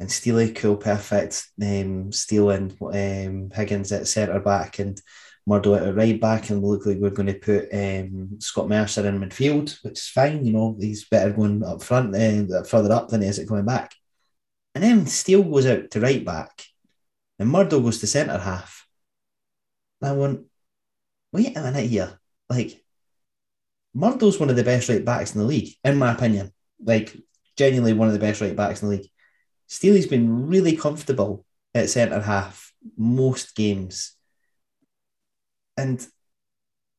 and 0.00 0.10
Steely, 0.10 0.52
cool, 0.54 0.76
perfect. 0.78 1.46
Um, 1.62 2.10
Steele 2.12 2.48
and 2.48 2.74
um, 2.80 3.50
Higgins 3.54 3.92
at 3.92 4.08
centre 4.08 4.40
back, 4.40 4.78
and 4.78 4.98
Murdo 5.46 5.74
at 5.74 5.94
right 5.94 6.18
back, 6.18 6.48
and 6.48 6.62
look 6.62 6.86
like 6.86 6.96
we're 6.96 7.10
going 7.10 7.26
to 7.26 7.34
put 7.34 7.68
um, 7.74 8.40
Scott 8.40 8.70
Mercer 8.70 9.06
in 9.06 9.20
midfield, 9.20 9.78
which 9.82 9.98
is 9.98 10.08
fine. 10.08 10.46
You 10.46 10.54
know, 10.54 10.76
he's 10.80 11.06
better 11.06 11.30
going 11.30 11.62
up 11.62 11.82
front, 11.82 12.16
uh, 12.16 12.62
further 12.62 12.94
up 12.94 13.08
than 13.08 13.20
he 13.20 13.28
is 13.28 13.38
at 13.38 13.48
coming 13.48 13.66
back. 13.66 13.94
And 14.74 14.82
then 14.82 15.06
Steele 15.06 15.42
goes 15.42 15.66
out 15.66 15.90
to 15.90 16.00
right 16.00 16.24
back, 16.24 16.64
and 17.38 17.50
Murdo 17.50 17.80
goes 17.80 17.98
to 17.98 18.06
centre 18.06 18.38
half. 18.38 18.88
And 20.00 20.10
I 20.10 20.12
went, 20.14 20.40
wait 21.32 21.54
a 21.54 21.60
minute 21.60 21.90
here. 21.90 22.18
Like, 22.48 22.82
Murdo's 23.96 24.38
one 24.38 24.50
of 24.50 24.56
the 24.56 24.64
best 24.64 24.88
right 24.88 25.04
backs 25.04 25.34
in 25.34 25.40
the 25.40 25.46
league, 25.46 25.74
in 25.82 25.96
my 25.96 26.12
opinion. 26.12 26.52
Like, 26.82 27.16
genuinely 27.56 27.94
one 27.94 28.08
of 28.08 28.14
the 28.14 28.20
best 28.20 28.40
right 28.40 28.54
backs 28.54 28.82
in 28.82 28.88
the 28.88 28.96
league. 28.96 29.10
Steely's 29.66 30.06
been 30.06 30.48
really 30.48 30.76
comfortable 30.76 31.44
at 31.74 31.88
centre 31.88 32.20
half 32.20 32.72
most 32.96 33.56
games 33.56 34.16
and 35.76 36.06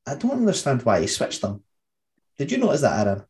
I 0.06 0.16
don't 0.16 0.32
understand 0.32 0.84
why 0.84 1.02
he 1.02 1.08
switched 1.08 1.42
them. 1.42 1.64
Did 2.38 2.52
you 2.52 2.58
notice 2.60 2.82
that, 2.82 3.08
Aaron? 3.08 3.24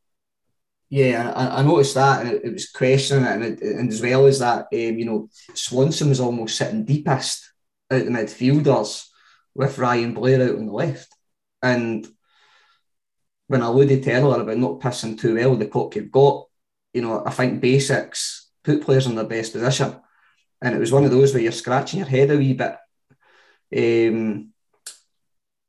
Yeah, 0.89 1.31
I, 1.31 1.59
I 1.59 1.63
noticed 1.63 1.95
that, 1.95 2.25
and 2.25 2.35
it, 2.35 2.45
it 2.45 2.53
was 2.53 2.69
questioning 2.69 3.25
it, 3.25 3.31
and, 3.31 3.43
it, 3.43 3.61
and 3.61 3.91
as 3.91 4.01
well 4.01 4.25
as 4.25 4.39
that, 4.39 4.67
um, 4.71 4.99
you 4.99 5.05
know, 5.05 5.29
Swanson 5.53 6.09
was 6.09 6.19
almost 6.19 6.57
sitting 6.57 6.85
deepest 6.85 7.51
out 7.91 8.05
the 8.05 8.11
midfielders 8.11 9.07
with 9.55 9.77
Ryan 9.77 10.13
Blair 10.13 10.41
out 10.41 10.57
on 10.57 10.67
the 10.67 10.71
left, 10.71 11.09
and 11.61 12.07
when 13.47 13.61
I 13.61 13.67
alluded 13.67 14.03
to 14.03 14.11
earlier 14.11 14.41
about 14.41 14.57
not 14.57 14.79
pissing 14.79 15.19
too 15.19 15.35
well 15.35 15.55
the 15.55 15.67
cock 15.67 15.95
you've 15.95 16.11
got, 16.11 16.45
you 16.93 17.01
know, 17.01 17.23
I 17.25 17.31
think 17.31 17.61
basics 17.61 18.49
put 18.63 18.81
players 18.81 19.07
in 19.07 19.15
their 19.15 19.25
best 19.25 19.53
position, 19.53 19.95
and 20.61 20.75
it 20.75 20.79
was 20.79 20.91
one 20.91 21.05
of 21.05 21.11
those 21.11 21.33
where 21.33 21.41
you're 21.41 21.51
scratching 21.51 21.99
your 21.99 22.07
head 22.07 22.31
a 22.31 22.37
wee 22.37 22.53
bit. 22.53 22.75
Um, 23.75 24.49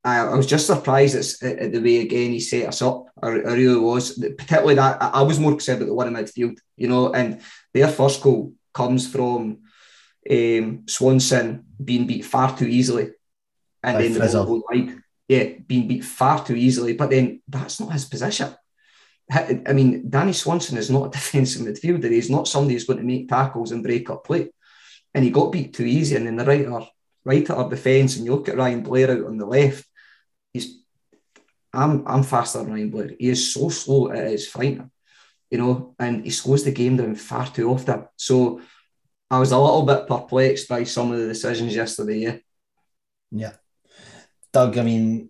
I, 0.05 0.20
I 0.20 0.35
was 0.35 0.47
just 0.47 0.66
surprised 0.66 1.43
at, 1.43 1.59
at, 1.59 1.72
the 1.72 1.81
way 1.81 1.99
again 1.99 2.31
he 2.31 2.41
set 2.41 2.68
us 2.68 2.83
up. 2.83 3.07
I, 3.20 3.29
I 3.29 3.31
really 3.31 3.79
was, 3.79 4.18
particularly 4.18 4.76
that 4.76 5.03
I, 5.03 5.09
I 5.09 5.22
was 5.22 5.39
more 5.39 5.53
concerned 5.53 5.83
about 5.83 5.89
the 5.89 5.95
one 5.95 6.09
in 6.09 6.14
midfield, 6.14 6.59
you 6.76 6.89
know, 6.89 7.12
and 7.12 7.41
their 7.74 7.89
first 7.89 8.22
goal 8.22 8.55
comes 8.72 9.11
from 9.11 9.59
um, 10.31 10.85
Swanson 10.87 11.64
being 11.83 12.07
beat 12.07 12.24
far 12.24 12.57
too 12.57 12.66
easily, 12.66 13.11
and 13.83 13.97
By 13.97 14.03
then 14.03 14.12
Frizzell. 14.14 14.33
the 14.33 14.45
ball 14.45 14.64
wide. 14.70 14.98
Yeah, 15.29 15.45
being 15.66 15.87
beat 15.87 16.05
far 16.05 16.45
too 16.45 16.57
easily, 16.57 16.95
but 16.95 17.11
then 17.11 17.43
that's 17.47 17.81
not 17.81 17.93
his 17.93 18.07
position. 18.07 18.55
I 19.31 19.74
mean, 19.74 20.09
Danny 20.09 20.33
Swanson 20.33 20.79
is 20.79 20.91
not 20.91 21.09
a 21.09 21.11
defensive 21.18 21.66
midfielder. 21.66 22.11
He's 22.11 22.31
not 22.31 22.49
somebody 22.49 22.74
who's 22.74 22.85
going 22.85 22.99
to 22.99 23.05
make 23.05 23.29
tackles 23.29 23.72
and 23.72 23.83
break 23.83 24.09
up 24.09 24.24
play. 24.24 24.51
And 25.14 25.24
he 25.24 25.31
got 25.31 25.53
beat 25.53 25.74
too 25.74 25.85
easy. 25.85 26.16
And 26.16 26.26
then 26.26 26.37
the 26.37 26.45
right 26.45 26.66
right 27.24 27.51
at 27.51 27.57
our 27.57 27.68
defence, 27.68 28.16
and 28.16 28.24
you 28.24 28.33
look 28.33 28.49
at 28.49 28.57
Ryan 28.57 28.83
Blair 28.83 29.11
out 29.11 29.26
on 29.26 29.37
the 29.37 29.47
left, 29.47 29.85
he's 30.53 30.83
I'm 31.72 32.07
I'm 32.07 32.22
faster 32.22 32.59
than 32.59 32.72
Ryan 32.72 32.91
Blair. 32.91 33.11
He 33.18 33.29
is 33.29 33.53
so 33.53 33.68
slow 33.68 34.09
it 34.09 34.33
is 34.33 34.49
frightening, 34.49 34.91
you 35.51 35.59
know, 35.59 35.95
and 35.99 36.24
he 36.24 36.31
slows 36.31 36.64
the 36.64 36.72
game 36.72 36.97
down 36.97 37.14
far 37.14 37.47
too 37.47 37.70
often. 37.70 38.07
So 38.16 38.62
I 39.31 39.39
was 39.39 39.53
a 39.53 39.59
little 39.59 39.83
bit 39.83 40.07
perplexed 40.07 40.68
by 40.68 40.85
some 40.85 41.12
of 41.12 41.18
the 41.18 41.29
decisions 41.29 41.74
yesterday. 41.74 42.18
Yeah. 42.18 42.37
Yeah. 43.31 43.53
Doug, 44.59 44.77
I 44.77 44.83
mean, 44.83 45.29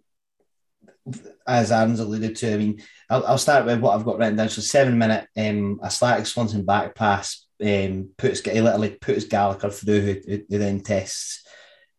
as 1.46 1.70
Aaron's 1.70 2.00
alluded 2.00 2.34
to, 2.36 2.54
I 2.54 2.56
mean, 2.56 2.82
I'll, 3.10 3.26
I'll 3.26 3.38
start 3.38 3.66
with 3.66 3.78
what 3.80 3.94
I've 3.94 4.04
got 4.06 4.16
written 4.16 4.36
down. 4.36 4.48
So 4.48 4.62
seven 4.62 4.96
minute, 4.96 5.26
um, 5.36 5.80
a 5.82 5.90
slack 5.90 6.24
Swanson 6.24 6.64
back 6.64 6.94
pass, 6.94 7.46
um, 7.62 8.08
puts 8.16 8.40
he 8.40 8.58
literally 8.58 8.96
puts 8.98 9.24
Gallagher 9.24 9.68
through, 9.68 10.00
who, 10.00 10.40
who 10.48 10.58
then 10.58 10.80
tests 10.80 11.46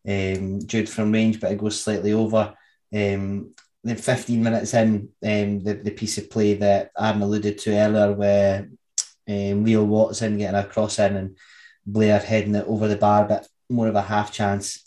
um, 0.08 0.58
Jude 0.66 0.88
from 0.88 1.12
range, 1.12 1.38
but 1.38 1.52
it 1.52 1.58
goes 1.58 1.80
slightly 1.80 2.12
over. 2.12 2.52
Um, 2.92 3.54
then 3.84 3.96
15 3.96 4.42
minutes 4.42 4.74
in, 4.74 5.10
um, 5.24 5.62
the, 5.62 5.80
the 5.84 5.92
piece 5.92 6.18
of 6.18 6.30
play 6.30 6.54
that 6.54 6.90
Aaron 6.98 7.22
alluded 7.22 7.58
to 7.58 7.76
earlier, 7.76 8.12
where 8.12 8.68
um, 9.28 9.64
Leo 9.64 9.84
Watson 9.84 10.36
getting 10.36 10.58
a 10.58 10.64
cross 10.64 10.98
in 10.98 11.14
and 11.14 11.38
Blair 11.86 12.18
heading 12.18 12.56
it 12.56 12.66
over 12.66 12.88
the 12.88 12.96
bar, 12.96 13.24
but 13.28 13.46
more 13.68 13.86
of 13.86 13.94
a 13.94 14.02
half 14.02 14.32
chance. 14.32 14.84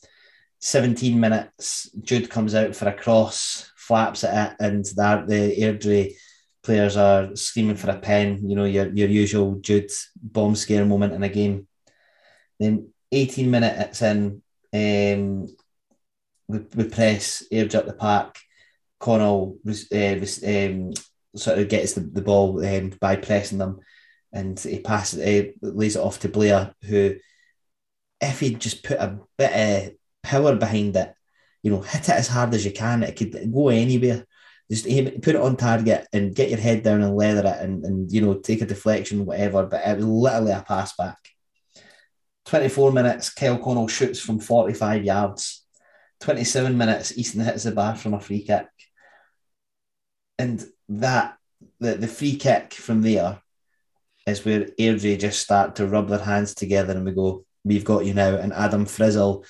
17 0.66 1.20
minutes, 1.20 1.90
Jude 2.04 2.30
comes 2.30 2.56
out 2.56 2.74
for 2.74 2.88
a 2.88 2.94
cross, 2.94 3.70
flaps 3.76 4.24
at 4.24 4.52
it, 4.52 4.58
and 4.62 4.86
that 4.96 5.28
the 5.28 5.54
Airdrie 5.60 6.14
players 6.64 6.96
are 6.96 7.36
screaming 7.36 7.76
for 7.76 7.90
a 7.90 8.00
pen, 8.00 8.50
you 8.50 8.56
know, 8.56 8.64
your, 8.64 8.88
your 8.94 9.10
usual 9.10 9.56
Jude 9.56 9.92
bomb 10.16 10.56
scare 10.56 10.86
moment 10.86 11.12
in 11.12 11.22
a 11.22 11.28
game. 11.28 11.68
Then 12.62 12.94
18 13.12 13.52
minutes 13.52 14.02
in, 14.04 14.42
um, 14.74 15.48
we, 16.48 16.60
we 16.76 16.84
press 16.86 17.44
Airdrie 17.52 17.76
up 17.76 17.86
the 17.86 17.94
park. 17.94 18.38
Connell 19.02 19.58
uh, 19.68 20.16
um, 20.48 20.94
sort 21.36 21.60
of 21.60 21.68
gets 21.68 21.92
the, 21.92 22.10
the 22.10 22.22
ball 22.22 22.66
um, 22.66 22.94
by 23.02 23.18
pressing 23.18 23.58
them. 23.58 23.82
and 24.32 24.58
he 24.58 24.80
passes 24.80 25.20
it, 25.20 25.56
lays 25.62 25.98
it 25.98 26.02
off 26.02 26.22
to 26.22 26.30
Blair, 26.30 26.74
who, 26.84 27.16
if 28.22 28.40
he'd 28.40 28.62
just 28.62 28.82
put 28.82 28.98
a 28.98 29.20
bit 29.38 29.52
of 29.52 29.94
power 30.24 30.56
behind 30.56 30.96
it, 30.96 31.14
you 31.62 31.72
know, 31.72 31.82
hit 31.82 32.10
it 32.10 32.16
as 32.16 32.28
hard 32.28 32.54
as 32.54 32.66
you 32.66 32.72
can, 32.72 33.04
it 33.04 33.16
could 33.16 33.52
go 33.54 33.70
anywhere. 33.70 34.26
Just 34.72 34.88
aim, 34.88 35.22
put 35.22 35.36
it 35.36 35.42
on 35.42 35.58
target 35.58 36.08
and 36.14 36.34
get 36.34 36.50
your 36.50 36.60
head 36.60 36.84
down 36.84 37.02
and 37.02 37.16
leather 37.16 37.48
it 37.48 37.62
and, 37.62 37.84
and 37.86 38.12
you 38.12 38.22
know, 38.22 38.36
take 38.36 38.62
a 38.62 38.66
deflection, 38.66 39.26
whatever. 39.26 39.66
But 39.66 39.86
it 39.86 39.98
was 39.98 40.06
literally 40.06 40.52
a 40.52 40.64
pass 40.66 40.96
back. 40.96 41.18
24 42.46 42.92
minutes, 42.92 43.30
Kyle 43.30 43.58
Connell 43.58 43.88
shoots 43.88 44.20
from 44.20 44.40
45 44.40 45.04
yards. 45.04 45.66
27 46.22 46.78
minutes, 46.78 47.18
Easton 47.18 47.42
hits 47.42 47.64
the 47.64 47.72
bar 47.72 47.96
from 47.96 48.14
a 48.14 48.20
free 48.20 48.44
kick. 48.44 48.68
And 50.40 50.64
that, 50.90 51.38
the, 51.80 51.96
the 51.96 52.08
free 52.08 52.38
kick 52.38 52.74
from 52.74 53.02
there 53.02 53.42
is 54.26 54.46
where 54.46 54.68
Airdrie 54.80 55.20
just 55.20 55.42
start 55.42 55.76
to 55.76 55.88
rub 55.88 56.08
their 56.08 56.20
hands 56.20 56.56
together 56.56 56.94
and 56.94 57.06
we 57.06 57.12
go, 57.12 57.46
we've 57.64 57.86
got 57.86 58.06
you 58.06 58.14
now. 58.14 58.36
And 58.36 58.54
Adam 58.54 58.86
Frizzell 58.86 59.46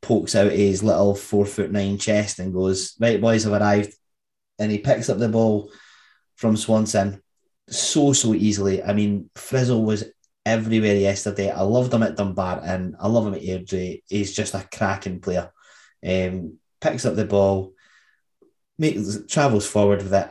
pokes 0.00 0.34
out 0.34 0.52
his 0.52 0.82
little 0.82 1.14
four 1.14 1.46
foot 1.46 1.70
nine 1.70 1.98
chest 1.98 2.38
and 2.38 2.52
goes, 2.52 2.94
right, 3.00 3.20
boys 3.20 3.44
have 3.44 3.52
arrived. 3.52 3.94
And 4.58 4.70
he 4.70 4.78
picks 4.78 5.08
up 5.08 5.18
the 5.18 5.28
ball 5.28 5.70
from 6.36 6.56
Swanson 6.56 7.22
so, 7.68 8.12
so 8.12 8.34
easily. 8.34 8.82
I 8.82 8.92
mean, 8.92 9.30
Frizzell 9.34 9.84
was 9.84 10.04
everywhere 10.44 10.96
yesterday. 10.96 11.50
I 11.50 11.62
loved 11.62 11.92
him 11.92 12.02
at 12.02 12.16
Dunbar 12.16 12.60
and 12.64 12.94
I 13.00 13.08
love 13.08 13.26
him 13.26 13.34
at 13.34 13.42
Airdrie. 13.42 14.02
He's 14.08 14.34
just 14.34 14.54
a 14.54 14.66
cracking 14.72 15.20
player. 15.20 15.50
Um, 16.06 16.58
picks 16.80 17.06
up 17.06 17.16
the 17.16 17.24
ball, 17.24 17.72
makes, 18.78 19.18
travels 19.26 19.66
forward 19.66 20.02
with 20.02 20.12
it, 20.12 20.30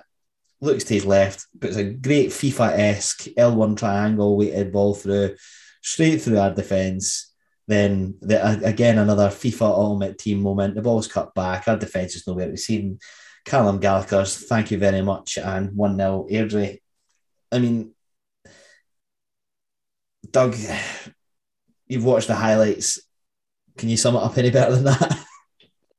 looks 0.61 0.83
to 0.85 0.93
his 0.93 1.05
left, 1.05 1.47
puts 1.59 1.75
a 1.75 1.83
great 1.83 2.29
FIFA 2.29 2.77
esque 2.77 3.23
L1 3.37 3.77
triangle 3.77 4.37
weighted 4.37 4.71
ball 4.71 4.93
through, 4.93 5.35
straight 5.81 6.21
through 6.21 6.37
our 6.37 6.53
defence. 6.53 7.32
Then 7.67 8.15
the, 8.21 8.65
again 8.65 8.97
another 8.97 9.29
FIFA 9.29 9.61
Ultimate 9.61 10.17
Team 10.17 10.41
moment. 10.41 10.75
The 10.75 10.81
ball's 10.81 11.07
cut 11.07 11.33
back. 11.33 11.67
Our 11.67 11.77
defence 11.77 12.15
is 12.15 12.27
nowhere 12.27 12.47
to 12.47 12.51
be 12.51 12.57
seen. 12.57 12.99
Calum 13.45 13.79
Gallagher's 13.79 14.37
thank 14.37 14.71
you 14.71 14.77
very 14.77 15.01
much 15.01 15.37
and 15.37 15.75
one 15.75 15.97
0 15.97 16.27
Airdrie. 16.31 16.79
I 17.51 17.59
mean, 17.59 17.93
Doug, 20.29 20.55
you've 21.87 22.05
watched 22.05 22.27
the 22.27 22.35
highlights. 22.35 22.99
Can 23.77 23.89
you 23.89 23.97
sum 23.97 24.15
it 24.15 24.23
up 24.23 24.37
any 24.37 24.49
better 24.49 24.75
than 24.75 24.85
that? 24.85 25.19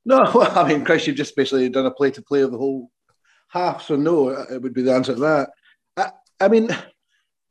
No, 0.04 0.30
well, 0.34 0.58
I 0.58 0.68
mean, 0.68 0.84
Chris, 0.84 1.06
you've 1.06 1.16
just 1.16 1.36
basically 1.36 1.68
done 1.68 1.86
a 1.86 1.90
play 1.90 2.10
to 2.10 2.22
play 2.22 2.42
of 2.42 2.52
the 2.52 2.58
whole 2.58 2.90
half, 3.48 3.82
so 3.82 3.96
no, 3.96 4.30
uh, 4.30 4.44
it 4.50 4.62
would 4.62 4.74
be 4.74 4.82
the 4.82 4.92
answer 4.92 5.14
to 5.14 5.20
that. 5.20 5.50
I, 5.96 6.10
I 6.40 6.48
mean, 6.48 6.68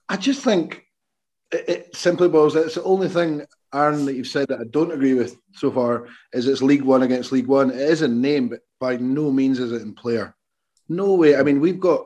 I 0.07 0.17
just 0.17 0.43
think 0.43 0.85
it, 1.51 1.69
it 1.69 1.95
simply 1.95 2.29
boils. 2.29 2.55
It's 2.55 2.75
the 2.75 2.83
only 2.83 3.09
thing, 3.09 3.45
Aaron, 3.73 4.05
that 4.05 4.15
you've 4.15 4.27
said 4.27 4.47
that 4.49 4.59
I 4.59 4.65
don't 4.65 4.91
agree 4.91 5.13
with 5.13 5.37
so 5.53 5.71
far 5.71 6.07
is 6.31 6.47
it's 6.47 6.61
League 6.61 6.83
One 6.83 7.03
against 7.03 7.31
League 7.31 7.47
One. 7.47 7.71
It 7.71 7.77
is 7.77 8.01
in 8.01 8.21
name, 8.21 8.49
but 8.49 8.59
by 8.79 8.97
no 8.97 9.31
means 9.31 9.59
is 9.59 9.71
it 9.71 9.81
in 9.81 9.93
player. 9.93 10.35
No 10.89 11.13
way. 11.15 11.35
I 11.35 11.43
mean, 11.43 11.59
we've 11.59 11.79
got. 11.79 12.05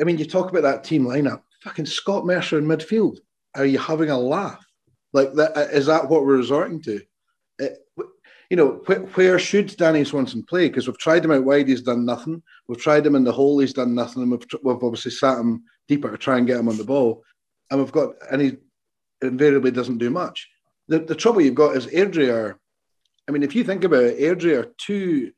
I 0.00 0.04
mean, 0.04 0.18
you 0.18 0.24
talk 0.24 0.50
about 0.50 0.62
that 0.62 0.84
team 0.84 1.04
lineup. 1.04 1.42
Fucking 1.62 1.86
Scott 1.86 2.24
Mercer 2.24 2.58
in 2.58 2.64
midfield. 2.64 3.18
Are 3.54 3.64
you 3.64 3.78
having 3.78 4.10
a 4.10 4.18
laugh? 4.18 4.64
Like 5.12 5.34
that? 5.34 5.56
Uh, 5.56 5.68
is 5.72 5.86
that 5.86 6.08
what 6.08 6.24
we're 6.24 6.36
resorting 6.36 6.80
to? 6.82 7.00
It, 7.58 7.78
you 8.48 8.56
know, 8.56 8.82
wh- 8.86 9.16
where 9.16 9.38
should 9.38 9.76
Danny 9.76 10.04
Swanson 10.04 10.42
play? 10.42 10.68
Because 10.68 10.86
we've 10.86 10.98
tried 10.98 11.24
him 11.24 11.32
out 11.32 11.44
wide, 11.44 11.68
he's 11.68 11.82
done 11.82 12.04
nothing. 12.04 12.42
We've 12.68 12.80
tried 12.80 13.06
him 13.06 13.14
in 13.14 13.24
the 13.24 13.32
hole, 13.32 13.58
he's 13.58 13.72
done 13.72 13.94
nothing. 13.94 14.22
And 14.22 14.30
we've, 14.30 14.44
we've 14.62 14.82
obviously 14.82 15.12
sat 15.12 15.38
him 15.38 15.62
deeper 15.88 16.10
to 16.10 16.18
try 16.18 16.38
and 16.38 16.46
get 16.46 16.58
him 16.58 16.68
on 16.68 16.76
the 16.76 16.84
ball. 16.84 17.22
And 17.70 17.80
we've 17.80 17.92
got, 17.92 18.14
and 18.30 18.40
he 18.42 18.56
invariably 19.22 19.70
doesn't 19.70 19.98
do 19.98 20.10
much. 20.10 20.48
The, 20.90 20.98
the 20.98 21.14
trouble 21.14 21.40
you've 21.40 21.54
got 21.54 21.76
is 21.76 21.86
Airdrie 21.86 22.54
I 23.28 23.32
mean, 23.32 23.44
if 23.44 23.54
you 23.54 23.62
think 23.62 23.84
about 23.84 24.02
it, 24.02 24.18
Airdrie 24.18 24.58
are 24.58 24.74
two 24.76 25.30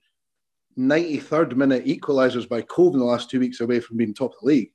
93rd 0.79 1.57
minute 1.57 1.85
equalisers 1.85 2.49
by 2.49 2.63
Cove 2.63 2.95
in 2.95 3.01
the 3.01 3.05
last 3.05 3.29
two 3.29 3.39
weeks 3.39 3.61
away 3.61 3.81
from 3.81 3.99
being 3.99 4.15
top 4.15 4.33
of 4.33 4.39
the 4.41 4.47
league. 4.47 4.73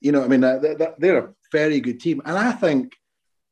You 0.00 0.12
know, 0.12 0.24
I 0.24 0.28
mean, 0.28 0.40
they're, 0.40 1.18
a 1.18 1.34
very 1.52 1.78
good 1.80 2.00
team. 2.00 2.22
And 2.24 2.38
I 2.38 2.52
think, 2.52 2.94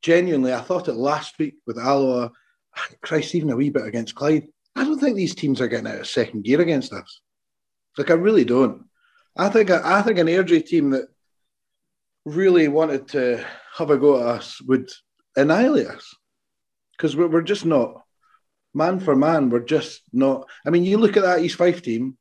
genuinely, 0.01 0.51
I 0.51 0.61
thought 0.61 0.87
it 0.87 0.93
last 0.93 1.37
week 1.37 1.57
with 1.67 1.77
Alloa 1.77 2.31
ah, 2.75 2.87
Christ, 3.03 3.35
even 3.35 3.51
a 3.51 3.55
wee 3.55 3.69
bit 3.69 3.85
against 3.85 4.15
Clyde. 4.15 4.47
I 4.75 4.85
don't 4.85 4.97
think 4.97 5.15
these 5.15 5.35
teams 5.35 5.61
are 5.61 5.67
getting 5.67 5.85
out 5.85 5.99
of 5.99 6.07
second 6.07 6.43
gear 6.43 6.59
against 6.59 6.91
us. 6.91 7.21
Like 7.99 8.09
I 8.09 8.15
really 8.15 8.45
don't. 8.45 8.85
I 9.37 9.49
think 9.49 9.69
I 9.69 10.01
think 10.01 10.17
an 10.17 10.25
Airdrie 10.25 10.65
team 10.65 10.89
that 10.89 11.07
really 12.25 12.67
wanted 12.67 13.07
to 13.09 13.45
have 13.77 13.91
a 13.91 13.97
go 13.97 14.19
at 14.19 14.37
us 14.37 14.59
would 14.61 14.89
annihilate 15.39 15.87
us 15.87 16.15
because 16.97 17.15
we're, 17.15 17.27
we're 17.27 17.41
just 17.41 17.65
not 17.65 18.01
man 18.73 18.99
for 18.99 19.15
man. 19.15 19.49
We're 19.49 19.59
just 19.59 20.01
not. 20.13 20.47
I 20.65 20.69
mean, 20.69 20.85
you 20.85 20.97
look 20.97 21.17
at 21.17 21.23
that 21.23 21.39
East 21.39 21.55
Fife 21.55 21.81
team. 21.81 22.17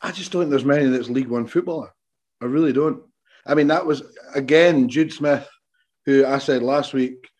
I 0.00 0.12
just 0.12 0.32
don't 0.32 0.42
think 0.42 0.50
there's 0.50 0.64
many 0.64 0.86
that's 0.86 1.10
League 1.10 1.28
One 1.28 1.46
footballer. 1.46 1.92
I 2.40 2.46
really 2.46 2.72
don't. 2.72 3.02
I 3.46 3.54
mean, 3.54 3.68
that 3.68 3.86
was 3.86 4.02
again 4.34 4.88
Jude 4.88 5.12
Smith, 5.12 5.48
who 6.06 6.24
I 6.24 6.38
said 6.38 6.62
last 6.62 6.92
week 6.94 7.30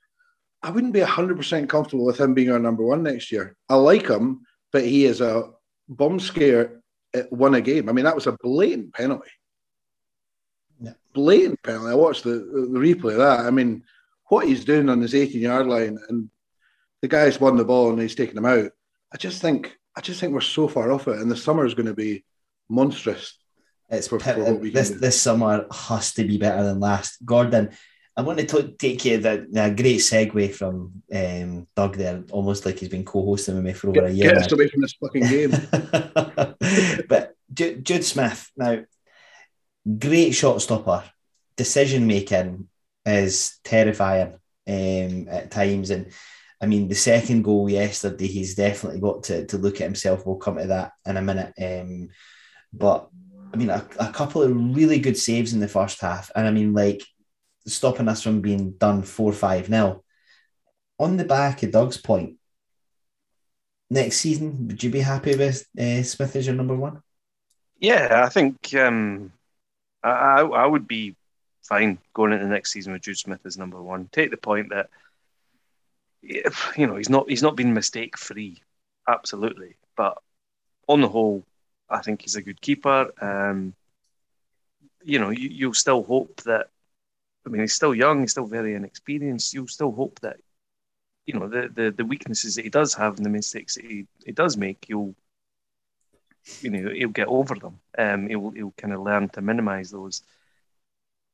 I 0.62 0.70
wouldn't 0.70 0.92
be 0.92 1.00
100% 1.00 1.68
comfortable 1.68 2.04
with 2.04 2.20
him 2.20 2.34
being 2.34 2.50
our 2.50 2.58
number 2.58 2.82
one 2.82 3.02
next 3.02 3.32
year. 3.32 3.56
I 3.68 3.76
like 3.76 4.06
him, 4.06 4.42
but 4.72 4.84
he 4.84 5.06
is 5.06 5.20
a 5.20 5.50
bomb 5.88 6.20
scare 6.20 6.82
at 7.14 7.32
one 7.32 7.54
a 7.54 7.60
game. 7.60 7.88
I 7.88 7.92
mean, 7.92 8.04
that 8.04 8.14
was 8.14 8.26
a 8.26 8.36
blatant 8.42 8.92
penalty. 8.92 9.30
Yeah. 10.80 10.92
Blatant 11.14 11.62
penalty. 11.62 11.90
I 11.90 11.94
watched 11.94 12.24
the, 12.24 12.32
the 12.32 12.78
replay 12.78 13.12
of 13.12 13.18
that. 13.18 13.40
I 13.40 13.50
mean, 13.50 13.84
what 14.30 14.46
he's 14.46 14.64
doing 14.64 14.88
on 14.88 15.00
his 15.00 15.14
18 15.14 15.40
yard 15.40 15.66
line 15.66 15.98
and 16.08 16.30
the 17.02 17.08
guy's 17.08 17.40
won 17.40 17.56
the 17.56 17.64
ball 17.64 17.90
and 17.90 18.00
he's 18.00 18.14
taken 18.14 18.38
him 18.38 18.46
out. 18.46 18.70
I 19.12 19.16
just 19.16 19.42
think 19.42 19.76
I 19.96 20.00
just 20.00 20.20
think 20.20 20.32
we're 20.32 20.40
so 20.40 20.68
far 20.68 20.92
off 20.92 21.08
it, 21.08 21.18
and 21.18 21.30
the 21.30 21.36
summer 21.36 21.66
is 21.66 21.74
going 21.74 21.86
to 21.86 21.94
be 21.94 22.24
monstrous. 22.68 23.36
It's 23.88 24.06
for, 24.06 24.20
for 24.20 24.54
this 24.62 24.90
this 24.90 25.20
summer 25.20 25.66
has 25.72 26.14
to 26.14 26.24
be 26.24 26.38
better 26.38 26.62
than 26.62 26.78
last. 26.78 27.24
Gordon, 27.24 27.70
I 28.16 28.22
want 28.22 28.38
to 28.38 28.68
take 28.78 29.04
you 29.04 29.18
the, 29.18 29.48
the 29.50 29.74
great 29.76 29.98
segue 29.98 30.54
from 30.54 31.02
um, 31.12 31.66
Doug 31.74 31.96
there, 31.96 32.22
almost 32.30 32.64
like 32.64 32.78
he's 32.78 32.88
been 32.88 33.04
co-hosting 33.04 33.56
with 33.56 33.64
me 33.64 33.72
for 33.72 33.88
over 33.88 34.02
get, 34.02 34.10
a 34.10 34.12
year. 34.12 34.28
Get 34.28 34.38
us 34.38 34.52
away 34.52 34.68
from 34.68 34.82
this 34.82 34.92
fucking 34.92 35.22
game. 35.22 35.50
but 37.08 37.34
Jude, 37.52 37.84
Jude 37.84 38.04
Smith 38.04 38.48
now, 38.56 38.84
great 39.98 40.32
shot 40.32 40.62
stopper. 40.62 41.02
Decision 41.56 42.06
making 42.06 42.68
is 43.06 43.58
terrifying 43.64 44.34
um, 44.68 45.28
at 45.28 45.50
times, 45.50 45.90
and 45.90 46.12
I 46.60 46.66
mean 46.66 46.88
the 46.88 46.94
second 46.94 47.42
goal 47.42 47.68
yesterday, 47.68 48.26
he's 48.26 48.54
definitely 48.54 49.00
got 49.00 49.24
to, 49.24 49.46
to 49.46 49.58
look 49.58 49.80
at 49.80 49.84
himself. 49.84 50.26
We'll 50.26 50.36
come 50.36 50.58
to 50.58 50.66
that 50.66 50.92
in 51.06 51.16
a 51.16 51.22
minute. 51.22 51.52
Um, 51.60 52.08
but 52.72 53.08
I 53.52 53.56
mean, 53.56 53.70
a, 53.70 53.84
a 53.98 54.12
couple 54.12 54.42
of 54.42 54.76
really 54.76 54.98
good 54.98 55.16
saves 55.16 55.52
in 55.52 55.60
the 55.60 55.68
first 55.68 56.00
half, 56.00 56.30
and 56.34 56.46
I 56.46 56.50
mean, 56.50 56.72
like 56.72 57.02
stopping 57.66 58.08
us 58.08 58.22
from 58.22 58.40
being 58.40 58.72
done 58.72 59.02
4 59.02 59.32
5 59.32 59.66
0. 59.66 60.04
On 60.98 61.16
the 61.16 61.24
back 61.24 61.62
of 61.62 61.72
Doug's 61.72 61.96
point, 61.96 62.36
next 63.88 64.16
season, 64.18 64.68
would 64.68 64.82
you 64.82 64.90
be 64.90 65.00
happy 65.00 65.36
with 65.36 65.66
uh, 65.78 66.02
Smith 66.02 66.36
as 66.36 66.46
your 66.46 66.54
number 66.54 66.76
one? 66.76 67.02
Yeah, 67.78 68.22
I 68.24 68.28
think 68.28 68.74
um, 68.74 69.32
I, 70.02 70.42
I 70.42 70.66
would 70.66 70.86
be 70.86 71.16
fine 71.70 71.98
going 72.12 72.32
into 72.32 72.44
the 72.44 72.50
next 72.50 72.72
season 72.72 72.92
with 72.92 73.02
Jude 73.02 73.16
Smith 73.16 73.40
as 73.46 73.56
number 73.56 73.80
one. 73.82 74.10
Take 74.12 74.30
the 74.30 74.36
point 74.36 74.68
that 74.70 74.90
you 76.76 76.86
know 76.86 76.96
he's 76.96 77.08
not 77.08 77.30
he's 77.30 77.42
not 77.42 77.56
been 77.56 77.72
mistake 77.72 78.18
free, 78.18 78.58
absolutely, 79.08 79.76
but 79.96 80.18
on 80.86 81.00
the 81.00 81.08
whole, 81.08 81.46
I 81.88 82.02
think 82.02 82.20
he's 82.20 82.36
a 82.36 82.42
good 82.42 82.60
keeper. 82.60 83.10
Um, 83.22 83.74
you 85.02 85.18
know, 85.18 85.30
you, 85.30 85.48
you'll 85.48 85.74
still 85.74 86.02
hope 86.02 86.42
that 86.42 86.68
I 87.46 87.48
mean, 87.48 87.62
he's 87.62 87.74
still 87.74 87.94
young, 87.94 88.20
he's 88.20 88.32
still 88.32 88.46
very 88.46 88.74
inexperienced. 88.74 89.54
You'll 89.54 89.68
still 89.68 89.92
hope 89.92 90.20
that, 90.20 90.36
you 91.26 91.34
know, 91.34 91.48
the, 91.48 91.70
the, 91.74 91.90
the 91.90 92.04
weaknesses 92.04 92.54
that 92.56 92.64
he 92.64 92.70
does 92.70 92.94
have 92.94 93.16
and 93.16 93.24
the 93.24 93.30
mistakes 93.30 93.76
that 93.76 93.84
he, 93.84 94.06
he 94.24 94.32
does 94.32 94.56
make, 94.56 94.88
you'll, 94.88 95.14
you 96.60 96.70
know, 96.70 96.90
he'll 96.90 97.08
get 97.08 97.28
over 97.28 97.54
them. 97.54 97.80
Um, 97.96 98.28
he'll, 98.28 98.50
he'll 98.50 98.74
kind 98.76 98.92
of 98.92 99.00
learn 99.00 99.28
to 99.30 99.40
minimize 99.40 99.90
those. 99.90 100.22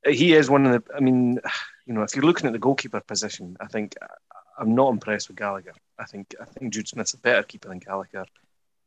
He 0.09 0.35
is 0.35 0.51
one 0.51 0.67
of 0.67 0.73
the, 0.73 0.95
I 0.95 1.01
mean, 1.01 1.41
you 1.87 1.95
know, 1.95 2.03
if 2.03 2.15
you're 2.15 2.25
looking 2.25 2.47
at 2.47 2.53
the 2.53 2.59
goalkeeper 2.59 3.01
position, 3.01 3.57
I 3.61 3.67
think 3.67 3.97
I'm 4.59 4.75
not 4.75 4.93
impressed 4.93 5.29
with 5.29 5.37
Gallagher. 5.37 5.75
I 5.99 6.05
think 6.05 6.35
I 6.41 6.45
think 6.45 6.73
Jude 6.73 6.89
Smith's 6.89 7.15
a 7.15 7.19
better 7.19 7.43
keeper 7.43 7.69
than 7.69 7.79
Gallagher. 7.79 8.27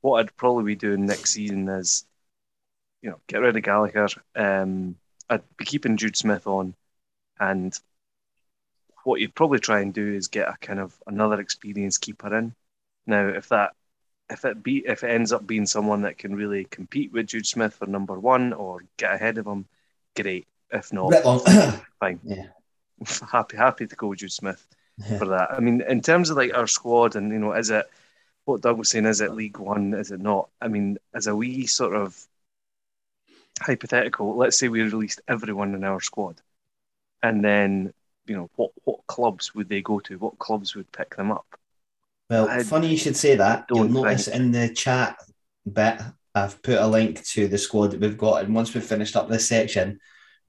What 0.01 0.20
I'd 0.20 0.36
probably 0.38 0.63
be 0.63 0.76
doing 0.76 1.05
next 1.05 1.32
season 1.32 1.67
is, 1.67 2.05
you 3.01 3.09
know, 3.09 3.20
get 3.28 3.41
rid 3.41 3.55
of 3.55 3.63
Gallagher. 3.63 4.07
Um, 4.36 4.95
I'd 5.30 5.43
be 5.57 5.65
keeping 5.65 5.97
Jude 5.97 6.17
Smith 6.17 6.47
on 6.47 6.74
and 7.39 7.78
what 9.03 9.20
you'd 9.20 9.36
probably 9.36 9.59
try 9.59 9.80
and 9.80 9.93
do 9.93 10.13
is 10.13 10.28
get 10.28 10.49
a 10.49 10.57
kind 10.61 10.80
of 10.80 10.97
another 11.07 11.39
experienced 11.39 12.01
keeper 12.01 12.36
in. 12.38 12.53
Now, 13.07 13.28
if 13.28 13.49
that 13.49 13.74
if 14.30 14.45
it 14.45 14.61
be 14.61 14.84
if 14.86 15.03
it 15.03 15.09
ends 15.09 15.32
up 15.32 15.47
being 15.47 15.65
someone 15.65 16.03
that 16.03 16.17
can 16.17 16.36
really 16.36 16.65
compete 16.65 17.11
with 17.11 17.28
Jude 17.28 17.47
Smith 17.47 17.74
for 17.74 17.88
number 17.88 18.20
one 18.20 18.53
or 18.53 18.84
get 18.97 19.13
ahead 19.13 19.38
of 19.38 19.47
him, 19.47 19.67
great. 20.15 20.47
If 20.72 20.91
not, 20.93 21.11
fine. 21.99 22.20
Yeah. 22.24 22.47
happy 23.32 23.57
happy 23.57 23.88
to 23.88 23.95
go 23.95 24.07
with 24.07 24.20
Jude 24.20 24.32
Smith 24.32 24.65
Yeah. 24.97 25.17
for 25.17 25.26
that. 25.26 25.51
I 25.51 25.59
mean, 25.59 25.82
in 25.88 26.01
terms 26.01 26.30
of 26.30 26.38
like 26.38 26.53
our 26.53 26.67
squad, 26.67 27.15
and 27.15 27.32
you 27.32 27.39
know, 27.39 27.53
is 27.53 27.70
it 27.70 27.89
what 28.45 28.61
Doug 28.61 28.78
was 28.78 28.89
saying? 28.89 29.05
Is 29.05 29.22
it 29.22 29.34
League 29.34 29.57
One? 29.57 29.93
Is 29.93 30.11
it 30.11 30.20
not? 30.20 30.49
I 30.61 30.67
mean, 30.67 30.97
as 31.13 31.28
a 31.28 31.36
wee 31.36 31.65
sort 31.67 31.95
of 31.95 32.17
hypothetical, 33.61 34.36
let's 34.36 34.57
say 34.57 34.67
we 34.70 34.82
released 34.82 35.22
everyone 35.28 35.76
in 35.76 35.84
our 35.84 36.01
squad, 36.01 36.41
and 37.24 37.43
then 37.43 37.93
you 38.26 38.36
know, 38.36 38.49
what 38.55 38.72
what 38.84 39.05
clubs 39.07 39.55
would 39.55 39.70
they 39.70 39.82
go 39.82 39.99
to? 40.01 40.17
What 40.17 40.39
clubs 40.39 40.76
would 40.76 40.91
pick 40.91 41.15
them 41.15 41.32
up? 41.32 41.45
Well, 42.30 42.47
I 42.47 42.61
funny 42.63 42.88
you 42.88 42.97
should 42.97 43.17
say 43.17 43.36
that. 43.36 43.65
You'll 43.70 43.89
notice 43.89 44.26
think- 44.26 44.36
in 44.38 44.51
the 44.51 44.70
chat 44.70 45.17
bit, 45.72 45.99
I've 46.36 46.61
put 46.61 46.78
a 46.78 46.88
link 46.88 47.24
to 47.30 47.47
the 47.47 47.57
squad 47.57 47.91
that 47.91 47.99
we've 47.99 48.17
got. 48.17 48.43
And 48.43 48.53
once 48.53 48.74
we've 48.74 48.84
finished 48.84 49.15
up 49.15 49.30
this 49.30 49.47
section, 49.47 49.99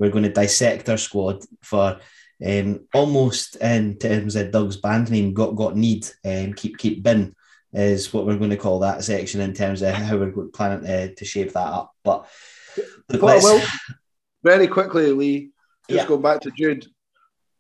we're 0.01 0.11
going 0.11 0.24
to 0.24 0.32
dissect 0.32 0.88
our 0.88 0.96
squad 0.96 1.44
for 1.62 2.01
um, 2.44 2.86
almost 2.94 3.57
in 3.57 3.98
terms 3.98 4.34
of 4.34 4.51
Doug's 4.51 4.78
band 4.78 5.11
name, 5.11 5.34
Got 5.34 5.55
Got 5.55 5.76
Need, 5.76 6.09
um, 6.24 6.55
Keep 6.55 6.78
Keep 6.78 7.03
Bin 7.03 7.36
is 7.72 8.12
what 8.12 8.26
we're 8.26 8.38
going 8.38 8.51
to 8.51 8.57
call 8.57 8.80
that 8.80 9.05
section 9.05 9.40
in 9.42 9.53
terms 9.53 9.82
of 9.82 9.94
how 9.94 10.16
we're 10.16 10.32
planning 10.48 10.84
to, 10.84 11.14
to 11.14 11.24
shape 11.24 11.53
that 11.53 11.59
up. 11.61 11.92
But 12.03 12.26
look, 13.11 13.22
Well, 13.22 13.40
well, 13.42 13.66
very 14.42 14.66
quickly, 14.66 15.12
Lee, 15.12 15.51
just 15.88 16.03
Yeah. 16.03 16.09
go 16.09 16.16
back 16.16 16.40
to 16.40 16.51
Jude. 16.51 16.86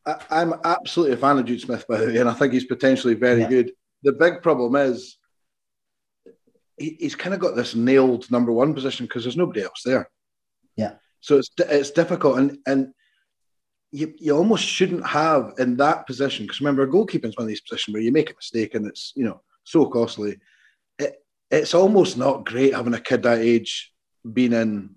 I, 0.06 0.16
I'm 0.30 0.54
absolutely 0.64 1.14
a 1.14 1.18
fan 1.18 1.38
of 1.38 1.44
Jude 1.44 1.60
Smith, 1.60 1.84
by 1.86 1.98
the 1.98 2.06
way, 2.06 2.16
and 2.16 2.28
I 2.28 2.32
think 2.32 2.54
he's 2.54 2.64
potentially 2.64 3.14
very 3.14 3.42
Yeah. 3.42 3.48
good. 3.50 3.72
The 4.02 4.12
big 4.12 4.42
problem 4.42 4.74
is 4.76 5.18
he, 6.78 6.96
he's 6.98 7.14
kind 7.14 7.34
of 7.34 7.40
got 7.40 7.54
this 7.54 7.74
nailed 7.74 8.30
number 8.30 8.50
one 8.50 8.72
position 8.72 9.04
because 9.04 9.24
there's 9.24 9.36
nobody 9.36 9.62
else 9.62 9.82
there. 9.84 10.08
So 11.20 11.38
it's 11.38 11.50
it's 11.58 11.90
difficult, 11.90 12.38
and 12.38 12.58
and 12.66 12.92
you, 13.92 14.14
you 14.18 14.36
almost 14.36 14.64
shouldn't 14.64 15.06
have 15.06 15.54
in 15.58 15.76
that 15.78 16.06
position 16.06 16.44
because 16.46 16.60
remember, 16.60 16.86
goalkeeping 16.86 17.26
is 17.26 17.36
one 17.36 17.44
of 17.44 17.48
these 17.48 17.60
positions 17.60 17.92
where 17.92 18.02
you 18.02 18.12
make 18.12 18.30
a 18.30 18.34
mistake 18.34 18.74
and 18.74 18.86
it's 18.86 19.12
you 19.16 19.24
know 19.24 19.42
so 19.64 19.86
costly. 19.86 20.38
It, 20.98 21.16
it's 21.50 21.74
almost 21.74 22.16
not 22.16 22.46
great 22.46 22.74
having 22.74 22.94
a 22.94 23.00
kid 23.00 23.24
that 23.24 23.38
age 23.38 23.92
being 24.32 24.52
in 24.52 24.94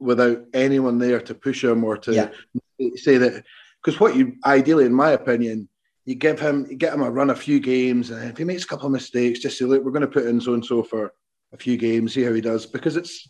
without 0.00 0.44
anyone 0.54 0.98
there 0.98 1.20
to 1.20 1.34
push 1.34 1.62
him 1.64 1.84
or 1.84 1.98
to 1.98 2.12
Yeah. 2.12 2.30
say 2.96 3.18
that 3.18 3.44
because 3.82 4.00
what 4.00 4.16
you 4.16 4.36
ideally, 4.46 4.86
in 4.86 4.94
my 4.94 5.10
opinion, 5.10 5.68
you 6.04 6.14
give 6.14 6.40
him 6.40 6.66
you 6.70 6.76
get 6.76 6.94
him 6.94 7.02
a 7.02 7.10
run 7.10 7.30
a 7.30 7.34
few 7.34 7.60
games, 7.60 8.10
and 8.10 8.30
if 8.30 8.38
he 8.38 8.44
makes 8.44 8.64
a 8.64 8.66
couple 8.66 8.86
of 8.86 8.92
mistakes, 8.92 9.40
just 9.40 9.58
say, 9.58 9.66
look, 9.66 9.84
we're 9.84 9.92
going 9.92 10.00
to 10.02 10.08
put 10.08 10.26
in 10.26 10.40
so 10.40 10.54
and 10.54 10.64
so 10.64 10.82
for 10.82 11.12
a 11.52 11.56
few 11.58 11.76
games, 11.76 12.14
see 12.14 12.22
how 12.22 12.32
he 12.32 12.40
does, 12.40 12.64
because 12.66 12.96
it's 12.96 13.26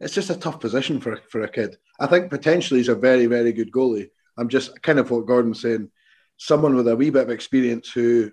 it's 0.00 0.14
just 0.14 0.30
a 0.30 0.36
tough 0.36 0.60
position 0.60 1.00
for 1.00 1.20
for 1.30 1.42
a 1.42 1.48
kid. 1.48 1.76
I 2.00 2.06
think 2.06 2.30
potentially 2.30 2.80
he's 2.80 2.88
a 2.88 2.94
very 2.94 3.26
very 3.26 3.52
good 3.52 3.72
goalie. 3.72 4.10
I'm 4.36 4.48
just 4.48 4.80
kind 4.82 4.98
of 4.98 5.10
what 5.10 5.26
Gordon's 5.26 5.62
saying, 5.62 5.90
someone 6.36 6.76
with 6.76 6.88
a 6.88 6.96
wee 6.96 7.10
bit 7.10 7.24
of 7.24 7.30
experience 7.30 7.90
who, 7.90 8.30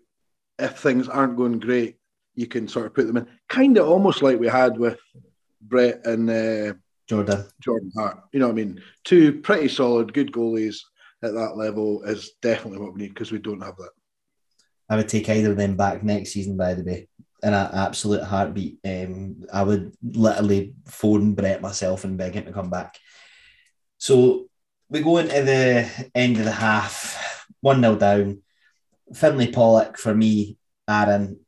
if 0.60 0.78
things 0.78 1.10
aren't 1.10 1.38
going 1.38 1.60
great, 1.60 1.98
you 2.36 2.46
can 2.48 2.68
sort 2.68 2.86
of 2.86 2.94
put 2.94 3.08
them 3.08 3.18
in, 3.18 3.28
kind 3.50 3.78
of 3.78 3.88
almost 3.88 4.22
like 4.22 4.40
we 4.40 4.48
had 4.48 4.78
with 4.78 5.00
Brett 5.62 6.06
and. 6.06 6.30
Uh, 6.30 6.74
Jordan. 7.08 7.46
Jordan 7.62 7.92
Hart. 7.96 8.24
You 8.32 8.40
know 8.40 8.48
what 8.48 8.54
I 8.54 8.56
mean? 8.56 8.82
Two 9.04 9.42
pretty 9.42 9.68
solid, 9.68 10.14
good 10.14 10.32
goalies 10.32 10.78
at 11.24 11.34
that 11.34 11.58
level 11.58 12.04
is 12.04 12.32
definitely 12.42 12.80
what 12.80 12.94
we 12.94 13.02
need 13.02 13.14
because 13.14 13.32
we 13.32 13.40
don't 13.40 13.64
have 13.64 13.78
that. 13.78 13.92
I 14.90 14.98
would 14.98 15.10
take 15.10 15.30
either 15.30 15.52
of 15.52 15.58
them 15.58 15.76
back 15.76 16.04
next 16.04 16.32
season, 16.32 16.58
by 16.58 16.74
the 16.74 16.84
way, 16.84 17.08
in 17.46 17.54
an 17.54 17.70
absolute 17.74 18.24
heartbeat. 18.24 18.80
Um, 18.84 19.46
I 19.54 19.62
would 19.62 19.94
literally 20.02 20.74
phone 20.88 21.36
Brett 21.36 21.62
myself 21.62 22.04
and 22.04 22.18
beg 22.18 22.34
him 22.34 22.46
to 22.46 22.52
come 22.52 22.72
back. 22.72 22.98
So 24.00 24.48
we 24.90 25.02
go 25.02 25.18
into 25.18 25.44
the 25.44 26.10
end 26.16 26.38
of 26.38 26.46
the 26.46 26.52
half, 26.52 27.48
1 27.62 27.80
0 27.80 27.96
down. 27.98 28.42
Finlay 29.14 29.52
Pollock, 29.52 29.98
for 29.98 30.16
me, 30.16 30.58
Aaron, 30.90 31.40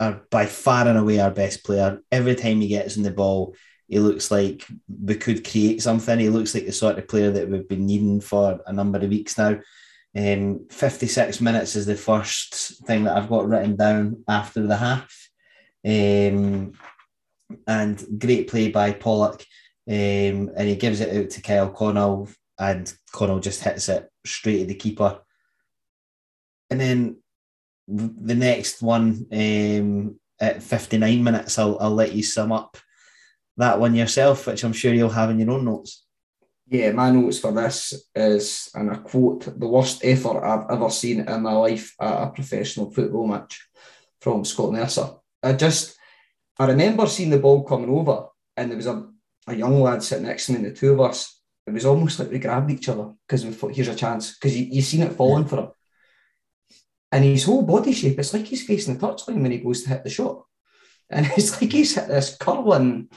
are 0.00 0.20
by 0.30 0.46
far 0.46 0.88
and 0.88 0.98
away 0.98 1.20
our 1.20 1.30
best 1.30 1.64
player. 1.64 2.00
Every 2.10 2.34
time 2.34 2.60
he 2.60 2.68
gets 2.68 2.96
in 2.96 3.04
the 3.04 3.12
ball, 3.12 3.54
he 3.86 4.00
looks 4.00 4.32
like 4.32 4.66
we 4.88 5.14
could 5.14 5.48
create 5.48 5.80
something. 5.80 6.18
He 6.18 6.28
looks 6.28 6.56
like 6.56 6.66
the 6.66 6.72
sort 6.72 6.98
of 6.98 7.06
player 7.06 7.30
that 7.30 7.48
we've 7.48 7.68
been 7.68 7.86
needing 7.86 8.20
for 8.20 8.60
a 8.66 8.72
number 8.72 8.98
of 8.98 9.08
weeks 9.08 9.38
now. 9.38 9.60
Um, 10.16 10.66
56 10.70 11.40
minutes 11.40 11.76
is 11.76 11.86
the 11.86 11.94
first 11.94 12.84
thing 12.86 13.04
that 13.04 13.16
I've 13.16 13.28
got 13.28 13.48
written 13.48 13.76
down 13.76 14.24
after 14.26 14.66
the 14.66 14.76
half. 14.76 15.25
Um, 15.86 16.72
and 17.66 18.04
great 18.18 18.48
play 18.48 18.70
by 18.70 18.92
Pollock. 18.92 19.44
Um, 19.88 20.50
and 20.56 20.68
he 20.68 20.74
gives 20.74 21.00
it 21.00 21.16
out 21.16 21.30
to 21.30 21.42
Kyle 21.42 21.70
Connell, 21.70 22.28
and 22.58 22.92
Connell 23.12 23.38
just 23.38 23.62
hits 23.62 23.88
it 23.88 24.10
straight 24.24 24.62
at 24.62 24.68
the 24.68 24.74
keeper. 24.74 25.20
And 26.70 26.80
then 26.80 27.18
the 27.86 28.34
next 28.34 28.82
one 28.82 29.26
um, 29.32 30.18
at 30.40 30.62
59 30.62 31.22
minutes, 31.22 31.58
I'll, 31.58 31.78
I'll 31.78 31.94
let 31.94 32.12
you 32.12 32.24
sum 32.24 32.50
up 32.50 32.76
that 33.56 33.78
one 33.78 33.94
yourself, 33.94 34.46
which 34.46 34.64
I'm 34.64 34.72
sure 34.72 34.92
you'll 34.92 35.08
have 35.10 35.30
in 35.30 35.38
your 35.38 35.52
own 35.52 35.64
notes. 35.64 36.04
Yeah, 36.68 36.90
my 36.92 37.10
notes 37.10 37.38
for 37.38 37.52
this 37.52 37.94
is, 38.14 38.70
and 38.74 38.90
I 38.90 38.96
quote, 38.96 39.44
the 39.58 39.68
worst 39.68 40.04
effort 40.04 40.44
I've 40.44 40.68
ever 40.68 40.90
seen 40.90 41.20
in 41.20 41.42
my 41.42 41.52
life 41.52 41.94
at 42.00 42.22
a 42.22 42.30
professional 42.30 42.90
football 42.90 43.28
match 43.28 43.68
from 44.20 44.44
Scott 44.44 44.72
Mercer. 44.72 45.10
I 45.46 45.52
just, 45.52 45.96
I 46.58 46.66
remember 46.66 47.06
seeing 47.06 47.30
the 47.30 47.38
ball 47.38 47.62
coming 47.64 47.90
over, 47.90 48.26
and 48.56 48.70
there 48.70 48.76
was 48.76 48.86
a, 48.86 49.08
a 49.46 49.54
young 49.54 49.80
lad 49.80 50.02
sitting 50.02 50.26
next 50.26 50.46
to 50.46 50.52
me, 50.52 50.58
and 50.58 50.66
the 50.66 50.72
two 50.72 50.92
of 50.92 51.00
us, 51.00 51.40
it 51.66 51.72
was 51.72 51.86
almost 51.86 52.18
like 52.18 52.30
we 52.30 52.38
grabbed 52.38 52.70
each 52.70 52.88
other 52.88 53.12
because 53.26 53.44
we 53.44 53.52
thought, 53.52 53.74
here's 53.74 53.88
a 53.88 53.94
chance, 53.94 54.34
because 54.34 54.56
you, 54.56 54.66
you 54.66 54.82
seen 54.82 55.02
it 55.02 55.12
falling 55.12 55.46
for 55.46 55.58
him. 55.58 55.68
And 57.12 57.24
his 57.24 57.44
whole 57.44 57.62
body 57.62 57.92
shape, 57.92 58.18
it's 58.18 58.34
like 58.34 58.46
he's 58.46 58.66
facing 58.66 58.98
the 58.98 59.06
touchline 59.06 59.40
when 59.40 59.52
he 59.52 59.58
goes 59.58 59.82
to 59.82 59.88
hit 59.88 60.04
the 60.04 60.10
shot. 60.10 60.44
And 61.08 61.26
it's 61.36 61.60
like 61.60 61.72
he's 61.72 61.94
hit 61.94 62.08
this 62.08 62.36
curling 62.36 63.08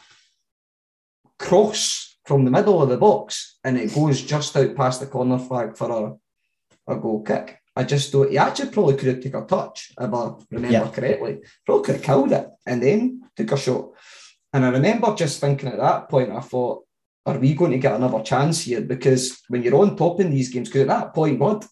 cross 1.37 2.17
from 2.25 2.45
the 2.45 2.51
middle 2.51 2.81
of 2.81 2.89
the 2.89 2.97
box 2.97 3.57
and 3.63 3.77
it 3.77 3.93
goes 3.93 4.21
just 4.21 4.55
out 4.55 4.75
past 4.75 4.99
the 4.99 5.07
corner 5.07 5.39
flag 5.39 5.75
for 5.75 6.19
a, 6.87 6.93
a 6.93 6.95
goal 6.99 7.23
kick. 7.23 7.59
I 7.79 7.83
just 7.83 8.11
thought 8.11 8.29
he 8.29 8.37
actually 8.37 8.71
probably 8.71 8.97
could 8.97 9.07
have 9.07 9.21
taken 9.23 9.41
a 9.41 9.45
touch, 9.45 9.93
if 9.97 10.13
I 10.13 10.31
remember 10.51 10.77
Yeah. 10.77 10.89
correctly. 10.89 11.39
Probably 11.65 11.85
could 11.85 11.95
have 11.95 12.03
killed 12.03 12.31
it 12.33 12.47
and 12.65 12.83
then 12.83 13.21
took 13.37 13.53
a 13.53 13.57
shot. 13.57 13.91
And 14.51 14.65
I 14.65 14.69
remember 14.69 15.15
just 15.15 15.39
thinking 15.39 15.69
at 15.69 15.77
that 15.77 16.09
point, 16.09 16.29
I 16.31 16.41
thought, 16.41 16.83
are 17.25 17.39
we 17.39 17.53
going 17.53 17.71
to 17.71 17.77
get 17.77 17.95
another 17.95 18.21
chance 18.21 18.61
here? 18.63 18.81
Because 18.81 19.41
when 19.47 19.63
you're 19.63 19.81
on 19.81 19.95
top 19.95 20.19
in 20.19 20.29
these 20.31 20.49
games, 20.49 20.67
because 20.67 20.81
at 20.81 20.87
that 20.89 21.13
point, 21.13 21.39
what 21.39 21.65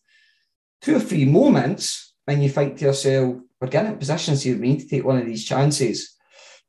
two 0.81 0.95
or 0.95 0.99
three 1.01 1.25
moments, 1.25 2.13
and 2.27 2.41
you 2.41 2.49
think 2.49 2.77
to 2.77 2.85
yourself, 2.85 3.35
we're 3.59 3.67
getting 3.67 3.91
in 3.91 3.97
positions 3.97 4.43
here, 4.43 4.55
we 4.57 4.69
need 4.69 4.79
to 4.81 4.87
take 4.87 5.03
one 5.03 5.17
of 5.17 5.25
these 5.25 5.43
chances. 5.43 6.15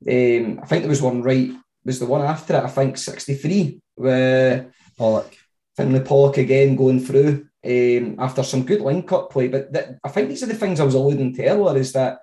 Um, 0.09 0.59
I 0.63 0.67
think 0.67 0.83
there 0.83 0.89
was 0.97 1.03
one 1.03 1.23
right, 1.23 1.53
was 1.85 2.01
the 2.01 2.07
one 2.07 2.23
after 2.23 2.57
it, 2.57 2.65
I 2.65 2.69
think 2.69 2.97
63, 2.97 3.81
where 3.95 4.73
Pollock. 4.97 5.37
Finlay 5.77 6.01
Pollock 6.01 6.39
again 6.39 6.75
going 6.75 6.99
through 7.01 7.48
um, 7.65 8.17
after 8.19 8.43
some 8.43 8.65
good 8.65 8.81
link 8.81 9.11
up 9.13 9.31
play. 9.31 9.49
But 9.49 9.73
th- 9.73 9.87
I 10.05 10.09
think 10.09 10.29
these 10.29 10.43
are 10.43 10.47
the 10.47 10.55
things 10.55 10.81
I 10.81 10.85
was 10.85 10.95
alluding 10.95 11.35
to 11.35 11.47
earlier 11.47 11.79
is 11.79 11.93
that 11.93 12.21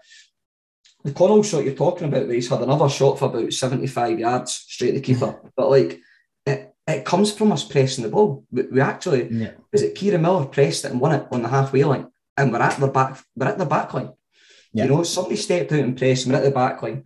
the 1.04 1.12
Connell 1.12 1.44
shot 1.44 1.64
you're 1.64 1.76
talking 1.76 2.08
about, 2.08 2.26
where 2.26 2.36
he's 2.36 2.50
had 2.50 2.62
another 2.62 2.90
shot 2.90 3.20
for 3.20 3.26
about 3.26 3.54
75 3.54 4.20
yards 4.20 4.54
straight 4.54 4.92
to 4.92 4.94
the 4.94 5.02
keeper. 5.02 5.40
but 5.56 5.70
like, 5.70 6.00
it, 6.46 6.74
it 6.88 7.06
comes 7.06 7.32
from 7.32 7.52
us 7.52 7.64
pressing 7.64 8.04
the 8.04 8.10
ball. 8.10 8.44
We, 8.52 8.64
we 8.64 8.82
actually, 8.82 9.28
Yeah. 9.32 9.52
is 9.72 9.82
it 9.84 9.96
Kieran 9.96 10.22
Miller 10.22 10.46
pressed 10.46 10.86
it 10.86 10.92
and 10.92 11.00
won 11.02 11.14
it 11.14 11.28
on 11.32 11.42
the 11.44 11.50
halfway 11.50 11.84
line, 11.84 12.08
and 12.38 12.52
we're 12.52 12.60
at 12.62 12.80
the 12.80 12.88
back, 12.88 13.24
we're 13.36 13.48
at 13.48 13.58
the 13.58 13.66
back 13.66 13.94
line. 13.94 14.14
Yeah. 14.74 14.86
You 14.86 14.90
know, 14.92 15.04
somebody 15.04 15.36
stepped 15.36 15.72
out 15.72 15.80
and 15.80 15.98
pressed, 15.98 16.26
and 16.26 16.34
we're 16.34 16.40
at 16.40 16.46
the 16.46 16.52
back 16.52 16.82
line. 16.82 17.06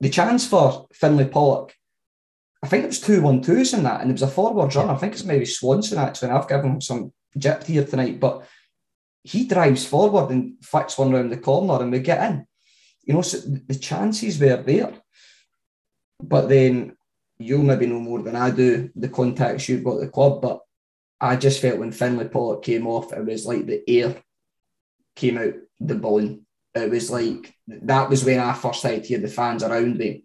The 0.00 0.10
chance 0.10 0.46
for 0.46 0.86
Finlay 0.92 1.26
Pollock, 1.26 1.72
I 2.62 2.68
think 2.68 2.84
it 2.84 2.88
was 2.88 3.00
two 3.00 3.22
one 3.22 3.40
twos 3.40 3.72
in 3.72 3.82
that, 3.84 4.00
and 4.02 4.10
it 4.10 4.14
was 4.14 4.22
a 4.22 4.28
forward 4.28 4.74
run. 4.74 4.90
I 4.90 4.96
think 4.96 5.14
it's 5.14 5.24
maybe 5.24 5.46
Swanson 5.46 5.98
actually, 5.98 6.28
and 6.28 6.38
I've 6.38 6.48
given 6.48 6.72
him 6.72 6.80
some 6.82 7.12
gypped 7.36 7.66
here 7.66 7.84
tonight, 7.84 8.20
but 8.20 8.46
he 9.22 9.46
drives 9.46 9.86
forward 9.86 10.30
and 10.30 10.54
flicks 10.62 10.98
one 10.98 11.12
round 11.12 11.32
the 11.32 11.36
corner, 11.36 11.82
and 11.82 11.92
we 11.92 12.00
get 12.00 12.30
in. 12.30 12.46
You 13.02 13.14
know, 13.14 13.22
so 13.22 13.38
the 13.38 13.74
chances 13.74 14.38
were 14.38 14.62
there, 14.62 14.92
but 16.22 16.48
then 16.48 16.96
you'll 17.38 17.62
maybe 17.62 17.86
know 17.86 18.00
more 18.00 18.22
than 18.22 18.36
I 18.36 18.50
do 18.50 18.90
the 18.94 19.08
contacts 19.08 19.68
you've 19.68 19.84
got 19.84 19.96
at 19.96 20.00
the 20.00 20.08
club, 20.08 20.42
but 20.42 20.60
I 21.20 21.36
just 21.36 21.60
felt 21.60 21.78
when 21.78 21.92
Finlay 21.92 22.28
Pollock 22.28 22.62
came 22.62 22.86
off, 22.86 23.12
it 23.12 23.24
was 23.24 23.46
like 23.46 23.66
the 23.66 23.82
air 23.88 24.16
came 25.14 25.38
out 25.38 25.54
the 25.80 25.94
balloon. 25.94 26.46
It 26.74 26.90
was 26.90 27.10
like 27.10 27.54
that 27.68 28.10
was 28.10 28.24
when 28.24 28.38
I 28.38 28.52
first 28.52 28.80
started 28.80 29.02
to 29.02 29.08
hear 29.08 29.18
the 29.18 29.28
fans 29.28 29.62
around 29.62 29.96
me 29.96 30.24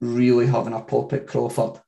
really 0.00 0.46
having 0.46 0.74
a 0.74 0.80
pop 0.80 1.12
at 1.12 1.26
Crawford 1.26 1.80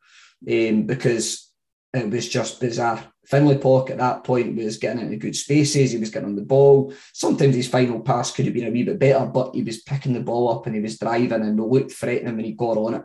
um, 0.51 0.83
because 0.87 1.51
it 1.93 2.09
was 2.09 2.29
just 2.29 2.61
bizarre. 2.61 3.13
Finlay 3.27 3.59
Pollock 3.59 3.91
at 3.91 3.99
that 3.99 4.25
point 4.25 4.57
was 4.57 4.77
getting 4.77 5.03
into 5.03 5.17
good 5.17 5.37
spaces, 5.37 5.93
he 5.93 5.99
was 5.99 6.11
getting 6.11 6.29
on 6.29 6.37
the 6.37 6.43
ball. 6.43 6.93
Sometimes 7.13 7.55
his 7.55 7.69
final 7.69 8.01
pass 8.01 8.31
could 8.33 8.45
have 8.45 8.55
been 8.55 8.67
a 8.67 8.71
wee 8.71 8.83
bit 8.83 8.99
better, 8.99 9.27
but 9.27 9.55
he 9.55 9.63
was 9.63 9.83
picking 9.83 10.13
the 10.13 10.21
ball 10.21 10.51
up 10.51 10.67
and 10.67 10.75
he 10.75 10.81
was 10.83 10.99
driving 10.99 11.33
and 11.33 11.59
looked 11.59 11.93
threatening 11.93 12.37
when 12.37 12.45
he 12.45 12.53
got 12.53 12.77
on 12.77 12.95
it. 12.95 13.05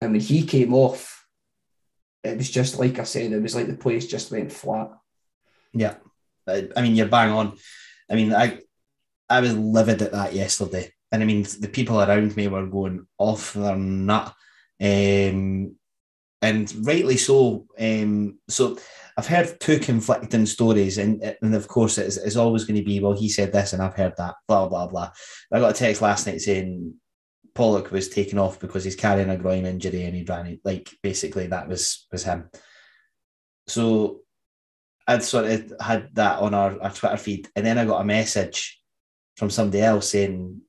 And 0.00 0.12
when 0.12 0.20
he 0.20 0.44
came 0.44 0.74
off, 0.74 1.26
it 2.22 2.36
was 2.36 2.50
just 2.50 2.78
like 2.78 2.98
I 2.98 3.04
said, 3.04 3.32
it 3.32 3.42
was 3.42 3.54
like 3.54 3.66
the 3.66 3.74
place 3.74 4.06
just 4.06 4.30
went 4.30 4.52
flat. 4.52 4.90
Yeah, 5.72 5.94
I, 6.46 6.68
I 6.76 6.82
mean 6.82 6.94
you're 6.94 7.06
bang 7.06 7.30
on. 7.30 7.56
I 8.10 8.14
mean 8.14 8.34
I 8.34 8.60
I 9.28 9.40
was 9.40 9.56
livid 9.56 10.02
at 10.02 10.12
that 10.12 10.34
yesterday, 10.34 10.92
and 11.12 11.22
I 11.22 11.26
mean 11.26 11.46
the 11.60 11.68
people 11.68 12.00
around 12.00 12.36
me 12.36 12.48
were 12.48 12.66
going 12.66 13.06
off 13.18 13.54
their 13.54 13.76
nut, 13.76 14.34
um, 14.80 15.76
and 16.42 16.86
rightly 16.86 17.16
so. 17.16 17.66
Um, 17.78 18.38
so 18.48 18.76
I've 19.20 19.26
heard 19.26 19.60
two 19.60 19.78
conflicting 19.78 20.46
stories, 20.46 20.96
and 20.96 21.22
and 21.42 21.54
of 21.54 21.68
course 21.68 21.98
it's, 21.98 22.16
it's 22.16 22.36
always 22.36 22.64
going 22.64 22.78
to 22.78 22.82
be 22.82 23.00
well 23.00 23.12
he 23.12 23.28
said 23.28 23.52
this 23.52 23.74
and 23.74 23.82
I've 23.82 23.94
heard 23.94 24.14
that 24.16 24.36
blah 24.48 24.66
blah 24.66 24.86
blah. 24.86 25.10
I 25.52 25.60
got 25.60 25.72
a 25.72 25.74
text 25.74 26.00
last 26.00 26.26
night 26.26 26.40
saying 26.40 26.94
Pollock 27.54 27.90
was 27.90 28.08
taken 28.08 28.38
off 28.38 28.58
because 28.58 28.82
he's 28.82 28.96
carrying 28.96 29.28
a 29.28 29.36
groin 29.36 29.66
injury 29.66 30.04
and 30.04 30.16
he 30.16 30.24
ran 30.24 30.46
it. 30.46 30.60
Like 30.64 30.88
basically 31.02 31.48
that 31.48 31.68
was 31.68 32.06
was 32.10 32.24
him. 32.24 32.48
So 33.66 34.20
I'd 35.06 35.22
sort 35.22 35.44
of 35.44 35.74
had 35.78 36.08
that 36.14 36.38
on 36.38 36.54
our, 36.54 36.82
our 36.82 36.90
Twitter 36.90 37.18
feed, 37.18 37.46
and 37.54 37.66
then 37.66 37.76
I 37.76 37.84
got 37.84 38.00
a 38.00 38.04
message 38.06 38.80
from 39.36 39.50
somebody 39.50 39.82
else 39.82 40.08
saying 40.08 40.62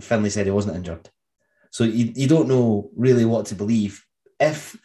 Finlay 0.00 0.30
said 0.30 0.46
he 0.46 0.52
wasn't 0.52 0.76
injured. 0.76 1.10
So 1.72 1.82
you, 1.82 2.12
you 2.14 2.28
don't 2.28 2.46
know 2.46 2.88
really 2.94 3.24
what 3.24 3.46
to 3.46 3.56
believe. 3.56 4.04
If 4.38 4.78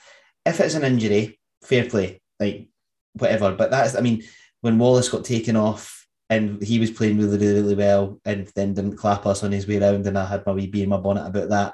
if 0.43 0.59
it's 0.59 0.73
an 0.73 0.85
injury, 0.85 1.39
fair 1.61 1.87
play. 1.87 2.19
Like 2.39 2.70
whatever. 3.13 3.53
But 3.55 3.71
that's, 3.71 3.95
I 3.95 4.01
mean, 4.01 4.23
when 4.61 4.77
Wallace 4.77 5.09
got 5.09 5.25
taken 5.25 5.55
off 5.55 6.07
and 6.29 6.61
he 6.61 6.79
was 6.79 6.91
playing 6.91 7.17
really, 7.17 7.37
really, 7.37 7.61
really 7.61 7.75
well 7.75 8.19
and 8.25 8.47
then 8.55 8.73
didn't 8.73 8.97
clap 8.97 9.25
us 9.25 9.43
on 9.43 9.51
his 9.51 9.67
way 9.67 9.79
around, 9.79 10.07
and 10.07 10.17
I 10.17 10.25
had 10.25 10.45
my 10.45 10.53
wee 10.53 10.67
bee 10.67 10.83
in 10.83 10.89
my 10.89 10.97
bonnet 10.97 11.27
about 11.27 11.49
that. 11.49 11.73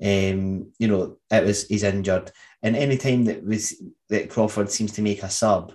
Um, 0.00 0.72
you 0.78 0.88
know, 0.88 1.18
it 1.30 1.44
was 1.44 1.66
he's 1.66 1.82
injured. 1.82 2.30
And 2.62 2.76
any 2.76 2.96
time 2.96 3.24
that 3.24 3.44
was 3.44 3.74
that 4.08 4.30
Crawford 4.30 4.70
seems 4.70 4.92
to 4.92 5.02
make 5.02 5.22
a 5.22 5.30
sub 5.30 5.72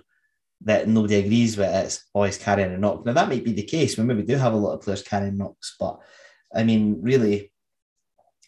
that 0.62 0.88
nobody 0.88 1.16
agrees 1.16 1.56
with, 1.56 1.68
it's 1.68 2.04
always 2.14 2.38
oh, 2.38 2.42
carrying 2.42 2.72
a 2.72 2.78
knock. 2.78 3.04
Now 3.04 3.12
that 3.12 3.28
might 3.28 3.44
be 3.44 3.52
the 3.52 3.62
case. 3.62 3.96
We 3.96 4.04
maybe 4.04 4.22
do 4.22 4.36
have 4.36 4.54
a 4.54 4.56
lot 4.56 4.74
of 4.74 4.80
players 4.80 5.02
carrying 5.02 5.36
knocks, 5.36 5.76
but 5.78 6.00
I 6.54 6.64
mean, 6.64 7.02
really, 7.02 7.52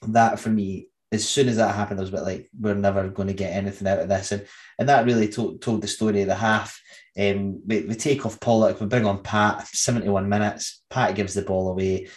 that 0.08 0.40
for 0.40 0.48
me 0.48 0.88
as 1.12 1.28
soon 1.28 1.48
as 1.48 1.56
that 1.56 1.74
happened, 1.74 2.00
I 2.00 2.02
was 2.02 2.10
a 2.10 2.12
bit 2.12 2.22
like, 2.22 2.50
we're 2.58 2.74
never 2.74 3.08
going 3.08 3.28
to 3.28 3.34
get 3.34 3.52
anything 3.52 3.86
out 3.86 4.00
of 4.00 4.08
this. 4.08 4.32
And 4.32 4.46
and 4.78 4.88
that 4.88 5.06
really 5.06 5.28
told, 5.28 5.62
told 5.62 5.80
the 5.80 5.88
story 5.88 6.22
of 6.22 6.28
the 6.28 6.34
half. 6.34 6.80
Um, 7.18 7.62
we, 7.66 7.82
we 7.82 7.94
take 7.94 8.26
off 8.26 8.40
Pollock, 8.40 8.80
we 8.80 8.86
bring 8.86 9.06
on 9.06 9.22
Pat, 9.22 9.66
71 9.66 10.28
minutes. 10.28 10.82
Pat 10.90 11.14
gives 11.14 11.34
the 11.34 11.42
ball 11.42 11.70
away. 11.70 12.08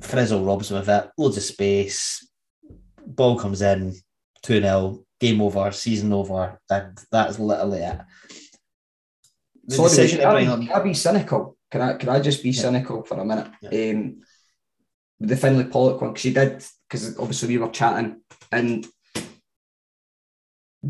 Frizzell 0.00 0.44
robs 0.44 0.70
him 0.70 0.78
of 0.78 0.88
it, 0.88 1.10
loads 1.16 1.36
of 1.36 1.42
space. 1.42 2.26
Ball 3.06 3.38
comes 3.38 3.62
in, 3.62 3.94
2 4.42 4.60
0, 4.60 5.04
game 5.20 5.40
over, 5.40 5.70
season 5.70 6.12
over. 6.12 6.58
And 6.68 6.98
that's 7.12 7.38
literally 7.38 7.80
it. 7.80 8.00
The 9.66 9.76
Sorry, 9.76 9.88
decision 9.88 10.20
can, 10.20 10.28
I, 10.28 10.46
on... 10.46 10.66
can 10.66 10.72
I 10.72 10.82
be 10.82 10.94
cynical? 10.94 11.56
Can 11.70 11.80
I, 11.80 11.94
can 11.94 12.08
I 12.08 12.20
just 12.20 12.42
be 12.42 12.50
yeah. 12.50 12.62
cynical 12.62 13.04
for 13.04 13.20
a 13.20 13.24
minute? 13.24 13.48
Yeah. 13.62 13.90
Um, 13.92 14.22
the 15.20 15.36
Finlay 15.36 15.64
Pollock 15.64 16.00
one, 16.00 16.10
because 16.10 16.22
he 16.24 16.32
did 16.32 16.64
because 16.90 17.16
obviously 17.18 17.48
we 17.48 17.58
were 17.58 17.70
chatting 17.70 18.20
and 18.50 18.86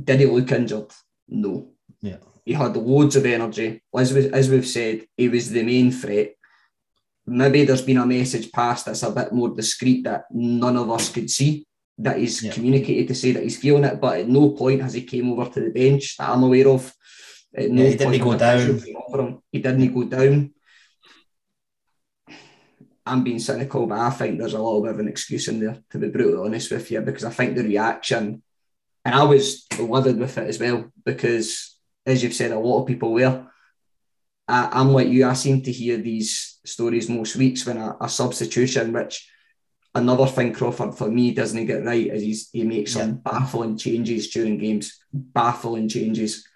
did 0.05 0.21
he 0.21 0.27
look 0.27 0.51
injured? 0.51 0.91
No. 1.29 1.73
Yeah. 2.01 2.17
He 2.45 2.55
had 2.55 2.77
loads 2.77 3.17
of 3.17 3.27
energy. 3.27 3.83
As, 3.95 4.15
we, 4.15 4.33
as 4.33 4.49
we've 4.49 4.67
said, 4.67 5.05
he 5.17 5.29
was 5.29 5.51
the 5.51 5.63
main 5.63 5.93
threat. 5.93 6.33
Maybe 7.27 7.65
there's 7.65 7.83
been 7.83 7.99
a 7.99 8.07
message 8.07 8.51
passed 8.51 8.87
that's 8.87 9.03
a 9.03 9.11
bit 9.11 9.33
more 9.33 9.55
discreet 9.55 10.05
that 10.05 10.25
none 10.31 10.77
of 10.77 10.91
us 10.91 11.13
could 11.13 11.31
see 11.31 11.67
that 11.99 12.17
he's 12.17 12.43
yeah. 12.43 12.53
communicated 12.53 13.09
to 13.09 13.15
say 13.15 13.33
that 13.33 13.43
he's 13.43 13.59
feeling 13.59 13.85
it, 13.85 14.01
but 14.01 14.21
at 14.21 14.29
no 14.29 14.51
point 14.51 14.81
has 14.81 14.95
he 14.95 15.03
came 15.03 15.31
over 15.31 15.51
to 15.51 15.61
the 15.61 15.71
bench 15.71 16.17
that 16.17 16.31
I'm 16.31 16.43
aware 16.43 16.69
of. 16.69 16.93
At 17.55 17.71
no 17.71 17.83
yeah, 17.83 17.91
he 17.91 17.97
didn't 17.97 18.25
go 18.25 18.39
down. 18.39 19.43
He 19.53 19.59
didn't 19.59 19.95
go 19.95 20.05
down. 20.05 20.55
I'm 23.11 23.25
being 23.25 23.41
cynical, 23.41 23.87
but 23.87 23.99
I 23.99 24.11
think 24.11 24.39
there's 24.39 24.55
a 24.55 24.63
little 24.63 24.83
bit 24.83 24.93
of 24.93 25.01
an 25.01 25.09
excuse 25.09 25.49
in 25.49 25.59
there, 25.59 25.79
to 25.91 25.99
be 25.99 26.09
brutally 26.09 26.47
honest 26.47 26.71
with 26.71 26.91
you, 26.93 27.01
because 27.01 27.25
I 27.25 27.31
think 27.31 27.57
the 27.57 27.65
reaction, 27.65 28.43
and 29.05 29.15
I 29.15 29.25
was 29.25 29.67
livid 29.79 30.19
with 30.19 30.39
it 30.39 30.47
as 30.47 30.61
well, 30.61 30.93
because 31.05 31.77
as 32.07 32.23
you've 32.23 32.35
said, 32.35 32.53
a 32.53 32.59
lot 32.59 32.83
of 32.83 32.87
people 32.87 33.13
were. 33.13 33.47
I, 34.47 34.81
am 34.81 34.93
like 34.93 35.09
you, 35.09 35.27
I 35.27 35.33
seem 35.33 35.63
to 35.63 35.73
hear 35.73 35.97
these 35.97 36.61
stories 36.65 37.09
most 37.09 37.35
weeks 37.35 37.67
when 37.67 37.79
a, 37.79 37.97
a, 38.01 38.09
substitution, 38.09 38.93
which 38.93 39.29
another 39.95 40.27
thing 40.27 40.53
Crawford 40.53 40.95
for 40.95 41.09
me 41.09 41.33
doesn't 41.33 41.67
get 41.67 41.85
right 41.85 42.07
is 42.07 42.23
he's, 42.23 42.51
he 42.53 42.63
makes 42.63 42.93
some 42.93 43.15
baffling 43.15 43.77
changes 43.77 44.31
during 44.31 44.59
games, 44.59 45.01
baffling 45.13 45.89
changes. 45.89 46.47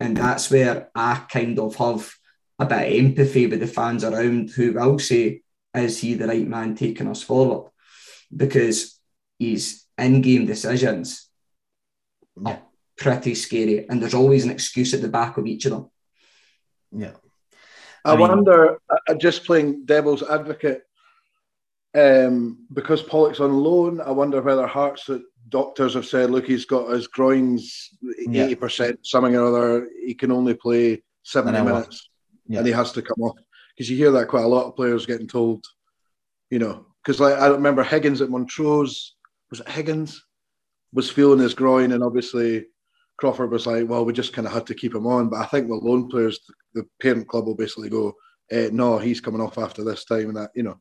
And 0.00 0.16
that's 0.16 0.50
where 0.50 0.90
I 0.94 1.26
kind 1.30 1.58
of 1.58 1.76
have 1.76 2.10
a 2.58 2.66
bit 2.66 2.78
of 2.78 3.04
empathy 3.06 3.46
with 3.46 3.60
the 3.60 3.66
fans 3.66 4.04
around 4.04 4.50
who 4.50 4.72
will 4.72 4.98
say, 4.98 5.42
is 5.78 6.00
he 6.00 6.14
the 6.14 6.26
right 6.26 6.46
man 6.46 6.74
taking 6.74 7.08
us 7.08 7.22
forward? 7.22 7.70
Because 8.34 8.98
his 9.38 9.84
in-game 9.96 10.46
decisions 10.46 11.28
yeah. 12.40 12.52
are 12.52 12.62
pretty 12.96 13.34
scary, 13.34 13.88
and 13.88 14.00
there's 14.00 14.14
always 14.14 14.44
an 14.44 14.50
excuse 14.50 14.94
at 14.94 15.02
the 15.02 15.08
back 15.08 15.36
of 15.36 15.46
each 15.46 15.66
of 15.66 15.72
them. 15.72 15.90
Yeah. 16.92 17.12
I, 18.04 18.12
I 18.12 18.16
mean, 18.16 18.28
wonder, 18.28 18.78
uh, 18.90 19.14
just 19.14 19.44
playing 19.44 19.84
devil's 19.84 20.22
advocate, 20.22 20.82
um, 21.94 22.66
because 22.72 23.02
Pollock's 23.02 23.40
on 23.40 23.52
loan, 23.52 24.00
I 24.00 24.10
wonder 24.10 24.40
whether 24.40 24.66
Hearts 24.66 25.06
that 25.06 25.22
doctors 25.48 25.94
have 25.94 26.06
said, 26.06 26.30
look, 26.30 26.46
he's 26.46 26.64
got 26.64 26.90
his 26.90 27.06
groins 27.06 27.90
eighty 28.20 28.30
yeah. 28.30 28.54
percent, 28.54 29.00
something 29.02 29.34
or 29.34 29.46
other. 29.46 29.88
He 30.04 30.14
can 30.14 30.30
only 30.30 30.54
play 30.54 31.02
seventy 31.22 31.60
minutes, 31.62 32.10
yeah. 32.46 32.58
and 32.58 32.66
he 32.66 32.72
has 32.72 32.92
to 32.92 33.02
come 33.02 33.22
off 33.22 33.36
because 33.78 33.88
you 33.88 33.96
hear 33.96 34.10
that 34.10 34.26
quite 34.26 34.44
a 34.44 34.48
lot 34.48 34.66
of 34.66 34.74
players 34.74 35.06
getting 35.06 35.28
told, 35.28 35.64
you 36.50 36.58
know, 36.58 36.84
because 37.00 37.20
like 37.20 37.38
I 37.38 37.46
remember 37.46 37.84
Higgins 37.84 38.20
at 38.20 38.28
Montrose, 38.28 39.14
was 39.50 39.60
it 39.60 39.68
Higgins, 39.68 40.20
was 40.92 41.08
feeling 41.08 41.38
his 41.38 41.54
groin, 41.54 41.92
and 41.92 42.02
obviously 42.02 42.66
Crawford 43.18 43.52
was 43.52 43.68
like, 43.68 43.88
well, 43.88 44.04
we 44.04 44.12
just 44.12 44.32
kind 44.32 44.48
of 44.48 44.52
had 44.52 44.66
to 44.66 44.74
keep 44.74 44.96
him 44.96 45.06
on. 45.06 45.28
But 45.28 45.42
I 45.42 45.46
think 45.46 45.68
the 45.68 45.76
loan 45.76 46.08
players, 46.08 46.40
the 46.74 46.84
parent 47.00 47.28
club 47.28 47.46
will 47.46 47.54
basically 47.54 47.88
go, 47.88 48.14
eh, 48.50 48.68
no, 48.72 48.98
he's 48.98 49.20
coming 49.20 49.40
off 49.40 49.58
after 49.58 49.84
this 49.84 50.04
time, 50.04 50.26
and 50.26 50.36
that 50.38 50.50
you 50.56 50.64
know, 50.64 50.80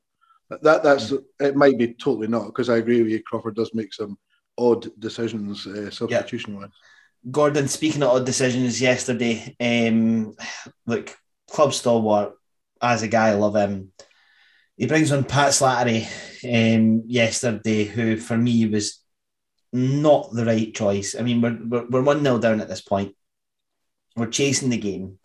that 0.49 0.81
that's 0.81 1.13
it 1.39 1.55
might 1.55 1.77
be 1.77 1.93
totally 1.93 2.27
not 2.27 2.47
because 2.47 2.67
I 2.67 2.77
agree 2.77 3.03
with 3.03 3.11
you. 3.11 3.21
Crawford 3.21 3.55
does 3.55 3.75
make 3.75 3.93
some 3.93 4.17
odd 4.57 4.87
decisions 4.99 5.67
uh, 5.67 5.91
substitution 5.91 6.59
wise. 6.59 6.69
Gordon, 7.29 7.67
speaking 7.67 8.01
of 8.01 8.09
odd 8.09 8.25
decisions 8.25 8.81
yesterday, 8.81 9.55
um, 9.59 10.35
look, 10.87 11.15
club 11.47 11.73
stalwart 11.73 12.33
as 12.81 13.03
a 13.03 13.07
guy, 13.07 13.29
I 13.29 13.33
love 13.33 13.55
him. 13.55 13.91
He 14.77 14.85
brings 14.85 15.11
on 15.11 15.23
Pat 15.23 15.49
Slattery 15.51 16.05
um, 16.43 17.03
yesterday, 17.07 17.85
who 17.85 18.17
for 18.17 18.37
me 18.37 18.67
was 18.67 19.03
not 19.73 20.31
the 20.31 20.45
right 20.45 20.73
choice. 20.73 21.15
I 21.17 21.23
mean, 21.23 21.41
we're, 21.41 21.57
we're, 21.65 21.87
we're 21.89 22.03
1 22.03 22.23
0 22.23 22.39
down 22.39 22.61
at 22.61 22.69
this 22.69 22.81
point. 22.81 23.15
We're 24.15 24.27
chasing 24.27 24.69
the 24.69 24.77
game. 24.77 25.19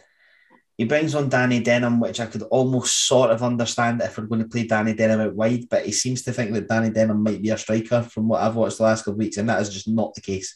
He 0.79 0.85
brings 0.85 1.15
on 1.15 1.29
Danny 1.29 1.61
Denham, 1.61 2.01
which 2.01 2.19
I 2.19 2.27
could 2.27 2.43
almost 2.43 3.07
sort 3.07 3.31
of 3.31 3.43
understand 3.43 4.01
if 4.01 4.17
we're 4.17 4.25
going 4.27 4.43
to 4.43 4.49
play 4.49 4.67
Danny 4.67 4.95
Denham 4.95 5.21
out 5.21 5.35
wide, 5.35 5.69
but 5.69 5.85
he 5.85 5.93
seems 5.93 6.23
to 6.23 6.33
think 6.33 6.53
that 6.53 6.69
Danny 6.69 6.91
Denham 6.91 7.23
might 7.23 7.43
be 7.43 7.51
a 7.51 7.59
striker 7.59 8.03
from 8.03 8.29
what 8.29 8.43
I've 8.43 8.57
watched 8.57 8.79
the 8.79 8.85
last 8.85 9.03
couple 9.03 9.13
of 9.13 9.19
weeks, 9.19 9.37
and 9.37 9.49
that 9.49 9.61
is 9.61 9.71
just 9.71 9.87
not 9.87 10.15
the 10.15 10.23
case 10.23 10.55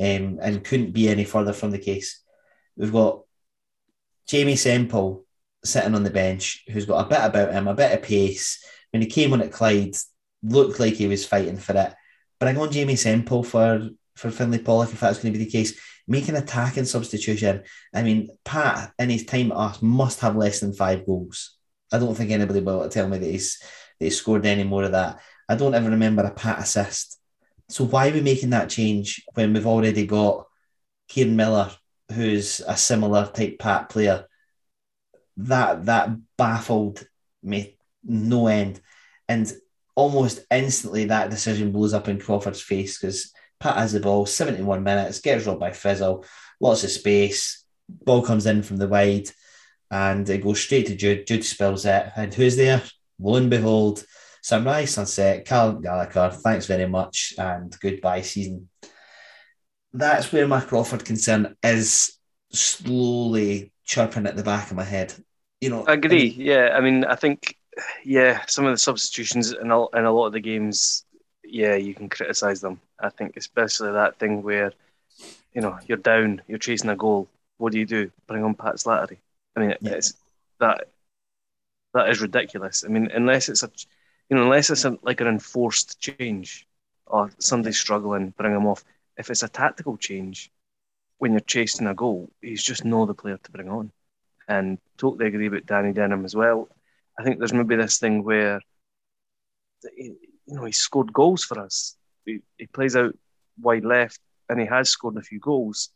um, 0.00 0.38
and 0.42 0.64
couldn't 0.64 0.92
be 0.92 1.08
any 1.08 1.24
further 1.24 1.52
from 1.52 1.70
the 1.70 1.78
case. 1.78 2.22
We've 2.76 2.92
got 2.92 3.22
Jamie 4.26 4.56
Semple, 4.56 5.24
sitting 5.64 5.94
on 5.94 6.02
the 6.02 6.10
bench 6.10 6.64
who's 6.70 6.86
got 6.86 7.06
a 7.06 7.08
bit 7.08 7.24
about 7.24 7.52
him, 7.52 7.68
a 7.68 7.74
bit 7.74 7.92
of 7.92 8.02
pace. 8.02 8.64
When 8.90 9.02
he 9.02 9.08
came 9.08 9.32
on 9.32 9.42
at 9.42 9.52
Clyde, 9.52 9.94
looked 10.42 10.80
like 10.80 10.94
he 10.94 11.06
was 11.06 11.26
fighting 11.26 11.56
for 11.56 11.76
it. 11.76 11.94
Bring 12.40 12.58
on 12.58 12.72
Jamie 12.72 12.96
Semple 12.96 13.42
for 13.44 13.88
for 14.16 14.30
Finlay 14.30 14.58
Pollock 14.58 14.92
if 14.92 15.00
that's 15.00 15.18
going 15.18 15.32
to 15.32 15.38
be 15.38 15.44
the 15.44 15.50
case. 15.50 15.78
Make 16.06 16.28
an 16.28 16.36
attacking 16.36 16.84
substitution. 16.84 17.62
I 17.94 18.02
mean, 18.02 18.28
Pat 18.44 18.92
in 18.98 19.10
his 19.10 19.24
time 19.24 19.52
at 19.52 19.58
us 19.58 19.82
must 19.82 20.20
have 20.20 20.36
less 20.36 20.60
than 20.60 20.72
five 20.72 21.06
goals. 21.06 21.56
I 21.92 21.98
don't 21.98 22.14
think 22.14 22.30
anybody 22.30 22.60
will 22.60 22.88
tell 22.88 23.08
me 23.08 23.18
that 23.18 23.30
he's 23.30 23.58
that 23.98 24.04
he's 24.06 24.18
scored 24.18 24.44
any 24.44 24.64
more 24.64 24.84
of 24.84 24.92
that. 24.92 25.20
I 25.48 25.54
don't 25.54 25.74
ever 25.74 25.90
remember 25.90 26.22
a 26.22 26.30
Pat 26.30 26.58
assist. 26.58 27.18
So 27.68 27.84
why 27.84 28.08
are 28.08 28.12
we 28.12 28.20
making 28.20 28.50
that 28.50 28.68
change 28.68 29.22
when 29.34 29.52
we've 29.52 29.66
already 29.66 30.06
got 30.06 30.46
Kieran 31.08 31.36
Miller, 31.36 31.70
who's 32.12 32.60
a 32.66 32.76
similar 32.76 33.26
type 33.26 33.58
Pat 33.58 33.88
player, 33.88 34.26
that 35.36 35.86
that 35.86 36.10
baffled 36.36 37.06
me 37.42 37.76
no 38.04 38.46
end. 38.46 38.80
And 39.28 39.52
almost 39.94 40.44
instantly 40.50 41.06
that 41.06 41.30
decision 41.30 41.72
blows 41.72 41.94
up 41.94 42.08
in 42.08 42.20
Crawford's 42.20 42.60
face 42.60 42.98
because 42.98 43.32
Pat 43.60 43.76
has 43.76 43.92
the 43.92 44.00
ball, 44.00 44.26
71 44.26 44.82
minutes, 44.82 45.20
gets 45.20 45.46
robbed 45.46 45.60
by 45.60 45.70
Frizzell, 45.70 46.24
lots 46.60 46.84
of 46.84 46.90
space, 46.90 47.64
ball 47.88 48.22
comes 48.22 48.46
in 48.46 48.62
from 48.62 48.78
the 48.78 48.88
wide, 48.88 49.28
and 49.90 50.28
it 50.28 50.42
goes 50.42 50.60
straight 50.60 50.86
to 50.86 50.96
Jude. 50.96 51.26
Jude 51.26 51.44
spills 51.44 51.84
it. 51.84 52.06
And 52.16 52.32
who's 52.32 52.56
there? 52.56 52.82
Lo 53.20 53.36
and 53.36 53.50
behold, 53.50 54.04
sunrise, 54.42 54.94
sunset, 54.94 55.44
Carl 55.46 55.74
Gallagher, 55.74 56.30
thanks 56.30 56.66
very 56.66 56.88
much, 56.88 57.34
and 57.38 57.74
goodbye 57.80 58.22
season. 58.22 58.68
that's 59.92 60.32
where 60.32 60.48
my 60.48 60.60
Crawford 60.60 61.04
concern 61.04 61.54
is 61.62 62.18
slowly 62.50 63.71
chirping 63.84 64.26
at 64.26 64.36
the 64.36 64.42
back 64.42 64.70
of 64.70 64.76
my 64.76 64.84
head. 64.84 65.14
You 65.60 65.70
know, 65.70 65.84
I 65.86 65.94
agree. 65.94 66.26
Yeah, 66.26 66.74
I 66.74 66.80
mean, 66.80 67.04
I 67.04 67.14
think, 67.14 67.56
yeah, 68.04 68.42
some 68.46 68.66
of 68.66 68.72
the 68.72 68.78
substitutions 68.78 69.52
in 69.52 69.70
a, 69.70 69.88
in 69.90 70.04
a 70.04 70.12
lot 70.12 70.26
of 70.26 70.32
the 70.32 70.40
games, 70.40 71.04
yeah, 71.44 71.74
you 71.76 71.94
can 71.94 72.08
criticise 72.08 72.60
them. 72.60 72.80
I 72.98 73.10
think 73.10 73.36
especially 73.36 73.92
that 73.92 74.18
thing 74.18 74.42
where, 74.42 74.72
you 75.52 75.60
know, 75.60 75.78
you're 75.86 75.98
down, 75.98 76.42
you're 76.48 76.58
chasing 76.58 76.90
a 76.90 76.96
goal. 76.96 77.28
What 77.58 77.72
do 77.72 77.78
you 77.78 77.86
do? 77.86 78.10
Bring 78.26 78.42
on 78.42 78.54
Pat 78.54 78.76
Slattery. 78.76 79.18
I 79.56 79.60
mean, 79.60 79.74
Yeah. 79.80 79.92
it's 79.92 80.14
that 80.58 80.88
that 81.94 82.08
is 82.08 82.20
ridiculous. 82.20 82.84
I 82.84 82.88
mean, 82.88 83.10
unless 83.12 83.48
it's 83.48 83.62
a, 83.62 83.70
you 84.28 84.36
know, 84.36 84.44
unless 84.44 84.70
it's 84.70 84.84
a, 84.84 84.98
like 85.02 85.20
an 85.20 85.26
enforced 85.26 86.00
change, 86.00 86.66
or 87.06 87.30
somebody's 87.38 87.78
struggling, 87.78 88.30
bring 88.30 88.54
them 88.54 88.66
off. 88.66 88.84
If 89.18 89.30
it's 89.30 89.42
a 89.42 89.48
tactical 89.48 89.96
change, 89.98 90.50
when 91.22 91.30
you're 91.30 91.40
chasing 91.40 91.86
a 91.86 91.94
goal, 91.94 92.28
he's 92.40 92.64
just 92.64 92.84
not 92.84 93.06
the 93.06 93.14
player 93.14 93.38
to 93.40 93.50
bring 93.52 93.68
on. 93.68 93.92
And 94.48 94.76
totally 94.98 95.28
agree 95.28 95.48
with 95.48 95.66
Danny 95.66 95.92
Denham 95.92 96.24
as 96.24 96.34
well. 96.34 96.68
I 97.16 97.22
think 97.22 97.38
there's 97.38 97.52
maybe 97.52 97.76
this 97.76 98.00
thing 98.00 98.24
where, 98.24 98.60
you 99.96 100.16
know, 100.48 100.64
he 100.64 100.72
scored 100.72 101.12
goals 101.12 101.44
for 101.44 101.60
us. 101.60 101.96
He, 102.26 102.40
he 102.58 102.66
plays 102.66 102.96
out 102.96 103.16
wide 103.60 103.84
left, 103.84 104.18
and 104.48 104.58
he 104.58 104.66
has 104.66 104.90
scored 104.90 105.16
a 105.16 105.22
few 105.22 105.38
goals. 105.38 105.90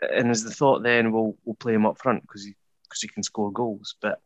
And 0.00 0.30
is 0.30 0.44
the 0.44 0.52
thought 0.52 0.84
then 0.84 1.10
we'll 1.10 1.34
we'll 1.44 1.56
play 1.56 1.74
him 1.74 1.84
up 1.84 1.98
front 1.98 2.22
because 2.22 2.44
he 2.44 2.54
because 2.84 3.02
he 3.02 3.08
can 3.08 3.24
score 3.24 3.50
goals, 3.50 3.96
but 4.00 4.20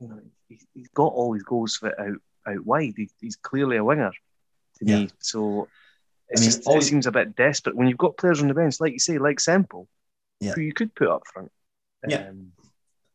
you 0.00 0.08
know 0.08 0.20
he, 0.48 0.60
he's 0.72 0.88
got 0.94 1.12
all 1.12 1.34
his 1.34 1.42
goals 1.42 1.76
for 1.76 1.88
out 2.00 2.22
out 2.46 2.64
wide. 2.64 2.94
He, 2.96 3.10
he's 3.20 3.36
clearly 3.36 3.76
a 3.76 3.84
winger 3.84 4.12
to 4.76 4.84
Yeah. 4.86 4.96
me. 4.96 5.10
So 5.18 5.68
it's 6.30 6.40
I 6.40 6.44
mean, 6.44 6.50
just, 6.50 6.66
all- 6.66 6.78
it 6.78 6.82
seems 6.82 7.06
a 7.06 7.12
bit 7.12 7.36
desperate 7.36 7.76
when 7.76 7.88
you've 7.88 7.98
got 7.98 8.16
players 8.16 8.40
on 8.40 8.48
the 8.48 8.54
bench, 8.54 8.80
like 8.80 8.92
you 8.92 8.98
say, 8.98 9.18
like 9.18 9.40
Semple, 9.40 9.88
Yeah. 10.40 10.52
who 10.52 10.60
you 10.60 10.72
could 10.72 10.94
put 10.94 11.08
up 11.08 11.22
front. 11.32 11.50
Yeah. 12.06 12.28
Um, 12.28 12.52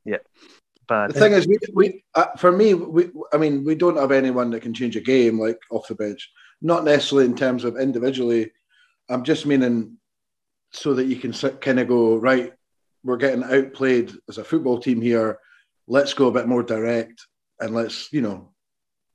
yeah. 0.05 0.17
Bad. 0.87 1.11
The 1.11 1.19
thing 1.19 1.31
is, 1.33 1.47
we, 1.47 1.57
we 1.73 2.03
uh, 2.13 2.35
for 2.37 2.51
me, 2.51 2.73
we, 2.73 3.09
I 3.31 3.37
mean, 3.37 3.63
we 3.63 3.75
don't 3.75 3.97
have 3.97 4.11
anyone 4.11 4.51
that 4.51 4.61
can 4.61 4.73
change 4.73 4.95
a 4.97 5.01
game 5.01 5.39
like 5.39 5.57
off 5.71 5.87
the 5.87 5.95
bench. 5.95 6.29
Not 6.61 6.83
necessarily 6.83 7.25
in 7.25 7.35
terms 7.35 7.63
of 7.63 7.77
individually. 7.77 8.51
I'm 9.09 9.23
just 9.23 9.45
meaning 9.45 9.97
so 10.71 10.93
that 10.95 11.05
you 11.05 11.15
can 11.15 11.31
kind 11.59 11.79
of 11.79 11.87
go 11.87 12.17
right. 12.17 12.53
We're 13.03 13.17
getting 13.17 13.43
outplayed 13.43 14.11
as 14.27 14.37
a 14.37 14.43
football 14.43 14.79
team 14.79 15.01
here. 15.01 15.39
Let's 15.87 16.13
go 16.13 16.27
a 16.27 16.31
bit 16.31 16.47
more 16.47 16.63
direct 16.63 17.27
and 17.59 17.73
let's 17.73 18.11
you 18.11 18.21
know 18.21 18.52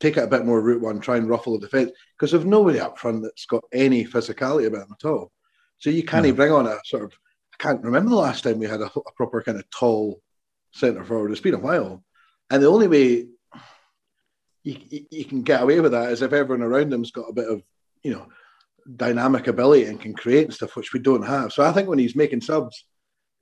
take 0.01 0.17
it 0.17 0.25
a 0.25 0.29
bit 0.29 0.45
more 0.45 0.61
route 0.61 0.83
one. 0.83 1.01
Try 1.01 1.17
and 1.17 1.29
ruffle 1.29 1.59
the 1.59 1.67
defence 1.67 1.93
because 2.17 2.31
there's 2.33 2.45
nobody 2.45 2.81
up 2.81 2.99
front 2.99 3.23
that's 3.23 3.47
got 3.47 3.65
any 3.73 4.05
physicality 4.05 4.67
about 4.67 4.89
them 4.89 4.97
at 5.01 5.09
all. 5.09 5.33
So 5.79 5.91
you 5.91 6.03
can't 6.03 6.27
No. 6.27 6.33
bring 6.33 6.53
on 6.53 6.67
a 6.67 6.79
sort 6.85 7.05
of. 7.05 7.13
I 7.53 7.63
can't 7.63 7.83
remember 7.83 8.11
the 8.11 8.17
last 8.17 8.45
time 8.45 8.59
we 8.59 8.67
had 8.67 8.81
a, 8.81 8.87
a 8.87 9.13
proper 9.17 9.43
kind 9.43 9.59
of 9.59 9.69
tall 9.71 10.21
centre 10.73 11.05
forward. 11.05 11.33
It's 11.33 11.41
been 11.41 11.55
a 11.55 11.59
while. 11.59 12.05
And 12.51 12.63
the 12.63 12.69
only 12.69 12.87
way 12.87 13.27
you, 14.63 14.77
you, 14.91 15.07
you 15.11 15.25
can 15.25 15.43
get 15.43 15.63
away 15.63 15.81
with 15.81 15.93
that 15.93 16.13
is 16.13 16.23
if 16.23 16.33
everyone 16.33 16.65
around 16.67 16.91
them's 16.91 17.11
got 17.11 17.29
a 17.29 17.33
bit 17.33 17.49
of, 17.49 17.63
you 18.03 18.13
know, 18.13 18.27
dynamic 18.97 19.49
ability 19.49 19.85
and 19.85 20.01
can 20.01 20.15
create 20.15 20.53
stuff, 20.53 20.77
which 20.77 20.93
we 20.93 21.01
don't 21.01 21.27
have. 21.27 21.53
So 21.53 21.65
I 21.65 21.73
think 21.73 21.89
when 21.89 21.99
he's 21.99 22.17
making 22.17 22.41
subs, 22.43 22.85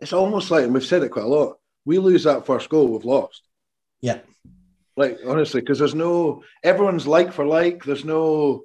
it's 0.00 0.12
almost 0.12 0.50
like, 0.50 0.64
and 0.64 0.74
we've 0.74 0.84
said 0.84 1.02
it 1.02 1.11
quite 1.11 1.24
a 1.24 1.28
lot, 1.28 1.59
we 1.84 1.98
lose 1.98 2.24
that 2.24 2.46
first 2.46 2.68
goal, 2.68 2.88
we've 2.88 3.04
lost. 3.04 3.42
Yeah. 4.00 4.18
Like, 4.97 5.18
honestly, 5.26 5.61
because 5.61 5.78
there's 5.78 5.94
no, 5.94 6.42
everyone's 6.64 7.07
like 7.07 7.32
for 7.32 7.44
like, 7.47 7.84
there's 7.84 8.05
no, 8.05 8.62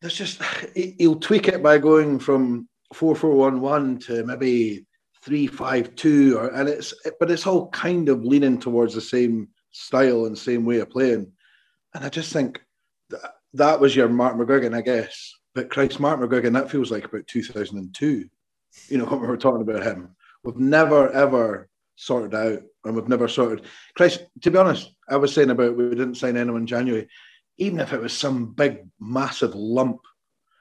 there's 0.00 0.16
just, 0.16 0.40
he- 0.74 0.94
he'll 0.98 1.20
tweak 1.20 1.48
it 1.48 1.62
by 1.62 1.78
going 1.78 2.18
from 2.18 2.68
4 2.94 3.14
4 3.14 3.34
1 3.34 3.60
1 3.60 3.98
to 4.00 4.24
maybe 4.24 4.86
three 5.22 5.46
five 5.46 5.94
two, 5.94 6.38
or 6.38 6.48
and 6.48 6.68
it's 6.68 6.94
but 7.18 7.30
it's 7.30 7.46
all 7.46 7.68
kind 7.70 8.08
of 8.08 8.24
leaning 8.24 8.58
towards 8.58 8.94
the 8.94 9.00
same 9.00 9.48
style 9.72 10.26
and 10.26 10.38
same 10.38 10.64
way 10.64 10.78
of 10.78 10.90
playing. 10.90 11.30
And 11.94 12.04
I 12.04 12.08
just 12.08 12.32
think 12.32 12.60
that, 13.10 13.34
that 13.54 13.80
was 13.80 13.94
your 13.94 14.08
Mark 14.08 14.36
McGuigan, 14.36 14.74
I 14.74 14.80
guess. 14.80 15.34
But 15.54 15.70
Christ, 15.70 16.00
Mark 16.00 16.20
McGuigan, 16.20 16.52
that 16.54 16.70
feels 16.70 16.90
like 16.90 17.04
about 17.04 17.26
2002. 17.26 18.28
You 18.88 18.98
know, 18.98 19.04
when 19.06 19.20
we 19.20 19.26
were 19.26 19.36
talking 19.36 19.62
about 19.62 19.82
him. 19.82 20.14
We've 20.44 20.56
never, 20.56 21.10
ever 21.10 21.68
sorted 21.96 22.34
out, 22.34 22.62
and 22.84 22.94
we've 22.94 23.08
never 23.08 23.28
sorted. 23.28 23.64
Christ, 23.96 24.24
to 24.42 24.50
be 24.50 24.58
honest, 24.58 24.92
I 25.08 25.16
was 25.16 25.34
saying 25.34 25.50
about 25.50 25.76
we 25.76 25.88
didn't 25.90 26.16
sign 26.16 26.36
anyone 26.36 26.62
in 26.62 26.66
January. 26.66 27.08
Even 27.58 27.80
if 27.80 27.92
it 27.92 28.00
was 28.00 28.12
some 28.12 28.52
big, 28.52 28.86
massive 29.00 29.54
lump 29.54 30.00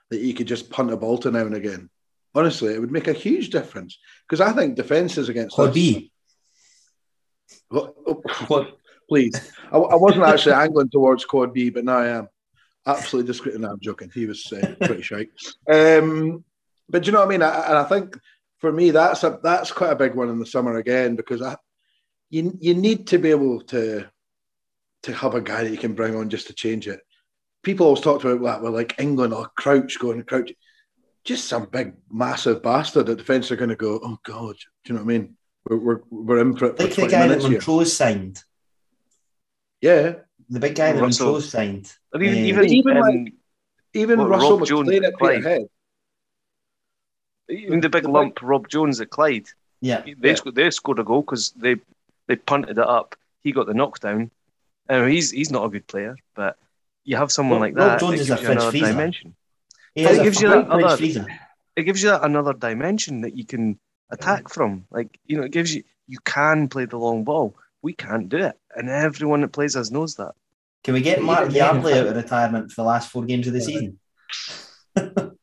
that 0.10 0.20
you 0.20 0.34
could 0.34 0.48
just 0.48 0.70
punt 0.70 0.92
a 0.92 0.98
ball 0.98 1.18
to 1.20 1.32
now 1.32 1.46
and 1.46 1.54
again, 1.54 1.90
honestly, 2.34 2.74
it 2.74 2.80
would 2.80 2.92
make 2.92 3.08
a 3.08 3.14
huge 3.14 3.50
difference. 3.50 4.00
Because 4.28 4.42
I 4.42 4.52
think 4.54 4.76
defences 4.76 5.30
against 5.30 5.56
Quad 5.56 5.70
us- 5.70 5.76
B. 5.76 6.12
Oh, 7.72 8.68
please. 9.10 9.52
I, 9.72 9.78
I 9.78 9.96
wasn't 9.96 10.24
actually 10.24 10.54
angling 10.54 10.90
towards 10.90 11.26
Quad 11.26 11.54
B, 11.54 11.70
but 11.70 11.86
now 11.86 11.98
I 11.98 12.08
am. 12.08 12.30
Absolutely 12.86 13.28
discreet. 13.32 13.60
No, 13.60 13.72
I'm 13.72 13.80
joking. 13.80 14.10
He 14.14 14.26
was 14.26 14.52
uh, 14.54 14.76
pretty 14.80 15.02
shite. 15.02 15.30
Um, 15.70 16.44
but 16.90 17.04
do 17.04 17.08
you 17.08 17.12
know 17.12 17.20
what 17.20 17.28
I 17.28 17.30
mean? 17.30 17.42
I, 17.42 17.68
and 17.68 17.78
I 17.78 17.84
think 17.84 18.18
for 18.60 18.72
me, 18.72 18.92
that's 18.92 19.24
a 19.24 19.40
that's 19.44 19.72
quite 19.72 19.92
a 19.92 19.96
big 19.96 20.16
one 20.16 20.30
in 20.30 20.40
the 20.40 20.46
summer 20.46 20.78
again 20.78 21.18
because 21.18 21.42
I, 21.42 21.58
you 22.30 22.58
you 22.60 22.74
need 22.74 23.08
to 23.08 23.18
be 23.18 23.30
able 23.32 23.62
to 23.64 24.08
to 25.04 25.14
have 25.14 25.36
a 25.36 25.42
guy 25.42 25.64
that 25.64 25.72
you 25.72 25.78
can 25.78 25.94
bring 25.94 26.16
on 26.16 26.30
just 26.30 26.48
to 26.48 26.54
change 26.54 26.88
it. 26.88 27.00
People 27.64 27.86
always 27.88 28.02
talked 28.02 28.24
about 28.24 28.42
that 28.44 28.62
with 28.62 28.74
like 28.74 28.96
England 29.00 29.34
or 29.34 29.50
Crouch 29.58 30.00
going 30.00 30.24
Crouch. 30.24 30.52
Just 31.24 31.46
some 31.46 31.66
big 31.66 31.94
massive 32.10 32.64
bastard 32.64 33.06
that 33.08 33.18
defence 33.18 33.52
are 33.52 33.56
going 33.58 33.70
to 33.70 33.76
go. 33.76 34.00
Oh 34.02 34.18
God, 34.24 34.56
do 34.86 34.94
you 34.94 34.98
know 35.00 35.04
what 35.06 35.14
I 35.14 35.18
mean? 35.18 35.36
We're 35.70 35.78
we're, 35.78 36.02
we're 36.10 36.40
in 36.40 36.56
for 36.56 36.68
it 36.68 36.78
for 36.78 36.84
like 36.84 36.90
the 36.96 37.02
20 37.02 37.12
guy 37.12 37.20
that 37.20 37.28
minutes 37.28 37.44
here. 37.46 37.52
Montrose 37.58 37.94
signed. 37.96 38.44
Yeah, 39.82 40.14
The 40.50 40.60
big 40.60 40.76
guy 40.76 40.94
that 40.94 41.02
Russell. 41.02 41.26
Montrose 41.28 41.50
signed. 41.50 41.94
Or 42.14 42.22
even, 42.24 42.38
Uh, 42.40 42.48
even, 42.48 42.66
even 42.74 42.98
um, 42.98 43.04
like- 43.04 43.34
even 43.94 44.20
Well, 44.20 44.28
Russell 44.30 44.52
Rob 44.52 44.60
was 44.62 44.70
Jones 44.70 44.88
playing 44.88 45.04
at 45.04 45.10
it 45.14 45.20
Peter 45.20 45.42
Clyde. 45.42 45.44
Head. 45.44 45.62
even 47.50 47.80
the 47.80 47.90
big 47.90 48.04
the 48.04 48.10
lump 48.12 48.42
Rob 48.42 48.68
Jones 48.70 49.00
at 49.02 49.10
Clyde. 49.10 49.48
Yeah. 49.82 50.02
They, 50.02 50.30
Yeah. 50.30 50.36
scored, 50.36 50.56
they 50.56 50.70
scored 50.72 51.00
a 51.00 51.04
goal 51.04 51.22
because 51.22 51.52
they 51.52 51.76
they 52.28 52.36
punted 52.36 52.78
it 52.78 52.88
up. 52.88 53.16
He 53.42 53.52
got 53.52 53.68
the 53.68 53.74
knockdown. 53.74 54.32
And 54.90 55.12
he's 55.12 55.32
he's 55.32 55.52
not 55.52 55.66
a 55.66 55.70
good 55.70 55.86
player, 55.88 56.16
but 56.36 56.58
you 57.04 57.18
have 57.18 57.32
someone 57.32 57.60
Rob- 57.62 57.70
like 57.70 57.78
Rob 57.78 57.88
that. 57.90 58.00
Jones 58.00 58.14
it 58.14 58.20
is 58.22 58.30
a 58.30 58.36
gives 58.36 58.42
you 58.42 58.46
fridge 58.48 58.58
another 58.58 58.72
freezer. 58.72 58.88
dimension. 58.88 59.36
He 59.96 60.04
But 60.04 60.12
is 60.12 60.18
it 60.18 60.22
a 60.22 60.24
gives 60.24 60.42
you 60.42 60.50
that 60.50 60.68
fridge 60.68 60.84
other- 60.86 60.98
freezer. 60.98 61.28
It 61.76 61.84
gives 61.84 62.02
you 62.04 62.10
that 62.10 62.24
another 62.24 62.54
dimension 62.54 63.22
that 63.22 63.36
you 63.38 63.46
can 63.46 63.80
attack 64.10 64.50
from. 64.50 64.86
Like 64.90 65.20
you 65.26 65.38
know, 65.38 65.44
it 65.44 65.52
gives 65.52 65.76
you 65.76 65.84
you 66.08 66.20
can 66.24 66.68
play 66.70 66.86
the 66.86 66.98
long 66.98 67.24
ball. 67.26 67.56
We 67.82 67.94
can't 67.94 68.30
do 68.30 68.38
it, 68.38 68.58
and 68.76 68.90
everyone 68.90 69.42
that 69.42 69.50
plays 69.52 69.76
us 69.76 69.92
knows 69.92 70.16
that. 70.16 70.34
Can 70.84 70.94
we 70.94 71.02
get 71.02 71.22
Mark 71.22 71.42
even 71.50 71.56
Yardley 71.56 71.94
out 71.94 72.08
of 72.08 72.16
retirement 72.16 72.72
for 72.72 72.82
the 72.84 72.88
last 72.88 73.12
four 73.12 73.24
games 73.26 73.48
of 73.48 73.54
the 73.54 73.62
season? 73.62 74.00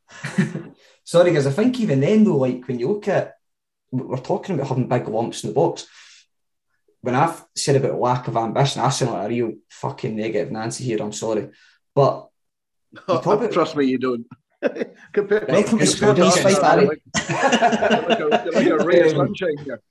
Sorry, 1.03 1.31
guys. 1.33 1.45
I 1.47 1.51
think 1.51 1.79
even 1.79 1.99
then, 1.99 2.23
though, 2.23 2.37
like 2.37 2.67
when 2.67 2.79
you 2.79 2.87
look 2.89 3.07
at, 3.07 3.35
we're 3.91 4.17
talking 4.17 4.55
about 4.55 4.67
having 4.69 4.87
big 4.87 5.07
lumps 5.07 5.43
in 5.43 5.49
the 5.51 5.53
box. 5.53 5.87
When 7.05 7.13
I've 7.13 7.45
said 7.55 7.75
about 7.75 7.99
lack 7.99 8.27
of 8.27 8.35
ambition, 8.35 8.81
I 8.81 8.89
sound 8.89 9.11
like 9.11 9.25
a 9.27 9.29
real 9.29 9.53
fucking 9.69 10.15
negative 10.15 10.51
Nancy 10.51 10.85
here. 10.85 10.97
I'm 11.03 11.13
sorry, 11.13 11.49
but 11.93 12.29
talk 13.07 13.25
about- 13.27 13.51
Trust 13.51 13.75
me, 13.75 13.85
you 13.85 13.99
don't. 13.99 14.25
Compare- 15.13 15.45
Welcome 15.47 15.77
to 15.77 15.85
compare 15.85 15.85
Scotty's 15.85 16.25
us, 16.25 16.41
Fight, 16.41 16.61
Barry. 16.61 16.85
like, 16.87 18.55
like 18.55 18.65
a, 18.65 18.77
ray 18.85 19.01
of 19.01 19.07
Um, 19.19 19.27
sunshine 19.27 19.57
here. 19.63 19.81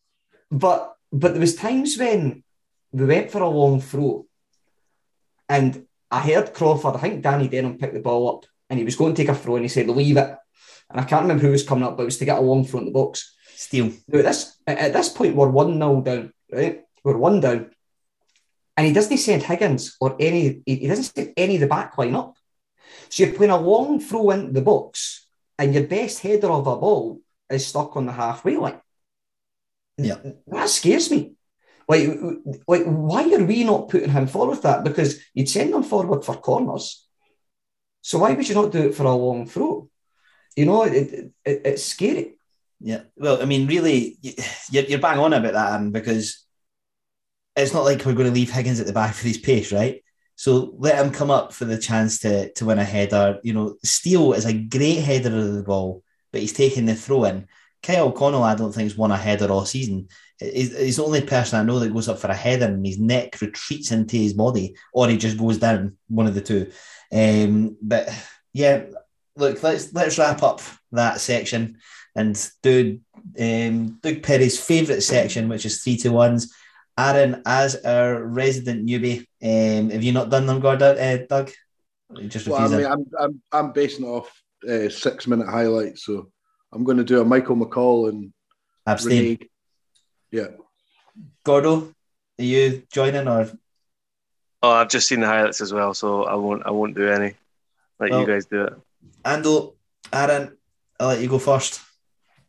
but 0.50 0.96
but 1.12 1.30
there 1.34 1.40
was 1.40 1.54
times 1.54 1.96
when 1.96 2.42
we 2.90 3.04
went 3.06 3.30
for 3.30 3.42
a 3.42 3.48
long 3.48 3.80
throw, 3.80 4.26
and 5.48 5.86
I 6.10 6.18
heard 6.20 6.52
Crawford. 6.52 6.96
I 6.96 6.98
think 6.98 7.22
Danny 7.22 7.46
Denham 7.46 7.78
picked 7.78 7.94
the 7.94 8.00
ball 8.00 8.28
up, 8.38 8.46
and 8.68 8.76
he 8.80 8.84
was 8.84 8.96
going 8.96 9.14
to 9.14 9.22
take 9.22 9.28
a 9.30 9.36
throw, 9.36 9.54
and 9.54 9.64
he 9.64 9.68
said, 9.68 9.88
"Leave 9.88 10.16
it." 10.16 10.36
And 10.90 11.00
I 11.00 11.04
can't 11.04 11.22
remember 11.22 11.44
who 11.44 11.52
was 11.52 11.62
coming 11.62 11.84
up, 11.84 11.96
but 11.96 12.02
it 12.02 12.06
was 12.06 12.18
to 12.18 12.24
get 12.24 12.38
a 12.38 12.40
long 12.40 12.64
throw 12.64 12.80
in 12.80 12.86
the 12.86 12.90
box. 12.92 13.36
Steele. 13.54 13.92
Now, 14.08 14.18
at 14.18 14.24
this 14.24 14.56
at 14.66 14.78
at 14.78 14.92
this 14.92 15.08
point, 15.10 15.36
we're 15.36 15.48
one 15.48 15.74
0 15.78 16.00
down, 16.00 16.32
right? 16.50 16.83
We're 17.04 17.16
one 17.18 17.40
down, 17.40 17.70
and 18.76 18.86
he 18.86 18.92
doesn't 18.92 19.18
send 19.18 19.42
Higgins 19.42 19.96
or 20.00 20.16
any. 20.18 20.62
He 20.66 20.86
doesn't 20.88 21.04
send 21.04 21.32
any 21.36 21.56
of 21.56 21.60
the 21.60 21.66
back 21.66 21.96
line 21.98 22.14
up. 22.14 22.36
So 23.10 23.24
you're 23.24 23.34
playing 23.34 23.52
a 23.52 23.60
long 23.60 24.00
throw 24.00 24.30
into 24.30 24.52
the 24.52 24.62
box, 24.62 25.26
and 25.58 25.74
your 25.74 25.84
best 25.84 26.20
header 26.20 26.50
of 26.50 26.66
a 26.66 26.76
ball 26.76 27.20
is 27.50 27.66
stuck 27.66 27.96
on 27.96 28.06
the 28.06 28.12
halfway 28.12 28.56
line. 28.56 28.80
Yeah. 29.96 30.16
that 30.48 30.68
scares 30.70 31.10
me. 31.10 31.34
Like, 31.86 32.08
like, 32.66 32.84
why 32.84 33.32
are 33.32 33.44
we 33.44 33.62
not 33.62 33.90
putting 33.90 34.10
him 34.10 34.26
forward 34.26 34.56
for 34.56 34.62
that? 34.62 34.84
Because 34.84 35.20
you'd 35.34 35.48
send 35.48 35.72
him 35.74 35.82
forward 35.82 36.24
for 36.24 36.34
corners. 36.36 37.06
So 38.00 38.18
why 38.18 38.32
would 38.32 38.48
you 38.48 38.54
not 38.54 38.72
do 38.72 38.88
it 38.88 38.94
for 38.94 39.04
a 39.04 39.14
long 39.14 39.46
throw? 39.46 39.88
You 40.56 40.64
know, 40.66 40.84
it, 40.84 40.92
it, 40.94 41.30
it- 41.44 41.62
it's 41.64 41.84
scary. 41.84 42.36
Yeah. 42.80 43.02
Well, 43.16 43.40
I 43.40 43.44
mean, 43.44 43.66
really, 43.66 44.18
you're, 44.70 44.84
you're 44.84 44.98
bang 44.98 45.18
on 45.18 45.32
about 45.32 45.52
that, 45.52 45.72
Aaron, 45.74 45.90
because 45.92 46.43
it's 47.56 47.72
not 47.72 47.84
like 47.84 48.04
we're 48.04 48.14
going 48.14 48.28
to 48.28 48.34
leave 48.34 48.50
Higgins 48.50 48.80
at 48.80 48.86
the 48.86 48.92
back 48.92 49.14
for 49.14 49.26
his 49.26 49.38
pace, 49.38 49.72
right? 49.72 50.02
So 50.36 50.74
let 50.78 50.96
him 50.96 51.12
come 51.12 51.30
up 51.30 51.52
for 51.52 51.64
the 51.64 51.78
chance 51.78 52.18
to 52.20 52.52
to 52.54 52.64
win 52.64 52.78
a 52.78 52.84
header. 52.84 53.38
You 53.42 53.52
know, 53.52 53.76
Steele 53.84 54.32
is 54.32 54.46
a 54.46 54.52
great 54.52 55.00
header 55.00 55.36
of 55.36 55.54
the 55.54 55.62
ball, 55.62 56.02
but 56.32 56.40
he's 56.40 56.52
taking 56.52 56.86
the 56.86 56.94
throw 56.94 57.24
in. 57.24 57.46
Kyle 57.82 58.10
Connell, 58.10 58.42
I 58.42 58.54
don't 58.54 58.72
think, 58.72 58.88
has 58.88 58.98
won 58.98 59.10
a 59.10 59.16
header 59.16 59.52
all 59.52 59.66
season. 59.66 60.08
He's, 60.38 60.76
he's 60.76 60.96
the 60.96 61.04
only 61.04 61.20
person 61.20 61.60
I 61.60 61.62
know 61.62 61.78
that 61.78 61.92
goes 61.92 62.08
up 62.08 62.18
for 62.18 62.28
a 62.28 62.34
header 62.34 62.64
and 62.64 62.84
his 62.84 62.98
neck 62.98 63.40
retreats 63.40 63.92
into 63.92 64.16
his 64.16 64.32
body, 64.32 64.74
or 64.92 65.08
he 65.08 65.16
just 65.16 65.38
goes 65.38 65.58
down, 65.58 65.96
one 66.08 66.26
of 66.26 66.34
the 66.34 66.40
two. 66.40 66.72
Um, 67.12 67.76
but 67.80 68.08
yeah, 68.52 68.84
look, 69.36 69.62
let's 69.62 69.92
let's 69.92 70.18
wrap 70.18 70.42
up 70.42 70.62
that 70.92 71.20
section 71.20 71.78
and 72.16 72.50
do 72.62 73.00
um, 73.38 73.98
Doug 74.02 74.22
Perry's 74.22 74.58
favourite 74.58 75.02
section, 75.02 75.48
which 75.48 75.66
is 75.66 75.82
three 75.82 75.96
to 75.98 76.08
ones. 76.08 76.52
Aaron, 76.98 77.42
as 77.44 77.76
our 77.84 78.22
resident 78.22 78.86
newbie, 78.86 79.26
um, 79.42 79.90
have 79.90 80.02
you 80.02 80.12
not 80.12 80.30
done 80.30 80.46
them, 80.46 80.60
Gordon, 80.60 80.96
uh, 80.98 81.26
Doug? 81.28 81.50
Just 82.28 82.46
Well, 82.46 82.60
I 82.72 82.76
mean, 82.76 82.86
I'm, 82.86 83.04
I'm, 83.18 83.42
I'm 83.50 83.72
basing 83.72 84.04
it 84.04 84.08
off 84.08 84.30
uh, 84.68 84.88
six 84.88 85.26
minute 85.26 85.48
highlights, 85.48 86.04
so 86.04 86.30
I'm 86.72 86.84
going 86.84 86.98
to 86.98 87.04
do 87.04 87.20
a 87.20 87.24
Michael 87.24 87.56
McCall 87.56 88.08
and 88.08 88.32
Abstain. 88.86 89.22
Renee. 89.22 89.38
Yeah. 90.30 90.48
Gordo, 91.44 91.92
are 92.38 92.44
you 92.44 92.82
joining 92.92 93.26
or 93.28 93.50
Oh, 94.62 94.70
I've 94.70 94.88
just 94.88 95.08
seen 95.08 95.20
the 95.20 95.26
highlights 95.26 95.60
as 95.60 95.72
well, 95.74 95.92
so 95.92 96.24
I 96.24 96.36
won't. 96.36 96.64
I 96.64 96.70
won't 96.70 96.94
do 96.96 97.08
any. 97.08 97.34
Let 98.00 98.10
Well- 98.10 98.20
you 98.20 98.26
guys 98.26 98.46
do 98.46 98.62
it. 98.62 98.74
Ando? 99.24 99.74
Aaron, 100.12 100.56
I'll 101.00 101.08
let 101.08 101.20
you 101.20 101.28
go 101.28 101.38
first. 101.38 101.80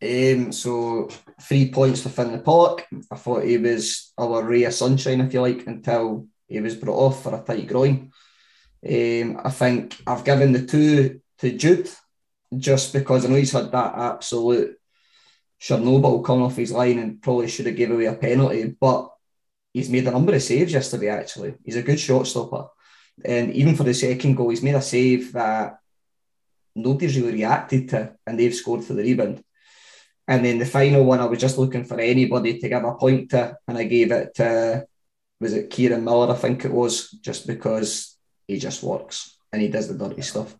Um, 0.02 0.52
so 0.52 1.10
three 1.42 1.72
points 1.72 2.02
for 2.02 2.24
the 2.24 2.38
Pollock. 2.38 2.86
I 3.12 3.16
thought 3.16 3.44
he 3.44 3.58
was 3.58 4.14
our 4.18 4.44
ray 4.44 4.64
of 4.64 4.74
sunshine, 4.74 5.22
if 5.22 5.34
you 5.34 5.42
like, 5.42 5.68
until 5.68 6.28
he 6.48 6.60
was 6.60 6.76
brought 6.76 6.98
off 6.98 7.24
for 7.24 7.36
a 7.36 7.42
tight 7.42 7.68
groin. 7.68 8.12
Um, 8.88 9.42
I 9.44 9.50
think 9.50 9.98
I've 10.06 10.24
given 10.24 10.52
the 10.52 10.66
two 10.66 11.22
to 11.40 11.52
Jude 11.52 11.90
just 12.56 12.94
because 12.94 13.26
I 13.26 13.30
know 13.30 13.36
he's 13.36 13.52
had 13.52 13.72
that 13.72 13.96
absolute 13.96 14.78
Chernobyl 15.60 16.24
coming 16.24 16.46
off 16.46 16.56
his 16.56 16.72
line 16.72 17.00
and 17.00 17.22
probably 17.22 17.48
should 17.48 17.66
have 17.66 17.76
gave 17.76 17.92
away 17.92 18.06
a 18.06 18.14
penalty, 18.14 18.76
but 18.80 19.10
he's 19.74 19.90
made 19.90 20.08
a 20.08 20.12
number 20.12 20.36
of 20.36 20.44
saves 20.44 20.74
yesterday. 20.74 21.08
Actually, 21.08 21.56
he's 21.64 21.78
a 21.78 21.82
good 21.82 22.00
shot 22.00 22.28
stopper, 22.28 22.68
and 23.24 23.52
even 23.54 23.76
for 23.76 23.84
the 23.84 23.94
second 23.94 24.36
goal, 24.36 24.50
he's 24.50 24.64
made 24.64 24.76
a 24.76 24.82
save 24.82 25.34
that 25.34 25.80
nobody's 26.76 27.18
really 27.18 27.34
reacted 27.34 27.90
to, 27.90 28.14
and 28.28 28.40
they've 28.40 28.54
scored 28.54 28.84
for 28.84 28.94
the 28.94 29.02
rebound. 29.02 29.44
And 30.28 30.44
then 30.44 30.58
the 30.58 30.66
final 30.66 31.04
one, 31.04 31.20
I 31.20 31.26
was 31.26 31.40
just 31.40 31.58
looking 31.58 31.86
for 31.86 32.00
anybody 32.00 32.58
to 32.58 32.70
give 32.70 32.84
a 32.84 32.96
point 32.96 33.30
to, 33.32 33.58
and 33.68 33.78
I 33.78 33.84
gave 33.84 34.12
it 34.12 34.36
to, 34.36 34.86
was 35.40 35.54
it 35.54 35.70
Kieran 35.70 36.04
Miller? 36.04 36.34
I 36.34 36.38
think 36.38 36.66
it 36.66 36.72
was, 36.72 37.12
just 37.12 37.46
because 37.46 38.18
he 38.48 38.58
just 38.58 38.82
works 38.82 39.38
and 39.54 39.62
he 39.62 39.68
does 39.68 39.88
the 39.88 39.94
dirty 39.94 40.22
stuff. 40.22 40.56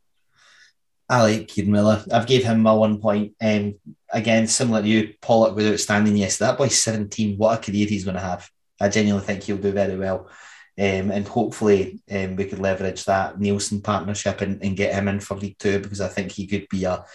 I 1.10 1.22
like 1.22 1.48
Kieran 1.48 1.72
Miller. 1.72 2.04
I've 2.12 2.28
gave 2.28 2.44
him 2.44 2.62
my 2.62 2.74
one 2.74 3.00
point. 3.00 3.34
Um, 3.42 3.76
again, 4.12 4.48
similar 4.48 4.82
to 4.82 4.88
you, 4.88 5.14
Pollock 5.22 5.56
was 5.56 5.66
outstanding 5.66 6.18
yesterday. 6.18 6.52
That 6.52 6.58
boy's 6.58 6.82
17. 6.82 7.38
What 7.38 7.60
a 7.60 7.62
career 7.62 7.88
he's 7.88 8.06
going 8.06 8.16
to 8.16 8.22
have. 8.22 8.50
I 8.80 8.90
genuinely 8.90 9.26
think 9.26 9.44
he'll 9.44 9.58
do 9.58 9.72
very 9.72 9.98
well. 9.98 10.30
Um, 10.78 11.10
and 11.12 11.28
hopefully 11.28 12.02
um, 12.12 12.36
we 12.36 12.46
could 12.46 12.60
leverage 12.60 13.06
that 13.06 13.38
Neilson 13.38 13.82
partnership 13.82 14.42
and, 14.42 14.62
and 14.62 14.76
get 14.76 14.94
him 14.94 15.08
in 15.08 15.22
for 15.22 15.38
League 15.38 15.58
Two 15.58 15.80
because 15.80 16.02
I 16.02 16.10
think 16.10 16.32
he 16.32 16.48
could 16.48 16.68
be 16.70 16.84
a, 16.84 17.06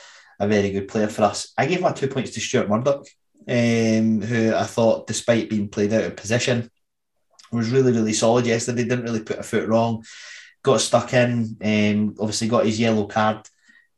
a 0.40 0.48
very 0.48 0.70
good 0.72 0.88
player 0.88 1.08
for 1.08 1.22
us. 1.22 1.52
I 1.56 1.66
gave 1.66 1.80
my 1.80 1.92
two 1.92 2.08
points 2.08 2.32
to 2.32 2.40
Stuart 2.40 2.68
Murdoch, 2.68 3.06
um, 3.48 4.22
who 4.22 4.54
I 4.54 4.64
thought, 4.64 5.06
despite 5.06 5.50
being 5.50 5.68
played 5.68 5.92
out 5.92 6.04
of 6.04 6.16
position, 6.16 6.70
was 7.52 7.70
really, 7.70 7.92
really 7.92 8.12
solid 8.12 8.46
yesterday. 8.46 8.84
Didn't 8.84 9.04
really 9.04 9.22
put 9.22 9.38
a 9.38 9.42
foot 9.44 9.68
wrong. 9.68 10.04
Got 10.62 10.80
stuck 10.80 11.14
in, 11.14 11.56
um, 11.62 12.16
obviously 12.18 12.48
got 12.48 12.66
his 12.66 12.80
yellow 12.80 13.06
card 13.06 13.46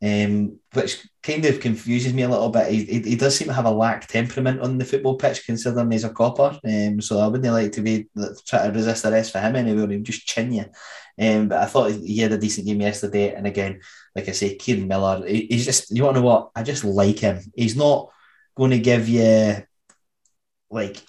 um, 0.03 0.59
which 0.73 1.07
kind 1.23 1.45
of 1.45 1.61
confuses 1.61 2.13
me 2.13 2.23
a 2.23 2.29
little 2.29 2.49
bit. 2.49 2.71
He, 2.73 2.85
he, 2.85 3.01
he 3.01 3.17
does 3.17 3.37
seem 3.37 3.49
to 3.49 3.55
have 3.55 3.67
a 3.67 3.71
lack 3.71 4.09
temperament 4.09 4.61
on 4.61 4.77
the 4.77 4.85
football 4.85 5.17
pitch, 5.17 5.47
considering 5.47 5.93
he's 5.93 6.03
a 6.03 6.11
copper. 6.11 6.59
Um, 6.65 7.01
so 7.01 7.21
I 7.21 7.29
wouldn't 7.29 7.53
like 7.53 7.73
to 7.73 7.83
be 7.83 8.09
try 8.47 8.67
to 8.67 8.73
resist 8.73 9.05
the 9.05 9.13
rest 9.13 9.33
for 9.33 9.39
him 9.39 9.55
anyway, 9.55 9.95
he'd 9.95 10.05
just 10.05 10.27
chin 10.27 10.53
you. 10.53 10.65
Um, 11.21 11.49
but 11.49 11.59
I 11.59 11.67
thought 11.67 11.93
he 11.93 12.19
had 12.19 12.33
a 12.33 12.39
decent 12.39 12.67
game 12.67 12.81
yesterday. 12.81 13.35
And 13.35 13.47
again, 13.47 13.81
like 14.15 14.29
I 14.29 14.33
say, 14.33 14.57
Kieran 14.57 14.89
Miller, 14.89 15.27
he, 15.27 15.47
he's 15.51 15.65
just, 15.65 15.91
you 15.91 16.05
want 16.05 16.17
to 16.17 16.21
know 16.21 16.27
what? 16.27 16.51
I 16.57 16.63
just 16.63 16.85
like 16.85 17.19
him. 17.19 17.41
He's 17.55 17.77
not 17.77 18.11
going 18.57 18.71
to 18.71 18.79
give 18.79 19.09
you 19.09 19.57
like 20.71 21.03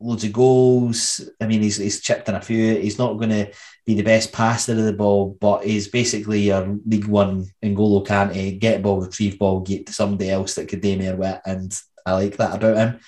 loads 0.00 0.24
of 0.24 0.32
goals. 0.32 1.28
I 1.40 1.46
mean, 1.46 1.60
he's, 1.62 1.76
he's 1.76 2.00
chipped 2.00 2.28
in 2.28 2.36
a 2.36 2.40
few. 2.40 2.76
He's 2.76 2.98
not 2.98 3.14
going 3.14 3.30
to 3.30 3.52
be 3.84 3.94
the 3.94 4.02
best 4.02 4.32
passer 4.32 4.72
of 4.72 4.84
the 4.84 4.92
ball, 4.92 5.36
but 5.40 5.64
he's 5.64 5.88
basically 5.88 6.42
your 6.42 6.78
League 6.86 7.06
One 7.06 7.46
N'Golo 7.64 8.06
Kante, 8.06 8.58
get 8.58 8.82
ball, 8.82 9.00
retrieve 9.00 9.38
ball, 9.38 9.60
get 9.60 9.86
to 9.86 9.92
somebody 9.92 10.30
else 10.30 10.54
that 10.54 10.68
could 10.68 10.82
more 10.82 11.16
with, 11.16 11.40
and 11.44 11.80
I 12.06 12.12
like 12.12 12.36
that 12.36 12.54
about 12.54 12.76
him. 12.76 13.00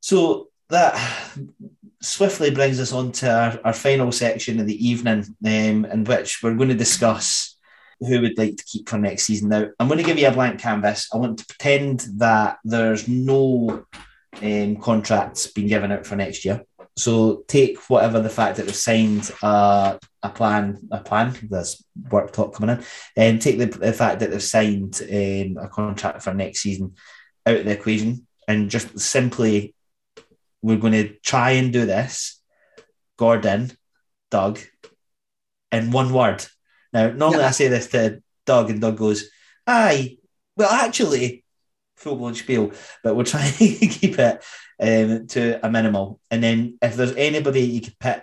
So 0.00 0.48
that 0.70 0.94
swiftly 2.06 2.50
brings 2.50 2.80
us 2.80 2.92
on 2.92 3.12
to 3.12 3.30
our, 3.30 3.60
our 3.64 3.72
final 3.72 4.12
section 4.12 4.60
of 4.60 4.66
the 4.66 4.88
evening, 4.88 5.24
um, 5.44 5.84
in 5.84 6.04
which 6.04 6.42
we're 6.42 6.54
going 6.54 6.68
to 6.68 6.74
discuss 6.74 7.58
who 8.00 8.20
would 8.20 8.36
like 8.38 8.56
to 8.56 8.64
keep 8.64 8.88
for 8.88 8.98
next 8.98 9.24
season. 9.24 9.48
Now, 9.48 9.68
I'm 9.78 9.88
going 9.88 9.98
to 9.98 10.04
give 10.04 10.18
you 10.18 10.28
a 10.28 10.32
blank 10.32 10.60
canvas. 10.60 11.08
I 11.12 11.16
want 11.16 11.38
to 11.38 11.46
pretend 11.46 12.06
that 12.18 12.58
there's 12.64 13.08
no 13.08 13.86
um, 14.42 14.76
contracts 14.76 15.46
being 15.46 15.68
given 15.68 15.92
out 15.92 16.06
for 16.06 16.16
next 16.16 16.44
year. 16.44 16.62
So 16.98 17.44
take 17.48 17.78
whatever 17.90 18.20
the 18.20 18.30
fact 18.30 18.56
that 18.56 18.66
they've 18.66 18.74
signed 18.74 19.30
uh, 19.42 19.98
a 20.22 20.28
plan, 20.30 20.78
a 20.90 21.00
plan. 21.00 21.36
There's 21.42 21.84
work 22.10 22.32
talk 22.32 22.54
coming 22.54 22.76
in, 22.76 22.84
and 23.16 23.40
take 23.40 23.58
the, 23.58 23.66
the 23.66 23.92
fact 23.92 24.20
that 24.20 24.30
they've 24.30 24.42
signed 24.42 25.00
um, 25.02 25.62
a 25.62 25.68
contract 25.68 26.22
for 26.22 26.32
next 26.32 26.60
season 26.60 26.94
out 27.44 27.56
of 27.56 27.64
the 27.66 27.72
equation, 27.72 28.26
and 28.48 28.70
just 28.70 28.98
simply 28.98 29.74
we're 30.66 30.76
going 30.76 30.94
to 30.94 31.14
try 31.20 31.52
and 31.52 31.72
do 31.72 31.86
this. 31.86 32.42
Gordon, 33.16 33.70
Doug, 34.32 34.58
in 35.70 35.92
one 35.92 36.12
word. 36.12 36.44
Now, 36.92 37.10
normally 37.10 37.44
I 37.44 37.52
say 37.52 37.68
this 37.68 37.86
to 37.88 38.20
Doug, 38.46 38.70
and 38.70 38.80
Doug 38.80 38.96
goes, 38.96 39.30
"Aye, 39.66 40.18
well, 40.56 40.70
actually." 40.70 41.44
Full 41.98 42.16
blown 42.16 42.34
spiel, 42.34 42.72
but 43.02 43.14
we're 43.14 43.24
trying 43.24 43.52
to 43.58 43.86
keep 43.86 44.18
it 44.18 44.44
um, 44.82 45.26
to 45.28 45.64
a 45.64 45.70
minimal. 45.70 46.20
And 46.30 46.42
then 46.42 46.76
if 46.82 46.96
there's 46.96 47.14
anybody 47.16 47.60
you 47.60 47.80
could 47.80 47.98
put, 47.98 48.22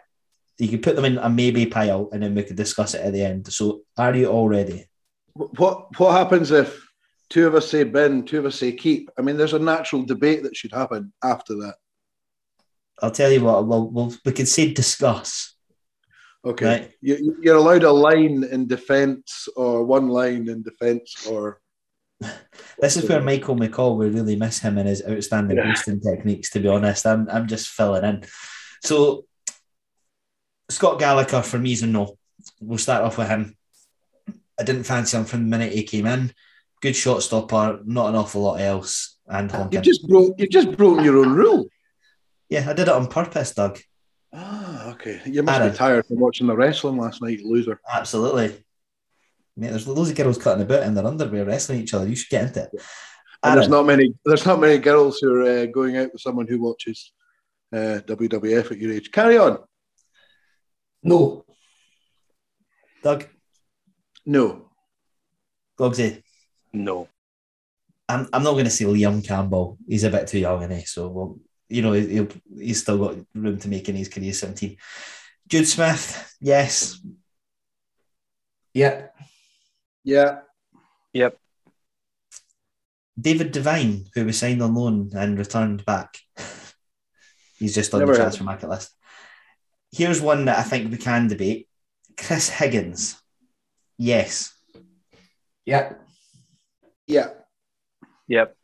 you 0.59 0.67
could 0.67 0.83
put 0.83 0.95
them 0.95 1.05
in 1.05 1.17
a 1.17 1.29
maybe 1.29 1.65
pile, 1.65 2.09
and 2.11 2.21
then 2.21 2.35
we 2.35 2.43
could 2.43 2.57
discuss 2.57 2.93
it 2.93 3.01
at 3.01 3.13
the 3.13 3.23
end. 3.23 3.51
So, 3.51 3.81
are 3.97 4.13
you 4.13 4.27
all 4.27 4.49
ready? 4.49 4.85
What 5.33 5.97
what 5.97 6.11
happens 6.11 6.51
if 6.51 6.87
two 7.29 7.47
of 7.47 7.55
us 7.55 7.71
say 7.71 7.83
bin, 7.83 8.25
two 8.25 8.39
of 8.39 8.45
us 8.45 8.59
say 8.59 8.73
keep? 8.73 9.09
I 9.17 9.21
mean, 9.21 9.37
there's 9.37 9.53
a 9.53 9.59
natural 9.59 10.03
debate 10.03 10.43
that 10.43 10.57
should 10.57 10.73
happen 10.73 11.13
after 11.23 11.55
that. 11.55 11.75
I'll 13.01 13.11
tell 13.11 13.31
you 13.31 13.43
what. 13.43 13.65
We'll, 13.67 13.89
we'll 13.89 14.13
we 14.25 14.31
could 14.31 14.47
say 14.47 14.73
discuss. 14.73 15.55
Okay, 16.45 16.65
Right. 16.65 16.91
you, 17.01 17.37
you're 17.41 17.55
allowed 17.55 17.83
a 17.83 17.91
line 17.91 18.43
in 18.43 18.67
defence 18.67 19.47
or 19.55 19.83
one 19.85 20.09
line 20.09 20.49
in 20.49 20.61
defence 20.61 21.25
or 21.27 21.61
This 22.79 22.97
is 22.97 23.07
where 23.07 23.21
Michael 23.21 23.55
McCall 23.55 23.97
we 23.97 24.09
really 24.09 24.35
miss 24.35 24.59
him 24.59 24.77
and 24.77 24.87
his 24.87 25.01
outstanding 25.07 25.57
Yeah. 25.57 25.63
boosting 25.65 26.01
techniques. 26.01 26.49
To 26.51 26.59
be 26.59 26.67
honest, 26.67 27.05
I'm 27.05 27.29
I'm 27.29 27.47
just 27.47 27.69
filling 27.69 28.03
in. 28.03 28.23
So 28.83 29.25
Scott 30.69 30.99
Gallagher 30.99 31.41
for 31.41 31.59
me 31.59 31.71
is 31.73 31.83
a 31.83 31.87
no. 31.87 32.17
We'll 32.59 32.77
start 32.77 33.03
off 33.03 33.17
with 33.17 33.29
him. 33.29 33.55
I 34.59 34.63
didn't 34.63 34.83
fancy 34.83 35.17
him 35.17 35.25
from 35.25 35.43
the 35.43 35.57
minute 35.57 35.73
he 35.73 35.83
came 35.83 36.05
in. 36.05 36.33
Good 36.81 36.95
shot 36.95 37.23
stopper, 37.23 37.79
not 37.85 38.09
an 38.09 38.15
awful 38.15 38.41
lot 38.41 38.59
else, 38.59 39.17
and 39.27 39.49
you 39.73 39.79
just 39.79 40.05
broke 40.07 40.37
you 40.37 40.47
just 40.47 40.75
broke 40.75 41.03
your 41.05 41.17
own 41.19 41.31
rule. 41.33 41.65
Yeah, 42.53 42.69
I 42.69 42.73
did 42.73 42.87
it 42.87 42.89
on 42.89 43.07
purpose, 43.07 43.55
Doug. 43.55 43.79
Ah, 44.31 44.91
okay. 44.91 45.19
You 45.25 45.41
must 45.41 45.59
Aaron. 45.59 45.71
be 45.71 45.77
tired 45.77 46.05
from 46.05 46.19
watching 46.19 46.45
the 46.45 46.55
wrestling 46.55 46.97
last 46.97 47.19
night, 47.19 47.41
loser. 47.41 47.81
Absolutely. 47.91 48.63
Mate, 49.57 49.69
there's 49.71 49.87
loads 49.87 50.11
of 50.11 50.15
girls 50.15 50.37
cutting 50.37 50.61
about 50.61 50.83
in 50.83 50.93
their 50.93 51.07
underwear 51.07 51.45
wrestling 51.45 51.81
each 51.81 51.95
other. 51.95 52.07
You 52.07 52.15
should 52.15 52.29
get 52.29 52.43
into 52.43 52.61
it. 52.61 52.69
And 53.41 53.57
there's 53.57 53.69
not 53.69 53.87
many. 53.87 54.13
There's 54.23 54.45
not 54.45 54.59
many 54.59 54.77
girls 54.77 55.17
who 55.17 55.35
are 55.35 55.63
uh, 55.63 55.65
going 55.65 55.97
out 55.97 56.13
with 56.13 56.21
someone 56.21 56.45
who 56.45 56.61
watches 56.61 57.11
uh, 57.73 58.01
WWF 58.05 58.71
at 58.71 58.77
your 58.77 58.93
age. 58.93 59.11
Carry 59.11 59.39
on. 59.39 59.57
No, 61.01 61.43
Doug, 63.01 63.25
No. 64.27 64.69
Gogsy. 65.75 66.21
No. 66.71 67.07
I'm, 68.07 68.29
I'm 68.31 68.43
not 68.43 68.53
going 68.53 68.65
to 68.65 68.69
say 68.69 68.85
Liam 68.85 69.25
Campbell. 69.25 69.79
He's 69.87 70.03
a 70.03 70.11
bit 70.11 70.27
too 70.27 70.37
young, 70.37 70.61
is 70.71 70.91
So, 70.93 71.09
well, 71.09 71.39
you 71.69 71.81
know, 71.81 71.93
he'll, 71.93 72.27
he's 72.57 72.81
still 72.81 72.97
got 72.97 73.25
room 73.33 73.57
to 73.59 73.67
make 73.67 73.89
in 73.89 73.95
his 73.95 74.09
career 74.09 74.33
17. 74.33 74.77
Jude 75.47 75.67
Smith, 75.67 76.35
yes. 76.39 76.99
yeah, 78.73 79.07
Yeah. 80.03 80.39
Yep. 81.13 81.37
David 83.19 83.51
Devine, 83.51 84.05
who 84.15 84.25
was 84.25 84.39
signed 84.39 84.63
on 84.63 84.73
loan 84.73 85.11
and 85.15 85.37
returned 85.37 85.85
back. 85.85 86.17
He's 87.59 87.75
just 87.75 87.93
on 87.93 87.99
Never 87.99 88.13
the 88.13 88.17
heard 88.17 88.23
transfer 88.25 88.43
market 88.43 88.69
list. 88.69 88.91
Here's 89.91 90.19
one 90.19 90.45
that 90.45 90.57
I 90.57 90.63
think 90.63 90.91
we 90.91 90.97
can 90.97 91.27
debate. 91.27 91.67
Chris 92.17 92.49
Higgins. 92.49 93.21
Yes. 93.97 94.55
yeah, 95.65 95.93
Yeah. 97.07 97.29
Yep. 98.27 98.55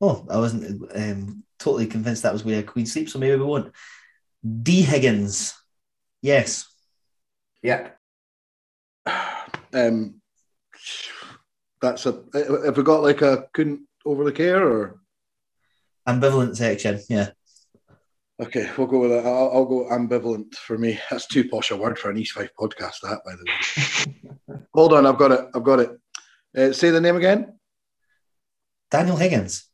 Oh, 0.00 0.26
I 0.28 0.36
wasn't 0.38 0.82
um, 0.94 1.44
totally 1.58 1.86
convinced 1.86 2.22
that 2.22 2.32
was 2.32 2.44
where 2.44 2.62
Queen 2.62 2.86
sleep, 2.86 3.08
so 3.08 3.18
maybe 3.18 3.36
we 3.36 3.44
won't. 3.44 3.72
D 4.62 4.82
Higgins, 4.82 5.54
yes. 6.22 6.66
Yeah. 7.62 7.90
Um, 9.72 10.20
that's 11.80 12.06
a. 12.06 12.22
Have 12.64 12.76
we 12.76 12.82
got 12.82 13.02
like 13.02 13.22
a 13.22 13.48
couldn't 13.52 13.82
overly 14.04 14.32
care 14.32 14.66
or? 14.66 15.00
Ambivalent 16.08 16.56
section, 16.56 17.00
yeah. 17.08 17.30
Okay, 18.38 18.70
we'll 18.76 18.86
go 18.86 18.98
with 18.98 19.10
that. 19.10 19.24
I'll, 19.24 19.50
I'll 19.50 19.64
go 19.64 19.88
ambivalent 19.90 20.54
for 20.54 20.76
me. 20.76 21.00
That's 21.10 21.26
too 21.26 21.48
posh 21.48 21.70
a 21.70 21.76
word 21.76 21.98
for 21.98 22.10
an 22.10 22.18
East 22.18 22.32
Fife 22.32 22.50
podcast. 22.58 23.00
That, 23.02 23.20
by 23.24 23.32
the 23.32 24.52
way. 24.52 24.58
Hold 24.74 24.92
on, 24.92 25.06
I've 25.06 25.18
got 25.18 25.32
it. 25.32 25.48
I've 25.54 25.64
got 25.64 25.80
it. 25.80 25.90
Uh, 26.56 26.72
say 26.72 26.90
the 26.90 27.00
name 27.00 27.16
again. 27.16 27.58
Daniel 28.90 29.16
Higgins. 29.16 29.68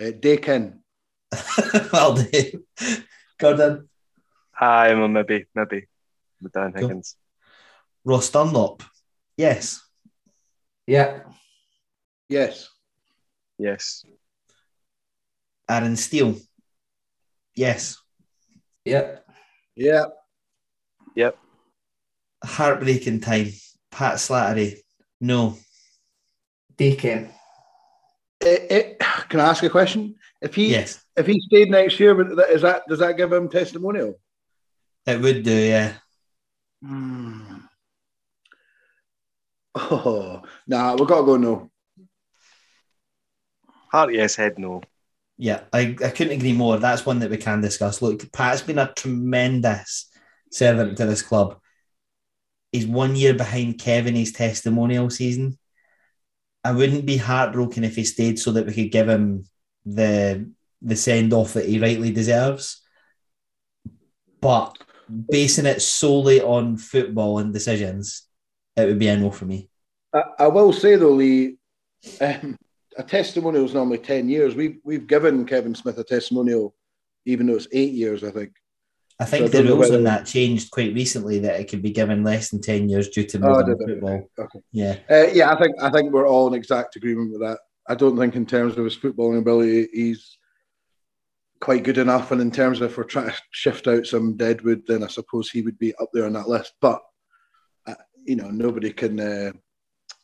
Uh, 0.00 0.12
Dakin. 0.18 0.79
well, 1.92 2.14
Dave. 2.14 2.60
Gordon. 3.38 3.88
I'm 4.58 5.00
a 5.00 5.08
maybe, 5.08 5.46
maybe 5.54 5.86
with 6.42 6.52
Dan 6.52 6.72
Cool. 6.72 6.88
Higgins. 6.88 7.16
Ross 8.04 8.30
Dunlop. 8.30 8.82
Yes. 9.36 9.80
Yeah. 10.86 11.20
Yes. 12.28 12.68
Yes. 13.58 14.04
Aaron 15.68 15.96
Steele. 15.96 16.36
Yes. 17.54 17.98
Yep. 18.84 19.24
Yep. 19.76 20.16
Yep. 21.16 21.38
Heartbreaking 22.44 23.20
time. 23.20 23.52
Pat 23.90 24.14
Slattery. 24.14 24.76
No. 25.20 25.56
Dakin. 26.76 27.30
Eh, 28.42 28.66
eh, 28.70 28.94
can 29.28 29.40
I 29.40 29.50
ask 29.50 29.62
a 29.62 29.68
question? 29.68 30.14
If 30.40 30.54
he 30.54 30.70
Yes. 30.70 31.04
if 31.16 31.26
he 31.26 31.40
stayed 31.40 31.70
next 31.70 32.00
year, 32.00 32.14
would 32.14 32.36
that- 32.36 32.50
is 32.50 32.62
that 32.62 32.82
does 32.88 33.00
that 33.00 33.16
give 33.16 33.32
him 33.32 33.48
testimonial? 33.48 34.18
It 35.06 35.20
would 35.20 35.42
do, 35.42 35.52
yeah. 35.54 35.94
Hmm. 36.82 37.56
Oh, 39.74 40.42
nah, 40.66 40.94
we've 40.96 41.06
got 41.06 41.20
to 41.20 41.26
go 41.26 41.36
no. 41.36 41.70
Heart 43.92 44.14
yes, 44.14 44.36
head 44.36 44.58
no. 44.58 44.82
Yeah, 45.36 45.62
I, 45.72 45.96
I 46.04 46.10
couldn't 46.10 46.36
agree 46.36 46.52
more. 46.52 46.78
That's 46.78 47.06
one 47.06 47.18
that 47.20 47.30
we 47.30 47.36
can 47.38 47.60
discuss. 47.60 48.02
Look, 48.02 48.30
Pat's 48.32 48.62
been 48.62 48.78
a 48.78 48.92
tremendous 48.94 50.10
servant 50.50 50.98
to 50.98 51.06
this 51.06 51.22
club. 51.22 51.58
He's 52.72 52.86
one 52.86 53.16
year 53.16 53.34
behind 53.34 53.78
Kevin 53.78 54.14
his 54.14 54.32
testimonial 54.32 55.08
season. 55.10 55.58
I 56.62 56.72
wouldn't 56.72 57.06
be 57.06 57.16
heartbroken 57.16 57.84
if 57.84 57.96
he 57.96 58.04
stayed 58.04 58.38
so 58.38 58.52
that 58.52 58.66
we 58.66 58.74
could 58.74 58.92
give 58.92 59.08
him 59.08 59.44
the 59.86 60.50
the 60.82 60.96
send 60.96 61.32
off 61.32 61.52
that 61.54 61.66
he 61.66 61.78
rightly 61.78 62.10
deserves. 62.10 62.80
But 64.40 64.78
basing 65.28 65.66
it 65.66 65.82
solely 65.82 66.40
on 66.40 66.76
football 66.76 67.38
and 67.38 67.52
decisions, 67.52 68.22
it 68.76 68.86
would 68.86 68.98
be 68.98 69.08
a 69.08 69.16
no 69.16 69.30
for 69.30 69.44
me. 69.44 69.68
I, 70.14 70.22
I 70.40 70.46
will 70.48 70.72
say 70.72 70.96
though, 70.96 71.10
Lee, 71.10 71.56
um, 72.20 72.56
a 72.96 73.02
testimonial 73.02 73.64
is 73.64 73.74
normally 73.74 73.98
ten 73.98 74.28
years. 74.28 74.54
We've 74.54 74.78
we've 74.84 75.06
given 75.06 75.44
Kevin 75.44 75.74
Smith 75.74 75.98
a 75.98 76.04
testimonial, 76.04 76.74
even 77.26 77.46
though 77.46 77.56
it's 77.56 77.68
eight 77.72 77.92
years. 77.92 78.24
I 78.24 78.30
think. 78.30 78.52
I 79.20 79.26
So 79.26 79.30
think 79.32 79.50
the 79.52 79.58
don't 79.62 79.76
rules 79.78 79.90
on 79.90 80.04
that 80.04 80.24
changed 80.24 80.70
quite 80.70 80.94
recently 80.94 81.40
that 81.40 81.60
it 81.60 81.68
could 81.68 81.82
be 81.82 81.90
given 81.90 82.24
less 82.24 82.48
than 82.48 82.62
10 82.62 82.88
years 82.88 83.10
due 83.10 83.24
to 83.24 83.36
Oh, 83.36 83.50
modern 83.50 83.76
it? 83.78 83.86
football. 83.86 84.30
Okay. 84.38 84.60
Yeah. 84.72 84.96
Uh, 85.10 85.26
yeah, 85.34 85.52
I 85.52 85.58
think 85.60 85.74
I 85.78 85.90
think 85.90 86.10
we're 86.10 86.26
all 86.26 86.48
in 86.48 86.54
exact 86.54 86.96
agreement 86.96 87.30
with 87.32 87.42
that. 87.42 87.58
I 87.88 87.94
don't 87.94 88.16
think 88.16 88.36
in 88.36 88.46
terms 88.46 88.76
of 88.76 88.84
his 88.84 88.96
footballing 88.96 89.38
ability, 89.38 89.88
he's 89.92 90.36
quite 91.60 91.82
good 91.84 91.98
enough. 91.98 92.30
And 92.30 92.40
in 92.40 92.50
terms 92.50 92.80
of 92.80 92.90
if 92.90 92.96
we're 92.96 93.04
trying 93.04 93.30
to 93.30 93.36
shift 93.50 93.86
out 93.86 94.06
some 94.06 94.36
Deadwood, 94.36 94.82
then 94.86 95.02
I 95.02 95.08
suppose 95.08 95.50
he 95.50 95.62
would 95.62 95.78
be 95.78 95.94
up 95.96 96.10
there 96.12 96.26
on 96.26 96.32
that 96.34 96.48
list. 96.48 96.74
But 96.80 97.00
uh, 97.86 97.94
you 98.24 98.36
know, 98.36 98.48
nobody 98.48 98.92
can 98.92 99.18
uh, 99.20 99.52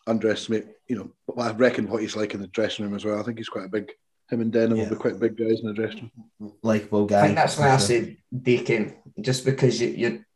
underestimate. 0.07 0.67
You 0.89 0.97
know, 0.97 1.35
I 1.43 1.53
reckon 1.53 1.89
what 1.89 2.03
he's 2.03 2.17
like 2.17 2.35
in 2.35 2.41
the 2.41 2.47
dressing 2.49 2.85
room 2.85 2.95
as 2.95 3.05
well. 3.05 3.19
I 3.19 3.23
think 3.23 3.39
he's 3.39 3.49
quite 3.49 3.67
a 3.67 3.71
big. 3.71 3.91
Him 4.29 4.41
and 4.41 4.53
Denham 4.53 4.77
Yeah. 4.77 4.85
will 4.85 4.91
be 4.91 4.97
quite 4.97 5.21
big 5.21 5.37
guys 5.37 5.61
in 5.61 5.69
the 5.69 5.73
dressing 5.73 6.11
room. 6.41 6.53
Likable 6.63 7.05
I 7.05 7.07
guy. 7.07 7.19
I 7.21 7.23
think 7.23 7.37
that's 7.37 7.57
why 7.59 7.71
I 7.71 7.77
said 7.77 8.17
Deacon, 8.43 8.97
just 9.21 9.45
because 9.45 9.81
you, 9.81 9.89
you're 9.89 10.27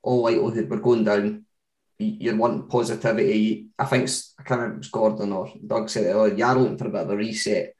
all 0.00 0.22
likelihood 0.22 0.70
we're 0.70 0.76
going 0.76 1.02
down. 1.02 1.44
You- 2.02 2.16
You're 2.20 2.36
wanting 2.36 2.68
positivity. 2.68 3.68
I 3.78 3.84
think 3.84 4.08
I 4.48 4.66
was 4.66 4.88
Gordon 4.90 5.32
or 5.32 5.52
Doug 5.66 5.88
said 5.88 6.04
it 6.04 6.10
oh, 6.10 6.24
earlier. 6.24 6.34
You're 6.34 6.54
looking 6.54 6.78
for 6.78 6.88
a 6.88 6.90
bit 6.90 7.02
of 7.02 7.10
a 7.10 7.16
reset, 7.16 7.74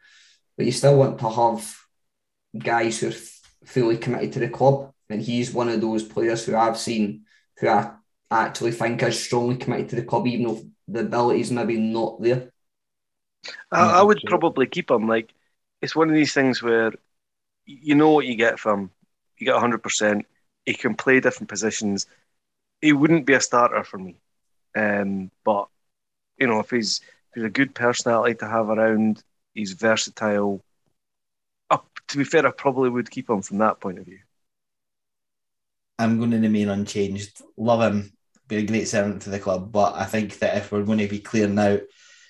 but 0.57 0.67
you 0.67 0.73
still 0.73 0.99
want 0.99 1.19
to 1.19 1.29
have 1.31 1.77
guys 2.57 3.01
who 3.01 3.09
are 3.09 3.67
fully 3.67 3.97
committed 3.97 4.33
to 4.33 4.41
the 4.41 4.49
club. 4.49 4.93
And 5.11 5.21
he's 5.21 5.53
one 5.53 5.69
of 5.69 5.81
those 5.81 6.03
players 6.03 6.47
who 6.47 6.57
I've 6.57 6.79
seen 6.79 7.25
who 7.59 7.69
I 7.69 7.93
actually 8.31 8.73
think 8.73 9.03
is 9.03 9.23
strongly 9.23 9.57
committed 9.57 9.91
to 9.91 9.97
the 9.97 10.05
club, 10.05 10.27
even 10.27 10.47
though 10.47 10.63
the 10.89 11.01
ability's 11.01 11.51
maybe 11.51 11.79
not 11.79 12.21
there. 12.21 12.51
I, 13.71 14.01
I 14.01 14.03
would 14.03 14.23
probably 14.27 14.67
keep 14.67 14.91
him. 14.91 15.09
Like 15.09 15.33
it's 15.81 15.97
one 15.97 16.09
of 16.09 16.15
these 16.15 16.33
things 16.33 16.63
where 16.63 16.93
you 17.67 17.95
know 17.95 18.11
what 18.11 18.27
you 18.27 18.37
get 18.37 18.59
from. 18.59 18.91
You 19.37 19.47
get 19.47 19.57
hundred 19.57 19.83
percent. 19.83 20.27
He 20.65 20.75
can 20.75 20.95
play 20.95 21.21
different 21.21 21.49
positions. 21.49 22.07
He 22.83 22.93
wouldn't 22.93 23.25
be 23.25 23.33
a 23.33 23.41
starter 23.41 23.85
for 23.85 23.97
me, 23.97 24.17
um, 24.77 25.31
but 25.45 25.69
you 26.37 26.47
know 26.47 26.61
if 26.61 26.69
he's 26.71 27.01
if 27.31 27.37
he's 27.37 27.45
a 27.45 27.51
good 27.51 27.75
personality 27.75 28.35
to 28.37 28.49
have 28.49 28.69
around, 28.69 29.23
he's 29.55 29.73
versatile. 29.73 30.61
To 32.09 32.19
be 32.19 32.25
fair, 32.25 32.47
I 32.47 32.51
probably 32.51 32.91
would 32.91 33.11
keep 33.11 33.31
him 33.31 33.41
from 33.41 33.59
that 33.59 33.81
point 33.81 33.99
of 33.99 34.05
view. 34.05 34.19
I'm 35.99 36.19
going 36.19 36.33
to 36.33 36.39
remain 36.39 36.69
unchanged. 36.69 37.41
Love 37.57 37.81
him. 37.81 38.13
Be 38.49 38.57
a 38.57 38.67
great 38.67 38.89
servant 38.89 39.23
to 39.23 39.31
the 39.31 39.39
club. 39.39 39.73
But 39.73 39.95
I 39.95 40.05
think 40.05 40.39
that 40.41 40.59
if 40.59 40.71
we're 40.71 40.83
going 40.83 40.99
to 40.99 41.09
be 41.09 41.21
clearing 41.21 41.59
out 41.59 41.81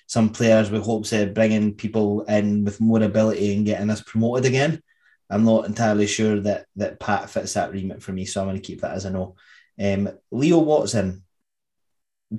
some 0.07 0.29
players 0.29 0.69
with 0.69 0.83
hopes 0.83 1.11
of 1.11 1.33
bringing 1.33 1.73
people 1.73 2.21
in 2.23 2.63
with 2.63 2.79
more 2.79 3.01
ability 3.01 3.55
and 3.55 3.65
getting 3.65 3.89
us 3.89 4.01
promoted 4.01 4.45
again, 4.45 4.81
I'm 5.29 5.43
not 5.43 5.65
entirely 5.65 6.07
sure 6.07 6.39
that 6.41 6.67
that 6.75 6.99
Pat 6.99 7.29
fits 7.29 7.55
that 7.55 7.71
remit 7.71 8.01
for 8.03 8.13
me. 8.13 8.25
So 8.25 8.41
I'm 8.41 8.47
going 8.47 8.61
to 8.61 8.65
keep 8.65 8.81
that 8.81 8.95
as 8.95 9.05
a 9.05 9.09
no. 9.09 9.35
Um, 9.79 10.09
Leo 10.31 10.59
Watson, 10.59 11.23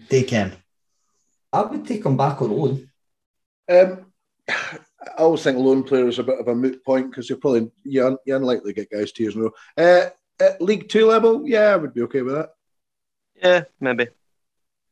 Dakin. 0.09 0.53
I 1.53 1.63
would 1.63 1.87
take 1.87 2.05
him 2.05 2.17
back 2.17 2.41
on 2.43 2.51
loan. 2.51 2.91
Um, 3.71 4.07
I 4.49 5.19
always 5.19 5.43
think 5.43 5.59
loan 5.59 5.83
player 5.85 6.09
is 6.09 6.19
a 6.19 6.23
bit 6.25 6.39
of 6.41 6.49
a 6.49 6.55
moot 6.55 6.85
point 6.85 7.11
because 7.11 7.29
you're 7.29 7.39
probably 7.39 7.71
you're, 7.85 8.07
un- 8.07 8.19
you're 8.25 8.37
unlikely 8.37 8.73
to 8.73 8.81
get 8.81 8.91
guys 8.91 9.13
two 9.13 9.25
years 9.25 9.35
in 9.37 9.43
a 9.43 9.45
row. 9.45 9.53
Uh, 9.77 10.11
at 10.41 10.61
League 10.61 10.89
Two 10.89 11.07
level, 11.07 11.47
yeah, 11.47 11.67
I 11.73 11.77
would 11.77 11.95
be 11.95 12.03
okay 12.03 12.23
with 12.23 12.35
that. 12.35 12.51
Yeah, 13.37 13.65
maybe. 13.81 14.09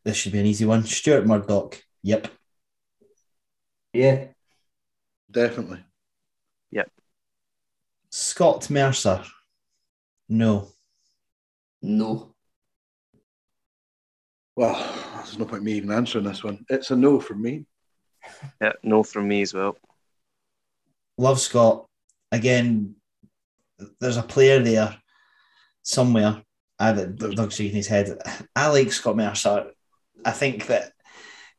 This 0.04 0.16
should 0.16 0.32
be 0.32 0.38
an 0.40 0.46
easy 0.46 0.64
one. 0.64 0.84
Stuart 0.84 1.26
Murdoch. 1.26 1.82
Yep. 2.02 2.28
Yeah. 3.92 4.24
Definitely. 5.30 5.78
Yep. 6.70 6.90
Scott 8.10 8.68
Mercer. 8.70 9.24
No. 10.28 10.68
No. 11.80 12.31
Well, 14.54 14.74
there's 15.16 15.38
no 15.38 15.46
point 15.46 15.62
me 15.62 15.72
even 15.72 15.90
answering 15.90 16.24
this 16.24 16.44
one. 16.44 16.64
It's 16.68 16.90
a 16.90 16.96
no 16.96 17.20
from 17.20 17.42
me. 17.42 17.66
Yeah, 18.60 18.72
no 18.82 19.02
from 19.02 19.28
me 19.28 19.42
as 19.42 19.54
well. 19.54 19.76
love 21.16 21.40
Scott. 21.40 21.86
Again, 22.30 22.96
there's 24.00 24.16
a 24.16 24.22
player 24.22 24.60
there 24.60 24.96
somewhere. 25.82 26.42
I 26.78 26.86
have 26.86 27.16
Doug's 27.16 27.54
shaking 27.54 27.76
his 27.76 27.86
head. 27.86 28.18
I 28.56 28.68
like 28.68 28.92
Scott 28.92 29.16
Mercer. 29.16 29.70
I 30.24 30.30
think 30.30 30.66
that 30.66 30.92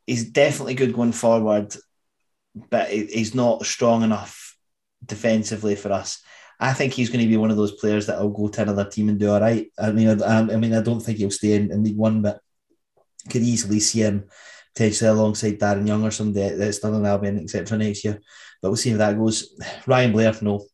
he's 0.05 0.29
definitely 0.29 0.75
good 0.75 0.93
going 0.93 1.11
forward, 1.11 1.75
but 2.69 2.89
he's 2.89 3.33
not 3.35 3.65
strong 3.65 4.03
enough 4.03 4.55
defensively 5.05 5.75
for 5.75 5.91
us. 5.91 6.21
I 6.59 6.73
think 6.73 6.93
he's 6.93 7.09
going 7.09 7.21
to 7.21 7.29
be 7.29 7.37
one 7.37 7.51
of 7.51 7.57
those 7.57 7.73
players 7.73 8.07
that 8.07 8.21
will 8.21 8.29
go 8.29 8.47
to 8.47 8.61
another 8.61 8.85
team 8.85 9.09
and 9.09 9.19
do 9.19 9.31
all 9.31 9.41
right. 9.41 9.69
I 9.77 9.91
mean, 9.91 10.21
I, 10.21 10.39
I 10.39 10.55
mean, 10.55 10.73
I 10.73 10.81
don't 10.81 10.99
think 10.99 11.17
he'll 11.17 11.31
stay 11.31 11.53
in, 11.53 11.71
in 11.71 11.83
League 11.83 11.97
One, 11.97 12.21
but 12.21 12.39
could 13.29 13.41
easily 13.41 13.79
see 13.79 13.99
him 14.01 14.25
potentially 14.73 15.09
alongside 15.09 15.59
Darren 15.59 15.87
Young 15.87 16.03
or 16.03 16.11
somebody 16.11 16.55
that's 16.55 16.79
done 16.79 16.95
an 16.95 17.05
Albion, 17.05 17.39
etc. 17.39 17.77
next 17.77 18.03
year. 18.03 18.19
But 18.61 18.69
we'll 18.69 18.77
see 18.77 18.91
how 18.91 18.97
that 18.97 19.17
goes. 19.17 19.59
Ryan 19.85 20.11
Blair, 20.11 20.33
no. 20.41 20.65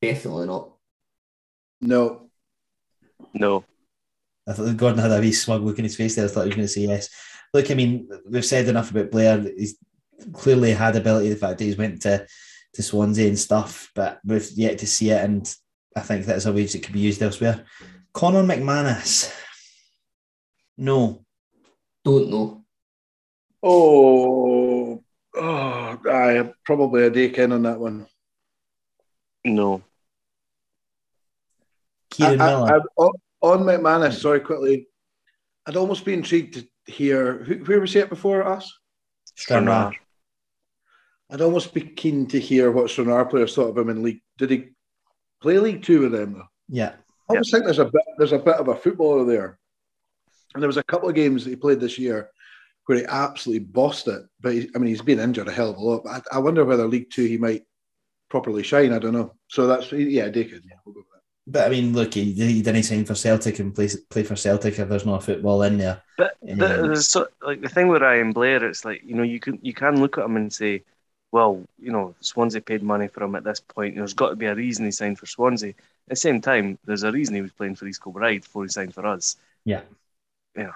Definitely 0.00 0.46
not. 0.46 0.70
No. 1.80 2.30
No. 3.32 3.64
I 4.46 4.52
thought 4.52 4.76
Gordon 4.76 5.00
had 5.00 5.10
a 5.10 5.20
wee 5.20 5.32
smug 5.32 5.62
look 5.62 5.78
in 5.78 5.84
his 5.84 5.96
face 5.96 6.14
there. 6.14 6.26
I 6.26 6.28
thought 6.28 6.42
he 6.42 6.48
was 6.48 6.56
going 6.56 6.66
to 6.66 6.72
say 6.72 6.82
yes. 6.82 7.08
Look, 7.52 7.70
I 7.70 7.74
mean, 7.74 8.08
we've 8.28 8.44
said 8.44 8.68
enough 8.68 8.90
about 8.90 9.10
Blair. 9.10 9.40
He's 9.40 9.76
clearly 10.32 10.72
had 10.72 10.96
ability. 10.96 11.30
The 11.30 11.36
fact 11.36 11.58
that 11.58 11.64
he's 11.64 11.78
went 11.78 12.02
to, 12.02 12.26
to 12.74 12.82
Swansea 12.82 13.28
and 13.28 13.38
stuff, 13.38 13.90
but 13.94 14.20
we've 14.24 14.50
yet 14.52 14.78
to 14.78 14.86
see 14.86 15.10
it. 15.10 15.24
And 15.24 15.52
I 15.96 16.00
think 16.00 16.26
that's 16.26 16.46
a 16.46 16.52
wage 16.52 16.72
that 16.72 16.82
could 16.82 16.92
be 16.92 17.00
used 17.00 17.22
elsewhere. 17.22 17.64
Conor 18.12 18.42
McManus. 18.42 19.32
No. 20.76 21.24
Don't 22.04 22.30
know. 22.30 22.64
Oh, 23.62 25.00
Oh, 25.36 25.98
I 26.08 26.52
probably 26.64 27.02
a 27.06 27.10
Dakin 27.10 27.50
on 27.50 27.62
that 27.62 27.80
one. 27.80 28.06
No. 29.44 29.82
Kieran 32.10 32.40
I- 32.40 32.44
I- 32.44 32.50
Miller. 32.50 32.72
I- 32.72 33.02
on- 33.02 33.12
on 33.40 33.58
McManus, 33.64 34.20
sorry, 34.20 34.38
quickly. 34.40 34.86
I'd 35.66 35.74
almost 35.76 36.04
be 36.04 36.12
intrigued 36.14 36.54
to 36.54 36.68
hear 36.92 37.38
who, 37.42 37.56
where 37.64 37.80
was 37.80 37.92
he 37.92 37.98
at 38.00 38.10
before 38.10 38.46
us? 38.46 38.72
Stranraer. 39.34 39.92
I'd 41.30 41.40
almost 41.40 41.74
be 41.74 41.80
keen 41.80 42.26
to 42.28 42.38
hear 42.38 42.70
what 42.70 42.90
Stranraer 42.90 43.24
players 43.24 43.56
thought 43.56 43.70
of 43.70 43.78
him 43.78 43.88
in 43.90 44.04
League. 44.04 44.22
Did 44.38 44.50
he 44.50 44.68
play 45.40 45.58
League 45.58 45.82
Two 45.82 46.02
with 46.02 46.12
them 46.12 46.34
though? 46.34 46.48
Yeah. 46.68 46.94
I 47.28 47.32
almost 47.32 47.50
think 47.50 47.64
there's 47.64 47.80
a 47.80 47.86
bit 47.86 48.02
there's 48.18 48.32
a 48.32 48.38
bit 48.38 48.54
of 48.56 48.68
a 48.68 48.76
footballer 48.76 49.24
there. 49.24 49.58
And 50.54 50.62
there 50.62 50.68
was 50.68 50.76
a 50.76 50.84
couple 50.84 51.08
of 51.08 51.14
games 51.14 51.44
that 51.44 51.50
he 51.50 51.56
played 51.56 51.80
this 51.80 51.98
year 51.98 52.30
where 52.86 52.98
he 52.98 53.04
absolutely 53.06 53.64
bossed 53.64 54.08
it. 54.08 54.22
But 54.40 54.54
he, 54.54 54.70
I 54.74 54.78
mean, 54.78 54.88
he's 54.88 55.02
been 55.02 55.20
injured 55.20 55.48
a 55.48 55.52
hell 55.52 55.70
of 55.70 55.76
a 55.76 55.80
lot. 55.80 56.04
But 56.04 56.22
I, 56.32 56.36
I 56.36 56.38
wonder 56.38 56.64
whether 56.64 56.86
League 56.86 57.10
Two 57.10 57.24
he 57.24 57.38
might 57.38 57.64
properly 58.28 58.62
shine. 58.62 58.92
I 58.92 58.98
don't 58.98 59.12
know. 59.12 59.34
So 59.48 59.66
that's 59.66 59.90
yeah, 59.92 60.28
Dakin. 60.28 60.62
Yeah, 60.64 60.76
we'll 60.84 60.94
go 60.94 61.00
with 61.00 61.08
that. 61.12 61.20
But 61.46 61.66
I 61.66 61.70
mean, 61.70 61.92
look, 61.92 62.14
he, 62.14 62.32
he 62.32 62.62
didn't 62.62 62.84
sign 62.84 63.04
for 63.04 63.14
Celtic 63.14 63.58
and 63.58 63.74
play, 63.74 63.88
play 64.10 64.22
for 64.22 64.36
Celtic 64.36 64.78
if 64.78 64.88
there's 64.88 65.06
no 65.06 65.18
football 65.18 65.62
in 65.62 65.78
there. 65.78 66.02
But 66.16 66.36
the, 66.42 66.54
there's 66.54 67.08
so, 67.08 67.28
like 67.42 67.60
the 67.60 67.68
thing 67.68 67.88
with 67.88 68.02
Ryan 68.02 68.32
Blair, 68.32 68.64
it's 68.64 68.84
like 68.84 69.02
you 69.04 69.14
know 69.14 69.22
you 69.22 69.40
can 69.40 69.58
you 69.62 69.74
can 69.74 70.00
look 70.00 70.18
at 70.18 70.24
him 70.24 70.36
and 70.36 70.52
say, 70.52 70.82
well, 71.32 71.62
you 71.78 71.92
know 71.92 72.14
Swansea 72.20 72.60
paid 72.60 72.82
money 72.82 73.08
for 73.08 73.22
him 73.22 73.34
at 73.34 73.44
this 73.44 73.60
point. 73.60 73.96
There's 73.96 74.14
got 74.14 74.30
to 74.30 74.36
be 74.36 74.46
a 74.46 74.54
reason 74.54 74.84
he 74.84 74.90
signed 74.90 75.18
for 75.18 75.26
Swansea. 75.26 75.70
At 75.70 76.10
the 76.10 76.16
same 76.16 76.40
time, 76.40 76.78
there's 76.84 77.02
a 77.02 77.12
reason 77.12 77.34
he 77.34 77.42
was 77.42 77.52
playing 77.52 77.76
for 77.76 77.86
East 77.86 78.02
Kilbride 78.02 78.42
before 78.42 78.62
he 78.62 78.68
signed 78.68 78.94
for 78.94 79.06
us. 79.06 79.36
Yeah. 79.64 79.80
Yeah. 80.56 80.72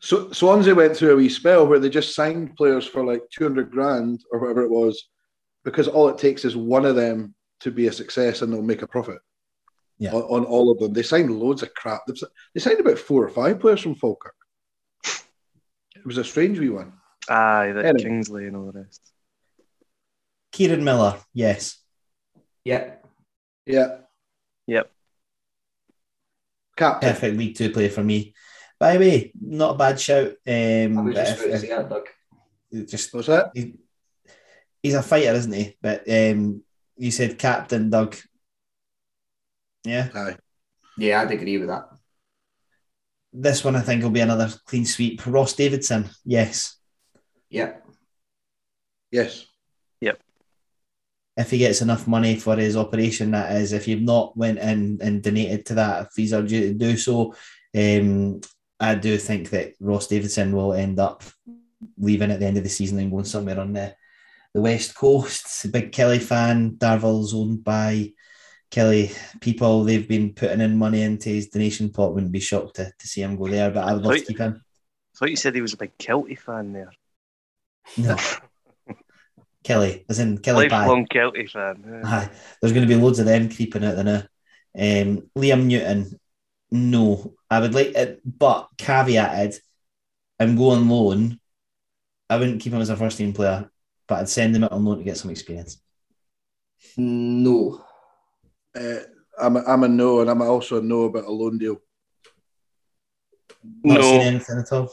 So 0.00 0.30
Swansea 0.32 0.74
went 0.74 0.96
through 0.96 1.12
a 1.12 1.16
wee 1.16 1.28
spell 1.28 1.66
where 1.66 1.78
they 1.78 1.88
just 1.88 2.14
signed 2.14 2.56
players 2.56 2.86
for 2.86 3.04
like 3.04 3.22
200 3.30 3.70
grand 3.70 4.22
or 4.30 4.38
whatever 4.40 4.62
it 4.62 4.70
was, 4.70 5.08
because 5.64 5.88
all 5.88 6.08
it 6.08 6.18
takes 6.18 6.44
is 6.44 6.56
one 6.56 6.84
of 6.84 6.94
them 6.96 7.34
to 7.60 7.70
be 7.70 7.86
a 7.86 7.92
success 7.92 8.42
and 8.42 8.52
they'll 8.52 8.60
make 8.62 8.82
a 8.82 8.86
profit. 8.86 9.18
Yeah. 9.98 10.12
On, 10.12 10.22
on 10.22 10.44
all 10.44 10.70
of 10.70 10.78
them, 10.78 10.92
they 10.92 11.02
signed 11.02 11.30
loads 11.30 11.62
of 11.62 11.72
crap. 11.74 12.02
They've 12.06 12.16
They 12.54 12.60
signed 12.60 12.80
about 12.80 12.98
four 12.98 13.24
or 13.24 13.30
five 13.30 13.60
players 13.60 13.80
from 13.80 13.94
Falkirk. 13.94 14.34
It 15.04 16.04
was 16.04 16.18
a 16.18 16.24
strange 16.24 16.58
wee 16.58 16.68
one. 16.68 16.92
Aye, 17.28 17.72
that 17.74 17.86
Anyway. 17.86 18.02
Kingsley 18.10 18.46
and 18.46 18.56
all 18.56 18.70
the 18.70 18.80
rest. 18.80 19.00
Kieran 20.52 20.84
Miller, 20.84 21.18
yes. 21.32 21.78
Yep. 22.64 23.06
Yeah, 23.66 23.98
Yep. 24.66 24.90
captain. 26.76 27.08
Perfect 27.14 27.36
League 27.38 27.56
Two 27.56 27.70
player 27.70 27.88
for 27.88 28.04
me. 28.04 28.34
By 28.78 28.94
the 28.94 28.98
way, 28.98 29.32
not 29.40 29.74
a 29.74 29.78
bad 29.78 30.00
shout. 30.00 30.32
I 30.46 30.84
Um, 30.84 31.04
was 31.04 31.14
just 31.14 31.32
if- 31.32 31.38
about 31.38 31.46
to 31.48 31.54
if- 31.54 31.60
say 31.60 31.68
that, 31.68 31.88
Doug. 31.88 32.06
just 32.90 33.14
What's 33.14 33.28
that? 33.28 33.50
he- 33.54 33.74
he's 34.82 34.94
a 34.94 35.02
fighter, 35.02 35.32
isn't 35.32 35.52
he? 35.52 35.76
But 35.80 36.08
um, 36.10 36.62
you 36.96 37.10
said 37.10 37.38
captain, 37.38 37.90
Doug. 37.90 38.16
Yeah, 39.84 40.08
Aye. 40.14 40.36
Yeah, 40.96 41.20
I'd 41.20 41.30
agree 41.30 41.58
with 41.58 41.68
that. 41.68 41.88
this 43.32 43.64
one 43.64 43.74
I 43.76 43.80
think 43.80 44.02
will 44.02 44.10
be 44.10 44.20
another 44.20 44.48
clean 44.64 44.86
sweep. 44.86 45.26
Ross 45.26 45.54
Davidson, 45.54 46.08
yes. 46.24 46.76
Yeah. 47.50 47.74
Yes. 49.10 49.44
Yep. 50.00 50.20
If 51.36 51.50
he 51.50 51.58
gets 51.58 51.82
enough 51.82 52.06
money 52.06 52.36
for 52.36 52.56
his 52.56 52.76
operation, 52.76 53.32
that 53.32 53.60
is. 53.60 53.72
If 53.72 53.88
you've 53.88 54.02
not 54.02 54.36
went 54.36 54.58
in 54.60 54.98
and 55.02 55.20
donated 55.22 55.66
to 55.66 55.74
that, 55.74 56.02
if 56.06 56.08
he's 56.16 56.32
are 56.32 56.42
due 56.42 56.68
to 56.68 56.74
do 56.74 56.96
so, 56.96 57.34
um, 57.76 58.40
I 58.80 58.94
do 58.94 59.16
think 59.18 59.50
that 59.50 59.74
Ross 59.80 60.08
Davidson 60.08 60.52
will 60.52 60.72
end 60.72 60.98
up 60.98 61.22
leaving 61.98 62.30
at 62.30 62.40
the 62.40 62.46
end 62.46 62.56
of 62.56 62.64
the 62.64 62.68
season 62.68 62.98
and 62.98 63.10
going 63.10 63.24
somewhere 63.24 63.60
on 63.60 63.72
the 63.72 63.94
the 64.54 64.60
west 64.60 64.94
coast. 64.94 65.70
Big 65.72 65.92
Kelly 65.92 66.20
fan. 66.20 66.76
Darvel's 66.76 67.34
owned 67.34 67.64
by 67.64 68.12
Kelly 68.70 69.10
people. 69.40 69.84
They've 69.84 70.06
been 70.08 70.32
putting 70.32 70.60
in 70.60 70.78
money 70.78 71.02
into 71.02 71.28
his 71.28 71.48
donation 71.48 71.90
pot. 71.90 72.14
Wouldn't 72.14 72.32
be 72.32 72.40
shocked 72.40 72.76
to, 72.76 72.92
to 72.96 73.08
see 73.08 73.22
him 73.22 73.36
go 73.36 73.48
there, 73.48 73.70
but 73.70 73.84
I 73.84 73.94
would 73.94 74.02
love 74.02 74.16
to 74.16 74.24
keep 74.24 74.38
him. 74.38 74.62
I 75.14 75.18
thought 75.18 75.30
you 75.30 75.36
said 75.36 75.54
he 75.54 75.60
was 75.60 75.74
a 75.74 75.78
big 75.78 75.96
Kelty 75.98 76.38
fan 76.38 76.72
there. 76.72 76.92
No. 77.96 78.16
Kelly, 79.64 80.04
as 80.08 80.18
in 80.18 80.38
Kelly. 80.38 80.68
Lifelong 80.68 81.06
Kelty 81.06 81.50
fan. 81.50 81.84
yeah. 81.86 82.02
Aye, 82.04 82.30
there's 82.60 82.72
going 82.72 82.86
to 82.86 82.94
be 82.94 83.00
loads 83.00 83.18
of 83.18 83.26
them 83.26 83.48
creeping 83.48 83.84
out 83.84 83.96
there 83.96 84.04
now. 84.04 84.22
Um, 84.76 85.30
Liam 85.36 85.64
Newton, 85.64 86.18
no, 86.74 87.34
I 87.48 87.60
would 87.60 87.72
like 87.72 87.94
it, 87.94 88.20
but 88.24 88.68
caveated, 88.76 89.56
I'm 90.40 90.56
going 90.56 90.88
loan. 90.88 91.38
I 92.28 92.36
wouldn't 92.36 92.60
keep 92.60 92.72
him 92.72 92.80
as 92.80 92.90
a 92.90 92.96
first 92.96 93.16
team 93.16 93.32
player, 93.32 93.70
but 94.08 94.18
I'd 94.18 94.28
send 94.28 94.56
him 94.56 94.64
out 94.64 94.72
on 94.72 94.84
loan 94.84 94.98
to 94.98 95.04
get 95.04 95.16
some 95.16 95.30
experience. 95.30 95.80
No. 96.96 97.80
Uh, 98.74 98.96
I'm, 99.40 99.56
a, 99.56 99.62
I'm 99.62 99.84
a 99.84 99.88
no, 99.88 100.20
and 100.20 100.28
I'm 100.28 100.42
also 100.42 100.80
a 100.80 100.82
no 100.82 101.04
about 101.04 101.24
a 101.24 101.30
loan 101.30 101.58
deal. 101.58 101.76
Not 103.84 104.02
seen 104.02 104.18
No, 104.18 104.24
anything 104.24 104.58
at 104.58 104.72
all. 104.72 104.92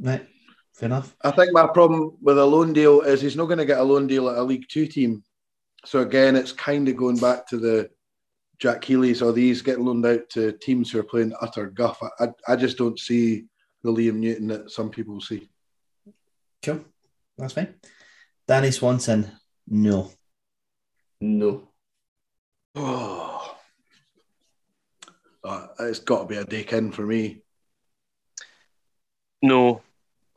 Right, 0.00 0.26
fair 0.74 0.88
enough. 0.88 1.14
I 1.22 1.30
think 1.30 1.52
my 1.52 1.68
problem 1.68 2.16
with 2.20 2.38
a 2.38 2.44
loan 2.44 2.72
deal 2.72 3.02
is 3.02 3.20
he's 3.20 3.36
not 3.36 3.46
going 3.46 3.58
to 3.58 3.64
get 3.64 3.78
a 3.78 3.84
loan 3.84 4.08
deal 4.08 4.28
at 4.28 4.38
a 4.38 4.42
League 4.42 4.66
Two 4.68 4.88
team. 4.88 5.22
So 5.84 6.00
again, 6.00 6.34
it's 6.34 6.50
kind 6.50 6.88
of 6.88 6.96
going 6.96 7.18
back 7.18 7.46
to 7.48 7.58
the 7.58 7.90
Jack 8.58 8.84
Healy's 8.84 9.22
or 9.22 9.32
these 9.32 9.62
getting 9.62 9.84
loaned 9.84 10.06
out 10.06 10.28
to 10.30 10.52
teams 10.52 10.90
who 10.90 10.98
are 11.00 11.04
playing 11.04 11.32
utter 11.40 11.66
guff. 11.66 12.02
I, 12.02 12.24
I, 12.24 12.52
I 12.52 12.56
just 12.56 12.78
don't 12.78 12.98
see 12.98 13.44
the 13.82 13.90
Liam 13.90 14.16
Newton 14.16 14.48
that 14.48 14.70
some 14.70 14.90
people 14.90 15.20
see. 15.20 15.48
Cool, 16.62 16.84
that's 17.36 17.52
fine. 17.52 17.74
Danny 18.46 18.70
Swanson, 18.70 19.30
no. 19.68 20.10
No. 21.20 21.68
Oh, 22.74 23.30
Uh, 25.44 25.66
it's 25.80 25.98
got 25.98 26.20
to 26.20 26.26
be 26.26 26.36
a 26.38 26.44
dick 26.44 26.72
in 26.72 26.90
for 26.90 27.02
me. 27.02 27.42
no. 29.42 29.82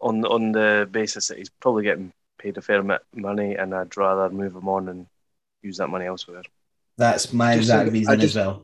On 0.02 0.24
on 0.26 0.52
the 0.52 0.88
basis 0.92 1.30
that 1.30 1.38
he's 1.38 1.50
probably 1.50 1.84
getting 1.84 2.12
paid 2.38 2.58
a 2.58 2.62
fair 2.62 2.84
bit 2.84 3.02
of 3.14 3.20
money, 3.20 3.56
and 3.56 3.74
I'd 3.74 3.96
rather 3.96 4.30
move 4.30 4.54
him 4.54 4.68
on 4.68 4.90
and 4.90 5.08
use 5.62 5.78
that 5.78 5.88
money 5.88 6.06
elsewhere. 6.06 6.44
That's 6.98 7.32
my 7.34 7.56
Just 7.56 7.70
exact 7.70 7.92
reason 7.92 8.20
just- 8.20 8.36
as 8.36 8.46
well. 8.46 8.64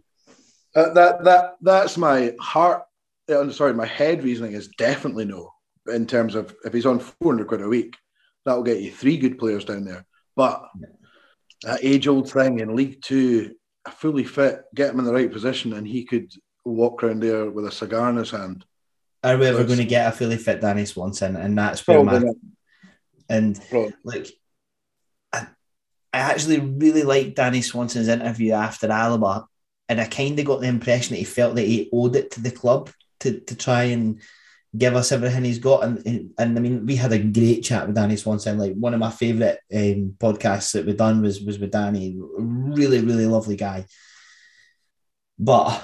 Uh, 0.76 0.92
that 0.94 1.24
that 1.24 1.54
that's 1.62 1.98
my 1.98 2.34
heart. 2.40 2.82
uh, 3.30 3.40
I'm 3.40 3.52
sorry, 3.52 3.74
my 3.76 3.86
head 3.86 4.24
reasoning 4.24 4.54
is 4.54 4.70
definitely 4.70 5.26
no. 5.26 5.52
In 5.94 6.08
terms 6.08 6.34
of 6.34 6.56
if 6.66 6.74
he's 6.74 6.88
on 6.88 7.00
400 7.00 7.48
quid 7.48 7.62
a 7.62 7.68
week, 7.68 7.96
that 8.46 8.56
will 8.56 8.64
get 8.64 8.82
you 8.82 8.90
three 8.92 9.18
good 9.18 9.38
players 9.38 9.66
down 9.66 9.86
there. 9.86 10.04
But 10.36 10.64
that 11.62 11.84
age 11.84 12.08
old 12.08 12.32
thing 12.32 12.60
in 12.60 12.76
League 12.76 13.02
Two, 13.04 13.54
fully 13.92 14.24
fit, 14.24 14.62
get 14.74 14.90
him 14.92 15.00
in 15.00 15.06
the 15.06 15.14
right 15.14 15.32
position, 15.32 15.74
and 15.74 15.88
he 15.88 16.06
could 16.06 16.32
walk 16.66 17.04
around 17.04 17.22
there 17.22 17.52
with 17.52 17.68
a 17.68 17.72
cigar 17.72 18.10
in 18.10 18.16
his 18.18 18.32
hand. 18.32 18.66
Are 19.24 19.38
we 19.38 19.46
ever 19.46 19.64
going 19.66 19.78
to 19.78 19.86
get 19.86 20.08
a 20.08 20.12
fully 20.12 20.38
fit 20.38 20.60
Danny 20.60 20.86
Swanson? 20.86 21.36
And 21.36 21.56
that's 21.56 21.86
where 21.88 22.02
Probably 22.04 22.20
my 22.20 22.26
not. 22.26 22.36
and 23.30 23.62
Probably. 23.70 23.94
like 24.04 24.28
I 26.14 26.20
actually 26.20 26.60
really 26.60 27.04
liked 27.04 27.36
Danny 27.36 27.62
Swanson's 27.62 28.08
interview 28.08 28.54
after 28.54 28.92
Alloa, 28.92 29.48
and 29.90 30.00
I 30.00 30.06
kind 30.06 30.38
of 30.40 30.46
got 30.46 30.62
the 30.62 30.68
impression 30.68 31.14
that 31.14 31.20
he 31.20 31.26
felt 31.26 31.56
that 31.56 31.68
he 31.68 31.90
owed 31.92 32.16
it 32.16 32.32
to 32.32 32.42
the 32.42 32.52
club 32.52 32.92
to, 33.22 33.40
to 33.40 33.56
try 33.56 33.86
and 33.86 34.22
give 34.78 34.96
us 34.96 35.12
everything 35.12 35.44
he's 35.44 35.60
got. 35.60 35.84
And, 35.84 36.06
and 36.06 36.32
and 36.38 36.58
I 36.58 36.62
mean, 36.62 36.86
we 36.86 36.96
had 36.96 37.12
a 37.14 37.20
great 37.20 37.62
chat 37.64 37.88
with 37.88 37.96
Danny 37.96 38.16
Swanson. 38.16 38.60
Like 38.60 38.74
one 38.76 38.94
of 38.94 39.00
my 39.00 39.10
favourite 39.10 39.58
um, 39.74 40.16
podcasts 40.20 40.74
that 40.74 40.86
we've 40.86 40.96
done 40.96 41.22
was 41.22 41.42
was 41.42 41.58
with 41.58 41.72
Danny. 41.72 42.16
Really, 42.38 43.02
really 43.02 43.26
lovely 43.26 43.56
guy. 43.56 43.86
But 45.40 45.84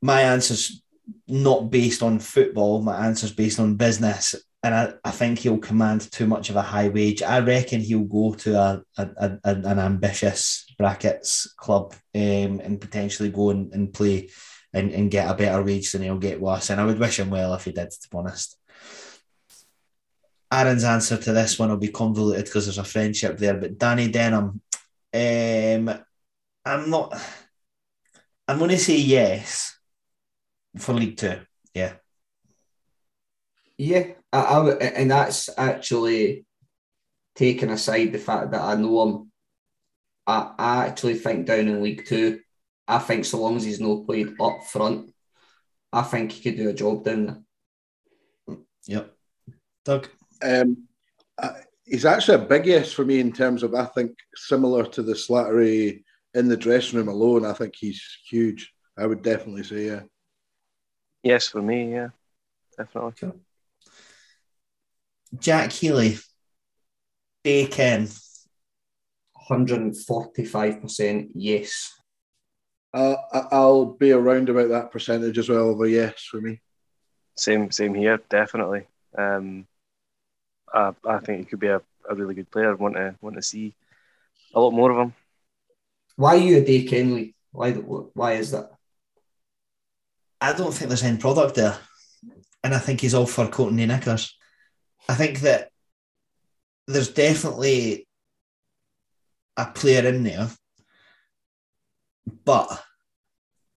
my 0.00 0.22
answer's 0.22 0.82
not 1.26 1.70
based 1.70 2.02
on 2.02 2.18
football. 2.18 2.80
My 2.80 3.06
answer's 3.06 3.32
based 3.32 3.60
on 3.60 3.76
business 3.76 4.34
and 4.62 4.74
I, 4.74 4.92
I 5.04 5.10
think 5.10 5.38
he'll 5.38 5.58
command 5.58 6.10
too 6.10 6.26
much 6.26 6.50
of 6.50 6.56
a 6.56 6.62
high 6.62 6.88
wage. 6.88 7.22
I 7.22 7.38
reckon 7.40 7.80
he'll 7.80 8.04
go 8.04 8.34
to 8.34 8.58
a, 8.58 8.82
a, 8.96 9.08
a 9.16 9.38
an 9.44 9.78
ambitious 9.78 10.66
brackets 10.76 11.54
club 11.56 11.94
um, 12.14 12.60
and 12.60 12.80
potentially 12.80 13.30
go 13.30 13.50
and, 13.50 13.72
and 13.72 13.92
play 13.92 14.30
and, 14.72 14.90
and 14.90 15.10
get 15.10 15.30
a 15.30 15.34
better 15.34 15.62
wage 15.62 15.92
than 15.92 16.02
he'll 16.02 16.18
get 16.18 16.42
us. 16.42 16.70
And 16.70 16.80
I 16.80 16.86
would 16.86 16.98
wish 16.98 17.20
him 17.20 17.30
well 17.30 17.54
if 17.54 17.64
he 17.64 17.72
did, 17.72 17.90
to 17.90 18.08
be 18.10 18.18
honest. 18.18 18.56
Aaron's 20.52 20.84
answer 20.84 21.18
to 21.18 21.32
this 21.32 21.58
one 21.58 21.68
will 21.68 21.76
be 21.76 21.88
convoluted 21.88 22.46
because 22.46 22.66
there's 22.66 22.78
a 22.78 22.84
friendship 22.84 23.38
there. 23.38 23.54
But 23.54 23.78
Danny 23.78 24.08
Denham, 24.08 24.60
um, 25.14 26.04
I'm 26.64 26.90
not. 26.90 27.14
I'm 28.48 28.58
going 28.58 28.70
to 28.70 28.78
say 28.78 28.96
yes 28.96 29.78
for 30.78 30.94
League 30.94 31.18
Two. 31.18 31.38
Yeah. 31.74 31.94
Yeah, 33.76 34.14
I, 34.32 34.40
I 34.40 34.70
and 34.74 35.10
that's 35.10 35.48
actually 35.56 36.44
taking 37.34 37.70
aside 37.70 38.12
the 38.12 38.18
fact 38.18 38.50
that 38.50 38.60
I 38.60 38.74
know 38.74 39.02
him. 39.02 39.32
I, 40.26 40.52
I 40.58 40.86
actually 40.86 41.14
think 41.14 41.46
down 41.46 41.68
in 41.68 41.82
League 41.82 42.06
Two, 42.06 42.40
I 42.86 42.98
think 42.98 43.24
so 43.24 43.40
long 43.40 43.56
as 43.56 43.64
he's 43.64 43.80
not 43.80 44.06
played 44.06 44.34
up 44.40 44.64
front, 44.64 45.12
I 45.92 46.02
think 46.02 46.32
he 46.32 46.42
could 46.42 46.58
do 46.58 46.68
a 46.68 46.74
job 46.74 47.04
down 47.04 47.44
there. 48.46 48.56
Yep. 48.86 49.14
Doug. 49.84 50.08
Um, 50.42 50.88
uh, 51.38 51.54
he's 51.84 52.04
actually 52.04 52.42
a 52.42 52.46
big 52.46 52.66
yes 52.66 52.92
for 52.92 53.04
me 53.04 53.20
in 53.20 53.32
terms 53.32 53.62
of 53.62 53.74
I 53.74 53.84
think 53.86 54.12
similar 54.34 54.84
to 54.84 55.02
the 55.02 55.14
Slattery 55.14 56.02
in 56.34 56.48
the 56.48 56.56
dressing 56.56 56.98
room 56.98 57.08
alone. 57.08 57.44
I 57.44 57.52
think 57.52 57.74
he's 57.76 58.02
huge. 58.28 58.72
I 58.96 59.06
would 59.06 59.22
definitely 59.22 59.62
say 59.62 59.86
yeah. 59.86 60.02
Yes, 61.22 61.48
for 61.48 61.62
me, 61.62 61.92
yeah, 61.92 62.08
definitely. 62.76 63.32
Jack 65.36 65.72
Healy, 65.72 66.18
Bacon. 67.42 68.08
145% 69.50 71.28
yes. 71.34 71.92
Uh, 72.92 73.16
I- 73.32 73.48
I'll 73.52 73.86
be 73.86 74.12
around 74.12 74.48
about 74.48 74.68
that 74.70 74.90
percentage 74.92 75.38
as 75.38 75.48
well 75.48 75.70
of 75.70 75.80
a 75.80 75.88
yes 75.90 76.22
for 76.24 76.40
me. 76.40 76.60
Same, 77.36 77.70
same 77.70 77.94
here, 77.94 78.20
definitely. 78.28 78.86
Um, 79.16 79.66
I, 80.72 80.92
I 81.06 81.18
think 81.18 81.38
he 81.40 81.44
could 81.46 81.60
be 81.60 81.68
a, 81.68 81.80
a 82.08 82.14
really 82.14 82.34
good 82.34 82.50
player. 82.50 82.74
Want 82.76 82.96
to 82.96 83.14
want 83.20 83.36
to 83.36 83.42
see 83.42 83.74
a 84.54 84.60
lot 84.60 84.72
more 84.72 84.90
of 84.90 84.98
him. 84.98 85.14
Why 86.16 86.34
are 86.36 86.38
you 86.38 86.58
a 86.58 86.64
Dave 86.64 86.90
Kenley? 86.90 87.34
Why, 87.52 87.72
why 87.72 88.32
is 88.34 88.50
that? 88.50 88.70
I 90.40 90.52
don't 90.52 90.72
think 90.72 90.88
there's 90.88 91.02
any 91.02 91.18
product 91.18 91.54
there. 91.54 91.78
And 92.64 92.74
I 92.74 92.78
think 92.78 93.00
he's 93.00 93.14
all 93.14 93.26
for 93.26 93.48
coating 93.48 93.76
the 93.76 93.86
knickers. 93.86 94.36
I 95.08 95.14
think 95.14 95.40
that 95.40 95.70
there's 96.86 97.08
definitely 97.08 98.06
a 99.56 99.66
player 99.66 100.06
in 100.06 100.22
there, 100.22 100.48
but 102.44 102.82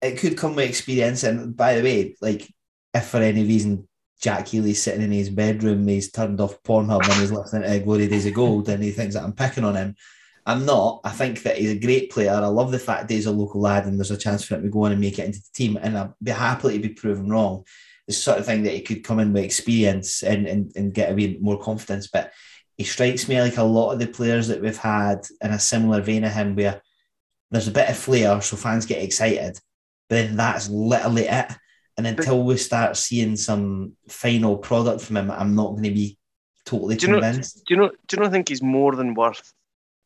it 0.00 0.18
could 0.18 0.36
come 0.36 0.56
with 0.56 0.68
experience. 0.68 1.22
And 1.22 1.56
by 1.56 1.74
the 1.74 1.82
way, 1.82 2.16
like 2.20 2.52
if 2.94 3.06
for 3.06 3.18
any 3.18 3.44
reason 3.44 3.88
Jack 4.20 4.48
Healy's 4.48 4.82
sitting 4.82 5.02
in 5.02 5.12
his 5.12 5.30
bedroom, 5.30 5.86
he's 5.88 6.10
turned 6.10 6.40
off 6.40 6.62
Pornhub 6.62 7.02
and 7.02 7.14
he's 7.14 7.32
listening 7.32 7.68
to 7.70 7.78
Glory 7.80 8.08
Days 8.08 8.26
of 8.26 8.34
Gold 8.34 8.68
and 8.68 8.82
he 8.82 8.90
thinks 8.90 9.14
that 9.14 9.24
I'm 9.24 9.32
picking 9.32 9.64
on 9.64 9.74
him. 9.74 9.96
I'm 10.44 10.66
not. 10.66 11.00
I 11.04 11.10
think 11.10 11.42
that 11.44 11.58
he's 11.58 11.70
a 11.70 11.78
great 11.78 12.10
player. 12.10 12.32
I 12.32 12.46
love 12.46 12.72
the 12.72 12.78
fact 12.78 13.08
that 13.08 13.14
he's 13.14 13.26
a 13.26 13.32
local 13.32 13.60
lad 13.60 13.86
and 13.86 13.98
there's 13.98 14.10
a 14.10 14.16
chance 14.16 14.44
for 14.44 14.56
him 14.56 14.64
to 14.64 14.68
go 14.68 14.84
on 14.84 14.92
and 14.92 15.00
make 15.00 15.18
it 15.18 15.26
into 15.26 15.38
the 15.38 15.48
team. 15.54 15.78
And 15.80 15.96
I'd 15.96 16.12
be 16.22 16.32
happy 16.32 16.72
to 16.72 16.88
be 16.88 16.94
proven 16.94 17.28
wrong. 17.28 17.64
The 18.08 18.14
sort 18.14 18.38
of 18.38 18.46
thing 18.46 18.64
that 18.64 18.74
he 18.74 18.80
could 18.80 19.04
come 19.04 19.20
in 19.20 19.32
with 19.32 19.44
experience 19.44 20.22
and, 20.22 20.46
and, 20.46 20.72
and 20.74 20.92
get 20.92 21.10
a 21.10 21.14
bit 21.14 21.40
more 21.40 21.58
confidence. 21.58 22.08
But 22.08 22.32
he 22.76 22.84
strikes 22.84 23.28
me 23.28 23.40
like 23.40 23.58
a 23.58 23.62
lot 23.62 23.92
of 23.92 23.98
the 23.98 24.06
players 24.06 24.48
that 24.48 24.60
we've 24.60 24.76
had 24.76 25.26
in 25.40 25.50
a 25.50 25.58
similar 25.58 26.00
vein 26.00 26.24
of 26.24 26.32
him, 26.32 26.56
where 26.56 26.82
there's 27.50 27.68
a 27.68 27.72
bit 27.72 27.88
of 27.88 27.96
flair, 27.96 28.40
so 28.40 28.56
fans 28.56 28.86
get 28.86 29.02
excited, 29.02 29.60
but 30.08 30.16
then 30.16 30.36
that's 30.36 30.68
literally 30.68 31.24
it. 31.24 31.52
And 31.98 32.06
until 32.06 32.42
we 32.42 32.56
start 32.56 32.96
seeing 32.96 33.36
some 33.36 33.92
final 34.08 34.56
product 34.56 35.02
from 35.02 35.18
him, 35.18 35.30
I'm 35.30 35.54
not 35.54 35.72
going 35.72 35.82
to 35.84 35.90
be 35.90 36.18
totally 36.64 36.96
Do 36.96 37.06
you 37.06 37.12
know? 37.12 37.20
convinced. 37.20 37.62
Do 37.66 37.74
you 37.74 37.80
know? 37.80 37.90
Do 38.08 38.16
you 38.16 38.22
not 38.22 38.32
think 38.32 38.48
he's 38.48 38.62
more 38.62 38.96
than 38.96 39.12
worth 39.14 39.52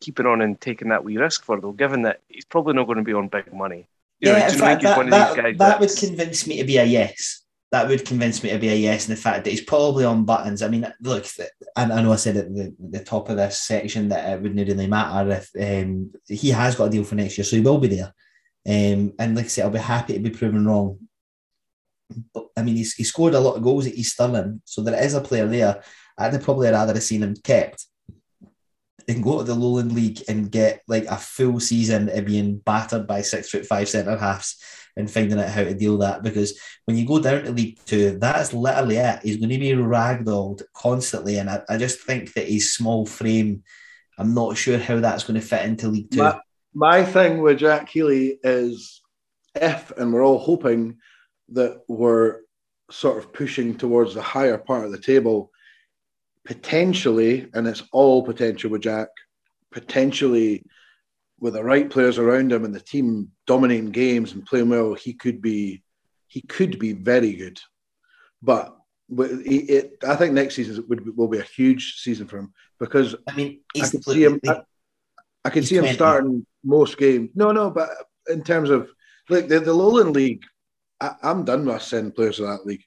keeping 0.00 0.26
on 0.26 0.42
and 0.42 0.60
taking 0.60 0.88
that 0.88 1.04
wee 1.04 1.16
risk 1.16 1.44
for, 1.44 1.60
though? 1.60 1.72
Given 1.72 2.02
that 2.02 2.20
he's 2.28 2.44
probably 2.44 2.74
not 2.74 2.86
going 2.86 2.98
to 2.98 3.04
be 3.04 3.14
on 3.14 3.28
big 3.28 3.52
money. 3.54 3.86
You 4.18 4.32
yeah, 4.32 4.40
do 4.40 4.46
in 4.46 4.52
you 4.54 4.58
fact, 4.58 4.82
that, 4.82 5.10
that, 5.10 5.36
guys 5.36 5.58
that 5.58 5.78
would 5.78 5.96
convince 5.96 6.46
me 6.46 6.58
to 6.58 6.64
be 6.64 6.78
a 6.78 6.84
yes. 6.84 7.42
That 7.76 7.88
would 7.88 8.06
convince 8.06 8.42
me 8.42 8.48
to 8.48 8.58
be 8.58 8.70
a 8.70 8.74
yes. 8.74 9.06
And 9.06 9.14
the 9.14 9.20
fact 9.20 9.44
that 9.44 9.50
he's 9.50 9.60
probably 9.60 10.06
on 10.06 10.24
buttons. 10.24 10.62
I 10.62 10.68
mean, 10.68 10.90
look, 11.02 11.26
I, 11.76 11.82
I 11.82 12.00
know 12.00 12.10
I 12.10 12.16
said 12.16 12.38
at 12.38 12.54
the, 12.54 12.74
the 12.78 13.04
top 13.04 13.28
of 13.28 13.36
this 13.36 13.60
section 13.60 14.08
that 14.08 14.32
it 14.32 14.40
wouldn't 14.40 14.66
really 14.66 14.86
matter 14.86 15.30
if 15.30 15.50
um, 15.84 16.10
he 16.26 16.48
has 16.48 16.74
got 16.74 16.86
a 16.86 16.90
deal 16.90 17.04
for 17.04 17.16
next 17.16 17.36
year, 17.36 17.44
so 17.44 17.54
he 17.54 17.60
will 17.60 17.76
be 17.76 17.88
there. 17.88 18.14
Um, 18.66 19.12
and 19.18 19.36
like 19.36 19.44
I 19.44 19.48
said, 19.48 19.66
I'll 19.66 19.70
be 19.70 19.78
happy 19.78 20.14
to 20.14 20.20
be 20.20 20.30
proven 20.30 20.66
wrong. 20.66 20.98
But 22.32 22.46
I 22.56 22.62
mean, 22.62 22.76
he's, 22.76 22.94
he 22.94 23.04
scored 23.04 23.34
a 23.34 23.40
lot 23.40 23.56
of 23.56 23.62
goals 23.62 23.86
at 23.86 23.94
East 23.94 24.14
Stirling, 24.14 24.62
so 24.64 24.80
there 24.80 24.98
is 25.04 25.12
a 25.12 25.20
player 25.20 25.46
there. 25.46 25.82
I'd 26.16 26.42
probably 26.42 26.70
rather 26.70 26.94
have 26.94 27.02
seen 27.02 27.24
him 27.24 27.36
kept 27.44 27.84
and 29.06 29.22
go 29.22 29.36
to 29.36 29.44
the 29.44 29.54
Lowland 29.54 29.92
League 29.92 30.22
and 30.28 30.50
get 30.50 30.80
like 30.88 31.04
a 31.04 31.18
full 31.18 31.60
season 31.60 32.08
of 32.08 32.24
being 32.24 32.56
battered 32.56 33.06
by 33.06 33.20
six 33.20 33.50
foot 33.50 33.66
five 33.66 33.86
centre 33.86 34.16
halves 34.16 34.56
and 34.96 35.10
finding 35.10 35.38
out 35.38 35.48
how 35.48 35.62
to 35.64 35.74
deal 35.74 35.98
that. 35.98 36.22
Because 36.22 36.58
when 36.86 36.96
you 36.96 37.06
go 37.06 37.20
down 37.20 37.44
to 37.44 37.52
League 37.52 37.78
Two, 37.84 38.18
that's 38.18 38.52
literally 38.52 38.96
it. 38.96 39.20
He's 39.22 39.36
going 39.36 39.50
to 39.50 39.58
be 39.58 39.72
ragdolled 39.72 40.62
constantly, 40.74 41.38
and 41.38 41.50
I, 41.50 41.62
I 41.68 41.76
just 41.76 42.00
think 42.00 42.32
that 42.34 42.48
his 42.48 42.74
small 42.74 43.06
frame. 43.06 43.62
I'm 44.18 44.32
not 44.32 44.56
sure 44.56 44.78
how 44.78 44.98
that's 45.00 45.24
going 45.24 45.38
to 45.38 45.46
fit 45.46 45.66
into 45.66 45.88
League 45.88 46.10
Two. 46.10 46.18
My, 46.18 46.40
my 46.74 47.04
thing 47.04 47.42
with 47.42 47.58
Jack 47.58 47.88
Healy 47.88 48.38
is 48.42 49.02
if, 49.54 49.90
and 49.98 50.12
we're 50.12 50.24
all 50.24 50.38
hoping 50.38 50.96
that 51.50 51.82
we're 51.86 52.40
sort 52.90 53.18
of 53.18 53.32
pushing 53.32 53.76
towards 53.76 54.14
the 54.14 54.22
higher 54.22 54.58
part 54.58 54.84
of 54.84 54.92
the 54.92 54.98
table, 54.98 55.50
potentially, 56.44 57.48
and 57.52 57.66
it's 57.66 57.82
all 57.92 58.22
potential 58.22 58.70
with 58.70 58.82
Jack, 58.82 59.08
potentially 59.70 60.64
with 61.40 61.54
the 61.54 61.62
right 61.62 61.88
players 61.88 62.18
around 62.18 62.52
him 62.52 62.64
and 62.64 62.74
the 62.74 62.80
team 62.80 63.30
dominating 63.46 63.90
games 63.90 64.32
and 64.32 64.46
playing 64.46 64.68
well, 64.68 64.94
he 64.94 65.12
could 65.12 65.42
be 65.42 65.82
he 66.28 66.40
could 66.42 66.78
be 66.78 66.92
very 66.92 67.34
good. 67.34 67.60
But 68.42 68.76
he, 69.08 69.58
it, 69.58 69.98
I 70.06 70.16
think 70.16 70.32
next 70.34 70.56
season 70.56 70.84
would 70.88 71.16
will 71.16 71.28
be 71.28 71.38
a 71.38 71.42
huge 71.42 72.00
season 72.00 72.26
for 72.26 72.38
him 72.38 72.52
because 72.80 73.14
I 73.28 73.34
mean, 73.34 73.60
I 73.76 73.88
can 73.88 74.02
see 74.02 74.24
him. 74.24 74.40
I, 74.46 74.62
I 75.44 75.50
can 75.50 75.62
see 75.62 75.76
him 75.76 75.86
starting 75.94 76.44
most 76.64 76.98
games. 76.98 77.30
No, 77.34 77.52
no, 77.52 77.70
but 77.70 77.90
in 78.28 78.42
terms 78.42 78.70
of 78.70 78.90
like 79.28 79.48
the, 79.48 79.60
the 79.60 79.72
Lowland 79.72 80.14
League, 80.14 80.42
I, 81.00 81.14
I'm 81.22 81.44
done 81.44 81.64
with 81.64 81.82
sending 81.82 82.12
players 82.12 82.36
to 82.36 82.42
that 82.42 82.66
league. 82.66 82.82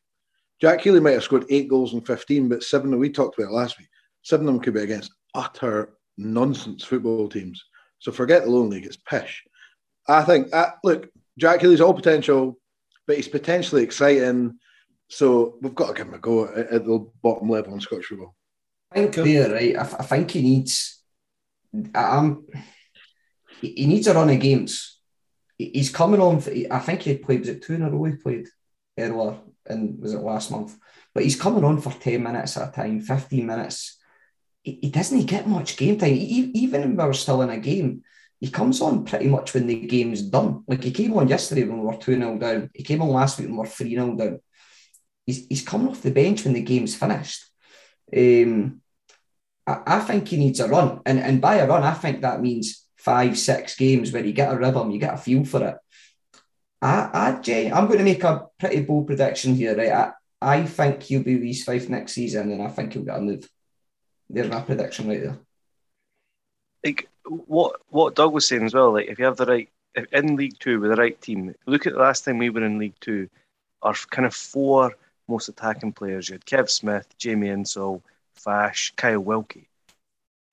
Jack 0.59 0.81
Healy 0.81 0.99
might 0.99 1.11
have 1.11 1.23
scored 1.23 1.45
eight 1.49 1.69
goals 1.69 1.93
in 1.93 2.01
15, 2.01 2.49
but 2.49 2.63
seven, 2.63 2.91
that 2.91 2.97
we 2.97 3.09
talked 3.09 3.39
about 3.39 3.51
it 3.51 3.55
last 3.55 3.79
week, 3.79 3.87
seven 4.23 4.47
of 4.47 4.53
them 4.53 4.61
could 4.61 4.73
be 4.73 4.81
against 4.81 5.13
utter 5.33 5.93
nonsense 6.17 6.83
football 6.83 7.29
teams. 7.29 7.63
So 7.99 8.11
forget 8.11 8.43
the 8.43 8.49
Lowland 8.49 8.71
League, 8.71 8.85
it's 8.85 8.97
pish. 8.97 9.43
I 10.07 10.23
think, 10.23 10.53
uh, 10.53 10.71
look, 10.83 11.09
Jack 11.37 11.61
Healy's 11.61 11.81
all 11.81 11.93
potential, 11.93 12.57
but 13.05 13.17
he's 13.17 13.27
potentially 13.27 13.83
exciting. 13.83 14.57
So 15.09 15.57
we've 15.61 15.75
got 15.75 15.87
to 15.89 15.93
give 15.93 16.07
him 16.07 16.13
a 16.13 16.19
go 16.19 16.45
at, 16.45 16.69
at 16.71 16.85
the 16.85 17.07
bottom 17.21 17.49
level 17.49 17.73
in 17.73 17.81
Scottish 17.81 18.07
football. 18.07 18.35
I 18.91 18.95
think 18.95 19.15
there, 19.15 19.51
right? 19.51 19.75
I, 19.75 19.81
I 19.81 20.03
think 20.03 20.31
he 20.31 20.41
needs. 20.41 21.01
I- 21.93 22.17
I'm. 22.17 22.45
He 23.61 23.73
he 23.73 23.85
needs 23.87 24.07
a 24.07 24.13
run 24.13 24.29
of 24.29 24.39
games. 24.39 24.99
He- 25.57 25.71
He's 25.73 25.89
coming 25.89 26.21
on. 26.21 26.39
For, 26.39 26.51
I 26.71 26.79
think 26.79 27.01
he 27.01 27.17
played. 27.17 27.41
Was 27.41 27.49
it 27.49 27.61
two 27.63 27.73
in 27.75 27.81
a 27.83 27.89
row? 27.91 28.05
He 28.05 28.15
played 28.15 28.47
earlier, 28.97 29.37
and 29.67 29.99
was 29.99 30.13
it 30.13 30.19
last 30.21 30.49
month? 30.51 30.75
But 31.13 31.23
he's 31.23 31.39
coming 31.39 31.63
on 31.63 31.79
for 31.81 31.91
ten 31.91 32.23
minutes 32.23 32.57
at 32.57 32.69
a 32.69 32.71
time, 32.71 33.01
fifteen 33.01 33.45
minutes. 33.45 33.98
He, 34.63 34.79
he 34.81 34.89
doesn't 34.89 35.25
get 35.25 35.47
much 35.47 35.77
game 35.77 35.97
time. 35.97 36.13
E- 36.13 36.51
even 36.53 36.95
when 36.95 37.07
we're 37.07 37.13
still 37.13 37.41
in 37.41 37.49
a 37.49 37.57
game, 37.57 38.03
he 38.39 38.49
comes 38.49 38.81
on 38.81 39.05
pretty 39.05 39.27
much 39.27 39.53
when 39.53 39.67
the 39.67 39.87
game's 39.87 40.21
done. 40.21 40.63
Like 40.67 40.83
he 40.83 40.91
came 40.91 41.13
on 41.17 41.27
yesterday 41.27 41.63
when 41.63 41.79
we 41.79 41.85
were 41.85 41.97
two 41.97 42.15
0 42.15 42.37
down. 42.37 42.69
He 42.73 42.83
came 42.83 43.01
on 43.01 43.09
last 43.09 43.37
week 43.37 43.47
when 43.47 43.57
we 43.57 43.61
were 43.61 43.67
three 43.67 43.95
0 43.95 44.15
down. 44.15 44.39
He's 45.25 45.45
he's 45.47 45.61
coming 45.61 45.89
off 45.89 46.01
the 46.01 46.11
bench 46.11 46.45
when 46.45 46.53
the 46.53 46.61
game's 46.61 46.95
finished. 46.95 47.45
Um, 48.15 48.81
I, 49.67 49.81
I 49.85 49.99
think 49.99 50.27
he 50.27 50.37
needs 50.37 50.59
a 50.59 50.67
run. 50.67 51.01
And, 51.05 51.19
and 51.19 51.41
by 51.41 51.55
a 51.55 51.67
run, 51.67 51.83
I 51.83 51.93
think 51.93 52.21
that 52.21 52.41
means 52.41 52.85
five, 52.95 53.37
six 53.37 53.75
games 53.75 54.11
where 54.11 54.25
you 54.25 54.33
get 54.33 54.51
a 54.51 54.57
rhythm, 54.57 54.91
you 54.91 54.99
get 54.99 55.13
a 55.13 55.17
feel 55.17 55.45
for 55.45 55.67
it. 55.67 55.75
I, 56.81 57.09
I, 57.45 57.71
I'm 57.73 57.87
going 57.87 57.99
to 57.99 58.05
make 58.05 58.23
a 58.23 58.47
pretty 58.57 58.81
bold 58.81 59.07
prediction 59.07 59.55
here, 59.55 59.75
right? 59.75 59.91
I, 59.91 60.11
I 60.41 60.65
think 60.65 61.03
he'll 61.03 61.23
be 61.23 61.33
East 61.33 61.65
Fife 61.65 61.89
next 61.89 62.13
season, 62.13 62.51
and 62.51 62.61
I 62.61 62.69
think 62.69 62.93
he'll 62.93 63.03
get 63.03 63.17
a 63.17 63.21
move. 63.21 63.49
There's 64.29 64.49
my 64.49 64.61
prediction 64.61 65.07
right 65.07 65.21
there. 65.21 65.37
like 66.83 67.09
what 67.25 67.81
what 67.89 68.15
Doug 68.15 68.33
was 68.33 68.47
saying 68.47 68.65
as 68.65 68.73
well. 68.73 68.93
Like 68.93 69.07
if 69.07 69.19
you 69.19 69.25
have 69.25 69.37
the 69.37 69.45
right 69.45 69.69
in 70.11 70.35
League 70.35 70.59
Two 70.59 70.79
with 70.79 70.91
the 70.91 70.97
right 70.97 71.19
team, 71.21 71.55
look 71.65 71.87
at 71.87 71.93
the 71.93 71.99
last 71.99 72.25
time 72.25 72.37
we 72.37 72.49
were 72.49 72.63
in 72.65 72.79
League 72.79 72.99
Two. 73.01 73.29
Our 73.81 73.93
kind 74.11 74.25
of 74.25 74.35
four 74.35 74.93
most 75.27 75.49
attacking 75.49 75.93
players. 75.93 76.29
You 76.29 76.33
had 76.33 76.45
Kev 76.45 76.69
Smith, 76.69 77.07
Jamie 77.17 77.49
Insall, 77.49 78.01
Fash, 78.35 78.93
Kyle 78.95 79.19
Wilkie. 79.19 79.69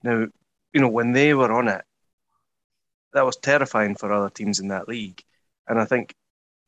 Now, 0.02 0.26
you 0.72 0.80
know 0.80 0.88
when 0.88 1.12
they 1.12 1.34
were 1.34 1.52
on 1.52 1.68
it, 1.68 1.84
that 3.12 3.24
was 3.26 3.36
terrifying 3.36 3.94
for 3.94 4.12
other 4.12 4.30
teams 4.30 4.60
in 4.60 4.68
that 4.68 4.88
league. 4.88 5.22
And 5.68 5.80
I 5.80 5.84
think 5.84 6.14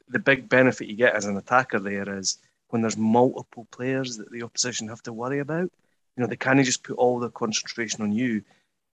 the 0.09 0.19
big 0.19 0.49
benefit 0.49 0.89
you 0.89 0.97
get 0.97 1.15
as 1.15 1.27
an 1.27 1.37
attacker 1.37 1.79
there 1.79 2.19
is 2.19 2.39
when 2.69 2.83
there's 2.83 2.97
multiple 2.97 3.67
players 3.71 4.17
that 4.17 4.31
the 4.33 4.43
opposition 4.43 4.89
have 4.89 5.03
to 5.05 5.13
worry 5.13 5.41
about. 5.41 5.71
You 6.19 6.25
know, 6.25 6.27
they 6.27 6.37
can't 6.37 6.63
just 6.65 6.83
put 6.83 6.97
all 6.97 7.21
the 7.21 7.31
concentration 7.31 8.03
on 8.03 8.11
you 8.11 8.43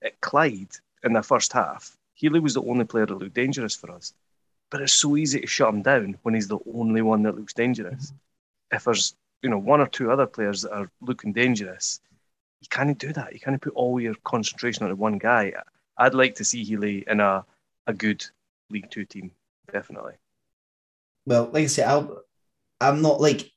at 0.03 0.21
Clyde 0.21 0.77
in 1.03 1.15
the 1.15 1.23
first 1.23 1.55
half, 1.55 1.97
Healy 2.13 2.39
was 2.39 2.55
the 2.55 2.63
only 2.63 2.85
player 2.85 3.07
that 3.07 3.15
looked 3.15 3.35
dangerous 3.35 3.75
for 3.75 3.91
us. 3.91 4.13
But 4.71 4.83
it's 4.83 4.93
so 4.93 5.17
easy 5.17 5.41
to 5.41 5.47
shut 5.47 5.73
him 5.73 5.81
down 5.83 6.19
when 6.23 6.35
he's 6.35 6.49
the 6.49 6.59
only 6.75 7.01
one 7.01 7.23
that 7.23 7.37
looks 7.37 7.55
dangerous. 7.55 8.07
Mm-hmm. 8.07 8.77
If 8.77 8.85
there's 8.85 9.15
you 9.43 9.49
know 9.49 9.59
one 9.59 9.81
or 9.81 9.87
two 9.87 10.11
other 10.11 10.27
players 10.27 10.63
that 10.63 10.73
are 10.73 10.91
looking 11.01 11.33
dangerous, 11.33 12.01
you 12.61 12.69
can't 12.71 12.99
do 12.99 13.13
that. 13.15 13.33
You 13.33 13.41
can't 13.41 13.61
put 13.61 13.75
all 13.75 14.01
your 14.01 14.15
concentration 14.25 14.85
on 14.85 14.97
one 14.99 15.19
guy. 15.19 15.55
I'd 15.97 16.15
like 16.15 16.35
to 16.37 16.45
see 16.45 16.63
Healy 16.63 17.05
in 17.07 17.21
a, 17.21 17.45
a 17.87 17.95
good 17.95 18.25
League 18.69 18.91
Two 18.91 19.07
team, 19.07 19.31
definitely. 19.73 20.15
well, 21.27 21.45
like 21.53 21.65
I 21.65 21.67
say, 21.69 21.85
I'll, 21.85 22.23
I'm 22.81 23.01
not 23.01 23.21
like 23.21 23.51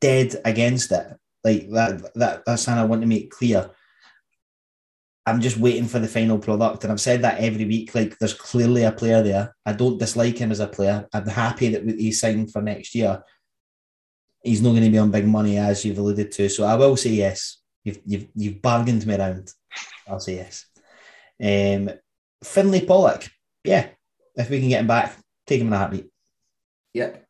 dead 0.00 0.40
against 0.44 0.92
it. 0.92 1.18
Like 1.44 1.68
that, 1.70 2.14
that 2.14 2.44
that's 2.44 2.62
something 2.62 2.80
I 2.80 2.86
want 2.86 3.02
to 3.02 3.08
make 3.08 3.30
clear. 3.30 3.70
I'm 5.24 5.40
just 5.40 5.56
waiting 5.56 5.86
for 5.86 6.00
the 6.00 6.08
final 6.08 6.38
product. 6.38 6.82
And 6.82 6.92
I've 6.92 7.00
said 7.00 7.22
that 7.22 7.38
every 7.38 7.64
week. 7.64 7.94
Like, 7.94 8.18
there's 8.18 8.34
clearly 8.34 8.82
a 8.82 8.90
player 8.90 9.22
there. 9.22 9.54
I 9.64 9.72
don't 9.72 9.98
dislike 9.98 10.36
him 10.38 10.50
as 10.50 10.58
a 10.58 10.66
player. 10.66 11.08
I'm 11.12 11.26
happy 11.26 11.68
that 11.68 11.84
he's 11.88 12.20
signed 12.20 12.52
for 12.52 12.60
next 12.60 12.94
year. 12.94 13.22
He's 14.42 14.60
not 14.60 14.70
going 14.70 14.82
to 14.82 14.90
be 14.90 14.98
on 14.98 15.12
big 15.12 15.26
money, 15.26 15.58
as 15.58 15.84
you've 15.84 15.98
alluded 15.98 16.32
to. 16.32 16.48
So 16.48 16.64
I 16.64 16.74
will 16.74 16.96
say 16.96 17.10
yes. 17.10 17.58
You've 17.84 18.00
you've 18.04 18.28
you've 18.34 18.62
bargained 18.62 19.06
me 19.06 19.16
around. 19.16 19.52
I'll 20.08 20.20
say 20.20 20.36
yes. 20.36 20.66
Um, 21.42 21.90
Finlay 22.42 22.84
Pollock, 22.84 23.28
yeah. 23.64 23.88
If 24.34 24.50
we 24.50 24.60
can 24.60 24.68
get 24.68 24.80
him 24.80 24.86
back, 24.86 25.16
take 25.46 25.60
him 25.60 25.68
in 25.68 25.72
a 25.72 25.78
heartbeat. 25.78 26.08
Yep. 26.94 27.26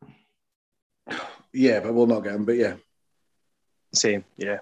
Yeah, 1.53 1.79
but 1.81 1.93
we'll 1.93 2.07
not 2.07 2.23
get 2.23 2.35
him. 2.35 2.45
But 2.45 2.55
yeah, 2.55 2.75
Same, 3.93 4.25
yeah. 4.37 4.59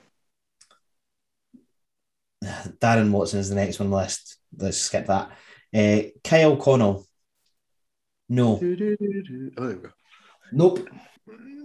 Darren 2.43 3.11
Watson 3.11 3.39
is 3.39 3.49
the 3.49 3.55
next 3.55 3.79
one 3.79 3.87
on 3.87 3.91
the 3.91 3.97
list. 3.97 4.37
Let's 4.57 4.77
skip 4.77 5.07
that. 5.07 5.31
Uh, 5.73 6.09
Kyle 6.23 6.57
Connell. 6.57 7.05
No. 8.27 8.53
Oh, 8.53 8.59
there 8.59 8.95
we 8.97 9.57
go. 9.57 9.89
Nope. 10.51 10.87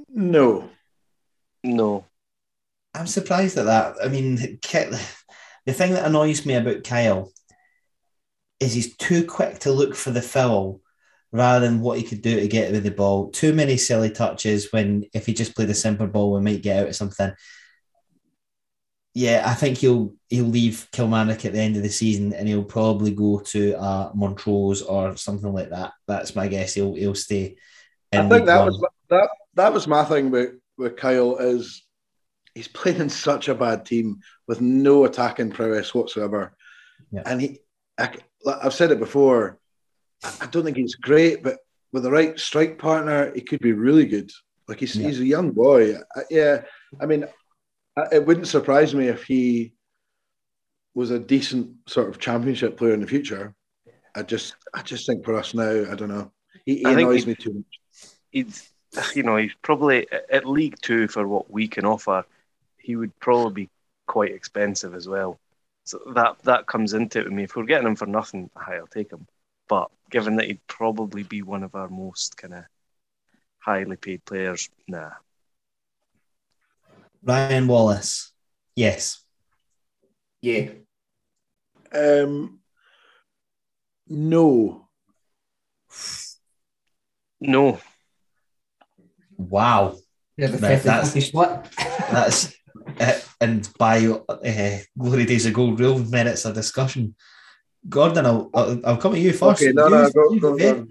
No, 0.09 0.71
No. 1.63 2.05
I'm 2.95 3.07
surprised 3.07 3.59
at 3.59 3.67
that. 3.67 3.97
I 4.03 4.09
mean, 4.09 4.37
the 4.37 5.73
thing 5.73 5.93
that 5.93 6.07
annoys 6.07 6.47
me 6.47 6.55
about 6.55 6.85
Kyle 6.85 7.31
is 8.59 8.73
he's 8.73 8.97
too 8.97 9.27
quick 9.27 9.59
to 9.61 9.73
look 9.73 9.95
for 9.95 10.11
the 10.11 10.23
foul 10.23 10.81
rather 11.33 11.67
than 11.67 11.81
what 11.81 11.99
he 11.99 12.05
could 12.05 12.23
do 12.23 12.41
to 12.41 12.49
get 12.49 12.73
with 12.73 12.85
the 12.85 12.91
ball. 12.91 13.31
Too 13.31 13.53
many 13.53 13.77
silly 13.77 14.11
touches 14.11 14.73
when 14.73 15.05
if 15.13 15.27
he 15.27 15.35
just 15.35 15.55
played 15.55 15.69
a 15.69 15.75
simple 15.75 16.07
ball, 16.07 16.33
we 16.33 16.41
might 16.41 16.63
get 16.63 16.83
out 16.83 16.89
of 16.89 16.97
something. 16.97 17.33
Yeah, 19.17 19.45
I 19.47 19.55
think 19.55 19.79
he'll 19.79 20.13
he'll 20.29 20.45
leave 20.45 20.87
Kilmarnock 20.93 21.47
at 21.47 21.55
the 21.55 21.59
end 21.59 21.75
of 21.79 21.83
the 21.83 21.89
season 21.89 22.35
and 22.35 22.47
he'll 22.47 22.63
probably 22.63 23.13
go 23.13 23.41
to 23.47 23.73
uh, 23.81 24.11
Montrose 24.15 24.83
or 24.83 25.17
something 25.17 25.55
like 25.55 25.71
that. 25.71 25.95
That's 26.07 26.37
my 26.37 26.49
guess. 26.49 26.75
He'll 26.75 26.95
he'll 26.95 27.15
stay. 27.15 27.57
in 28.13 28.21
I 28.21 28.29
think 28.29 28.45
that 28.45 28.59
One. 28.59 28.67
was 28.67 28.85
that 29.09 29.29
that 29.55 29.73
was 29.73 29.89
my 29.89 30.05
thing 30.05 30.31
with 30.31 30.57
with 30.77 30.99
Kyle 30.99 31.39
is 31.39 31.83
he's 32.55 32.69
playing 32.69 33.01
in 33.01 33.09
such 33.09 33.49
a 33.49 33.55
bad 33.55 33.87
team 33.87 34.21
with 34.47 34.61
no 34.61 35.07
attacking 35.07 35.51
prowess 35.51 35.95
whatsoever, 35.95 36.55
Yeah. 37.11 37.23
and 37.25 37.41
he 37.41 37.61
I, 37.97 38.11
have 38.63 38.75
said 38.75 38.91
it 38.91 38.99
before. 38.99 39.59
I, 40.43 40.45
don't 40.45 40.63
think 40.65 40.77
he's 40.77 40.95
great, 40.95 41.43
but 41.43 41.57
with 41.91 42.03
the 42.03 42.11
right 42.11 42.39
strike 42.39 42.79
partner, 42.79 43.33
he 43.35 43.41
could 43.41 43.61
be 43.61 43.73
really 43.73 44.05
good. 44.05 44.31
Like 44.69 44.81
he's 44.81 44.95
Yeah. 44.95 45.07
he's 45.07 45.21
a 45.21 45.25
young 45.25 45.53
boy. 45.53 45.95
I, 46.15 46.23
yeah, 46.29 46.65
I 47.01 47.07
mean, 47.07 47.25
it 48.13 48.27
wouldn't 48.27 48.49
surprise 48.49 48.95
me 48.95 49.09
if 49.09 49.25
he 49.25 49.73
was 50.95 51.11
a 51.11 51.19
decent 51.19 51.75
sort 51.87 52.09
of 52.09 52.19
championship 52.19 52.77
player 52.77 52.95
in 52.95 53.01
the 53.01 53.07
future. 53.07 53.55
I 54.15 54.23
just 54.23 54.57
I 54.73 54.83
just 54.83 55.07
think 55.07 55.25
for 55.25 55.37
us 55.37 55.55
now, 55.55 55.85
I 55.91 55.95
don't 55.95 56.09
know. 56.09 56.33
He, 56.65 56.79
he 56.79 56.85
annoys 56.85 57.27
me 57.27 57.35
too 57.35 57.53
much. 57.53 57.81
He'd, 58.31 58.53
you 59.15 59.23
know, 59.23 59.37
he's 59.37 59.55
probably 59.63 60.07
at 60.31 60.47
League 60.47 60.77
Two 60.81 61.07
for 61.07 61.27
what 61.29 61.51
we 61.51 61.69
can 61.69 61.85
offer. 61.85 62.25
He 62.79 62.97
would 62.97 63.19
probably 63.21 63.65
be 63.65 63.71
quite 64.07 64.33
expensive 64.33 64.95
as 64.95 65.07
well. 65.07 65.39
So 65.85 66.01
that 66.15 66.39
that 66.45 66.67
comes 66.67 66.95
into 66.95 67.21
it 67.21 67.25
with 67.25 67.33
me. 67.33 67.45
If 67.45 67.57
we're 67.57 67.65
getting 67.65 67.87
him 67.87 67.97
for 67.97 68.07
nothing, 68.07 68.51
I'll 68.57 68.87
take 68.87 69.13
him. 69.13 69.27
But 69.69 69.91
given 70.11 70.37
that 70.37 70.47
he'd 70.47 70.67
probably 70.67 71.25
be 71.25 71.43
one 71.43 71.63
of 71.63 71.75
our 71.75 71.89
most 71.89 72.37
kind 72.37 72.55
of 72.55 72.65
highly 73.59 73.97
paid 73.97 74.25
players, 74.25 74.71
nah. 74.89 75.11
Ryan 77.23 77.67
Wallace. 77.67 78.33
Yes. 78.75 79.23
Yeah. 80.43 80.71
Um, 81.93 82.61
no, 84.09 84.83
No, 87.41 87.79
Wow. 89.37 89.97
Yeah, 90.37 90.49
a 90.49 90.51
Right, 90.53 90.61
50 90.61 90.89
that's- 90.89 91.13
50 91.13 91.21
split. 91.21 91.51
That's 92.11 92.55
uh, 93.01 93.19
and 93.41 93.69
by 93.79 94.07
uh, 94.07 94.79
glory 94.99 95.25
days 95.27 95.45
ago, 95.47 95.71
real 95.71 95.99
minutes 95.99 96.45
of 96.45 96.55
discussion. 96.55 97.15
Gordon, 97.89 98.27
I'll, 98.27 98.51
I'll, 98.55 98.81
I'll 98.87 98.97
come 98.97 99.15
at 99.15 99.21
you 99.21 99.33
first. 99.33 99.63
okay, 99.63 99.73
no, 99.73 99.85
You- 99.89 99.91
no, 99.91 100.11
go, 100.11 100.33
you- 100.33 100.41
go, 100.41 100.57
go. 100.57 100.87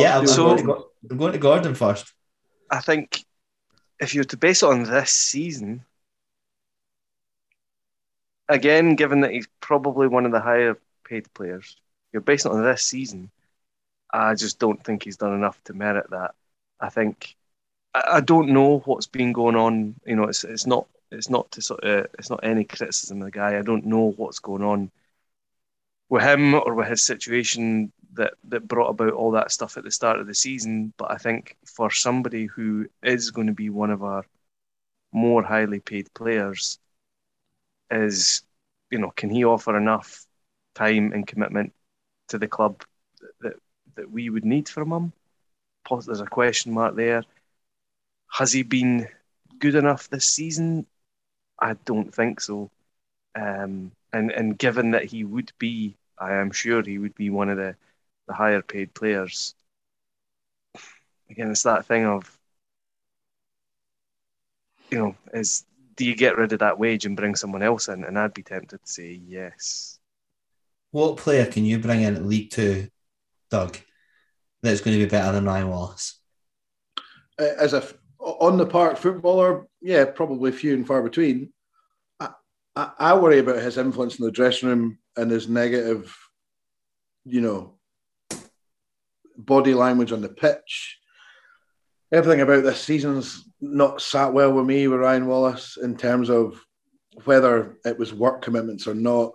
Yeah, 0.00 0.14
I'm, 0.16 0.20
I'm 0.22 0.26
So- 0.26 0.44
going 0.46 0.56
to 0.58 0.62
go, 0.64 0.86
I'm 1.10 1.16
going 1.18 1.32
to 1.32 1.38
Gordon 1.38 1.74
first. 1.74 2.12
I 2.70 2.80
think 2.80 3.24
if 4.00 4.14
you 4.14 4.20
were 4.20 4.24
to 4.24 4.36
base 4.36 4.62
it 4.62 4.68
on 4.68 4.84
this 4.84 5.10
season, 5.10 5.84
again, 8.48 8.96
given 8.96 9.20
that 9.20 9.32
he's 9.32 9.48
probably 9.60 10.08
one 10.08 10.26
of 10.26 10.32
the 10.32 10.40
higher 10.40 10.76
paid 11.04 11.32
players, 11.34 11.76
you're 12.12 12.22
basing 12.22 12.50
it 12.50 12.54
on 12.54 12.64
this 12.64 12.82
season. 12.82 13.30
I 14.12 14.34
just 14.34 14.58
don't 14.58 14.82
think 14.82 15.04
he's 15.04 15.16
done 15.16 15.34
enough 15.34 15.62
to 15.64 15.74
merit 15.74 16.10
that. 16.10 16.34
I 16.80 16.88
think 16.88 17.36
I, 17.94 18.20
don't 18.20 18.48
know 18.50 18.80
what's 18.84 19.06
been 19.06 19.32
going 19.32 19.56
on. 19.56 19.94
You 20.04 20.16
know, 20.16 20.24
it's 20.24 20.44
it's 20.44 20.66
not 20.66 20.86
it's 21.12 21.30
not 21.30 21.50
to 21.52 21.62
sort 21.62 21.84
of 21.84 22.06
it's 22.18 22.30
not 22.30 22.40
any 22.42 22.64
criticism 22.64 23.20
of 23.22 23.26
the 23.26 23.30
guy. 23.30 23.58
I 23.58 23.62
don't 23.62 23.86
know 23.86 24.12
what's 24.16 24.38
going 24.38 24.62
on 24.62 24.90
with 26.08 26.22
him 26.22 26.54
or 26.54 26.74
with 26.74 26.88
his 26.88 27.02
situation 27.02 27.92
that 28.14 28.34
that 28.48 28.66
brought 28.66 28.90
about 28.90 29.12
all 29.12 29.32
that 29.32 29.52
stuff 29.52 29.76
at 29.76 29.84
the 29.84 29.90
start 29.90 30.20
of 30.20 30.26
the 30.26 30.34
season. 30.34 30.92
But 30.96 31.10
I 31.10 31.16
think 31.16 31.56
for 31.66 31.90
somebody 31.90 32.46
who 32.46 32.86
is 33.02 33.30
going 33.30 33.46
to 33.46 33.52
be 33.52 33.70
one 33.70 33.90
of 33.90 34.02
our 34.02 34.24
more 35.12 35.42
highly 35.42 35.80
paid 35.80 36.12
players, 36.14 36.78
is 37.90 38.42
you 38.90 38.98
know, 38.98 39.10
can 39.10 39.30
he 39.30 39.44
offer 39.44 39.76
enough 39.76 40.26
time 40.74 41.12
and 41.12 41.26
commitment 41.26 41.72
to 42.28 42.38
the 42.38 42.48
club 42.48 42.82
that 43.40 43.54
that 43.96 44.10
we 44.10 44.30
would 44.30 44.44
need 44.44 44.68
from 44.68 44.92
him? 44.92 45.12
There's 45.88 46.20
a 46.20 46.26
question 46.26 46.72
mark 46.72 46.94
there. 46.94 47.24
Has 48.30 48.52
he 48.52 48.62
been 48.62 49.08
good 49.58 49.74
enough 49.74 50.08
this 50.08 50.26
season? 50.26 50.86
I 51.58 51.74
don't 51.84 52.14
think 52.14 52.40
so. 52.40 52.70
Um, 53.34 53.92
and 54.12 54.30
and 54.30 54.58
given 54.58 54.92
that 54.92 55.04
he 55.04 55.24
would 55.24 55.52
be, 55.58 55.96
I 56.18 56.34
am 56.34 56.52
sure 56.52 56.82
he 56.82 56.98
would 56.98 57.14
be 57.14 57.30
one 57.30 57.48
of 57.48 57.56
the, 57.56 57.76
the 58.30 58.36
higher 58.36 58.62
paid 58.62 58.94
players. 58.94 59.56
Again, 61.28 61.50
it's 61.50 61.64
that 61.64 61.84
thing 61.84 62.06
of, 62.06 62.38
you 64.88 64.98
know, 64.98 65.16
is 65.34 65.64
do 65.96 66.04
you 66.04 66.14
get 66.14 66.36
rid 66.36 66.52
of 66.52 66.60
that 66.60 66.78
wage 66.78 67.06
and 67.06 67.16
bring 67.16 67.34
someone 67.34 67.64
else 67.64 67.88
in? 67.88 68.04
And 68.04 68.16
I'd 68.16 68.32
be 68.32 68.44
tempted 68.44 68.84
to 68.84 68.92
say 68.92 69.20
yes. 69.26 69.98
What 70.92 71.16
player 71.16 71.44
can 71.44 71.64
you 71.64 71.80
bring 71.80 72.02
in 72.02 72.14
at 72.14 72.24
League 72.24 72.50
Two, 72.50 72.86
Doug, 73.50 73.76
that's 74.62 74.80
going 74.80 74.96
to 74.96 75.04
be 75.04 75.10
better 75.10 75.32
than 75.32 75.44
Ryan 75.44 75.68
Wallace? 75.68 76.20
Uh, 77.36 77.48
As 77.58 77.74
a 77.74 77.82
on 78.20 78.58
the 78.58 78.66
park 78.66 78.96
footballer, 78.96 79.66
yeah, 79.80 80.04
probably 80.04 80.52
few 80.52 80.74
and 80.74 80.86
far 80.86 81.02
between. 81.02 81.52
I, 82.20 82.30
I, 82.76 82.90
I 82.98 83.14
worry 83.14 83.40
about 83.40 83.62
his 83.62 83.76
influence 83.76 84.20
in 84.20 84.24
the 84.24 84.30
dressing 84.30 84.68
room 84.68 84.98
and 85.16 85.32
his 85.32 85.48
negative, 85.48 86.16
you 87.24 87.40
know, 87.40 87.79
body 89.44 89.74
language 89.74 90.12
on 90.12 90.20
the 90.20 90.28
pitch. 90.28 90.98
Everything 92.12 92.40
about 92.40 92.64
this 92.64 92.80
season's 92.80 93.44
not 93.60 94.00
sat 94.00 94.32
well 94.32 94.52
with 94.52 94.66
me 94.66 94.88
with 94.88 95.00
Ryan 95.00 95.26
Wallace 95.26 95.76
in 95.80 95.96
terms 95.96 96.28
of 96.28 96.60
whether 97.24 97.76
it 97.84 97.98
was 97.98 98.14
work 98.14 98.42
commitments 98.42 98.86
or 98.86 98.94
not. 98.94 99.32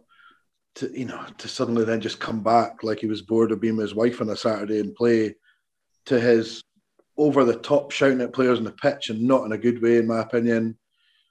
To 0.76 0.91
you 0.91 1.06
know, 1.06 1.26
to 1.38 1.48
suddenly 1.48 1.86
then 1.86 2.02
just 2.02 2.19
come 2.19 2.44
back 2.44 2.84
like 2.84 2.99
he 2.99 3.07
was 3.07 3.22
bored 3.22 3.53
of 3.53 3.61
being 3.61 3.77
with 3.77 3.86
his 3.86 3.95
wife 3.95 4.19
on 4.19 4.30
a 4.30 4.36
Saturday 4.36 4.82
and 4.82 4.94
play 4.94 5.36
to 6.07 6.19
his 6.19 6.61
over 7.18 7.45
the 7.45 7.56
top 7.56 7.91
shouting 7.91 8.22
at 8.22 8.34
players 8.34 8.57
on 8.57 8.65
the 8.65 8.72
pitch 8.72 9.10
and 9.10 9.22
not 9.22 9.45
in 9.45 9.53
a 9.53 9.57
good 9.57 9.82
way, 9.82 9.98
in 9.98 10.07
my 10.07 10.19
opinion. 10.19 10.77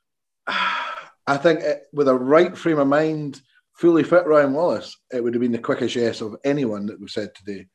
I 0.47 1.37
think 1.39 1.61
it, 1.61 1.83
with 1.93 2.09
a 2.09 2.15
right 2.15 2.57
frame 2.57 2.79
of 2.79 2.89
mind, 2.89 3.41
fully 3.75 4.03
fit 4.03 4.27
Ryan 4.27 4.53
Wallace, 4.53 4.97
it 5.13 5.23
would 5.23 5.35
have 5.35 5.41
been 5.41 5.53
the 5.53 5.59
quickest 5.59 5.97
yes 5.97 6.21
of 6.21 6.37
anyone 6.45 6.87
that 6.87 7.01
we've 7.01 7.11
said 7.11 7.35
today. 7.35 7.67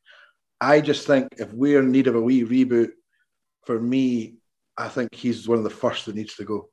I 0.62 0.82
just 0.82 1.08
think 1.08 1.30
if 1.38 1.54
we're 1.54 1.80
in 1.80 1.92
need 1.92 2.08
of 2.08 2.16
a 2.16 2.22
wee 2.22 2.44
reboot, 2.44 2.92
for 3.66 3.80
me, 3.80 4.36
I 4.78 4.90
think 4.90 5.14
he's 5.14 5.48
one 5.48 5.58
of 5.58 5.64
the 5.64 5.70
first 5.70 6.06
that 6.06 6.16
needs 6.16 6.36
to 6.36 6.46
go. 6.46 6.70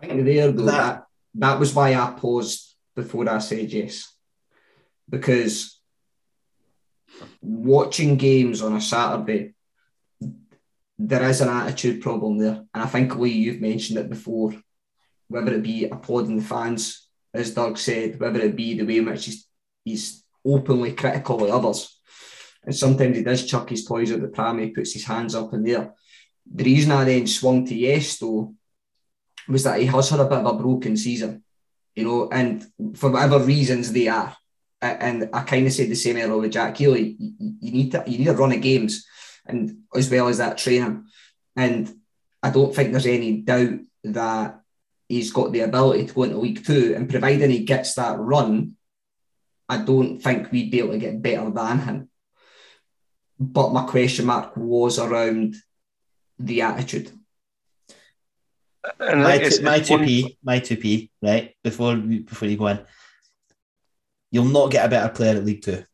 I 0.00 0.06
think 0.08 0.24
there 0.24 0.52
though, 0.52 0.64
That- 0.64 0.72
that, 0.72 1.04
that 1.34 1.58
was 1.60 1.74
why 1.74 1.94
I 1.94 2.14
paused 2.16 2.74
before 2.94 3.28
I 3.28 3.38
said 3.38 3.70
yes. 3.72 4.12
Because 5.08 5.80
watching 7.40 8.16
games 8.16 8.62
on 8.62 8.74
a 8.74 8.80
Saturday, 8.80 9.54
there 10.98 11.28
is 11.28 11.40
an 11.40 11.48
attitude 11.48 12.02
problem 12.02 12.38
there. 12.38 12.64
And 12.74 12.82
I 12.82 12.86
think 12.86 13.16
Lee, 13.16 13.30
you've 13.30 13.60
mentioned 13.60 13.98
it 13.98 14.08
before, 14.08 14.54
whether 15.28 15.54
it 15.54 15.62
be 15.62 15.84
applauding 15.84 16.36
the 16.36 16.44
fans, 16.44 17.08
as 17.32 17.54
Doug 17.54 17.76
said, 17.78 18.18
whether 18.18 18.40
it 18.40 18.56
be 18.56 18.74
the 18.74 18.84
way 18.84 18.98
in 18.98 19.06
which 19.06 19.26
he's, 19.26 19.46
he's 19.84 20.24
openly 20.46 20.92
critical 20.92 21.44
of 21.44 21.50
others. 21.50 21.98
And 22.64 22.74
sometimes 22.74 23.16
he 23.16 23.22
does 23.22 23.46
chuck 23.46 23.68
his 23.70 23.84
toys 23.84 24.10
at 24.10 24.20
the 24.20 24.28
pram, 24.28 24.58
he 24.58 24.70
puts 24.70 24.92
his 24.92 25.04
hands 25.04 25.34
up 25.34 25.52
in 25.54 25.62
the 25.62 25.74
air. 25.74 25.94
The 26.52 26.64
reason 26.64 26.92
I 26.92 27.04
then 27.04 27.26
swung 27.26 27.66
to 27.66 27.74
yes, 27.74 28.18
though, 28.18 28.54
was 29.48 29.64
that 29.64 29.80
he 29.80 29.86
has 29.86 30.10
had 30.10 30.20
a 30.20 30.24
bit 30.24 30.38
of 30.38 30.46
a 30.46 30.54
broken 30.54 30.96
season. 30.96 31.42
you 31.96 32.04
know, 32.04 32.28
and 32.30 32.64
for 32.94 33.10
whatever 33.10 33.38
reasons 33.38 33.90
they 33.90 34.06
are. 34.06 34.36
And 34.82 35.30
I 35.32 35.42
kind 35.42 35.66
of 35.66 35.72
said 35.72 35.88
the 35.88 35.96
same 35.96 36.18
earlier 36.18 36.36
with 36.36 36.52
Jack 36.52 36.76
Healy. 36.76 37.16
You, 37.18 37.72
need 37.72 37.92
to 37.92 38.04
you 38.06 38.18
need 38.18 38.28
a 38.28 38.34
run 38.34 38.52
of 38.52 38.60
games, 38.60 39.06
and 39.46 39.78
as 39.94 40.10
well 40.10 40.28
as 40.28 40.38
that 40.38 40.58
training. 40.58 41.06
And 41.56 41.90
I 42.42 42.50
don't 42.50 42.74
think 42.74 42.92
there's 42.92 43.06
any 43.06 43.40
doubt 43.40 43.80
that 44.04 44.60
he's 45.08 45.32
got 45.32 45.52
the 45.52 45.60
ability 45.60 46.06
to 46.06 46.12
go 46.12 46.22
into 46.24 46.36
League 46.38 46.64
Two, 46.64 46.92
and 46.94 47.08
providing 47.08 47.50
he 47.50 47.64
gets 47.64 47.94
that 47.94 48.18
run, 48.18 48.76
I 49.68 49.78
don't 49.78 50.18
think 50.18 50.50
we'd 50.50 50.70
be 50.70 50.78
able 50.78 50.92
to 50.92 50.98
get 50.98 51.22
better 51.22 51.50
than 51.50 51.78
him. 51.80 52.10
But 53.38 53.72
my 53.72 53.84
question 53.84 54.26
mark 54.26 54.56
was 54.56 54.98
around 54.98 55.56
the 56.38 56.62
attitude. 56.62 57.10
And 59.00 59.22
my, 59.22 59.38
two, 59.38 59.62
my 59.62 59.80
2P, 59.80 60.36
my 60.44 60.58
two 60.60 60.76
p, 60.76 61.10
right 61.20 61.54
before 61.62 61.96
before 61.96 62.48
you 62.48 62.56
go 62.56 62.68
in, 62.68 62.80
you'll 64.30 64.44
not 64.44 64.70
get 64.70 64.86
a 64.86 64.88
better 64.88 65.12
player 65.12 65.36
at 65.36 65.44
League 65.44 65.62
Two. 65.62 65.84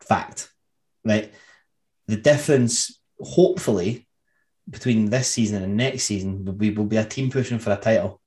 Fact, 0.00 0.50
right? 1.04 1.32
The 2.08 2.16
difference, 2.16 3.00
hopefully, 3.20 4.08
between 4.68 5.10
this 5.10 5.28
season 5.28 5.62
and 5.62 5.76
next 5.76 6.04
season 6.04 6.44
will 6.44 6.54
be 6.54 6.70
will 6.70 6.86
be 6.86 6.96
a 6.96 7.04
team 7.04 7.30
pushing 7.30 7.58
for 7.58 7.72
a 7.72 7.76
title. 7.76 8.19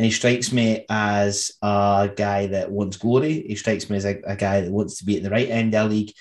And 0.00 0.06
he 0.06 0.12
strikes 0.12 0.50
me 0.50 0.86
as 0.88 1.52
a 1.60 2.10
guy 2.16 2.46
that 2.46 2.70
wants 2.70 2.96
glory. 2.96 3.42
He 3.46 3.54
strikes 3.54 3.90
me 3.90 3.98
as 3.98 4.06
a, 4.06 4.18
a 4.26 4.34
guy 4.34 4.62
that 4.62 4.72
wants 4.72 4.96
to 4.96 5.04
be 5.04 5.18
at 5.18 5.22
the 5.22 5.28
right 5.28 5.50
end 5.50 5.74
of 5.74 5.90
the 5.90 5.94
league. 5.94 6.14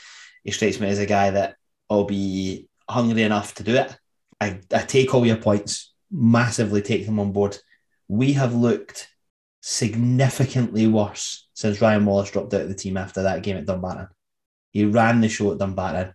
He 0.44 0.52
strikes 0.52 0.82
me 0.82 0.90
as 0.90 1.00
a 1.00 1.06
guy 1.06 1.32
that 1.32 1.56
will 1.90 2.04
be 2.04 2.68
hungry 2.90 3.24
enough 3.24 3.56
to 3.56 3.64
do 3.64 3.76
it. 3.76 3.98
I, 4.42 4.60
I 4.74 4.80
take 4.80 5.14
all 5.14 5.26
your 5.26 5.38
points, 5.38 5.94
massively 6.12 6.82
take 6.82 7.06
them 7.06 7.22
on 7.22 7.32
board. 7.32 7.58
We 8.10 8.34
have 8.34 8.54
looked 8.54 9.08
significantly 9.62 10.86
worse 10.86 11.48
since 11.54 11.80
Ryan 11.80 12.06
Wallace 12.06 12.32
dropped 12.32 12.54
out 12.54 12.64
of 12.64 12.68
the 12.68 12.76
team 12.76 12.98
after 12.98 13.24
that 13.24 13.44
game 13.44 13.56
at 13.56 13.66
Dumbarton. 13.66 14.10
He 14.72 14.84
ran 14.84 15.22
the 15.22 15.30
show 15.30 15.54
at 15.54 15.58
Dumbarton. 15.58 16.14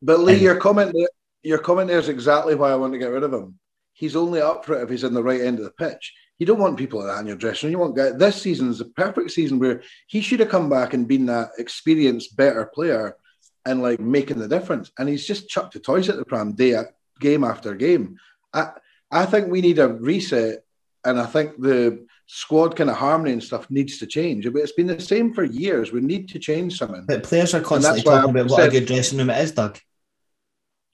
But 0.00 0.20
Lee, 0.20 0.32
And- 0.32 0.42
your 0.42 0.56
comment 0.56 0.94
there, 0.94 1.10
your 1.42 1.58
comment 1.58 1.88
there 1.88 1.98
is 1.98 2.08
exactly 2.08 2.54
why 2.54 2.70
I 2.70 2.76
want 2.76 2.94
to 2.94 2.98
get 2.98 3.10
rid 3.10 3.22
of 3.22 3.34
him. 3.34 3.58
He's 3.92 4.16
only 4.16 4.40
up 4.40 4.64
for 4.64 4.78
it 4.78 4.84
if 4.84 4.88
he's 4.88 5.04
in 5.04 5.12
the 5.12 5.22
right 5.22 5.42
end 5.42 5.58
of 5.58 5.66
the 5.66 5.72
pitch. 5.72 6.14
You 6.38 6.46
don't 6.46 6.58
want 6.58 6.76
people 6.76 7.00
like 7.00 7.08
that 7.14 7.20
in 7.20 7.26
your 7.26 7.36
dressing 7.36 7.68
room. 7.68 7.72
You 7.72 7.78
want 7.78 7.96
guy. 7.96 8.10
This 8.10 8.40
season 8.42 8.68
is 8.68 8.78
the 8.78 8.84
perfect 8.86 9.30
season 9.30 9.58
where 9.58 9.82
he 10.06 10.20
should 10.20 10.40
have 10.40 10.50
come 10.50 10.68
back 10.68 10.92
and 10.92 11.08
been 11.08 11.26
that 11.26 11.50
experienced, 11.58 12.36
better 12.36 12.66
player, 12.66 13.16
and 13.64 13.82
like 13.82 14.00
making 14.00 14.38
the 14.38 14.48
difference. 14.48 14.90
And 14.98 15.08
he's 15.08 15.26
just 15.26 15.48
chucked 15.48 15.72
the 15.74 15.80
toys 15.80 16.08
at 16.08 16.16
the 16.16 16.24
pram 16.24 16.52
day 16.52 16.78
game 17.20 17.42
after 17.44 17.74
game. 17.74 18.18
I 18.52 18.72
I 19.10 19.24
think 19.24 19.48
we 19.48 19.60
need 19.62 19.78
a 19.78 19.88
reset, 19.88 20.64
and 21.04 21.18
I 21.18 21.26
think 21.26 21.60
the 21.60 22.06
squad 22.26 22.76
kind 22.76 22.90
of 22.90 22.96
harmony 22.96 23.32
and 23.32 23.42
stuff 23.42 23.70
needs 23.70 23.98
to 23.98 24.06
change. 24.06 24.44
But 24.52 24.60
it's 24.60 24.72
been 24.72 24.88
the 24.88 25.00
same 25.00 25.32
for 25.32 25.44
years. 25.44 25.92
We 25.92 26.00
need 26.00 26.28
to 26.30 26.38
change 26.38 26.76
something. 26.76 27.06
But 27.06 27.22
players 27.22 27.54
are 27.54 27.60
constantly 27.60 28.02
talking 28.02 28.30
about 28.30 28.50
what 28.50 28.60
a 28.60 28.62
said- 28.64 28.72
good 28.72 28.86
dressing 28.86 29.18
room 29.18 29.30
it 29.30 29.42
is, 29.42 29.52
Doug. 29.52 29.78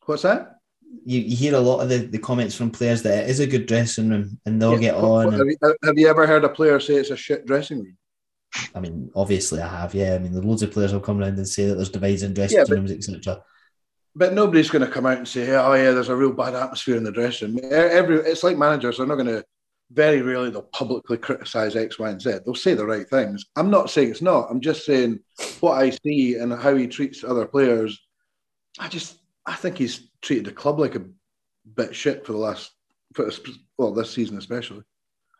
What's 0.06 0.22
that? 0.22 0.51
You, 1.04 1.20
you 1.20 1.36
hear 1.36 1.54
a 1.54 1.60
lot 1.60 1.80
of 1.80 1.88
the, 1.88 1.98
the 1.98 2.18
comments 2.18 2.54
from 2.54 2.70
players 2.70 3.02
that 3.02 3.24
it 3.24 3.30
is 3.30 3.40
a 3.40 3.46
good 3.46 3.66
dressing 3.66 4.10
room 4.10 4.38
and 4.44 4.60
they'll 4.60 4.74
Yeah, 4.74 4.92
get 4.92 4.94
on. 4.96 5.32
have, 5.32 5.46
you, 5.46 5.56
have 5.84 5.98
you 5.98 6.08
ever 6.08 6.26
heard 6.26 6.44
a 6.44 6.48
player 6.48 6.78
say 6.80 6.94
it's 6.94 7.10
a 7.10 7.16
shit 7.16 7.46
dressing 7.46 7.78
room? 7.82 7.96
I 8.74 8.80
mean, 8.80 9.10
obviously 9.14 9.60
I 9.62 9.68
have, 9.68 9.94
yeah. 9.94 10.14
I 10.14 10.18
mean, 10.18 10.32
there's 10.32 10.44
loads 10.44 10.62
of 10.62 10.70
players 10.70 10.92
will 10.92 11.00
come 11.00 11.18
around 11.18 11.38
and 11.38 11.48
say 11.48 11.66
that 11.66 11.76
there's 11.76 11.88
divides 11.88 12.22
in 12.22 12.34
dressing 12.34 12.58
Yeah, 12.58 12.64
but- 12.68 12.74
rooms, 12.76 12.92
etc. 12.92 13.42
But 14.14 14.34
nobody's 14.34 14.68
going 14.68 14.84
to 14.84 14.90
come 14.92 15.06
out 15.06 15.16
and 15.16 15.26
say, 15.26 15.56
"Oh 15.56 15.72
yeah, 15.72 15.92
there's 15.92 16.10
a 16.10 16.14
real 16.14 16.34
bad 16.34 16.54
atmosphere 16.54 16.96
in 16.96 17.02
the 17.02 17.10
dressing 17.10 17.56
room." 17.56 17.64
Every 17.72 18.16
it's 18.18 18.42
like 18.42 18.58
managers; 18.58 18.98
they're 18.98 19.06
not 19.06 19.14
going 19.14 19.26
to. 19.28 19.42
Very 19.90 20.20
rarely 20.20 20.50
they'll 20.50 20.60
publicly 20.64 21.16
criticise 21.16 21.76
X, 21.76 21.98
Y, 21.98 22.10
and 22.10 22.20
Z. 22.20 22.40
They'll 22.44 22.54
say 22.54 22.74
the 22.74 22.84
right 22.84 23.08
things. 23.08 23.46
I'm 23.56 23.70
not 23.70 23.88
saying 23.90 24.10
it's 24.10 24.20
not. 24.20 24.48
I'm 24.50 24.60
just 24.60 24.84
saying 24.84 25.20
what 25.60 25.78
I 25.80 25.88
see 26.04 26.34
and 26.36 26.52
how 26.52 26.74
he 26.76 26.86
treats 26.88 27.24
other 27.24 27.46
players. 27.46 27.98
I 28.78 28.88
just 28.88 29.16
I 29.46 29.54
think 29.54 29.78
he's 29.78 30.08
treated 30.20 30.46
the 30.46 30.52
club 30.52 30.78
like 30.78 30.94
a 30.94 31.04
bit 31.74 31.94
shit 31.94 32.24
for 32.26 32.32
the 32.32 32.38
last 32.38 32.70
for 33.14 33.24
this- 33.24 33.40
well 33.76 33.92
this 33.92 34.10
season 34.10 34.38
especially. 34.38 34.82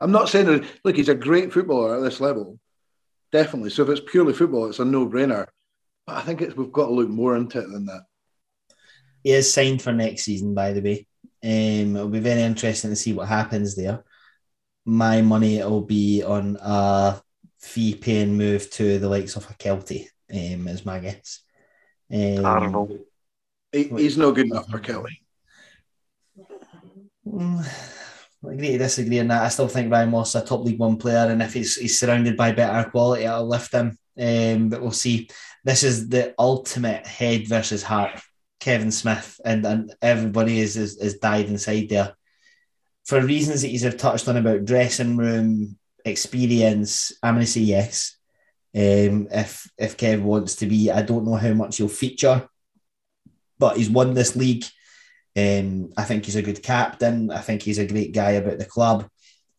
I'm 0.00 0.12
not 0.12 0.28
saying 0.28 0.46
that 0.46 0.64
look, 0.84 0.96
he's 0.96 1.08
a 1.08 1.14
great 1.14 1.52
footballer 1.52 1.96
at 1.96 2.02
this 2.02 2.20
level, 2.20 2.58
definitely. 3.30 3.70
So 3.70 3.82
if 3.84 3.88
it's 3.88 4.10
purely 4.10 4.32
football, 4.32 4.66
it's 4.66 4.80
a 4.80 4.84
no-brainer. 4.84 5.46
But 6.06 6.16
I 6.16 6.22
think 6.22 6.42
it's, 6.42 6.56
we've 6.56 6.72
got 6.72 6.86
to 6.86 6.92
look 6.92 7.08
more 7.08 7.36
into 7.36 7.60
it 7.60 7.70
than 7.70 7.86
that. 7.86 8.02
He 9.22 9.30
is 9.30 9.52
signed 9.52 9.80
for 9.80 9.92
next 9.92 10.24
season, 10.24 10.54
by 10.54 10.72
the 10.72 10.80
way. 10.80 11.06
Um, 11.44 11.94
it'll 11.96 12.08
be 12.08 12.18
very 12.18 12.42
interesting 12.42 12.90
to 12.90 12.96
see 12.96 13.12
what 13.12 13.28
happens 13.28 13.76
there. 13.76 14.02
My 14.84 15.22
money 15.22 15.58
will 15.58 15.82
be 15.82 16.24
on 16.24 16.58
a 16.60 17.20
fee 17.60 17.94
paying 17.94 18.36
move 18.36 18.68
to 18.72 18.98
the 18.98 19.08
likes 19.08 19.36
of 19.36 19.48
a 19.48 19.54
Kelty, 19.54 20.08
um, 20.32 20.66
is 20.66 20.84
my 20.84 20.98
guess. 20.98 21.44
Um, 22.12 22.44
Arnold. 22.44 22.98
He, 23.72 23.84
he's 23.84 24.18
no 24.18 24.32
good 24.32 24.46
enough 24.46 24.68
for 24.70 24.78
Kelly. 24.78 25.22
I 28.44 28.54
agree 28.54 28.72
to 28.72 28.78
disagree 28.78 29.20
on 29.20 29.28
that. 29.28 29.42
I 29.42 29.48
still 29.48 29.68
think 29.68 29.90
Ryan 29.90 30.10
Moss 30.10 30.34
is 30.34 30.42
a 30.42 30.44
top 30.44 30.64
League 30.64 30.78
One 30.78 30.96
player, 30.96 31.30
and 31.30 31.40
if 31.42 31.54
he's, 31.54 31.76
he's 31.76 31.98
surrounded 31.98 32.36
by 32.36 32.52
better 32.52 32.90
quality, 32.90 33.26
I'll 33.26 33.46
lift 33.46 33.72
him. 33.72 33.96
Um, 34.18 34.68
but 34.68 34.82
we'll 34.82 34.90
see. 34.90 35.28
This 35.64 35.84
is 35.84 36.08
the 36.08 36.34
ultimate 36.38 37.06
head 37.06 37.48
versus 37.48 37.82
heart. 37.82 38.20
Kevin 38.60 38.92
Smith 38.92 39.40
and, 39.44 39.66
and 39.66 39.94
everybody 40.00 40.60
is, 40.60 40.76
is 40.76 40.96
is 40.98 41.18
died 41.18 41.46
inside 41.46 41.88
there 41.88 42.14
for 43.04 43.20
reasons 43.20 43.62
that 43.62 43.70
you 43.70 43.80
have 43.80 43.96
touched 43.96 44.28
on 44.28 44.36
about 44.36 44.64
dressing 44.64 45.16
room 45.16 45.76
experience. 46.04 47.12
I'm 47.22 47.34
going 47.34 47.46
to 47.46 47.50
say 47.50 47.62
yes. 47.62 48.16
Um, 48.74 49.28
if 49.30 49.68
if 49.76 49.96
Kev 49.96 50.22
wants 50.22 50.56
to 50.56 50.66
be, 50.66 50.90
I 50.90 51.02
don't 51.02 51.24
know 51.24 51.34
how 51.34 51.52
much 51.52 51.76
he'll 51.76 51.88
feature, 51.88 52.48
but 53.62 53.76
he's 53.76 53.88
won 53.88 54.12
this 54.12 54.34
league. 54.34 54.64
Um, 55.36 55.92
I 55.96 56.02
think 56.02 56.24
he's 56.24 56.34
a 56.34 56.42
good 56.42 56.64
captain. 56.64 57.30
I 57.30 57.38
think 57.38 57.62
he's 57.62 57.78
a 57.78 57.86
great 57.86 58.12
guy 58.12 58.32
about 58.32 58.58
the 58.58 58.64
club. 58.64 59.08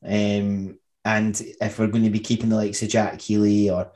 Um, 0.06 0.78
and 1.06 1.42
if 1.62 1.80
we're 1.80 1.88
going 1.88 2.04
to 2.04 2.10
be 2.10 2.20
keeping 2.20 2.50
the 2.50 2.58
likes 2.58 2.84
of 2.84 2.90
Jack 2.90 3.22
Healy 3.22 3.70
or 3.70 3.94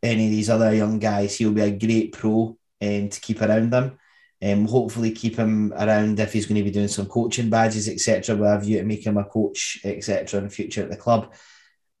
any 0.00 0.26
of 0.26 0.30
these 0.30 0.48
other 0.48 0.72
young 0.72 1.00
guys, 1.00 1.36
he'll 1.36 1.50
be 1.50 1.62
a 1.62 1.72
great 1.72 2.12
pro 2.12 2.56
um, 2.80 3.08
to 3.08 3.20
keep 3.20 3.42
around 3.42 3.72
them. 3.72 3.98
Um, 4.40 4.64
hopefully, 4.68 5.10
keep 5.10 5.34
him 5.34 5.72
around 5.72 6.20
if 6.20 6.32
he's 6.32 6.46
going 6.46 6.58
to 6.58 6.62
be 6.62 6.70
doing 6.70 6.86
some 6.86 7.06
coaching 7.06 7.50
badges, 7.50 7.88
etc. 7.88 8.36
With 8.36 8.48
a 8.48 8.60
view 8.60 8.78
to 8.78 8.84
make 8.84 9.04
him 9.04 9.16
a 9.16 9.24
coach, 9.24 9.80
etc. 9.82 10.38
in 10.38 10.44
the 10.44 10.50
future 10.50 10.84
at 10.84 10.90
the 10.90 10.96
club. 10.96 11.34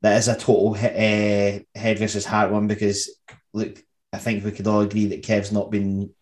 That 0.02 0.16
is 0.18 0.28
a 0.28 0.36
total 0.36 0.74
uh, 0.74 1.58
head 1.74 1.98
versus 1.98 2.24
heart 2.24 2.52
one 2.52 2.68
because 2.68 3.18
look, 3.52 3.82
I 4.12 4.18
think 4.18 4.44
we 4.44 4.52
could 4.52 4.68
all 4.68 4.82
agree 4.82 5.06
that 5.06 5.24
Kev's 5.24 5.50
not 5.50 5.72
been 5.72 6.14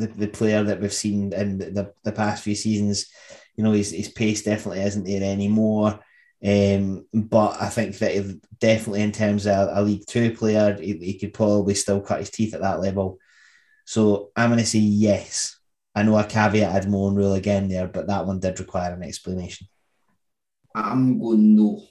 the, 0.00 0.06
the 0.08 0.28
player 0.28 0.62
that 0.64 0.80
we've 0.80 0.92
seen 0.92 1.32
in 1.32 1.58
the, 1.58 1.70
the, 1.70 1.94
the 2.04 2.12
past 2.12 2.42
few 2.42 2.54
seasons. 2.54 3.06
You 3.56 3.64
know, 3.64 3.72
his, 3.72 3.90
his 3.90 4.08
pace 4.08 4.42
definitely 4.42 4.82
isn't 4.82 5.04
there 5.04 5.22
anymore. 5.22 6.00
Um, 6.42 7.06
but 7.12 7.60
I 7.60 7.68
think 7.68 7.98
that 7.98 8.16
if, 8.16 8.34
definitely 8.58 9.02
in 9.02 9.12
terms 9.12 9.46
of 9.46 9.68
a 9.72 9.82
League 9.82 10.06
Two 10.06 10.34
player, 10.34 10.74
he, 10.80 10.94
he 10.96 11.18
could 11.18 11.34
probably 11.34 11.74
still 11.74 12.00
cut 12.00 12.20
his 12.20 12.30
teeth 12.30 12.54
at 12.54 12.62
that 12.62 12.80
level. 12.80 13.18
So 13.84 14.30
I'm 14.36 14.50
going 14.50 14.60
to 14.60 14.66
say 14.66 14.78
yes. 14.78 15.58
I 15.94 16.02
know 16.04 16.16
I 16.16 16.22
caveated 16.22 16.88
Moan 16.88 17.14
rule 17.14 17.34
again 17.34 17.68
there, 17.68 17.88
but 17.88 18.06
that 18.06 18.26
one 18.26 18.40
did 18.40 18.60
require 18.60 18.94
an 18.94 19.02
explanation. 19.02 19.66
I'm 20.74 21.18
going 21.18 21.56
no. 21.56 21.82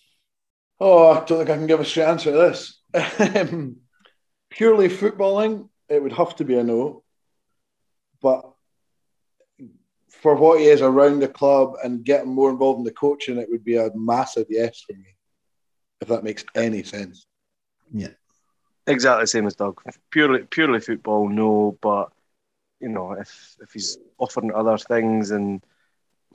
Oh, 0.80 1.10
I 1.10 1.26
don't 1.26 1.40
think 1.40 1.50
I 1.50 1.58
can 1.58 1.68
give 1.68 1.82
a 1.82 1.86
straight 1.86 2.06
answer 2.06 2.32
to 2.32 2.38
this. 2.38 2.80
Purely 4.50 4.88
footballing, 4.88 5.70
it 5.90 6.02
would 6.02 6.14
have 6.14 6.36
to 6.38 6.46
be 6.46 6.58
a 6.58 6.64
no. 6.64 7.04
But 8.22 8.44
for 10.10 10.36
what 10.36 10.60
he 10.60 10.68
is 10.68 10.82
around 10.82 11.20
the 11.20 11.28
club 11.28 11.76
and 11.84 12.04
getting 12.04 12.30
more 12.30 12.50
involved 12.50 12.80
in 12.80 12.84
the 12.84 12.92
coaching, 12.92 13.38
it 13.38 13.50
would 13.50 13.64
be 13.64 13.78
a 13.78 13.92
massive 13.96 14.48
yes 14.50 14.82
for 14.82 14.94
me. 14.94 15.16
If 16.02 16.08
that 16.08 16.24
makes 16.24 16.46
any 16.56 16.84
sense. 16.84 17.26
Yeah, 17.94 18.10
exactly 18.88 19.24
the 19.24 19.28
same 19.28 19.48
as 19.48 19.56
Doug. 19.56 19.82
Purely, 20.12 20.44
purely 20.44 20.80
football, 20.80 21.28
no. 21.28 21.78
But 21.82 22.12
you 22.80 22.90
know, 22.90 23.14
if 23.14 23.56
if 23.62 23.74
he's 23.74 23.98
offering 24.18 24.54
other 24.54 24.78
things 24.78 25.32
and 25.32 25.62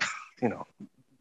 you 0.43 0.48
know, 0.48 0.66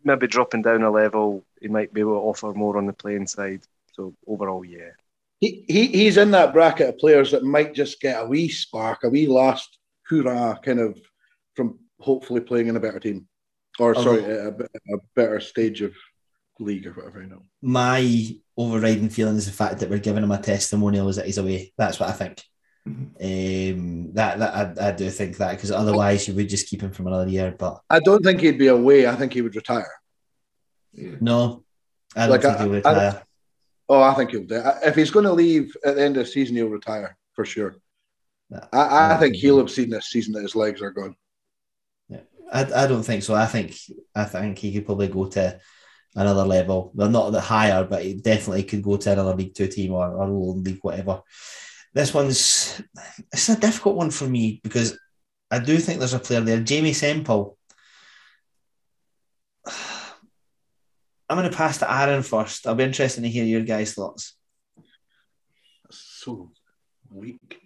maybe 0.04 0.28
dropping 0.28 0.62
down 0.62 0.84
a 0.84 0.92
level, 0.92 1.46
he 1.62 1.68
might 1.68 1.94
be 1.94 2.02
able 2.02 2.16
to 2.16 2.20
offer 2.20 2.54
more 2.54 2.78
on 2.78 2.86
the 2.86 2.94
playing 2.94 3.28
side. 3.28 3.62
So 3.94 4.14
overall, 4.28 4.66
yeah. 4.66 4.92
He, 5.40 5.66
he 5.68 5.88
he's 5.88 6.18
in 6.18 6.32
that 6.32 6.54
bracket 6.54 6.90
of 6.90 6.98
players 6.98 7.32
that 7.32 7.44
might 7.44 7.74
just 7.74 8.02
get 8.02 8.22
a 8.22 8.26
wee 8.26 8.50
spark, 8.50 9.04
a 9.04 9.10
wee 9.10 9.28
last 9.28 9.78
hoorah 10.10 10.60
kind 10.64 10.80
of 10.80 11.00
from 11.56 11.80
hopefully 12.00 12.42
playing 12.42 12.68
in 12.68 12.76
a 12.76 12.80
better 12.80 13.00
team. 13.00 13.28
Or 13.80 13.96
sorry, 13.96 14.24
a, 14.24 14.50
a, 14.50 14.52
a 14.52 14.98
better 15.16 15.40
stage 15.40 15.82
of 15.82 15.94
league 16.60 16.86
or 16.86 16.92
whatever, 16.92 17.22
you 17.24 17.28
know. 17.30 17.42
My 17.62 18.36
overriding 18.56 19.10
feeling 19.10 19.36
is 19.38 19.48
the 19.48 19.52
fact 19.52 19.80
that 19.80 19.90
we're 19.90 19.98
giving 19.98 20.24
him 20.24 20.32
a 20.32 20.38
testimonial 20.40 21.08
as 21.08 21.16
that 21.16 21.26
he's 21.26 21.40
away. 21.40 21.74
That's 21.78 22.00
what 22.00 22.10
I 22.10 22.14
think. 22.14 22.44
Um, 22.86 24.14
that 24.14 24.38
that 24.40 24.78
I, 24.80 24.90
I 24.90 24.92
do 24.92 25.10
think 25.10 25.38
that 25.38 25.52
because 25.56 25.72
otherwise 25.72 26.28
you 26.28 26.34
would 26.36 26.50
just 26.50 26.68
keep 26.68 26.82
him 26.82 26.92
from 26.92 27.08
another 27.08 27.30
year. 27.30 27.56
But 27.58 27.80
I 27.90 28.00
don't 28.00 28.24
think 28.24 28.42
he'd 28.42 28.60
be 28.60 28.68
away. 28.68 29.08
I 29.08 29.16
think 29.16 29.34
he 29.34 29.42
would 29.42 29.56
retire. 29.56 29.90
no, 30.94 31.64
I 32.16 32.28
don't 32.28 32.32
Like, 32.32 32.42
think 32.42 32.54
I- 32.56 32.64
he'll 32.64 32.72
I- 32.74 32.76
retire. 32.76 33.24
Oh, 33.90 34.02
I 34.02 34.14
think 34.14 34.32
he'll 34.32 34.46
do. 34.46 34.62
If 34.86 34.96
he's 34.96 35.12
going 35.12 35.26
to 35.26 35.34
leave 35.34 35.76
at 35.86 35.96
the 35.96 36.04
end 36.04 36.16
of 36.18 36.26
the 36.26 36.32
season, 36.32 36.56
he'll 36.56 36.70
retire 36.70 37.18
for 37.34 37.44
sure. 37.44 37.76
Yeah. 38.54 38.66
I, 38.72 38.82
I 38.82 39.14
um, 39.14 39.20
think 39.20 39.36
he'll 39.36 39.58
have 39.58 39.72
seen 39.72 39.90
this 39.90 40.10
season 40.10 40.34
that 40.34 40.44
his 40.44 40.56
legs 40.56 40.82
are 40.82 40.92
gone. 40.92 41.16
Yeah, 42.08 42.22
I, 42.52 42.84
I 42.84 42.88
don't 42.88 43.04
think 43.04 43.24
so. 43.24 43.34
I 43.34 43.48
think 43.48 43.76
I 44.14 44.26
think 44.26 44.60
he 44.60 44.72
could 44.74 44.86
probably 44.86 45.08
go 45.08 45.26
to 45.30 45.60
another 46.16 46.44
level. 46.46 46.92
Well, 46.94 47.10
not 47.10 47.32
that 47.32 47.42
higher, 47.42 47.84
but 47.84 48.04
he 48.04 48.14
definitely 48.14 48.64
could 48.64 48.84
go 48.84 48.98
to 48.98 49.12
another 49.12 49.36
League 49.36 49.56
Two 49.56 49.68
team 49.68 49.94
or, 49.94 50.08
or 50.08 50.32
World 50.32 50.66
League, 50.66 50.80
whatever. 50.84 51.22
This 51.94 52.14
one's 52.14 52.82
it's 53.32 53.50
a 53.50 53.60
difficult 53.60 53.96
one 53.96 54.12
for 54.12 54.26
me 54.26 54.60
because 54.64 54.98
I 55.50 55.60
do 55.60 55.78
think 55.78 56.00
there's 56.00 56.14
a 56.14 56.20
player 56.20 56.42
there, 56.42 56.60
Jamie 56.60 56.94
Semple. 56.94 57.58
I'm 61.30 61.38
going 61.40 61.50
to 61.50 61.58
pass 61.58 61.80
to 61.80 61.92
Aaron 61.92 62.22
first. 62.22 62.68
I'll 62.68 62.76
be 62.76 62.84
interested 62.84 63.22
to 63.22 63.30
hear 63.30 63.46
your 63.46 63.62
guys' 63.62 63.96
thoughts. 63.96 64.36
So 65.90 66.52
weak. 67.10 67.63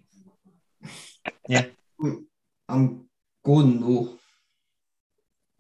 I'm 2.70 3.06
going 3.44 3.80
no. 3.80 4.18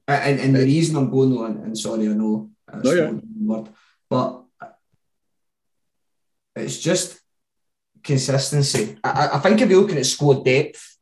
And, 0.07 0.39
and 0.39 0.55
the 0.55 0.63
reason 0.63 0.95
I'm 0.95 1.09
going 1.09 1.33
no, 1.35 1.43
and, 1.45 1.63
and 1.65 1.77
sorry, 1.77 2.07
I 2.07 2.13
know 2.13 2.49
that's 2.67 2.83
No, 2.85 2.91
yeah. 2.93 3.11
word, 3.41 3.69
but 4.09 4.43
it's 6.55 6.79
just 6.79 7.19
consistency. 8.03 8.97
I, 9.03 9.09
I- 9.09 9.35
I 9.35 9.39
think 9.39 9.61
if 9.61 9.69
you're 9.69 9.81
looking 9.81 9.97
at 9.97 10.05
squad 10.05 10.45
depth, 10.45 10.97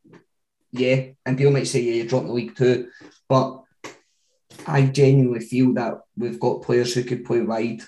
yeah, 0.71 1.11
and 1.25 1.37
people 1.37 1.53
might 1.53 1.67
say, 1.67 1.81
yeah, 1.81 1.93
you're 1.93 2.07
dropping 2.07 2.27
the 2.29 2.33
league 2.33 2.55
too, 2.55 2.89
but 3.29 3.61
I 4.67 4.87
genuinely 4.87 5.45
feel 5.45 5.73
that 5.75 5.99
we've 6.17 6.39
got 6.39 6.63
players 6.63 6.93
who 6.93 7.03
could 7.03 7.23
play 7.25 7.41
wide, 7.41 7.81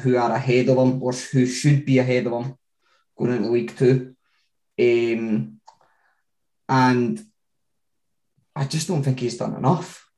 who 0.00 0.16
are 0.16 0.30
ahead 0.30 0.68
of 0.68 0.76
them, 0.76 1.02
or 1.02 1.12
who 1.12 1.44
should 1.46 1.84
be 1.84 1.98
ahead 1.98 2.26
of 2.26 2.32
them 2.32 2.56
going 3.18 3.32
into 3.32 3.50
League 3.50 3.76
Two. 3.76 4.14
Um, 4.78 5.60
and 6.68 7.20
I 8.54 8.64
just 8.64 8.88
don't 8.88 9.02
think 9.02 9.20
he's 9.20 9.36
done 9.36 9.54
enough 9.54 10.08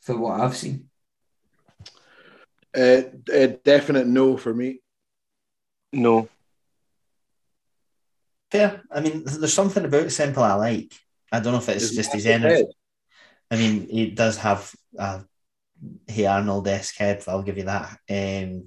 for 0.00 0.16
what 0.16 0.40
I've 0.40 0.56
seen. 0.56 0.88
Uh, 2.76 3.02
a 3.32 3.48
definite 3.48 4.06
no 4.06 4.36
for 4.36 4.54
me. 4.54 4.80
No. 5.92 6.28
Fair. 8.50 8.82
I 8.90 9.00
mean, 9.00 9.24
there's 9.24 9.52
something 9.52 9.84
about 9.84 10.12
Semple 10.12 10.42
I 10.42 10.54
like. 10.54 10.92
I 11.32 11.40
don't 11.40 11.52
know 11.52 11.58
if 11.58 11.68
it's 11.68 11.90
His 11.90 11.96
just 11.96 12.12
his 12.12 12.26
energy. 12.26 12.54
head. 12.54 12.66
I 13.50 13.56
mean, 13.56 13.88
he 13.88 14.10
does 14.10 14.36
have 14.38 14.72
a 14.96 15.22
Hey 16.06 16.26
Arnold 16.26 16.68
esque 16.68 16.96
head. 16.96 17.24
I'll 17.26 17.42
give 17.42 17.58
you 17.58 17.64
that. 17.64 17.98
Um, 18.08 18.66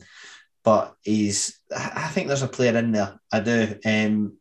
but 0.63 0.95
he's. 1.01 1.59
I 1.73 1.91
I 1.95 2.07
think 2.09 2.27
there's 2.27 2.41
a 2.41 2.47
player 2.47 2.77
in 2.77 2.91
there. 2.91 3.19
I 3.31 3.39
do. 3.39 3.75
Um, 3.85 4.37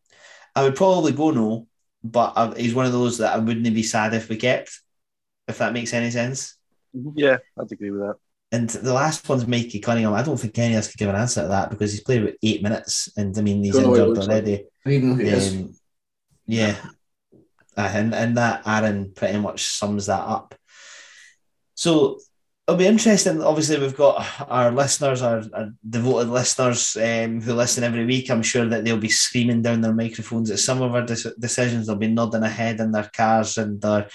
I 0.55 0.63
would 0.63 0.77
probably 0.77 1.13
go 1.13 1.31
no, 1.31 1.67
but 2.05 2.33
I, 2.37 2.55
he's 2.59 2.75
one 2.75 2.87
of 2.87 2.93
those 2.93 3.19
that 3.19 3.35
I 3.35 3.39
wouldn't 3.39 3.65
be 3.75 3.83
sad 3.83 4.15
if 4.15 4.29
we 4.29 4.37
kept. 4.37 4.81
If 5.49 5.59
that 5.59 5.73
makes 5.73 5.93
any 5.93 6.11
sense. 6.11 6.57
Yeah, 6.93 7.39
I'd 7.59 7.73
agree 7.73 7.91
with 7.91 8.01
that. 8.03 8.17
And 8.53 8.69
the 8.69 8.93
last 8.93 9.27
one's 9.29 9.47
Mikey 9.47 9.81
Cunningham. 9.81 10.13
I 10.13 10.23
don't 10.23 10.37
think 10.37 10.59
any 10.59 10.75
of 10.75 10.81
us 10.81 10.89
could 10.89 10.99
give 10.99 11.09
an 11.09 11.17
answer 11.17 11.43
to 11.43 11.49
that 11.49 11.71
because 11.71 11.91
he's 11.91 12.03
played 12.03 12.23
about 12.23 12.35
eight 12.43 12.63
minutes, 12.63 13.11
and 13.17 13.37
I 13.37 13.41
mean 13.41 13.65
he's 13.65 13.73
Don't 13.75 13.85
know 13.85 13.91
what 13.91 13.97
he 14.01 14.03
injured 14.09 14.19
like. 14.19 14.29
already. 14.29 14.55
I 14.55 14.65
don't 14.85 14.93
even 14.93 15.09
know 15.09 15.15
who 15.15 15.21
it 15.23 15.27
is. 15.29 15.55
Um, 15.55 15.75
yeah, 16.47 16.77
Uh, 17.77 17.91
and 17.95 18.15
and 18.15 18.37
that 18.37 18.63
Aaron 18.67 19.13
pretty 19.15 19.39
much 19.39 19.65
sums 19.65 20.07
that 20.07 20.21
up. 20.21 20.55
So 21.75 22.19
it'll 22.73 22.79
be 22.79 22.87
interesting. 22.87 23.43
Obviously, 23.43 23.79
we've 23.79 23.97
got 23.97 24.27
our 24.49 24.73
listeners, 24.73 25.21
our, 25.21 25.43
our 25.53 25.73
devoted 25.89 26.31
listeners 26.31 26.97
um, 26.97 27.43
who 27.43 27.53
listen 27.53 27.85
every 27.85 28.07
week. 28.07 28.31
I'm 28.31 28.43
sure 28.43 28.67
that 28.67 28.85
they'll 28.85 28.97
be 28.97 29.11
screaming 29.11 29.61
down 29.61 29.83
their 29.83 29.93
microphones 29.93 30.51
at 30.51 30.59
some 30.59 30.81
of 30.81 30.95
our 30.95 31.03
dec- 31.03 31.39
decisions. 31.39 31.87
They'll 31.87 31.97
be 31.97 32.09
nodding 32.09 32.43
ahead 32.43 32.81
in 32.81 32.91
their 32.91 33.11
cars 33.15 33.59
and 33.59 33.81
their 33.81 34.09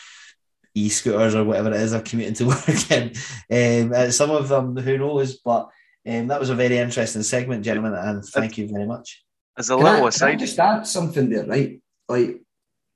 e-scooters 0.73 1.35
or 1.35 1.43
whatever 1.43 1.69
it 1.69 1.81
is 1.81 1.91
they're 1.91 2.01
commuting 2.01 2.33
to 2.35 2.45
work 2.47 2.91
in. 2.91 3.13
Um, 3.51 3.93
uh, 3.93 4.09
some 4.09 4.31
of 4.31 4.49
them, 4.49 4.75
who 4.75 4.97
knows? 4.97 5.37
But 5.37 5.69
um, 6.07 6.27
that 6.27 6.39
was 6.39 6.49
a 6.49 6.55
very 6.55 6.79
interesting 6.79 7.23
segment, 7.23 7.63
gentlemen, 7.63 7.93
and 7.93 8.25
thank 8.25 8.57
you 8.57 8.67
very 8.67 8.87
much. 8.87 9.23
As 9.55 9.69
a 9.69 9.77
Can 9.77 9.85
I, 9.85 9.93
little 10.01 10.11
can 10.11 10.27
I 10.29 10.35
just 10.35 10.57
add 10.57 10.87
something 10.87 11.29
there, 11.29 11.45
right? 11.45 11.79
Like, 12.09 12.41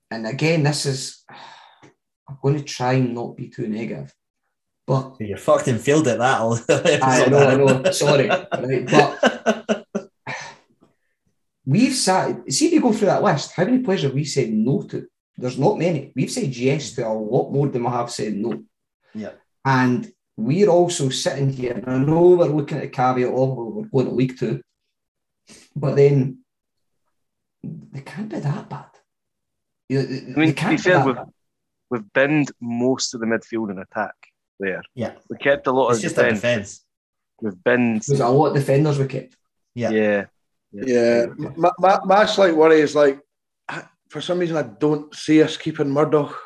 and 0.10 0.26
again, 0.26 0.64
this 0.64 0.88
is, 0.88 1.24
I'm 2.28 2.38
going 2.42 2.58
to 2.58 2.64
try 2.64 2.94
and 2.94 3.14
not 3.14 3.38
be 3.38 3.50
too 3.50 3.68
negative, 3.68 4.14
but 4.92 5.26
You're 5.26 5.38
fucking 5.38 5.78
failed 5.80 6.08
at 6.08 6.20
that. 6.20 6.40
all 6.42 6.58
I 6.70 7.26
know, 7.30 7.48
I 7.48 7.56
know, 7.56 7.92
sorry, 7.92 8.28
right? 8.28 8.86
But 8.90 9.86
we've 11.66 11.94
sat, 11.94 12.52
see 12.52 12.68
if 12.68 12.74
you 12.74 12.82
go 12.82 12.92
through 12.92 13.08
that 13.08 13.24
list, 13.24 13.54
how 13.56 13.64
many 13.66 13.80
players 13.80 14.04
have 14.04 14.14
we 14.14 14.26
said 14.26 14.52
no 14.52 14.82
to? 14.84 15.08
There's 15.38 15.58
not 15.58 15.78
many. 15.78 16.12
We've 16.16 16.30
said 16.32 16.56
yes 16.56 16.92
to 16.94 17.08
a 17.08 17.14
lot 17.14 17.52
more 17.52 17.68
than 17.70 17.84
we 17.84 17.90
have 17.90 18.12
said 18.12 18.34
no. 18.36 18.64
Yeah. 19.14 19.32
And 19.64 20.12
we're 20.36 20.68
also 20.70 21.10
sitting 21.10 21.50
here, 21.52 21.74
and 21.74 21.88
I 21.90 21.98
know 22.00 22.30
we're 22.30 22.46
looking 22.48 22.78
at 22.78 22.84
the 22.84 22.90
caveat 22.90 23.28
of 23.30 23.34
well, 23.34 23.72
we're 23.72 24.04
going 24.04 24.06
to 24.08 24.12
League 24.16 24.38
Two, 24.38 24.62
but 25.76 25.96
then 25.96 26.40
they 27.64 28.02
can't 28.02 28.30
be 28.30 28.40
that 28.40 28.70
bad. 28.70 28.86
You 29.88 30.00
know, 30.00 30.06
they- 30.06 30.18
I 30.34 30.36
mean, 30.36 30.36
to 30.36 30.46
be 30.48 30.54
can't 30.54 30.78
be 30.78 30.78
fair, 30.78 31.06
we've, 31.06 31.16
we've 31.90 32.14
binned 32.14 32.52
most 32.60 33.14
of 33.14 33.20
the 33.22 33.28
midfield 33.28 33.70
and 33.70 33.80
attack 33.80 34.16
there. 34.62 34.82
Yeah. 34.96 35.14
We 35.30 35.38
kept 35.38 35.68
a 35.68 35.72
lot 35.72 35.90
It's 35.90 35.98
of 36.00 36.04
just 36.04 36.18
a 36.18 36.24
defence. 36.24 36.40
defence. 36.42 36.86
We've 37.42 37.64
binned. 37.64 38.04
There's 38.08 38.20
a 38.20 38.30
lot 38.30 38.48
of 38.48 38.56
defenders 38.56 39.00
we 39.00 39.08
kept. 39.08 39.36
Yeah. 39.76 39.90
Yeah. 39.90 40.26
Yeah, 40.74 41.26
my, 41.38 41.72
my, 41.80 42.00
my 42.06 42.26
slight 42.26 42.56
worry 42.56 42.80
is 42.80 42.96
like, 42.96 43.20
I, 43.68 43.84
for 44.10 44.22
some 44.22 44.40
reason, 44.40 44.56
I 44.56 44.64
don't 44.64 45.14
see 45.14 45.44
us 45.44 45.58
keeping 45.58 45.90
Murdoch. 45.90 46.38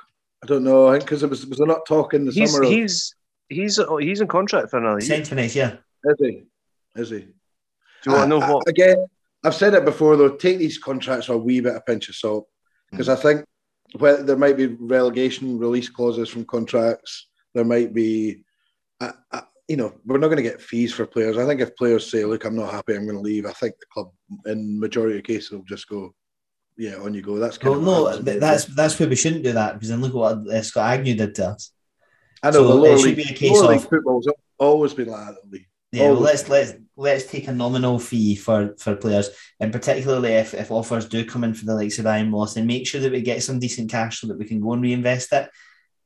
I 0.44 0.48
don't 0.48 0.64
know. 0.64 0.88
I 0.88 0.94
think 0.94 1.04
because 1.04 1.24
it 1.24 1.30
was, 1.30 1.46
was 1.46 1.60
they're 1.60 1.68
not 1.68 1.86
talking 1.86 2.26
the 2.26 2.32
He's 2.32 2.52
summer. 2.52 2.64
of- 2.64 2.72
he's 2.72 3.16
he's 3.50 3.78
oh, 3.80 3.98
he's 3.98 4.22
in 4.22 4.28
contract 4.28 4.72
for 4.72 4.78
another 4.78 5.00
year. 5.00 5.08
Centre 5.08 5.36
next 5.36 5.56
year. 5.56 5.80
is 6.06 6.16
he? 6.20 6.44
Is 6.96 7.10
he? 7.10 7.20
Do 7.20 7.26
you 8.08 8.12
want 8.14 8.24
to 8.24 8.28
know 8.28 8.42
I- 8.42 8.48
I- 8.48 8.54
what? 8.54 8.68
Again, 8.68 9.06
I've 9.44 9.56
said 9.56 9.74
it 9.76 9.86
before 9.86 10.18
though. 10.18 10.36
Take 10.36 10.58
these 10.58 10.78
contracts 10.78 11.28
with 11.28 11.38
a 11.38 11.42
wee 11.42 11.62
bit 11.62 11.76
of 11.76 11.86
pinch 11.86 12.10
of 12.10 12.16
salt 12.16 12.48
because 12.90 13.08
hmm. 13.08 13.14
I 13.14 13.16
think 13.16 13.46
well, 14.00 14.24
there 14.24 14.38
might 14.38 14.58
be 14.58 14.68
relegation 14.68 15.60
release 15.60 15.90
clauses 15.90 16.30
from 16.30 16.46
contracts. 16.46 17.28
There 17.56 17.66
might 17.66 17.94
be, 17.94 18.44
you 19.68 19.78
know, 19.78 19.94
we're 20.06 20.20
not 20.20 20.28
going 20.28 20.38
to 20.38 20.44
get 20.44 20.62
fees 20.62 20.94
for 20.94 21.08
players. 21.08 21.38
I 21.38 21.46
think 21.48 21.62
if 21.62 21.76
players 21.76 22.12
say, 22.12 22.24
"Look, 22.26 22.46
I'm 22.46 22.56
not 22.56 22.72
happy, 22.72 22.94
I'm 22.96 23.06
going 23.06 23.18
to 23.18 23.22
leave," 23.22 23.46
I 23.48 23.52
think 23.54 23.74
the 23.80 23.86
club, 23.92 24.12
in 24.46 24.80
majority 24.80 25.18
of 25.18 25.24
cases, 25.24 25.52
will 25.52 25.64
just 25.64 25.88
go, 25.90 26.14
"Yeah, 26.78 26.96
on 26.98 27.14
you 27.16 27.24
go." 27.24 27.40
That's 27.40 27.58
kind 27.58 27.82
Well, 27.84 28.08
of 28.10 28.24
no, 28.26 28.38
that's 28.38 28.66
that's 28.66 29.00
where 29.00 29.10
we 29.10 29.16
shouldn't 29.16 29.44
do 29.44 29.54
that 29.54 29.74
because 29.74 29.90
then 29.90 30.02
look 30.02 30.14
what 30.14 30.48
uh, 30.48 30.62
Scott 30.62 30.92
Agnew 31.00 31.16
did 31.16 31.34
to 31.36 31.48
us. 31.48 31.72
I 32.44 32.52
know 32.52 32.60
so 32.60 32.68
the 32.68 32.74
lower 32.76 32.96
it 32.96 33.00
should 33.00 33.06
league, 33.08 33.16
be 33.16 33.24
a 33.24 33.34
case 33.34 33.52
lower 33.54 33.74
of- 33.74 33.82
league 33.82 33.90
football's 33.90 34.28
always 34.60 34.94
been 34.94 35.08
like 35.10 35.28
that. 35.28 35.60
Yeah, 35.92 36.12
well, 36.12 36.20
let's 36.20 36.50
let's 36.50 36.74
let's 36.98 37.26
take 37.26 37.48
a 37.48 37.54
nominal 37.54 37.98
fee 38.00 38.36
for 38.36 38.76
for 38.78 38.96
players, 38.98 39.30
and 39.62 39.72
particularly 39.72 40.34
if, 40.34 40.54
if 40.54 40.70
offers 40.70 41.08
do 41.08 41.24
come 41.26 41.44
in 41.46 41.54
for 41.54 41.66
the 41.66 41.74
likes 41.74 41.98
of 42.00 42.06
Ryan 42.06 42.30
Moss, 42.30 42.58
and 42.58 42.68
make 42.68 42.86
sure 42.86 43.00
that 43.02 43.12
we 43.14 43.22
get 43.22 43.42
some 43.42 43.60
decent 43.60 43.90
cash 43.90 44.20
so 44.20 44.28
that 44.28 44.38
we 44.38 44.46
can 44.46 44.60
go 44.60 44.74
and 44.74 44.82
reinvest 44.82 45.32
it. 45.32 45.50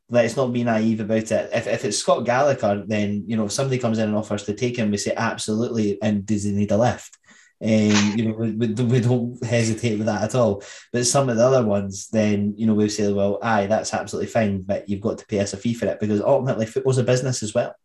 Let's 0.10 0.36
not 0.36 0.52
be 0.53 0.64
naive 0.64 0.99
about 1.02 1.31
it. 1.31 1.49
If, 1.53 1.68
if 1.68 1.86
it's 1.86 1.98
Scott 1.98 2.26
Gallagher, 2.26 2.84
then 2.86 3.23
you 3.27 3.38
know 3.38 3.45
if 3.45 3.52
somebody 3.52 3.77
comes 3.80 3.99
in 3.99 4.10
and 4.10 4.18
offers 4.18 4.44
to 4.44 4.53
take 4.53 4.77
him, 4.77 4.91
we 4.91 4.98
say 4.98 5.14
absolutely, 5.15 6.02
and 6.02 6.26
does 6.26 6.44
he 6.44 6.52
need 6.52 6.72
a 6.72 6.77
lift? 6.77 7.18
Um, 7.61 8.14
you 8.15 8.26
know, 8.26 8.36
we, 8.36 8.52
we, 8.52 8.68
we 8.68 9.02
don't 9.02 9.44
hesitate 9.44 9.98
with 9.98 10.07
that 10.07 10.23
at 10.23 10.36
all. 10.36 10.64
But 10.94 11.06
some 11.06 11.30
of 11.30 11.36
the 11.36 11.45
other 11.45 11.65
ones, 11.65 12.07
then 12.07 12.53
you 12.57 12.65
know, 12.65 12.73
we'll 12.73 12.90
say, 12.90 13.11
well, 13.11 13.38
aye, 13.41 13.68
that's 13.68 13.94
absolutely 13.94 14.31
fine, 14.31 14.61
but 14.61 14.88
you've 14.90 15.02
got 15.02 15.18
to 15.19 15.27
pay 15.27 15.40
us 15.40 15.53
a 15.53 15.57
fee 15.57 15.73
for 15.73 15.86
it 15.88 15.99
because 15.99 16.22
ultimately 16.22 16.65
football's 16.65 16.98
a 16.98 17.03
business 17.03 17.44
as 17.44 17.53
well 17.53 17.76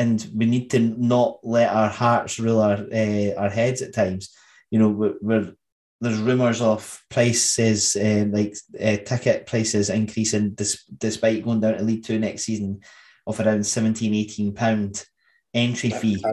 and 0.00 0.30
we 0.34 0.46
need 0.46 0.70
to 0.70 0.78
not 0.78 1.40
let 1.42 1.70
our 1.70 1.90
hearts 1.90 2.38
rule 2.38 2.58
our 2.58 2.78
uh, 2.90 3.34
our 3.36 3.50
heads 3.50 3.82
at 3.82 3.92
times. 3.92 4.34
You 4.70 4.78
know, 4.78 4.88
we're, 4.88 5.14
we're 5.20 5.52
there's 6.00 6.18
rumours 6.18 6.62
of 6.62 7.02
prices 7.10 7.96
uh, 7.96 8.24
like 8.30 8.56
uh, 8.80 8.96
ticket 9.04 9.46
prices 9.46 9.90
increasing 9.90 10.50
dis- 10.50 10.84
despite 10.84 11.44
going 11.44 11.60
down 11.60 11.76
to 11.76 11.82
League 11.82 12.04
Two 12.04 12.18
next 12.18 12.44
season 12.44 12.80
of 13.26 13.38
around 13.38 13.66
17, 13.66 14.14
18 14.14 14.54
pound 14.54 15.04
entry 15.52 15.90
fee. 15.90 16.24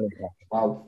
Wow. 0.51 0.87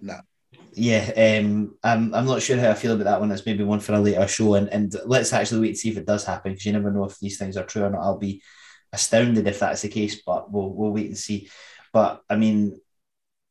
Yeah, 0.73 1.39
um, 1.39 1.75
I'm 1.83 2.13
I'm 2.13 2.25
not 2.25 2.41
sure 2.41 2.57
how 2.57 2.69
I 2.69 2.75
feel 2.75 2.93
about 2.93 3.05
that 3.05 3.19
one. 3.19 3.31
It's 3.31 3.45
maybe 3.45 3.63
one 3.63 3.79
for 3.79 3.93
a 3.93 3.99
later 3.99 4.27
show, 4.27 4.53
and, 4.53 4.69
and 4.69 4.95
let's 5.05 5.33
actually 5.33 5.61
wait 5.61 5.71
to 5.71 5.77
see 5.77 5.89
if 5.89 5.97
it 5.97 6.05
does 6.05 6.23
happen 6.23 6.51
because 6.51 6.65
you 6.65 6.73
never 6.73 6.91
know 6.91 7.05
if 7.05 7.19
these 7.19 7.37
things 7.37 7.57
are 7.57 7.65
true 7.65 7.83
or 7.83 7.89
not. 7.89 8.01
I'll 8.01 8.17
be 8.17 8.41
astounded 8.93 9.47
if 9.47 9.59
that's 9.59 9.81
the 9.81 9.89
case, 9.89 10.21
but 10.21 10.51
we'll 10.51 10.69
we'll 10.69 10.91
wait 10.91 11.07
and 11.07 11.17
see. 11.17 11.49
But 11.91 12.21
I 12.29 12.35
mean, 12.35 12.79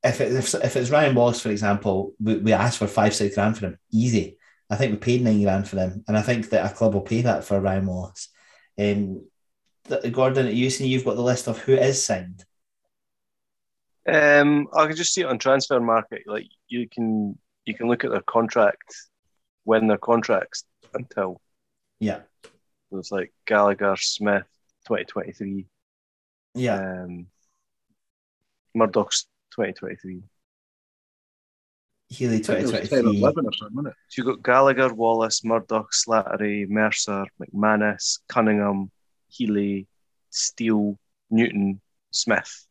if 0.02 0.20
it, 0.20 0.32
if, 0.32 0.54
if 0.54 0.76
it's 0.76 0.90
Ryan 0.90 1.14
Wallace, 1.14 1.42
for 1.42 1.50
example, 1.50 2.14
we, 2.20 2.38
we 2.38 2.52
asked 2.52 2.78
for 2.78 2.86
five 2.86 3.14
six 3.14 3.34
grand 3.34 3.58
for 3.58 3.66
him, 3.66 3.78
easy. 3.92 4.37
I 4.70 4.76
think 4.76 4.92
we 4.92 4.98
paid 4.98 5.22
nine 5.22 5.42
grand 5.42 5.68
for 5.68 5.76
him, 5.76 6.04
and 6.06 6.16
I 6.16 6.22
think 6.22 6.50
that 6.50 6.70
a 6.70 6.74
club 6.74 6.94
will 6.94 7.00
pay 7.00 7.22
that 7.22 7.44
for 7.44 7.60
Ryan 7.60 7.86
Wallace. 7.86 8.28
Um, 8.78 9.26
Gordon, 10.12 10.54
you 10.54 10.68
see, 10.70 10.86
you've 10.86 11.04
got 11.04 11.16
the 11.16 11.22
list 11.22 11.48
of 11.48 11.58
who 11.58 11.72
is 11.72 12.04
signed. 12.04 12.44
Um, 14.06 14.68
I 14.74 14.86
can 14.86 14.96
just 14.96 15.14
see 15.14 15.22
it 15.22 15.26
on 15.26 15.38
Transfermarkt. 15.38 16.26
Like 16.26 16.46
you 16.68 16.88
can 16.88 17.38
you 17.64 17.74
can 17.74 17.88
look 17.88 18.04
at 18.04 18.10
their 18.10 18.22
contract 18.22 18.94
when 19.64 19.86
their 19.86 19.98
contracts 19.98 20.64
until 20.94 21.40
Yeah, 22.00 22.20
so 22.90 22.98
it's 22.98 23.12
like 23.12 23.32
Gallagher, 23.46 23.96
Smith, 23.96 24.46
2023, 24.86 25.66
yeah. 26.54 26.76
um, 26.76 27.26
Murdoch's 28.74 29.26
2023. 29.52 30.22
Healy 30.22 30.22
I 30.22 30.37
think 32.14 32.48
it 32.48 32.62
was 32.62 32.88
10 32.88 33.06
or 33.06 33.12
2023. 33.12 33.18
11 33.18 33.46
or 33.46 33.52
something, 33.52 33.76
wasn't 33.76 33.88
it? 33.88 33.94
So 34.08 34.22
you've 34.22 34.26
got 34.26 34.42
Gallagher, 34.42 34.94
Wallace, 34.94 35.44
Murdoch, 35.44 35.92
Slattery, 35.92 36.68
Mercer, 36.68 37.24
McManus, 37.40 38.20
Cunningham, 38.28 38.90
Healy, 39.28 39.86
Steele, 40.30 40.98
Newton, 41.30 41.80
Smith. 42.10 42.66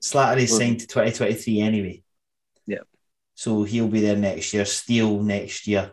Slattery's 0.00 0.56
signed 0.56 0.80
to 0.80 0.86
2023 0.86 1.60
anyway. 1.60 2.02
Yeah. 2.66 2.78
So 3.34 3.64
he'll 3.64 3.88
be 3.88 4.00
there 4.00 4.16
next 4.16 4.54
year. 4.54 4.64
Steele 4.64 5.22
next 5.22 5.66
year. 5.66 5.92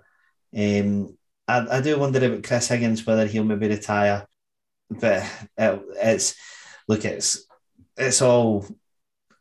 Um, 0.56 1.18
I, 1.48 1.78
I 1.78 1.82
do 1.82 2.00
wonder 2.00 2.24
about 2.26 2.44
Chris 2.44 2.68
Higgins 2.68 3.06
whether 3.06 3.26
he'll 3.26 3.44
maybe 3.44 3.68
retire, 3.68 4.26
but 4.90 5.24
it, 5.58 5.82
it's 5.96 6.36
look, 6.88 7.06
it's 7.06 7.46
it's 7.98 8.22
all 8.22 8.66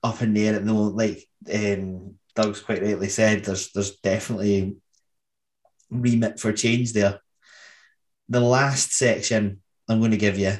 up 0.02 0.20
in 0.22 0.34
the 0.34 0.48
air 0.48 0.54
at 0.56 0.64
the 0.64 0.72
moment. 0.72 0.96
Like 0.96 1.28
um, 1.52 2.14
Doug's 2.34 2.60
quite 2.60 2.82
rightly 2.82 3.08
said, 3.08 3.44
there's 3.44 3.70
there's 3.72 3.96
definitely 3.98 4.76
remit 5.90 6.40
for 6.40 6.52
change 6.52 6.92
there. 6.92 7.20
The 8.28 8.40
last 8.40 8.92
section 8.92 9.60
I'm 9.88 10.00
going 10.00 10.10
to 10.12 10.16
give 10.16 10.38
you, 10.38 10.56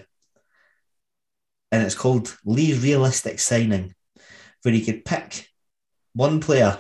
and 1.73 1.83
it's 1.83 1.95
called 1.95 2.37
Lee 2.45 2.75
Realistic 2.75 3.41
Signing, 3.41 3.95
where 4.63 4.75
you 4.75 4.85
could 4.85 5.05
pick 5.05 5.49
one 6.15 6.41
player 6.41 6.79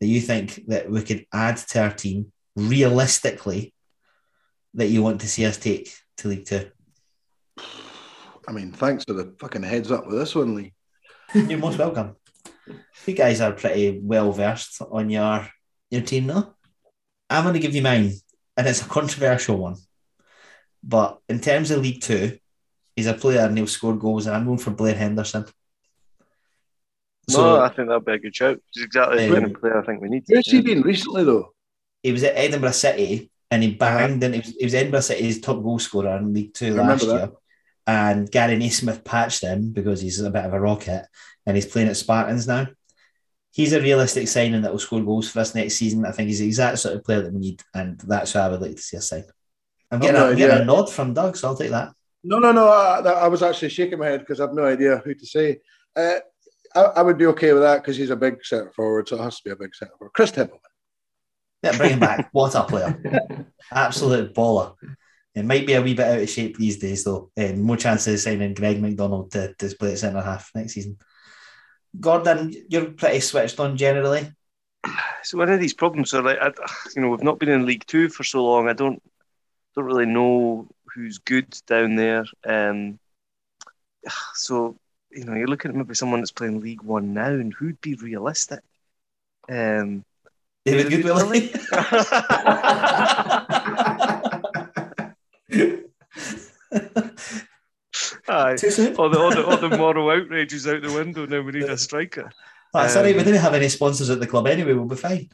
that 0.00 0.06
you 0.06 0.20
think 0.20 0.62
that 0.68 0.90
we 0.90 1.02
could 1.02 1.26
add 1.32 1.56
to 1.56 1.82
our 1.82 1.92
team 1.92 2.32
realistically 2.54 3.74
that 4.74 4.88
you 4.88 5.02
want 5.02 5.20
to 5.22 5.28
see 5.28 5.44
us 5.44 5.58
take 5.58 5.94
to 6.18 6.28
League 6.28 6.46
Two. 6.46 6.70
I 8.48 8.52
mean, 8.52 8.72
thanks 8.72 9.04
for 9.04 9.12
the 9.12 9.34
fucking 9.40 9.62
heads 9.62 9.90
up 9.90 10.06
with 10.06 10.18
this 10.18 10.34
one, 10.34 10.54
Lee. 10.54 10.72
You're 11.34 11.58
most 11.58 11.78
welcome. 11.78 12.16
You 13.06 13.14
guys 13.14 13.40
are 13.40 13.52
pretty 13.52 14.00
well 14.02 14.32
versed 14.32 14.82
on 14.90 15.10
your 15.10 15.48
your 15.90 16.02
team 16.02 16.26
now. 16.26 16.54
I'm 17.30 17.44
going 17.44 17.54
to 17.54 17.60
give 17.60 17.74
you 17.74 17.82
mine, 17.82 18.12
and 18.56 18.66
it's 18.66 18.82
a 18.82 18.88
controversial 18.88 19.56
one. 19.58 19.76
But 20.82 21.18
in 21.28 21.40
terms 21.40 21.70
of 21.70 21.82
League 21.82 22.00
Two, 22.00 22.38
he's 22.94 23.06
a 23.06 23.14
player 23.14 23.40
and 23.40 23.56
he'll 23.56 23.66
score 23.66 23.96
goals, 23.96 24.26
and 24.26 24.36
I'm 24.36 24.46
going 24.46 24.58
for 24.58 24.70
Blair 24.70 24.94
Henderson. 24.94 25.44
no, 27.30 27.60
I 27.60 27.68
think 27.68 27.88
that'd 27.88 28.04
be 28.04 28.12
a 28.12 28.18
good 28.18 28.34
shout. 28.34 28.60
He's 28.72 28.84
exactly 28.84 29.28
the 29.28 29.34
kind 29.34 29.54
of 29.54 29.60
player 29.60 29.80
I 29.80 29.84
think 29.84 30.00
we 30.00 30.08
need. 30.08 30.24
Where's 30.26 30.50
he 30.50 30.60
been 30.60 30.82
recently, 30.82 31.24
though? 31.24 31.52
he 32.06 32.12
was 32.12 32.22
at 32.22 32.36
Edinburgh 32.36 32.70
City 32.70 33.30
and 33.50 33.64
he 33.64 33.74
banged 33.74 34.22
and 34.22 34.34
he 34.34 34.40
was, 34.40 34.54
he 34.56 34.64
was 34.64 34.74
Edinburgh 34.74 35.00
City's 35.00 35.40
top 35.40 35.60
goal 35.60 35.80
scorer 35.80 36.16
in 36.18 36.32
League 36.32 36.54
Two 36.54 36.78
I 36.78 36.86
last 36.86 37.04
that. 37.06 37.12
year. 37.12 37.30
And 37.86 38.30
Gary 38.30 38.56
Naismith 38.56 39.04
patched 39.04 39.42
him 39.42 39.70
because 39.70 40.00
he's 40.00 40.20
a 40.20 40.30
bit 40.30 40.44
of 40.44 40.52
a 40.52 40.60
rocket 40.60 41.06
and 41.46 41.56
he's 41.56 41.66
playing 41.66 41.88
at 41.88 41.96
Spartans 41.96 42.46
now. 42.48 42.66
He's 43.52 43.72
a 43.72 43.80
realistic 43.80 44.28
signing 44.28 44.62
that 44.62 44.72
will 44.72 44.78
score 44.78 45.02
goals 45.02 45.30
for 45.30 45.40
us 45.40 45.54
next 45.54 45.74
season. 45.74 46.04
I 46.04 46.10
think 46.10 46.28
he's 46.28 46.40
the 46.40 46.46
exact 46.46 46.78
sort 46.78 46.96
of 46.96 47.04
player 47.04 47.22
that 47.22 47.32
we 47.32 47.38
need, 47.38 47.62
and 47.72 47.98
that's 48.00 48.34
why 48.34 48.42
I 48.42 48.48
would 48.48 48.60
like 48.60 48.76
to 48.76 48.82
see 48.82 48.98
us 48.98 49.08
sign. 49.08 49.24
I'm 49.90 50.00
getting, 50.00 50.16
no 50.16 50.26
a, 50.26 50.30
I'm 50.30 50.36
getting 50.36 50.62
a 50.62 50.64
nod 50.64 50.92
from 50.92 51.14
Doug, 51.14 51.36
so 51.36 51.48
I'll 51.48 51.56
take 51.56 51.70
that. 51.70 51.92
No, 52.22 52.38
no, 52.38 52.52
no. 52.52 52.68
I, 52.68 52.98
I 52.98 53.28
was 53.28 53.42
actually 53.42 53.70
shaking 53.70 53.98
my 53.98 54.06
head 54.06 54.20
because 54.20 54.40
I 54.40 54.44
have 54.44 54.52
no 54.52 54.66
idea 54.66 55.00
who 55.04 55.14
to 55.14 55.26
say. 55.26 55.60
Uh, 55.94 56.16
I, 56.74 56.80
I 56.80 57.02
would 57.02 57.16
be 57.16 57.26
okay 57.26 57.52
with 57.52 57.62
that 57.62 57.82
because 57.82 57.96
he's 57.96 58.10
a 58.10 58.16
big 58.16 58.44
centre 58.44 58.72
forward, 58.72 59.08
so 59.08 59.16
it 59.16 59.22
has 59.22 59.36
to 59.36 59.44
be 59.44 59.50
a 59.52 59.56
big 59.56 59.74
centre 59.74 59.94
forward. 59.96 60.12
Chris 60.12 60.32
Templeman. 60.32 60.60
Yeah, 61.62 61.76
bring 61.76 61.92
him 61.92 62.00
back. 62.00 62.28
what 62.32 62.54
a 62.54 62.64
player. 62.64 63.46
Absolute 63.72 64.34
baller. 64.34 64.74
It 65.36 65.44
might 65.44 65.66
be 65.66 65.74
a 65.74 65.82
wee 65.82 65.92
bit 65.92 66.06
out 66.06 66.18
of 66.18 66.30
shape 66.30 66.56
these 66.56 66.78
days, 66.78 67.04
though. 67.04 67.30
Um, 67.36 67.60
more 67.60 67.76
chances 67.76 68.14
of 68.14 68.20
signing 68.20 68.54
Greg 68.54 68.80
McDonald 68.80 69.30
to, 69.32 69.52
to 69.54 69.76
play 69.76 69.92
at 69.92 69.98
centre 69.98 70.22
half 70.22 70.50
next 70.54 70.72
season. 70.72 70.96
Gordon, 72.00 72.54
you're 72.68 72.86
pretty 72.86 73.20
switched 73.20 73.60
on 73.60 73.76
generally. 73.76 74.32
So 75.22 75.36
one 75.36 75.50
of 75.50 75.60
these 75.60 75.74
problems 75.74 76.14
are 76.14 76.22
like, 76.22 76.38
I, 76.40 76.52
you 76.94 77.02
know, 77.02 77.10
we've 77.10 77.22
not 77.22 77.38
been 77.38 77.50
in 77.50 77.66
League 77.66 77.84
Two 77.86 78.08
for 78.08 78.24
so 78.24 78.44
long. 78.44 78.68
I 78.68 78.72
don't, 78.72 79.02
don't 79.74 79.84
really 79.84 80.06
know 80.06 80.68
who's 80.94 81.18
good 81.18 81.54
down 81.66 81.96
there. 81.96 82.24
Um, 82.46 82.98
so 84.34 84.76
you 85.10 85.24
know, 85.24 85.34
you're 85.34 85.48
looking 85.48 85.70
at 85.70 85.76
maybe 85.76 85.94
someone 85.94 86.20
that's 86.20 86.32
playing 86.32 86.60
League 86.60 86.82
One 86.82 87.12
now, 87.12 87.28
and 87.28 87.52
who'd 87.52 87.80
be 87.80 87.94
realistic? 87.94 88.60
Um, 89.48 90.04
David 90.64 90.90
David 90.90 91.06
Goodwillie. 91.06 91.52
aye, 98.28 98.56
Too 98.56 98.70
soon? 98.70 98.94
all 98.96 99.08
the, 99.10 99.18
all 99.18 99.30
the 99.30 99.46
all 99.46 99.56
the 99.56 99.76
moral 99.76 100.10
outrage 100.10 100.52
is 100.52 100.66
out 100.66 100.82
the 100.82 100.92
window 100.92 101.26
now. 101.26 101.40
We 101.40 101.52
need 101.52 101.64
a 101.64 101.78
striker. 101.78 102.30
That's 102.74 102.96
all 102.96 103.02
right. 103.02 103.14
We 103.14 103.20
Um, 103.20 103.24
didn't 103.26 103.40
have 103.40 103.54
any 103.54 103.68
sponsors 103.68 104.10
at 104.10 104.20
the 104.20 104.26
club 104.26 104.46
anyway. 104.46 104.72
We'll 104.74 104.84
be 104.86 104.96
fine. 104.96 105.28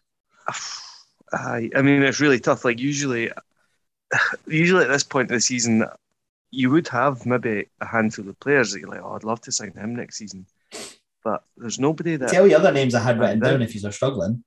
Aye, 1.32 1.70
I 1.74 1.82
mean 1.82 2.02
it's 2.02 2.20
really 2.20 2.38
tough. 2.40 2.64
Like 2.64 2.78
usually, 2.78 3.30
usually 4.46 4.84
at 4.84 4.90
this 4.90 5.02
point 5.04 5.30
of 5.30 5.36
the 5.36 5.40
season, 5.40 5.84
you 6.50 6.70
would 6.70 6.88
have 6.88 7.24
maybe 7.26 7.66
a 7.80 7.86
handful 7.86 8.28
of 8.28 8.38
players 8.40 8.72
that 8.72 8.80
you're 8.80 8.90
like, 8.90 9.00
oh, 9.02 9.14
I'd 9.14 9.24
love 9.24 9.40
to 9.42 9.52
sign 9.52 9.72
him 9.72 9.96
next 9.96 10.18
season, 10.18 10.46
but 11.24 11.42
there's 11.56 11.78
nobody 11.80 12.16
that. 12.16 12.28
Tell 12.28 12.46
you 12.46 12.56
other 12.56 12.70
names 12.72 12.94
I 12.94 13.00
had 13.00 13.18
written 13.18 13.40
Right, 13.40 13.50
down 13.52 13.62
if 13.62 13.74
you're 13.74 13.90
struggling. 13.92 14.44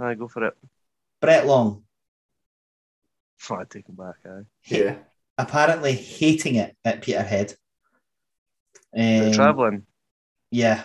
Aye, 0.00 0.14
go 0.14 0.26
for 0.28 0.44
it. 0.46 0.54
Brett 1.20 1.46
Long, 1.46 1.82
Oh, 3.50 3.56
I'd 3.56 3.70
take 3.70 3.88
him 3.88 3.94
back. 3.94 4.16
Aye. 4.26 4.42
Yeah. 4.64 4.96
Apparently 5.38 5.92
hating 5.92 6.56
it 6.56 6.76
at 6.84 7.02
Peterhead. 7.02 7.54
Um, 8.96 9.32
travelling. 9.32 9.86
Yeah. 10.50 10.82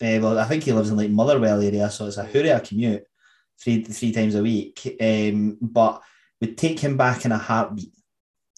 Uh, 0.00 0.18
well, 0.20 0.38
I 0.38 0.44
think 0.44 0.62
he 0.62 0.72
lives 0.72 0.90
in 0.90 0.96
like 0.96 1.10
Motherwell 1.10 1.60
area, 1.60 1.90
so 1.90 2.06
it's 2.06 2.18
a 2.18 2.24
hooray 2.24 2.60
commute 2.64 3.04
three 3.60 3.82
three 3.82 4.12
times 4.12 4.34
a 4.34 4.42
week. 4.42 4.96
Um, 5.00 5.58
but 5.60 6.02
would 6.40 6.56
take 6.56 6.78
him 6.78 6.96
back 6.96 7.24
in 7.24 7.32
a 7.32 7.38
heartbeat. 7.38 7.92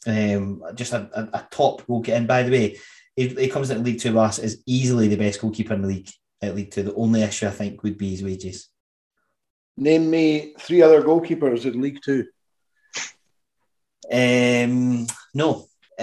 Um, 0.07 0.63
just 0.75 0.93
a, 0.93 1.09
a, 1.15 1.39
a 1.39 1.49
top 1.51 1.87
goalkeeper. 1.87 2.17
And 2.17 2.29
by 2.29 2.43
the 2.43 2.51
way, 2.51 2.79
he, 3.17 3.29
he 3.29 3.49
comes 3.49 3.71
into 3.71 3.83
League 3.83 4.01
Two 4.01 4.11
with 4.11 4.23
us 4.23 4.39
is 4.39 4.63
easily 4.67 5.09
the 5.09 5.17
best 5.17 5.41
goalkeeper 5.41 5.75
in 5.75 5.83
the 5.83 5.89
league 5.89 6.11
at 6.43 6.55
League 6.55 6.71
Two. 6.71 6.83
The 6.83 6.95
only 6.95 7.23
issue 7.23 7.47
I 7.47 7.51
think 7.51 7.83
would 7.83 7.97
be 7.97 8.11
his 8.11 8.23
wages. 8.23 8.69
Name 9.77 10.11
me 10.11 10.55
three 10.59 10.83
other 10.83 11.03
goalkeepers 11.03 11.65
in 11.65 11.81
League 11.81 12.01
Two. 12.05 12.27
Um, 14.13 15.07
no. 15.35 15.67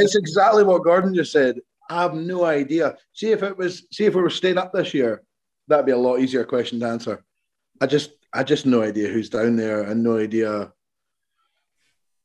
it's 0.00 0.16
exactly 0.16 0.64
what 0.64 0.82
Gordon 0.82 1.14
just 1.14 1.30
said. 1.32 1.60
I 1.88 2.02
have 2.02 2.14
no 2.14 2.44
idea. 2.44 2.96
See 3.12 3.30
if 3.30 3.42
it 3.42 3.56
was. 3.56 3.86
See 3.92 4.04
if 4.06 4.14
we 4.14 4.22
were 4.22 4.30
staying 4.30 4.58
up 4.58 4.72
this 4.72 4.92
year, 4.94 5.22
that'd 5.68 5.86
be 5.86 5.92
a 5.92 5.96
lot 5.96 6.18
easier 6.20 6.44
question 6.44 6.80
to 6.80 6.86
answer. 6.86 7.22
I 7.80 7.86
just, 7.86 8.10
I 8.32 8.42
just 8.44 8.66
no 8.66 8.82
idea 8.82 9.08
who's 9.08 9.30
down 9.30 9.56
there, 9.56 9.82
and 9.82 10.02
no 10.02 10.18
idea. 10.18 10.72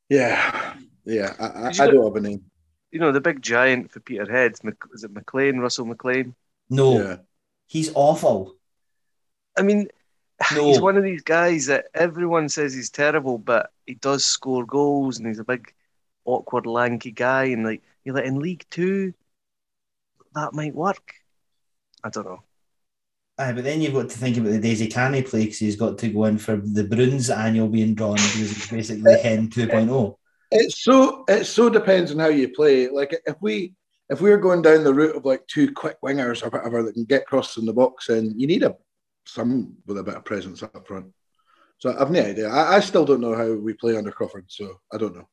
Yeah, 0.10 0.74
yeah. 1.06 1.34
I, 1.40 1.46
I, 1.46 1.68
I 1.68 1.88
don't 1.92 2.04
have 2.04 2.16
a 2.16 2.22
name. 2.22 2.44
you 2.92 3.00
know 3.00 3.12
the 3.12 3.22
big 3.22 3.42
giant 3.42 3.92
for 3.92 4.00
Peterhead. 4.00 4.56
Mc- 4.64 4.78
Is 4.94 5.04
it 5.04 5.12
McLean? 5.14 5.60
Russell 5.60 5.86
McLean? 5.86 6.36
no, 6.70 7.00
Yeah, 7.00 7.18
he's 7.68 7.92
awful. 7.96 8.56
I 9.58 9.62
mean, 9.62 9.88
No. 10.54 10.66
he's 10.66 10.82
one 10.82 10.98
of 10.98 11.04
these 11.04 11.24
guys 11.24 11.68
that 11.68 11.86
everyone 11.94 12.50
says 12.50 12.74
he's 12.74 12.90
terrible, 12.90 13.38
but 13.38 13.72
he 13.86 13.96
does 13.96 14.26
score 14.26 14.66
goals, 14.66 15.18
and 15.18 15.28
he's 15.28 15.40
a 15.40 15.46
big, 15.46 15.74
awkward, 16.26 16.66
lanky 16.66 17.12
guy. 17.12 17.46
And 17.46 17.64
like, 17.64 17.82
you're 18.04 18.16
like 18.16 18.26
in 18.26 18.40
League 18.40 18.66
Two, 18.70 19.14
that 20.34 20.54
might 20.54 20.76
work. 20.76 21.14
I 22.04 22.10
don't 22.10 22.26
know. 22.26 22.44
Aye, 23.38 23.52
but 23.52 23.64
then 23.64 23.82
you've 23.82 23.94
got 23.94 24.10
to 24.10 24.18
think 24.18 24.38
about 24.38 24.52
the 24.52 24.60
days 24.60 24.80
he 24.80 24.88
can't 24.88 25.26
play 25.28 25.44
because 25.44 25.60
he's 25.60 25.76
got 25.76 25.98
to 25.98 26.10
go 26.10 26.26
in 26.26 26.38
for 26.38 26.56
the 26.56 26.84
Broons 26.84 27.36
annual 27.36 27.68
being 27.68 27.94
drawn 27.94 28.16
because 28.16 28.34
he's 28.34 28.70
basically 28.70 29.20
Hen 29.24 29.50
oh. 29.52 29.56
2.0. 29.56 30.16
it's 30.52 30.84
so 30.84 31.26
it 31.28 31.46
so 31.46 31.70
depends 31.70 32.12
on 32.12 32.20
how 32.20 32.28
you 32.28 32.50
play. 32.50 32.88
Like 32.88 33.14
if 33.26 33.36
we 33.42 33.74
if 34.10 34.22
we're 34.22 34.38
going 34.38 34.62
down 34.62 34.84
the 34.84 34.94
route 34.94 35.18
of 35.18 35.26
like 35.26 35.46
two 35.48 35.74
quick 35.74 35.98
wingers 36.02 36.44
or 36.44 36.50
whatever 36.50 36.84
that 36.84 36.94
can 36.94 37.04
get 37.06 37.26
crosses 37.26 37.58
in 37.58 37.66
the 37.66 37.74
box, 37.74 38.08
and 38.08 38.40
you 38.40 38.48
need 38.48 38.64
a 38.64 38.76
some 39.26 39.78
with 39.86 39.98
a 39.98 40.04
bit 40.04 40.16
of 40.16 40.26
presence 40.26 40.64
up 40.64 40.88
front. 40.88 41.08
So 41.80 41.96
I've 41.98 42.12
no 42.12 42.22
idea. 42.22 42.48
I, 42.50 42.78
I 42.78 42.80
still 42.80 43.06
don't 43.06 43.22
know 43.22 43.36
how 43.36 43.52
we 43.54 43.74
play 43.74 43.98
under 43.98 44.12
Crawford, 44.12 44.46
so 44.48 44.80
I 44.94 44.98
don't 44.98 45.16
know. 45.16 45.28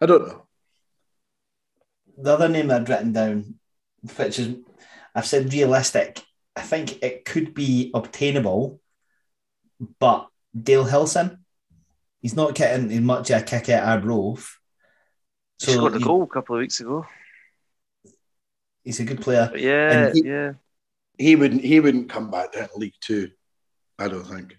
I 0.00 0.06
don't 0.06 0.26
know. 0.26 0.46
The 2.16 2.32
other 2.34 2.48
name 2.48 2.70
I'd 2.70 2.88
written 2.88 3.12
down, 3.12 3.54
which 4.16 4.38
is, 4.38 4.56
I've 5.14 5.26
said 5.26 5.52
realistic, 5.52 6.20
I 6.56 6.62
think 6.62 7.02
it 7.02 7.24
could 7.24 7.54
be 7.54 7.90
obtainable, 7.94 8.80
but 10.00 10.28
Dale 10.60 10.84
Hilson, 10.84 11.44
he's 12.20 12.34
not 12.34 12.56
getting 12.56 12.90
as 12.90 13.00
much 13.00 13.30
of 13.30 13.42
a 13.42 13.44
kick 13.44 13.68
at 13.68 13.84
Arbroath. 13.84 14.56
He 15.60 15.72
scored 15.72 15.94
a 15.94 16.00
goal 16.00 16.22
a 16.24 16.26
couple 16.26 16.56
of 16.56 16.60
weeks 16.60 16.80
ago. 16.80 17.06
He's 18.82 19.00
a 19.00 19.04
good 19.04 19.20
player. 19.20 19.48
But 19.50 19.60
yeah, 19.60 20.12
he- 20.12 20.28
yeah. 20.28 20.52
He 21.18 21.36
wouldn't 21.36 21.62
he 21.64 21.80
wouldn't 21.80 22.08
come 22.08 22.30
back 22.30 22.52
to 22.52 22.68
League 22.76 22.94
Two. 23.00 23.30
I 23.98 24.08
don't 24.08 24.24
think. 24.24 24.56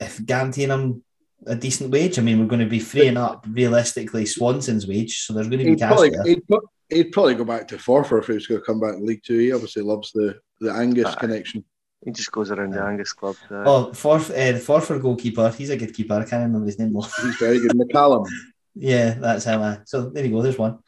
If 0.00 0.24
guaranteeing 0.24 0.70
him 0.70 1.04
a 1.46 1.54
decent 1.54 1.90
wage, 1.90 2.18
I 2.18 2.22
mean, 2.22 2.40
we're 2.40 2.46
going 2.46 2.60
to 2.60 2.66
be 2.66 2.80
freeing 2.80 3.16
up 3.18 3.46
realistically 3.48 4.24
Swanson's 4.26 4.86
wage, 4.86 5.20
so 5.20 5.32
there's 5.34 5.48
going 5.48 5.58
to 5.60 5.64
be 5.64 5.70
He'd 5.72 5.78
cash 5.78 5.88
probably, 5.92 6.10
there. 6.10 6.24
he'd, 6.24 6.42
he'd 6.88 7.12
probably 7.12 7.34
go 7.34 7.44
back 7.44 7.68
to 7.68 7.76
Forfar 7.76 8.18
if 8.20 8.26
he 8.26 8.32
was 8.32 8.46
going 8.46 8.60
to 8.60 8.64
come 8.66 8.80
back 8.80 8.94
in 8.94 9.06
League 9.06 9.22
Two. 9.24 9.38
He 9.38 9.52
obviously 9.52 9.82
loves 9.82 10.10
the 10.12 10.38
the 10.60 10.72
Angus 10.72 11.06
Aye. 11.06 11.20
connection. 11.20 11.64
He 12.04 12.10
just 12.12 12.32
goes 12.32 12.50
around 12.50 12.70
the 12.74 12.82
Angus 12.82 13.12
club. 13.12 13.36
Uh, 13.50 13.64
Oh, 13.66 13.90
Forf, 13.92 14.30
uh, 14.30 14.52
the 14.52 14.58
Forfar 14.60 15.00
goalkeeper, 15.00 15.50
he's 15.50 15.70
a 15.70 15.76
good 15.76 15.94
keeper. 15.94 16.14
I 16.14 16.24
can't 16.24 16.42
remember 16.44 16.66
his 16.66 16.78
name. 16.78 16.94
He's 16.94 17.36
very 17.36 17.60
good. 17.60 17.72
McCallum. 17.72 18.26
Yeah, 18.76 19.14
that's 19.14 19.44
him. 19.44 19.62
uh, 19.62 19.76
So 19.84 20.10
there 20.10 20.24
you 20.24 20.32
go. 20.32 20.42
There's 20.42 20.58
one. 20.58 20.78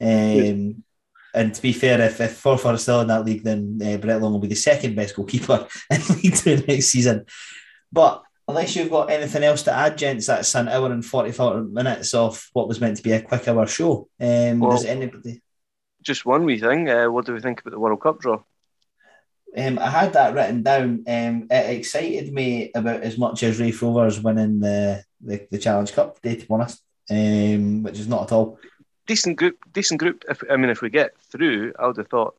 Um, 0.00 0.84
and 1.34 1.54
to 1.54 1.62
be 1.62 1.72
fair, 1.72 2.00
if, 2.00 2.20
if 2.20 2.42
Forfar 2.42 2.74
is 2.74 2.82
still 2.82 3.00
in 3.00 3.08
that 3.08 3.24
league, 3.24 3.42
then 3.42 3.78
uh, 3.84 3.96
Brett 3.96 4.20
Long 4.20 4.32
will 4.32 4.38
be 4.40 4.48
the 4.48 4.54
second 4.54 4.94
best 4.94 5.16
goalkeeper 5.16 5.66
in 5.90 6.00
League 6.22 6.36
Two 6.36 6.62
next 6.68 6.86
season. 6.86 7.26
But 7.90 8.22
unless 8.48 8.74
you've 8.76 8.90
got 8.90 9.10
anything 9.10 9.42
else 9.42 9.62
to 9.64 9.72
add, 9.72 9.98
gents, 9.98 10.26
that's 10.26 10.54
an 10.54 10.68
hour 10.68 10.90
and 10.92 11.04
44 11.04 11.62
minutes 11.62 12.14
of 12.14 12.48
what 12.52 12.68
was 12.68 12.80
meant 12.80 12.96
to 12.96 13.02
be 13.02 13.12
a 13.12 13.22
quick 13.22 13.46
hour 13.48 13.66
show. 13.66 14.08
Um, 14.20 14.60
Well- 14.60 14.72
does 14.72 14.84
anybody? 14.84 15.42
just 16.02 16.26
one 16.26 16.44
wee 16.44 16.58
thing. 16.58 16.88
Uh, 16.90 17.06
what 17.10 17.24
do 17.24 17.32
we 17.32 17.40
think 17.40 17.60
about 17.60 17.70
the 17.70 17.78
World 17.78 18.00
Cup 18.00 18.18
draw? 18.18 18.42
Um, 19.56 19.78
I 19.78 19.88
had 19.88 20.14
that 20.14 20.34
written 20.34 20.62
down. 20.62 21.04
Um, 21.06 21.46
it 21.50 21.76
excited 21.76 22.32
me 22.32 22.70
about 22.74 23.02
as 23.02 23.18
much 23.18 23.42
as 23.42 23.60
Raith 23.60 23.80
Rovers 23.82 24.20
winning 24.20 24.60
the, 24.60 25.04
the, 25.20 25.46
the 25.50 25.58
Challenge 25.58 25.92
Cup 25.92 26.20
to 26.20 26.36
be 26.36 26.46
honest, 26.48 26.82
um, 27.10 27.82
which 27.82 27.98
is 27.98 28.08
not 28.08 28.24
at 28.24 28.32
all. 28.32 28.58
Decent 29.06 29.36
group. 29.36 29.58
Decent 29.72 29.98
group. 30.00 30.24
If 30.28 30.42
I 30.50 30.56
mean, 30.56 30.70
if 30.70 30.80
we 30.82 30.90
get 30.90 31.18
through, 31.30 31.72
I 31.78 31.86
would 31.86 31.96
have 31.96 32.08
thought 32.08 32.36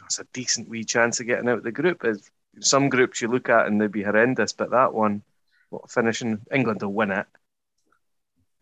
that's 0.00 0.18
a 0.18 0.26
decent 0.32 0.68
wee 0.68 0.84
chance 0.84 1.20
of 1.20 1.26
getting 1.26 1.48
out 1.48 1.58
of 1.58 1.64
the 1.64 1.72
group. 1.72 2.04
As 2.04 2.30
some 2.60 2.88
groups 2.88 3.20
you 3.22 3.28
look 3.28 3.48
at 3.48 3.66
and 3.66 3.80
they'd 3.80 3.90
be 3.92 4.02
horrendous, 4.02 4.52
but 4.52 4.70
that 4.70 4.92
one, 4.92 5.22
what, 5.70 5.90
finishing 5.90 6.40
England 6.52 6.82
will 6.82 6.92
win 6.92 7.10
it. 7.12 7.26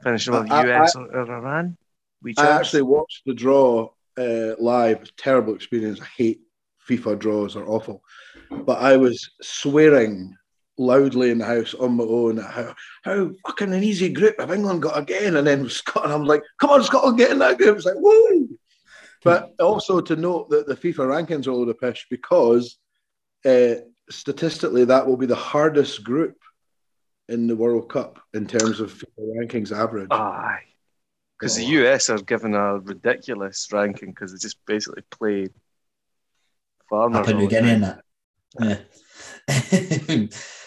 Finishing 0.02 0.34
with 0.34 0.50
I- 0.52 0.62
I- 0.62 0.82
US 0.82 0.94
or, 0.96 1.06
or 1.06 1.32
Iran. 1.36 1.76
We 2.22 2.32
I 2.36 2.42
chance. 2.42 2.60
actually 2.60 2.82
watched 2.82 3.22
the 3.26 3.34
draw 3.34 3.90
uh, 4.16 4.54
live. 4.58 5.14
Terrible 5.16 5.54
experience. 5.54 6.00
I 6.00 6.06
hate 6.16 6.40
FIFA 6.88 7.18
draws; 7.18 7.56
are 7.56 7.66
awful. 7.66 8.02
But 8.50 8.78
I 8.78 8.96
was 8.96 9.30
swearing 9.42 10.34
loudly 10.78 11.30
in 11.30 11.38
the 11.38 11.44
house 11.44 11.74
on 11.74 11.94
my 11.94 12.04
own 12.04 12.36
how 12.38 12.74
how 13.04 13.30
fucking 13.46 13.72
an 13.74 13.82
easy 13.82 14.08
group 14.08 14.36
have 14.40 14.52
England 14.52 14.82
got 14.82 14.96
again, 14.98 15.36
and 15.36 15.46
then 15.46 15.68
Scotland. 15.80 16.12
I'm 16.14 16.24
like, 16.24 16.42
come 16.60 16.70
on, 16.70 16.82
Scotland, 16.84 17.18
get 17.18 17.30
in 17.32 17.38
that 17.40 17.58
group. 17.58 17.76
It's 17.76 17.86
like 17.86 17.96
woo. 17.98 18.48
But 19.24 19.52
also 19.58 20.00
to 20.00 20.14
note 20.16 20.48
that 20.50 20.66
the 20.68 20.76
FIFA 20.76 21.26
rankings 21.26 21.46
are 21.46 21.50
a 21.50 21.56
load 21.56 21.68
of 21.68 21.80
pish 21.80 22.06
because 22.08 22.78
uh, 23.44 23.74
statistically 24.08 24.84
that 24.84 25.06
will 25.06 25.16
be 25.16 25.26
the 25.26 25.34
hardest 25.34 26.04
group 26.04 26.36
in 27.28 27.46
the 27.48 27.56
World 27.56 27.90
Cup 27.90 28.20
in 28.32 28.46
terms 28.46 28.78
of 28.80 28.92
FIFA 28.94 29.36
rankings 29.42 29.76
average. 29.76 30.08
Aye. 30.12 30.60
Because 31.38 31.56
the 31.56 31.64
Oh. 31.66 31.82
US 31.84 32.08
are 32.10 32.18
given 32.18 32.54
a 32.54 32.78
ridiculous 32.78 33.68
ranking 33.72 34.10
because 34.10 34.32
they 34.32 34.38
just 34.38 34.64
basically 34.66 35.02
played 35.10 35.50
farmers. 36.88 37.18
Papua 37.26 37.34
all 37.34 37.40
New 37.42 37.48
Guinea 37.48 37.80
time. 37.80 37.84
and 38.58 38.70
that. 38.70 38.88
Yeah. 39.50 40.26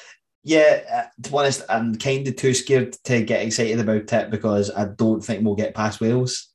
yeah, 0.43 0.81
uh, 0.91 1.21
to 1.23 1.29
be 1.31 1.37
honest, 1.37 1.61
I'm 1.69 1.95
kind 1.95 2.27
of 2.27 2.35
too 2.35 2.53
scared 2.53 2.93
to 3.05 3.21
get 3.21 3.45
excited 3.45 3.79
about 3.79 4.11
it 4.11 4.31
because 4.31 4.71
I 4.71 4.85
don't 4.85 5.21
think 5.21 5.45
we'll 5.45 5.55
get 5.55 5.75
past 5.75 6.01
Wales. 6.01 6.49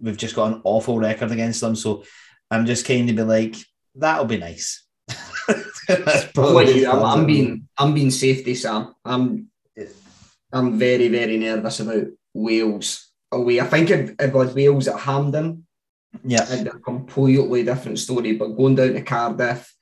We've 0.00 0.16
just 0.16 0.34
got 0.34 0.52
an 0.52 0.60
awful 0.64 0.98
record 0.98 1.30
against 1.32 1.60
them. 1.60 1.76
So 1.76 2.04
I'm 2.50 2.66
just 2.66 2.86
kind 2.86 3.08
of 3.08 3.16
be 3.16 3.22
like, 3.22 3.56
that'll 3.94 4.24
be 4.26 4.38
nice. 4.38 4.84
You? 5.88 5.94
I'm, 5.96 6.08
as 6.08 6.24
far 6.24 6.62
as 6.62 6.84
I'm 6.84 7.24
being 7.26 7.66
I'm 7.78 7.94
being 7.94 8.10
safety, 8.10 8.54
Sam. 8.54 8.94
I'm 9.06 9.48
I'm 10.52 10.78
very 10.78 11.08
very 11.08 11.38
nervous 11.38 11.80
about 11.80 12.04
Wales 12.34 13.10
away. 13.32 13.58
I 13.60 13.64
think 13.64 13.88
if 13.90 14.10
it 14.20 14.32
was 14.34 14.54
Wales 14.54 14.86
at 14.88 15.00
Hampden, 15.00 15.66
Yeah. 16.24 16.44
be 16.62 16.68
a 16.68 16.72
completely 16.72 17.62
different 17.64 17.98
story. 17.98 18.34
But 18.36 18.48
going 18.56 18.74
down 18.74 18.92
to 18.92 19.00
Cardiff 19.02 19.74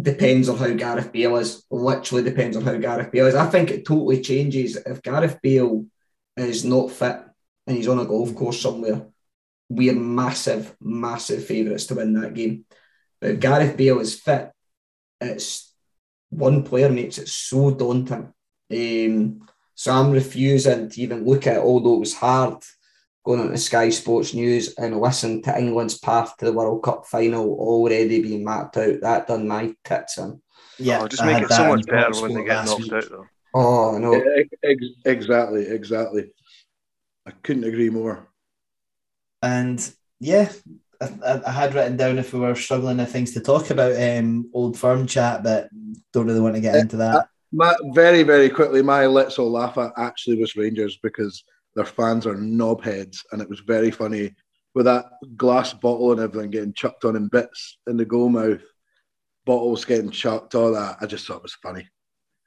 depends 0.00 0.48
on 0.48 0.56
how 0.56 0.72
Gareth 0.72 1.12
Bale 1.12 1.36
is. 1.36 1.64
Literally 1.70 2.24
depends 2.24 2.56
on 2.56 2.64
how 2.64 2.76
Gareth 2.76 3.12
Bale 3.12 3.26
is. 3.26 3.34
I 3.34 3.46
think 3.46 3.70
it 3.70 3.86
totally 3.86 4.20
changes 4.20 4.76
if 4.76 5.02
Gareth 5.02 5.38
Bale 5.42 5.86
is 6.36 6.64
not 6.64 6.90
fit 6.90 7.20
and 7.66 7.76
he's 7.76 7.88
on 7.88 8.00
a 8.00 8.04
golf 8.04 8.34
course 8.34 8.60
somewhere. 8.60 9.06
We're 9.68 9.94
massive, 9.94 10.76
massive 10.80 11.46
favourites 11.46 11.86
to 11.86 11.94
win 11.94 12.12
that 12.20 12.34
game. 12.34 12.64
But 13.20 13.30
if 13.30 13.40
Gareth 13.40 13.76
Bale 13.76 14.00
is 14.00 14.20
fit, 14.20 14.50
it's 15.20 15.72
one 16.30 16.64
player 16.64 16.90
makes 16.90 17.18
it 17.18 17.28
so 17.28 17.70
daunting. 17.70 18.32
Um, 18.70 19.46
so 19.74 19.92
I'm 19.92 20.10
refusing 20.10 20.88
to 20.88 21.00
even 21.00 21.24
look 21.24 21.46
at 21.46 21.56
it, 21.56 21.62
although 21.62 21.94
it 21.94 22.00
was 22.00 22.14
hard 22.14 22.62
going 23.24 23.40
on 23.40 23.48
to 23.50 23.58
Sky 23.58 23.88
Sports 23.90 24.34
News 24.34 24.74
and 24.74 25.00
listen 25.00 25.42
to 25.42 25.58
England's 25.58 25.98
path 25.98 26.36
to 26.36 26.44
the 26.44 26.52
World 26.52 26.82
Cup 26.82 27.06
final 27.06 27.44
already 27.58 28.20
being 28.22 28.44
mapped 28.44 28.76
out. 28.76 29.00
That 29.00 29.26
done 29.26 29.48
my 29.48 29.74
tits 29.84 30.18
in. 30.18 30.40
Yeah. 30.78 31.00
Oh, 31.02 31.08
just 31.08 31.22
I 31.22 31.32
make 31.32 31.42
it 31.42 31.50
so 31.50 31.68
much 31.68 31.86
better 31.86 32.12
when 32.20 32.34
they 32.34 32.44
get 32.44 32.56
last 32.56 32.68
knocked 32.68 32.82
week. 32.82 32.92
out, 32.92 33.08
though. 33.10 33.26
Oh 33.54 33.98
no! 33.98 34.12
Ex- 34.14 34.48
ex- 34.62 34.84
Exactly, 35.04 35.66
exactly. 35.66 36.30
I 37.26 37.30
couldn't 37.42 37.64
agree 37.64 37.90
more. 37.90 38.28
And 39.42 39.78
yeah, 40.20 40.50
I, 41.00 41.08
I- 41.24 41.42
I 41.46 41.50
had 41.52 41.74
written 41.74 41.96
down 41.96 42.18
if 42.18 42.32
we 42.32 42.40
were 42.40 42.54
struggling 42.54 42.96
with 42.98 43.12
things 43.12 43.32
to 43.34 43.40
talk 43.40 43.70
about 43.70 44.00
um, 44.00 44.50
old 44.52 44.78
firm 44.78 45.06
chat, 45.06 45.42
but 45.42 45.68
don't 46.12 46.26
really 46.26 46.40
want 46.40 46.56
to 46.56 46.60
get 46.60 46.74
into 46.76 46.96
that. 46.98 47.28
My, 47.52 47.74
very, 47.92 48.24
very 48.24 48.48
quickly, 48.50 48.82
my 48.82 49.06
Let's 49.06 49.38
All 49.38 49.52
Laugh 49.52 49.78
at 49.78 49.92
actually 49.96 50.40
was 50.40 50.56
Rangers 50.56 50.98
because 51.00 51.44
their 51.76 51.84
fans 51.84 52.26
are 52.26 52.34
knobheads, 52.34 53.18
and 53.32 53.40
it 53.42 53.48
was 53.48 53.60
very 53.60 53.90
funny 53.90 54.34
with 54.74 54.86
that 54.86 55.06
glass 55.36 55.72
bottle 55.72 56.12
and 56.12 56.20
everything 56.20 56.50
getting 56.50 56.72
chucked 56.72 57.04
on 57.04 57.16
in 57.16 57.28
bits 57.28 57.78
in 57.86 57.96
the 57.96 58.04
goal 58.04 58.28
mouth, 58.28 58.62
bottles 59.44 59.84
getting 59.84 60.10
chucked, 60.10 60.54
all 60.54 60.72
that. 60.72 60.96
I 61.00 61.06
just 61.06 61.26
thought 61.26 61.36
it 61.38 61.42
was 61.42 61.54
funny. 61.62 61.86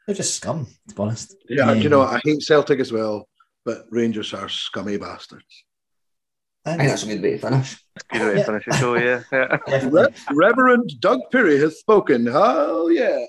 They're 0.06 0.16
just 0.16 0.36
scum, 0.36 0.68
to 0.90 0.96
be 0.96 1.02
honest. 1.02 1.36
Yeah, 1.50 1.72
Um, 1.72 1.80
you 1.80 1.90
know, 1.90 2.02
I 2.02 2.20
hate 2.24 2.42
Celtic 2.42 2.80
as 2.80 2.92
well, 2.92 3.28
but 3.66 3.86
Rangers 3.92 4.34
are 4.34 4.50
scummy 4.50 4.98
bastards. 4.98 5.44
I 6.66 6.76
think 6.76 6.90
that's 6.90 7.04
a 7.04 7.08
good 7.08 7.22
way 7.22 7.32
to 7.32 7.40
finish. 7.40 7.78
Good 8.12 8.22
way 8.22 8.32
to 8.34 8.38
Yeah. 8.40 8.46
finish 8.46 8.66
the 8.66 8.76
show, 8.78 8.96
yeah. 8.98 9.24
yeah. 9.32 9.88
Re- 9.90 10.14
Reverend 10.34 10.92
Doug 11.00 11.20
Perry 11.32 11.58
has 11.60 11.80
spoken. 11.80 12.28
Oh, 12.30 12.90
yeah. 12.90 13.26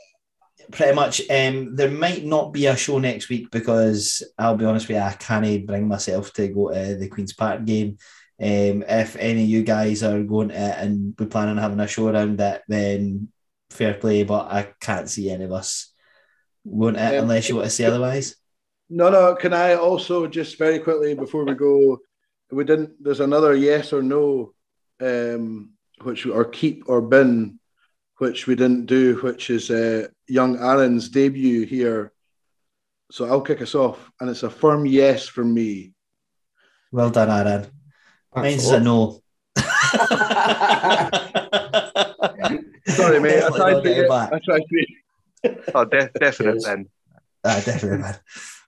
Pretty 0.71 0.95
much. 0.95 1.21
Um, 1.31 1.75
there 1.75 1.91
might 1.91 2.25
not 2.25 2.53
be 2.53 2.67
a 2.67 2.77
show 2.77 2.99
next 2.99 3.29
week 3.29 3.51
because 3.51 4.23
I'll 4.39 4.57
be 4.57 4.65
honest 4.65 4.89
with 4.89 4.97
you, 4.97 5.03
I 5.03 5.13
can't 5.13 5.67
bring 5.67 5.89
myself 5.89 6.33
to 6.35 6.49
go 6.49 6.73
to 6.73 6.97
the 6.97 7.09
Queen's 7.09 7.33
Park 7.33 7.65
game. 7.65 7.99
Um, 8.41 8.85
if 8.89 9.17
any 9.17 9.43
of 9.43 9.49
you 9.49 9.63
guys 9.65 10.03
are 10.03 10.23
going 10.23 10.51
to 10.51 10.55
and 10.55 11.15
we're 11.19 11.27
planning 11.27 11.57
on 11.57 11.63
having 11.63 11.81
a 11.81 11.89
show 11.89 12.09
around 12.09 12.41
it, 12.41 12.63
then 12.69 13.29
fair 13.71 13.95
play. 13.95 14.23
But 14.25 14.53
I 14.53 14.73
can't 14.81 15.09
see 15.09 15.31
any 15.31 15.45
of 15.45 15.53
us 15.53 15.93
going 16.65 16.95
to 16.95 17.19
Um, 17.19 17.25
unless 17.25 17.49
you 17.49 17.57
want 17.57 17.67
to 17.67 17.71
say 17.71 17.85
otherwise. 17.85 18.37
No, 18.91 19.11
no. 19.11 19.35
Can 19.35 19.53
I 19.53 19.75
also 19.75 20.27
just 20.27 20.57
very 20.59 20.79
quickly 20.79 21.15
before 21.15 21.45
we 21.45 21.55
go? 21.55 21.99
We 22.51 22.65
didn't. 22.65 23.03
There's 23.03 23.21
another 23.21 23.55
yes 23.55 23.93
or 23.93 24.03
no, 24.03 24.55
um, 25.01 25.73
which 26.03 26.25
or 26.27 26.45
keep 26.45 26.85
or 26.89 27.03
bin, 27.03 27.58
which 28.19 28.47
we 28.47 28.55
didn't 28.55 28.87
do, 28.87 29.17
which 29.17 29.51
is 29.51 29.71
uh, 29.71 30.09
young 30.27 30.57
Aaron's 30.59 31.09
debut 31.09 31.65
here. 31.65 32.13
So 33.11 33.27
I'll 33.27 33.41
kick 33.41 33.63
us 33.63 33.75
off, 33.75 34.11
and 34.21 34.29
it's 34.29 34.43
a 34.43 34.51
firm 34.51 34.85
yes 34.85 35.27
from 35.27 35.55
me. 35.55 35.95
Well 36.93 37.11
done, 37.11 37.31
Aaron. 37.31 37.67
Mine's 38.35 38.69
a 38.69 38.81
no. 38.81 39.23
Sorry, 42.87 43.21
mate. 43.21 43.43
I 43.43 43.49
Definitely 43.49 43.59
tried 43.59 43.75
to 43.75 43.81
getting 43.83 44.03
get, 44.03 44.09
back. 44.09 44.33
I 44.33 44.39
tried 44.45 44.63
to. 44.69 44.87
Oh, 45.75 45.85
de- 45.85 46.11
definite 46.19 46.65
then. 46.65 46.89
Ah, 47.45 47.63
definitely, 47.65 47.99
man. 47.99 48.17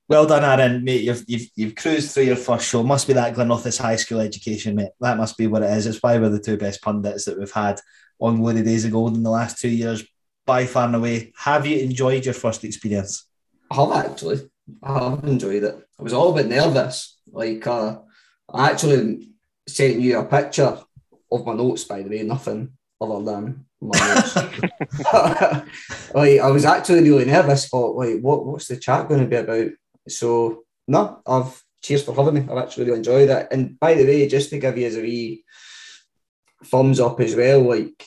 Well 0.08 0.26
done, 0.26 0.44
Aaron, 0.44 0.84
mate. 0.84 1.02
You've, 1.02 1.24
you've, 1.26 1.48
you've 1.54 1.74
cruised 1.74 2.12
through 2.12 2.24
your 2.24 2.36
first 2.36 2.68
show. 2.68 2.82
Must 2.82 3.06
be 3.06 3.12
that 3.14 3.34
Glenrothes 3.34 3.78
High 3.78 3.96
School 3.96 4.20
education, 4.20 4.74
mate. 4.74 4.90
That 5.00 5.18
must 5.18 5.36
be 5.36 5.46
what 5.46 5.62
it 5.62 5.70
is. 5.70 5.86
It's 5.86 6.02
why 6.02 6.18
we're 6.18 6.30
the 6.30 6.40
two 6.40 6.56
best 6.56 6.82
pundits 6.82 7.26
that 7.26 7.38
we've 7.38 7.50
had 7.50 7.80
on 8.20 8.38
Glory 8.38 8.62
Days 8.62 8.84
of 8.84 8.92
Gold 8.92 9.16
in 9.16 9.22
the 9.22 9.30
last 9.30 9.58
two 9.58 9.68
years, 9.68 10.04
by 10.46 10.66
far 10.66 10.86
and 10.86 10.96
away. 10.96 11.32
Have 11.36 11.66
you 11.66 11.78
enjoyed 11.78 12.24
your 12.24 12.34
first 12.34 12.64
experience? 12.64 13.26
I 13.70 13.76
have 13.76 13.92
actually. 13.92 14.50
I 14.82 15.10
have 15.10 15.24
enjoyed 15.24 15.64
it. 15.64 15.88
I 15.98 16.02
was 16.02 16.12
all 16.12 16.32
a 16.32 16.42
bit 16.42 16.48
nervous. 16.48 17.18
Like 17.30 17.66
uh, 17.66 17.98
I 18.52 18.70
actually 18.70 19.30
sent 19.68 20.00
you 20.00 20.18
a 20.18 20.24
picture 20.24 20.78
of 21.32 21.46
my 21.46 21.54
notes, 21.54 21.84
by 21.84 22.02
the 22.02 22.10
way, 22.10 22.22
nothing 22.22 22.72
other 23.00 23.24
than 23.24 23.66
my 23.80 23.98
notes. 23.98 24.36
like 26.14 26.40
I 26.40 26.50
was 26.50 26.64
actually 26.64 27.02
really 27.08 27.24
nervous. 27.24 27.68
Thought, 27.68 27.96
like, 27.96 28.20
what 28.20 28.44
what's 28.44 28.68
the 28.68 28.76
chat 28.76 29.08
going 29.08 29.20
to 29.20 29.26
be 29.26 29.36
about? 29.36 29.70
So 30.08 30.64
no, 30.88 31.22
I've 31.26 31.62
cheers 31.82 32.02
for 32.02 32.14
having 32.14 32.34
me. 32.34 32.52
I've 32.52 32.62
actually 32.62 32.86
really 32.86 32.98
enjoyed 32.98 33.30
it. 33.30 33.48
And 33.50 33.78
by 33.78 33.94
the 33.94 34.04
way, 34.04 34.28
just 34.28 34.50
to 34.50 34.58
give 34.58 34.76
you 34.76 34.86
as 34.86 34.96
a 34.96 35.02
wee 35.02 35.44
thumbs 36.64 37.00
up 37.00 37.20
as 37.20 37.34
well, 37.34 37.62
like 37.62 38.06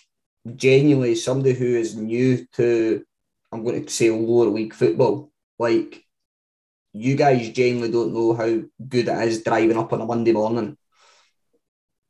genuinely 0.56 1.16
somebody 1.16 1.54
who 1.54 1.66
is 1.66 1.96
new 1.96 2.46
to, 2.54 3.04
I'm 3.52 3.64
going 3.64 3.86
to 3.86 3.92
say 3.92 4.10
lower 4.10 4.48
league 4.48 4.74
football, 4.74 5.32
like 5.58 6.04
you 6.94 7.16
guys 7.16 7.50
genuinely 7.50 7.92
don't 7.92 8.14
know 8.14 8.34
how 8.34 8.62
good 8.88 9.08
it 9.08 9.28
is 9.28 9.44
driving 9.44 9.78
up 9.78 9.92
on 9.94 10.02
a 10.02 10.06
Monday 10.06 10.32
morning 10.32 10.78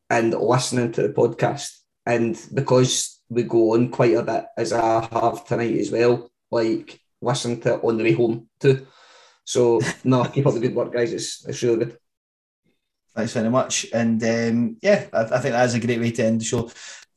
and 0.10 0.34
listening 0.34 0.92
to 0.92 1.04
the 1.04 1.14
podcast. 1.14 1.80
And 2.06 2.40
because 2.54 3.22
we 3.30 3.44
go 3.44 3.74
on 3.74 3.90
quite 3.90 4.16
a 4.16 4.24
bit, 4.24 4.46
as 4.58 4.74
I 4.74 5.08
have 5.12 5.46
tonight 5.46 5.78
as 5.78 5.92
well, 5.92 6.30
like 6.52 7.00
listen 7.22 7.60
to 7.62 7.76
it 7.76 7.84
on 7.84 7.98
the 7.98 8.04
way 8.04 8.14
home 8.14 8.50
too. 8.60 8.86
So 9.46 9.80
no, 10.04 10.26
keep 10.26 10.46
up 10.46 10.54
the 10.54 10.60
good 10.60 10.76
work, 10.76 10.94
guys. 10.94 11.14
It's 11.14 11.48
it's 11.48 11.64
really 11.64 11.86
good. 11.86 11.98
Thanks 13.16 13.34
very 13.34 13.50
much. 13.50 13.86
And 13.94 14.22
um, 14.24 14.78
yeah, 14.82 15.06
I, 15.14 15.22
I 15.22 15.40
think 15.40 15.54
that 15.54 15.66
is 15.66 15.76
a 15.76 15.80
great 15.80 16.00
way 16.00 16.12
to 16.12 16.26
end 16.26 16.42
the 16.42 16.46
show. 16.46 16.70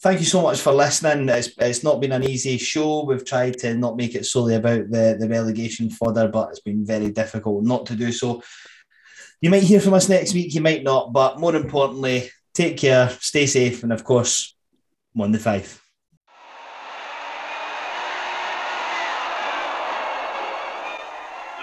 Thank 0.02 0.20
you 0.20 0.26
so 0.26 0.42
much 0.42 0.60
for 0.60 0.72
listening. 0.72 1.28
It's, 1.30 1.48
it's 1.58 1.82
not 1.82 2.00
been 2.00 2.12
an 2.12 2.22
easy 2.22 2.58
show. 2.58 3.04
We've 3.04 3.24
tried 3.24 3.58
to 3.60 3.74
not 3.74 3.96
make 3.96 4.14
it 4.14 4.26
solely 4.26 4.54
about 4.54 4.90
the, 4.90 5.16
the 5.18 5.28
relegation 5.28 5.88
fodder, 5.88 6.28
but 6.28 6.50
it's 6.50 6.60
been 6.60 6.84
very 6.84 7.10
difficult 7.10 7.64
not 7.64 7.86
to 7.86 7.96
do 7.96 8.12
so. 8.12 8.42
You 9.40 9.48
might 9.48 9.62
hear 9.62 9.80
from 9.80 9.94
us 9.94 10.08
next 10.08 10.34
week, 10.34 10.54
you 10.54 10.60
might 10.60 10.82
not, 10.82 11.12
but 11.12 11.40
more 11.40 11.56
importantly, 11.56 12.30
take 12.52 12.76
care, 12.76 13.08
stay 13.20 13.46
safe, 13.46 13.82
and 13.82 13.92
of 13.92 14.04
course, 14.04 14.54
one 15.14 15.32
the 15.32 15.38
five. 15.38 15.80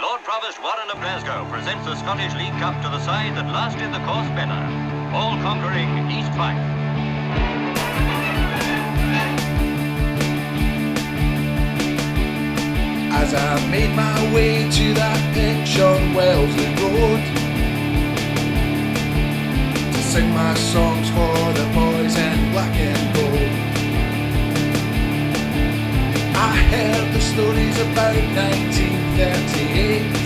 Lord 0.02 0.22
Provost 0.24 0.62
Warren 0.62 0.90
of 0.90 0.98
Glasgow 0.98 1.48
presents 1.52 1.86
the 1.86 1.96
Scottish 1.98 2.34
League 2.34 2.60
Cup 2.60 2.76
to 2.84 2.90
the 2.90 3.00
side 3.06 3.38
that 3.38 3.46
last 3.46 3.78
did 3.78 3.94
the 3.94 4.04
course 4.06 4.28
better. 4.30 4.58
All 5.16 5.38
conquering 5.42 6.10
East 6.10 6.32
Fife. 6.34 6.93
As 13.22 13.34
I 13.34 13.66
made 13.70 13.96
my 13.96 14.34
way 14.34 14.70
to 14.70 14.94
that 14.96 15.20
pitch 15.34 15.80
on 15.80 16.14
Wellesley 16.14 16.70
Road. 16.82 17.22
To 19.94 20.02
sing 20.12 20.30
my 20.34 20.54
songs 20.56 21.10
for 21.16 21.36
the 21.60 21.66
boys 21.74 22.16
in 22.18 22.52
black 22.52 22.76
and 22.76 23.14
gold. 23.16 23.54
I 26.36 26.52
heard 26.72 27.08
the 27.14 27.22
stories 27.22 27.78
about 27.80 28.16
1938 28.36 30.24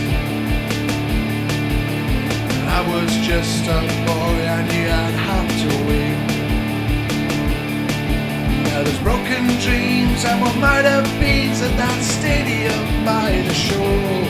I 2.77 2.81
was 2.93 3.11
just 3.26 3.65
a 3.65 3.81
boy, 4.05 4.35
I 4.47 4.61
knew 4.69 4.88
I'd 4.88 5.18
have 5.30 5.49
to 5.61 5.69
wait 5.88 6.36
there's 8.84 8.99
broken 8.99 9.48
dreams 9.60 10.26
and 10.26 10.41
what 10.41 10.56
might 10.58 10.86
have 10.86 11.06
been 11.20 11.49
at 11.52 11.78
that 11.78 12.02
stadium 12.04 13.06
by 13.06 13.32
the 13.48 13.54
shore. 13.54 14.28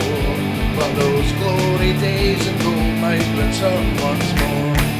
But 0.76 0.94
those 0.94 1.32
glory 1.32 1.92
days 2.00 2.46
of 2.46 2.58
gold 2.62 2.94
might 3.00 3.26
return 3.36 3.96
once 4.00 4.28
more. 4.40 4.97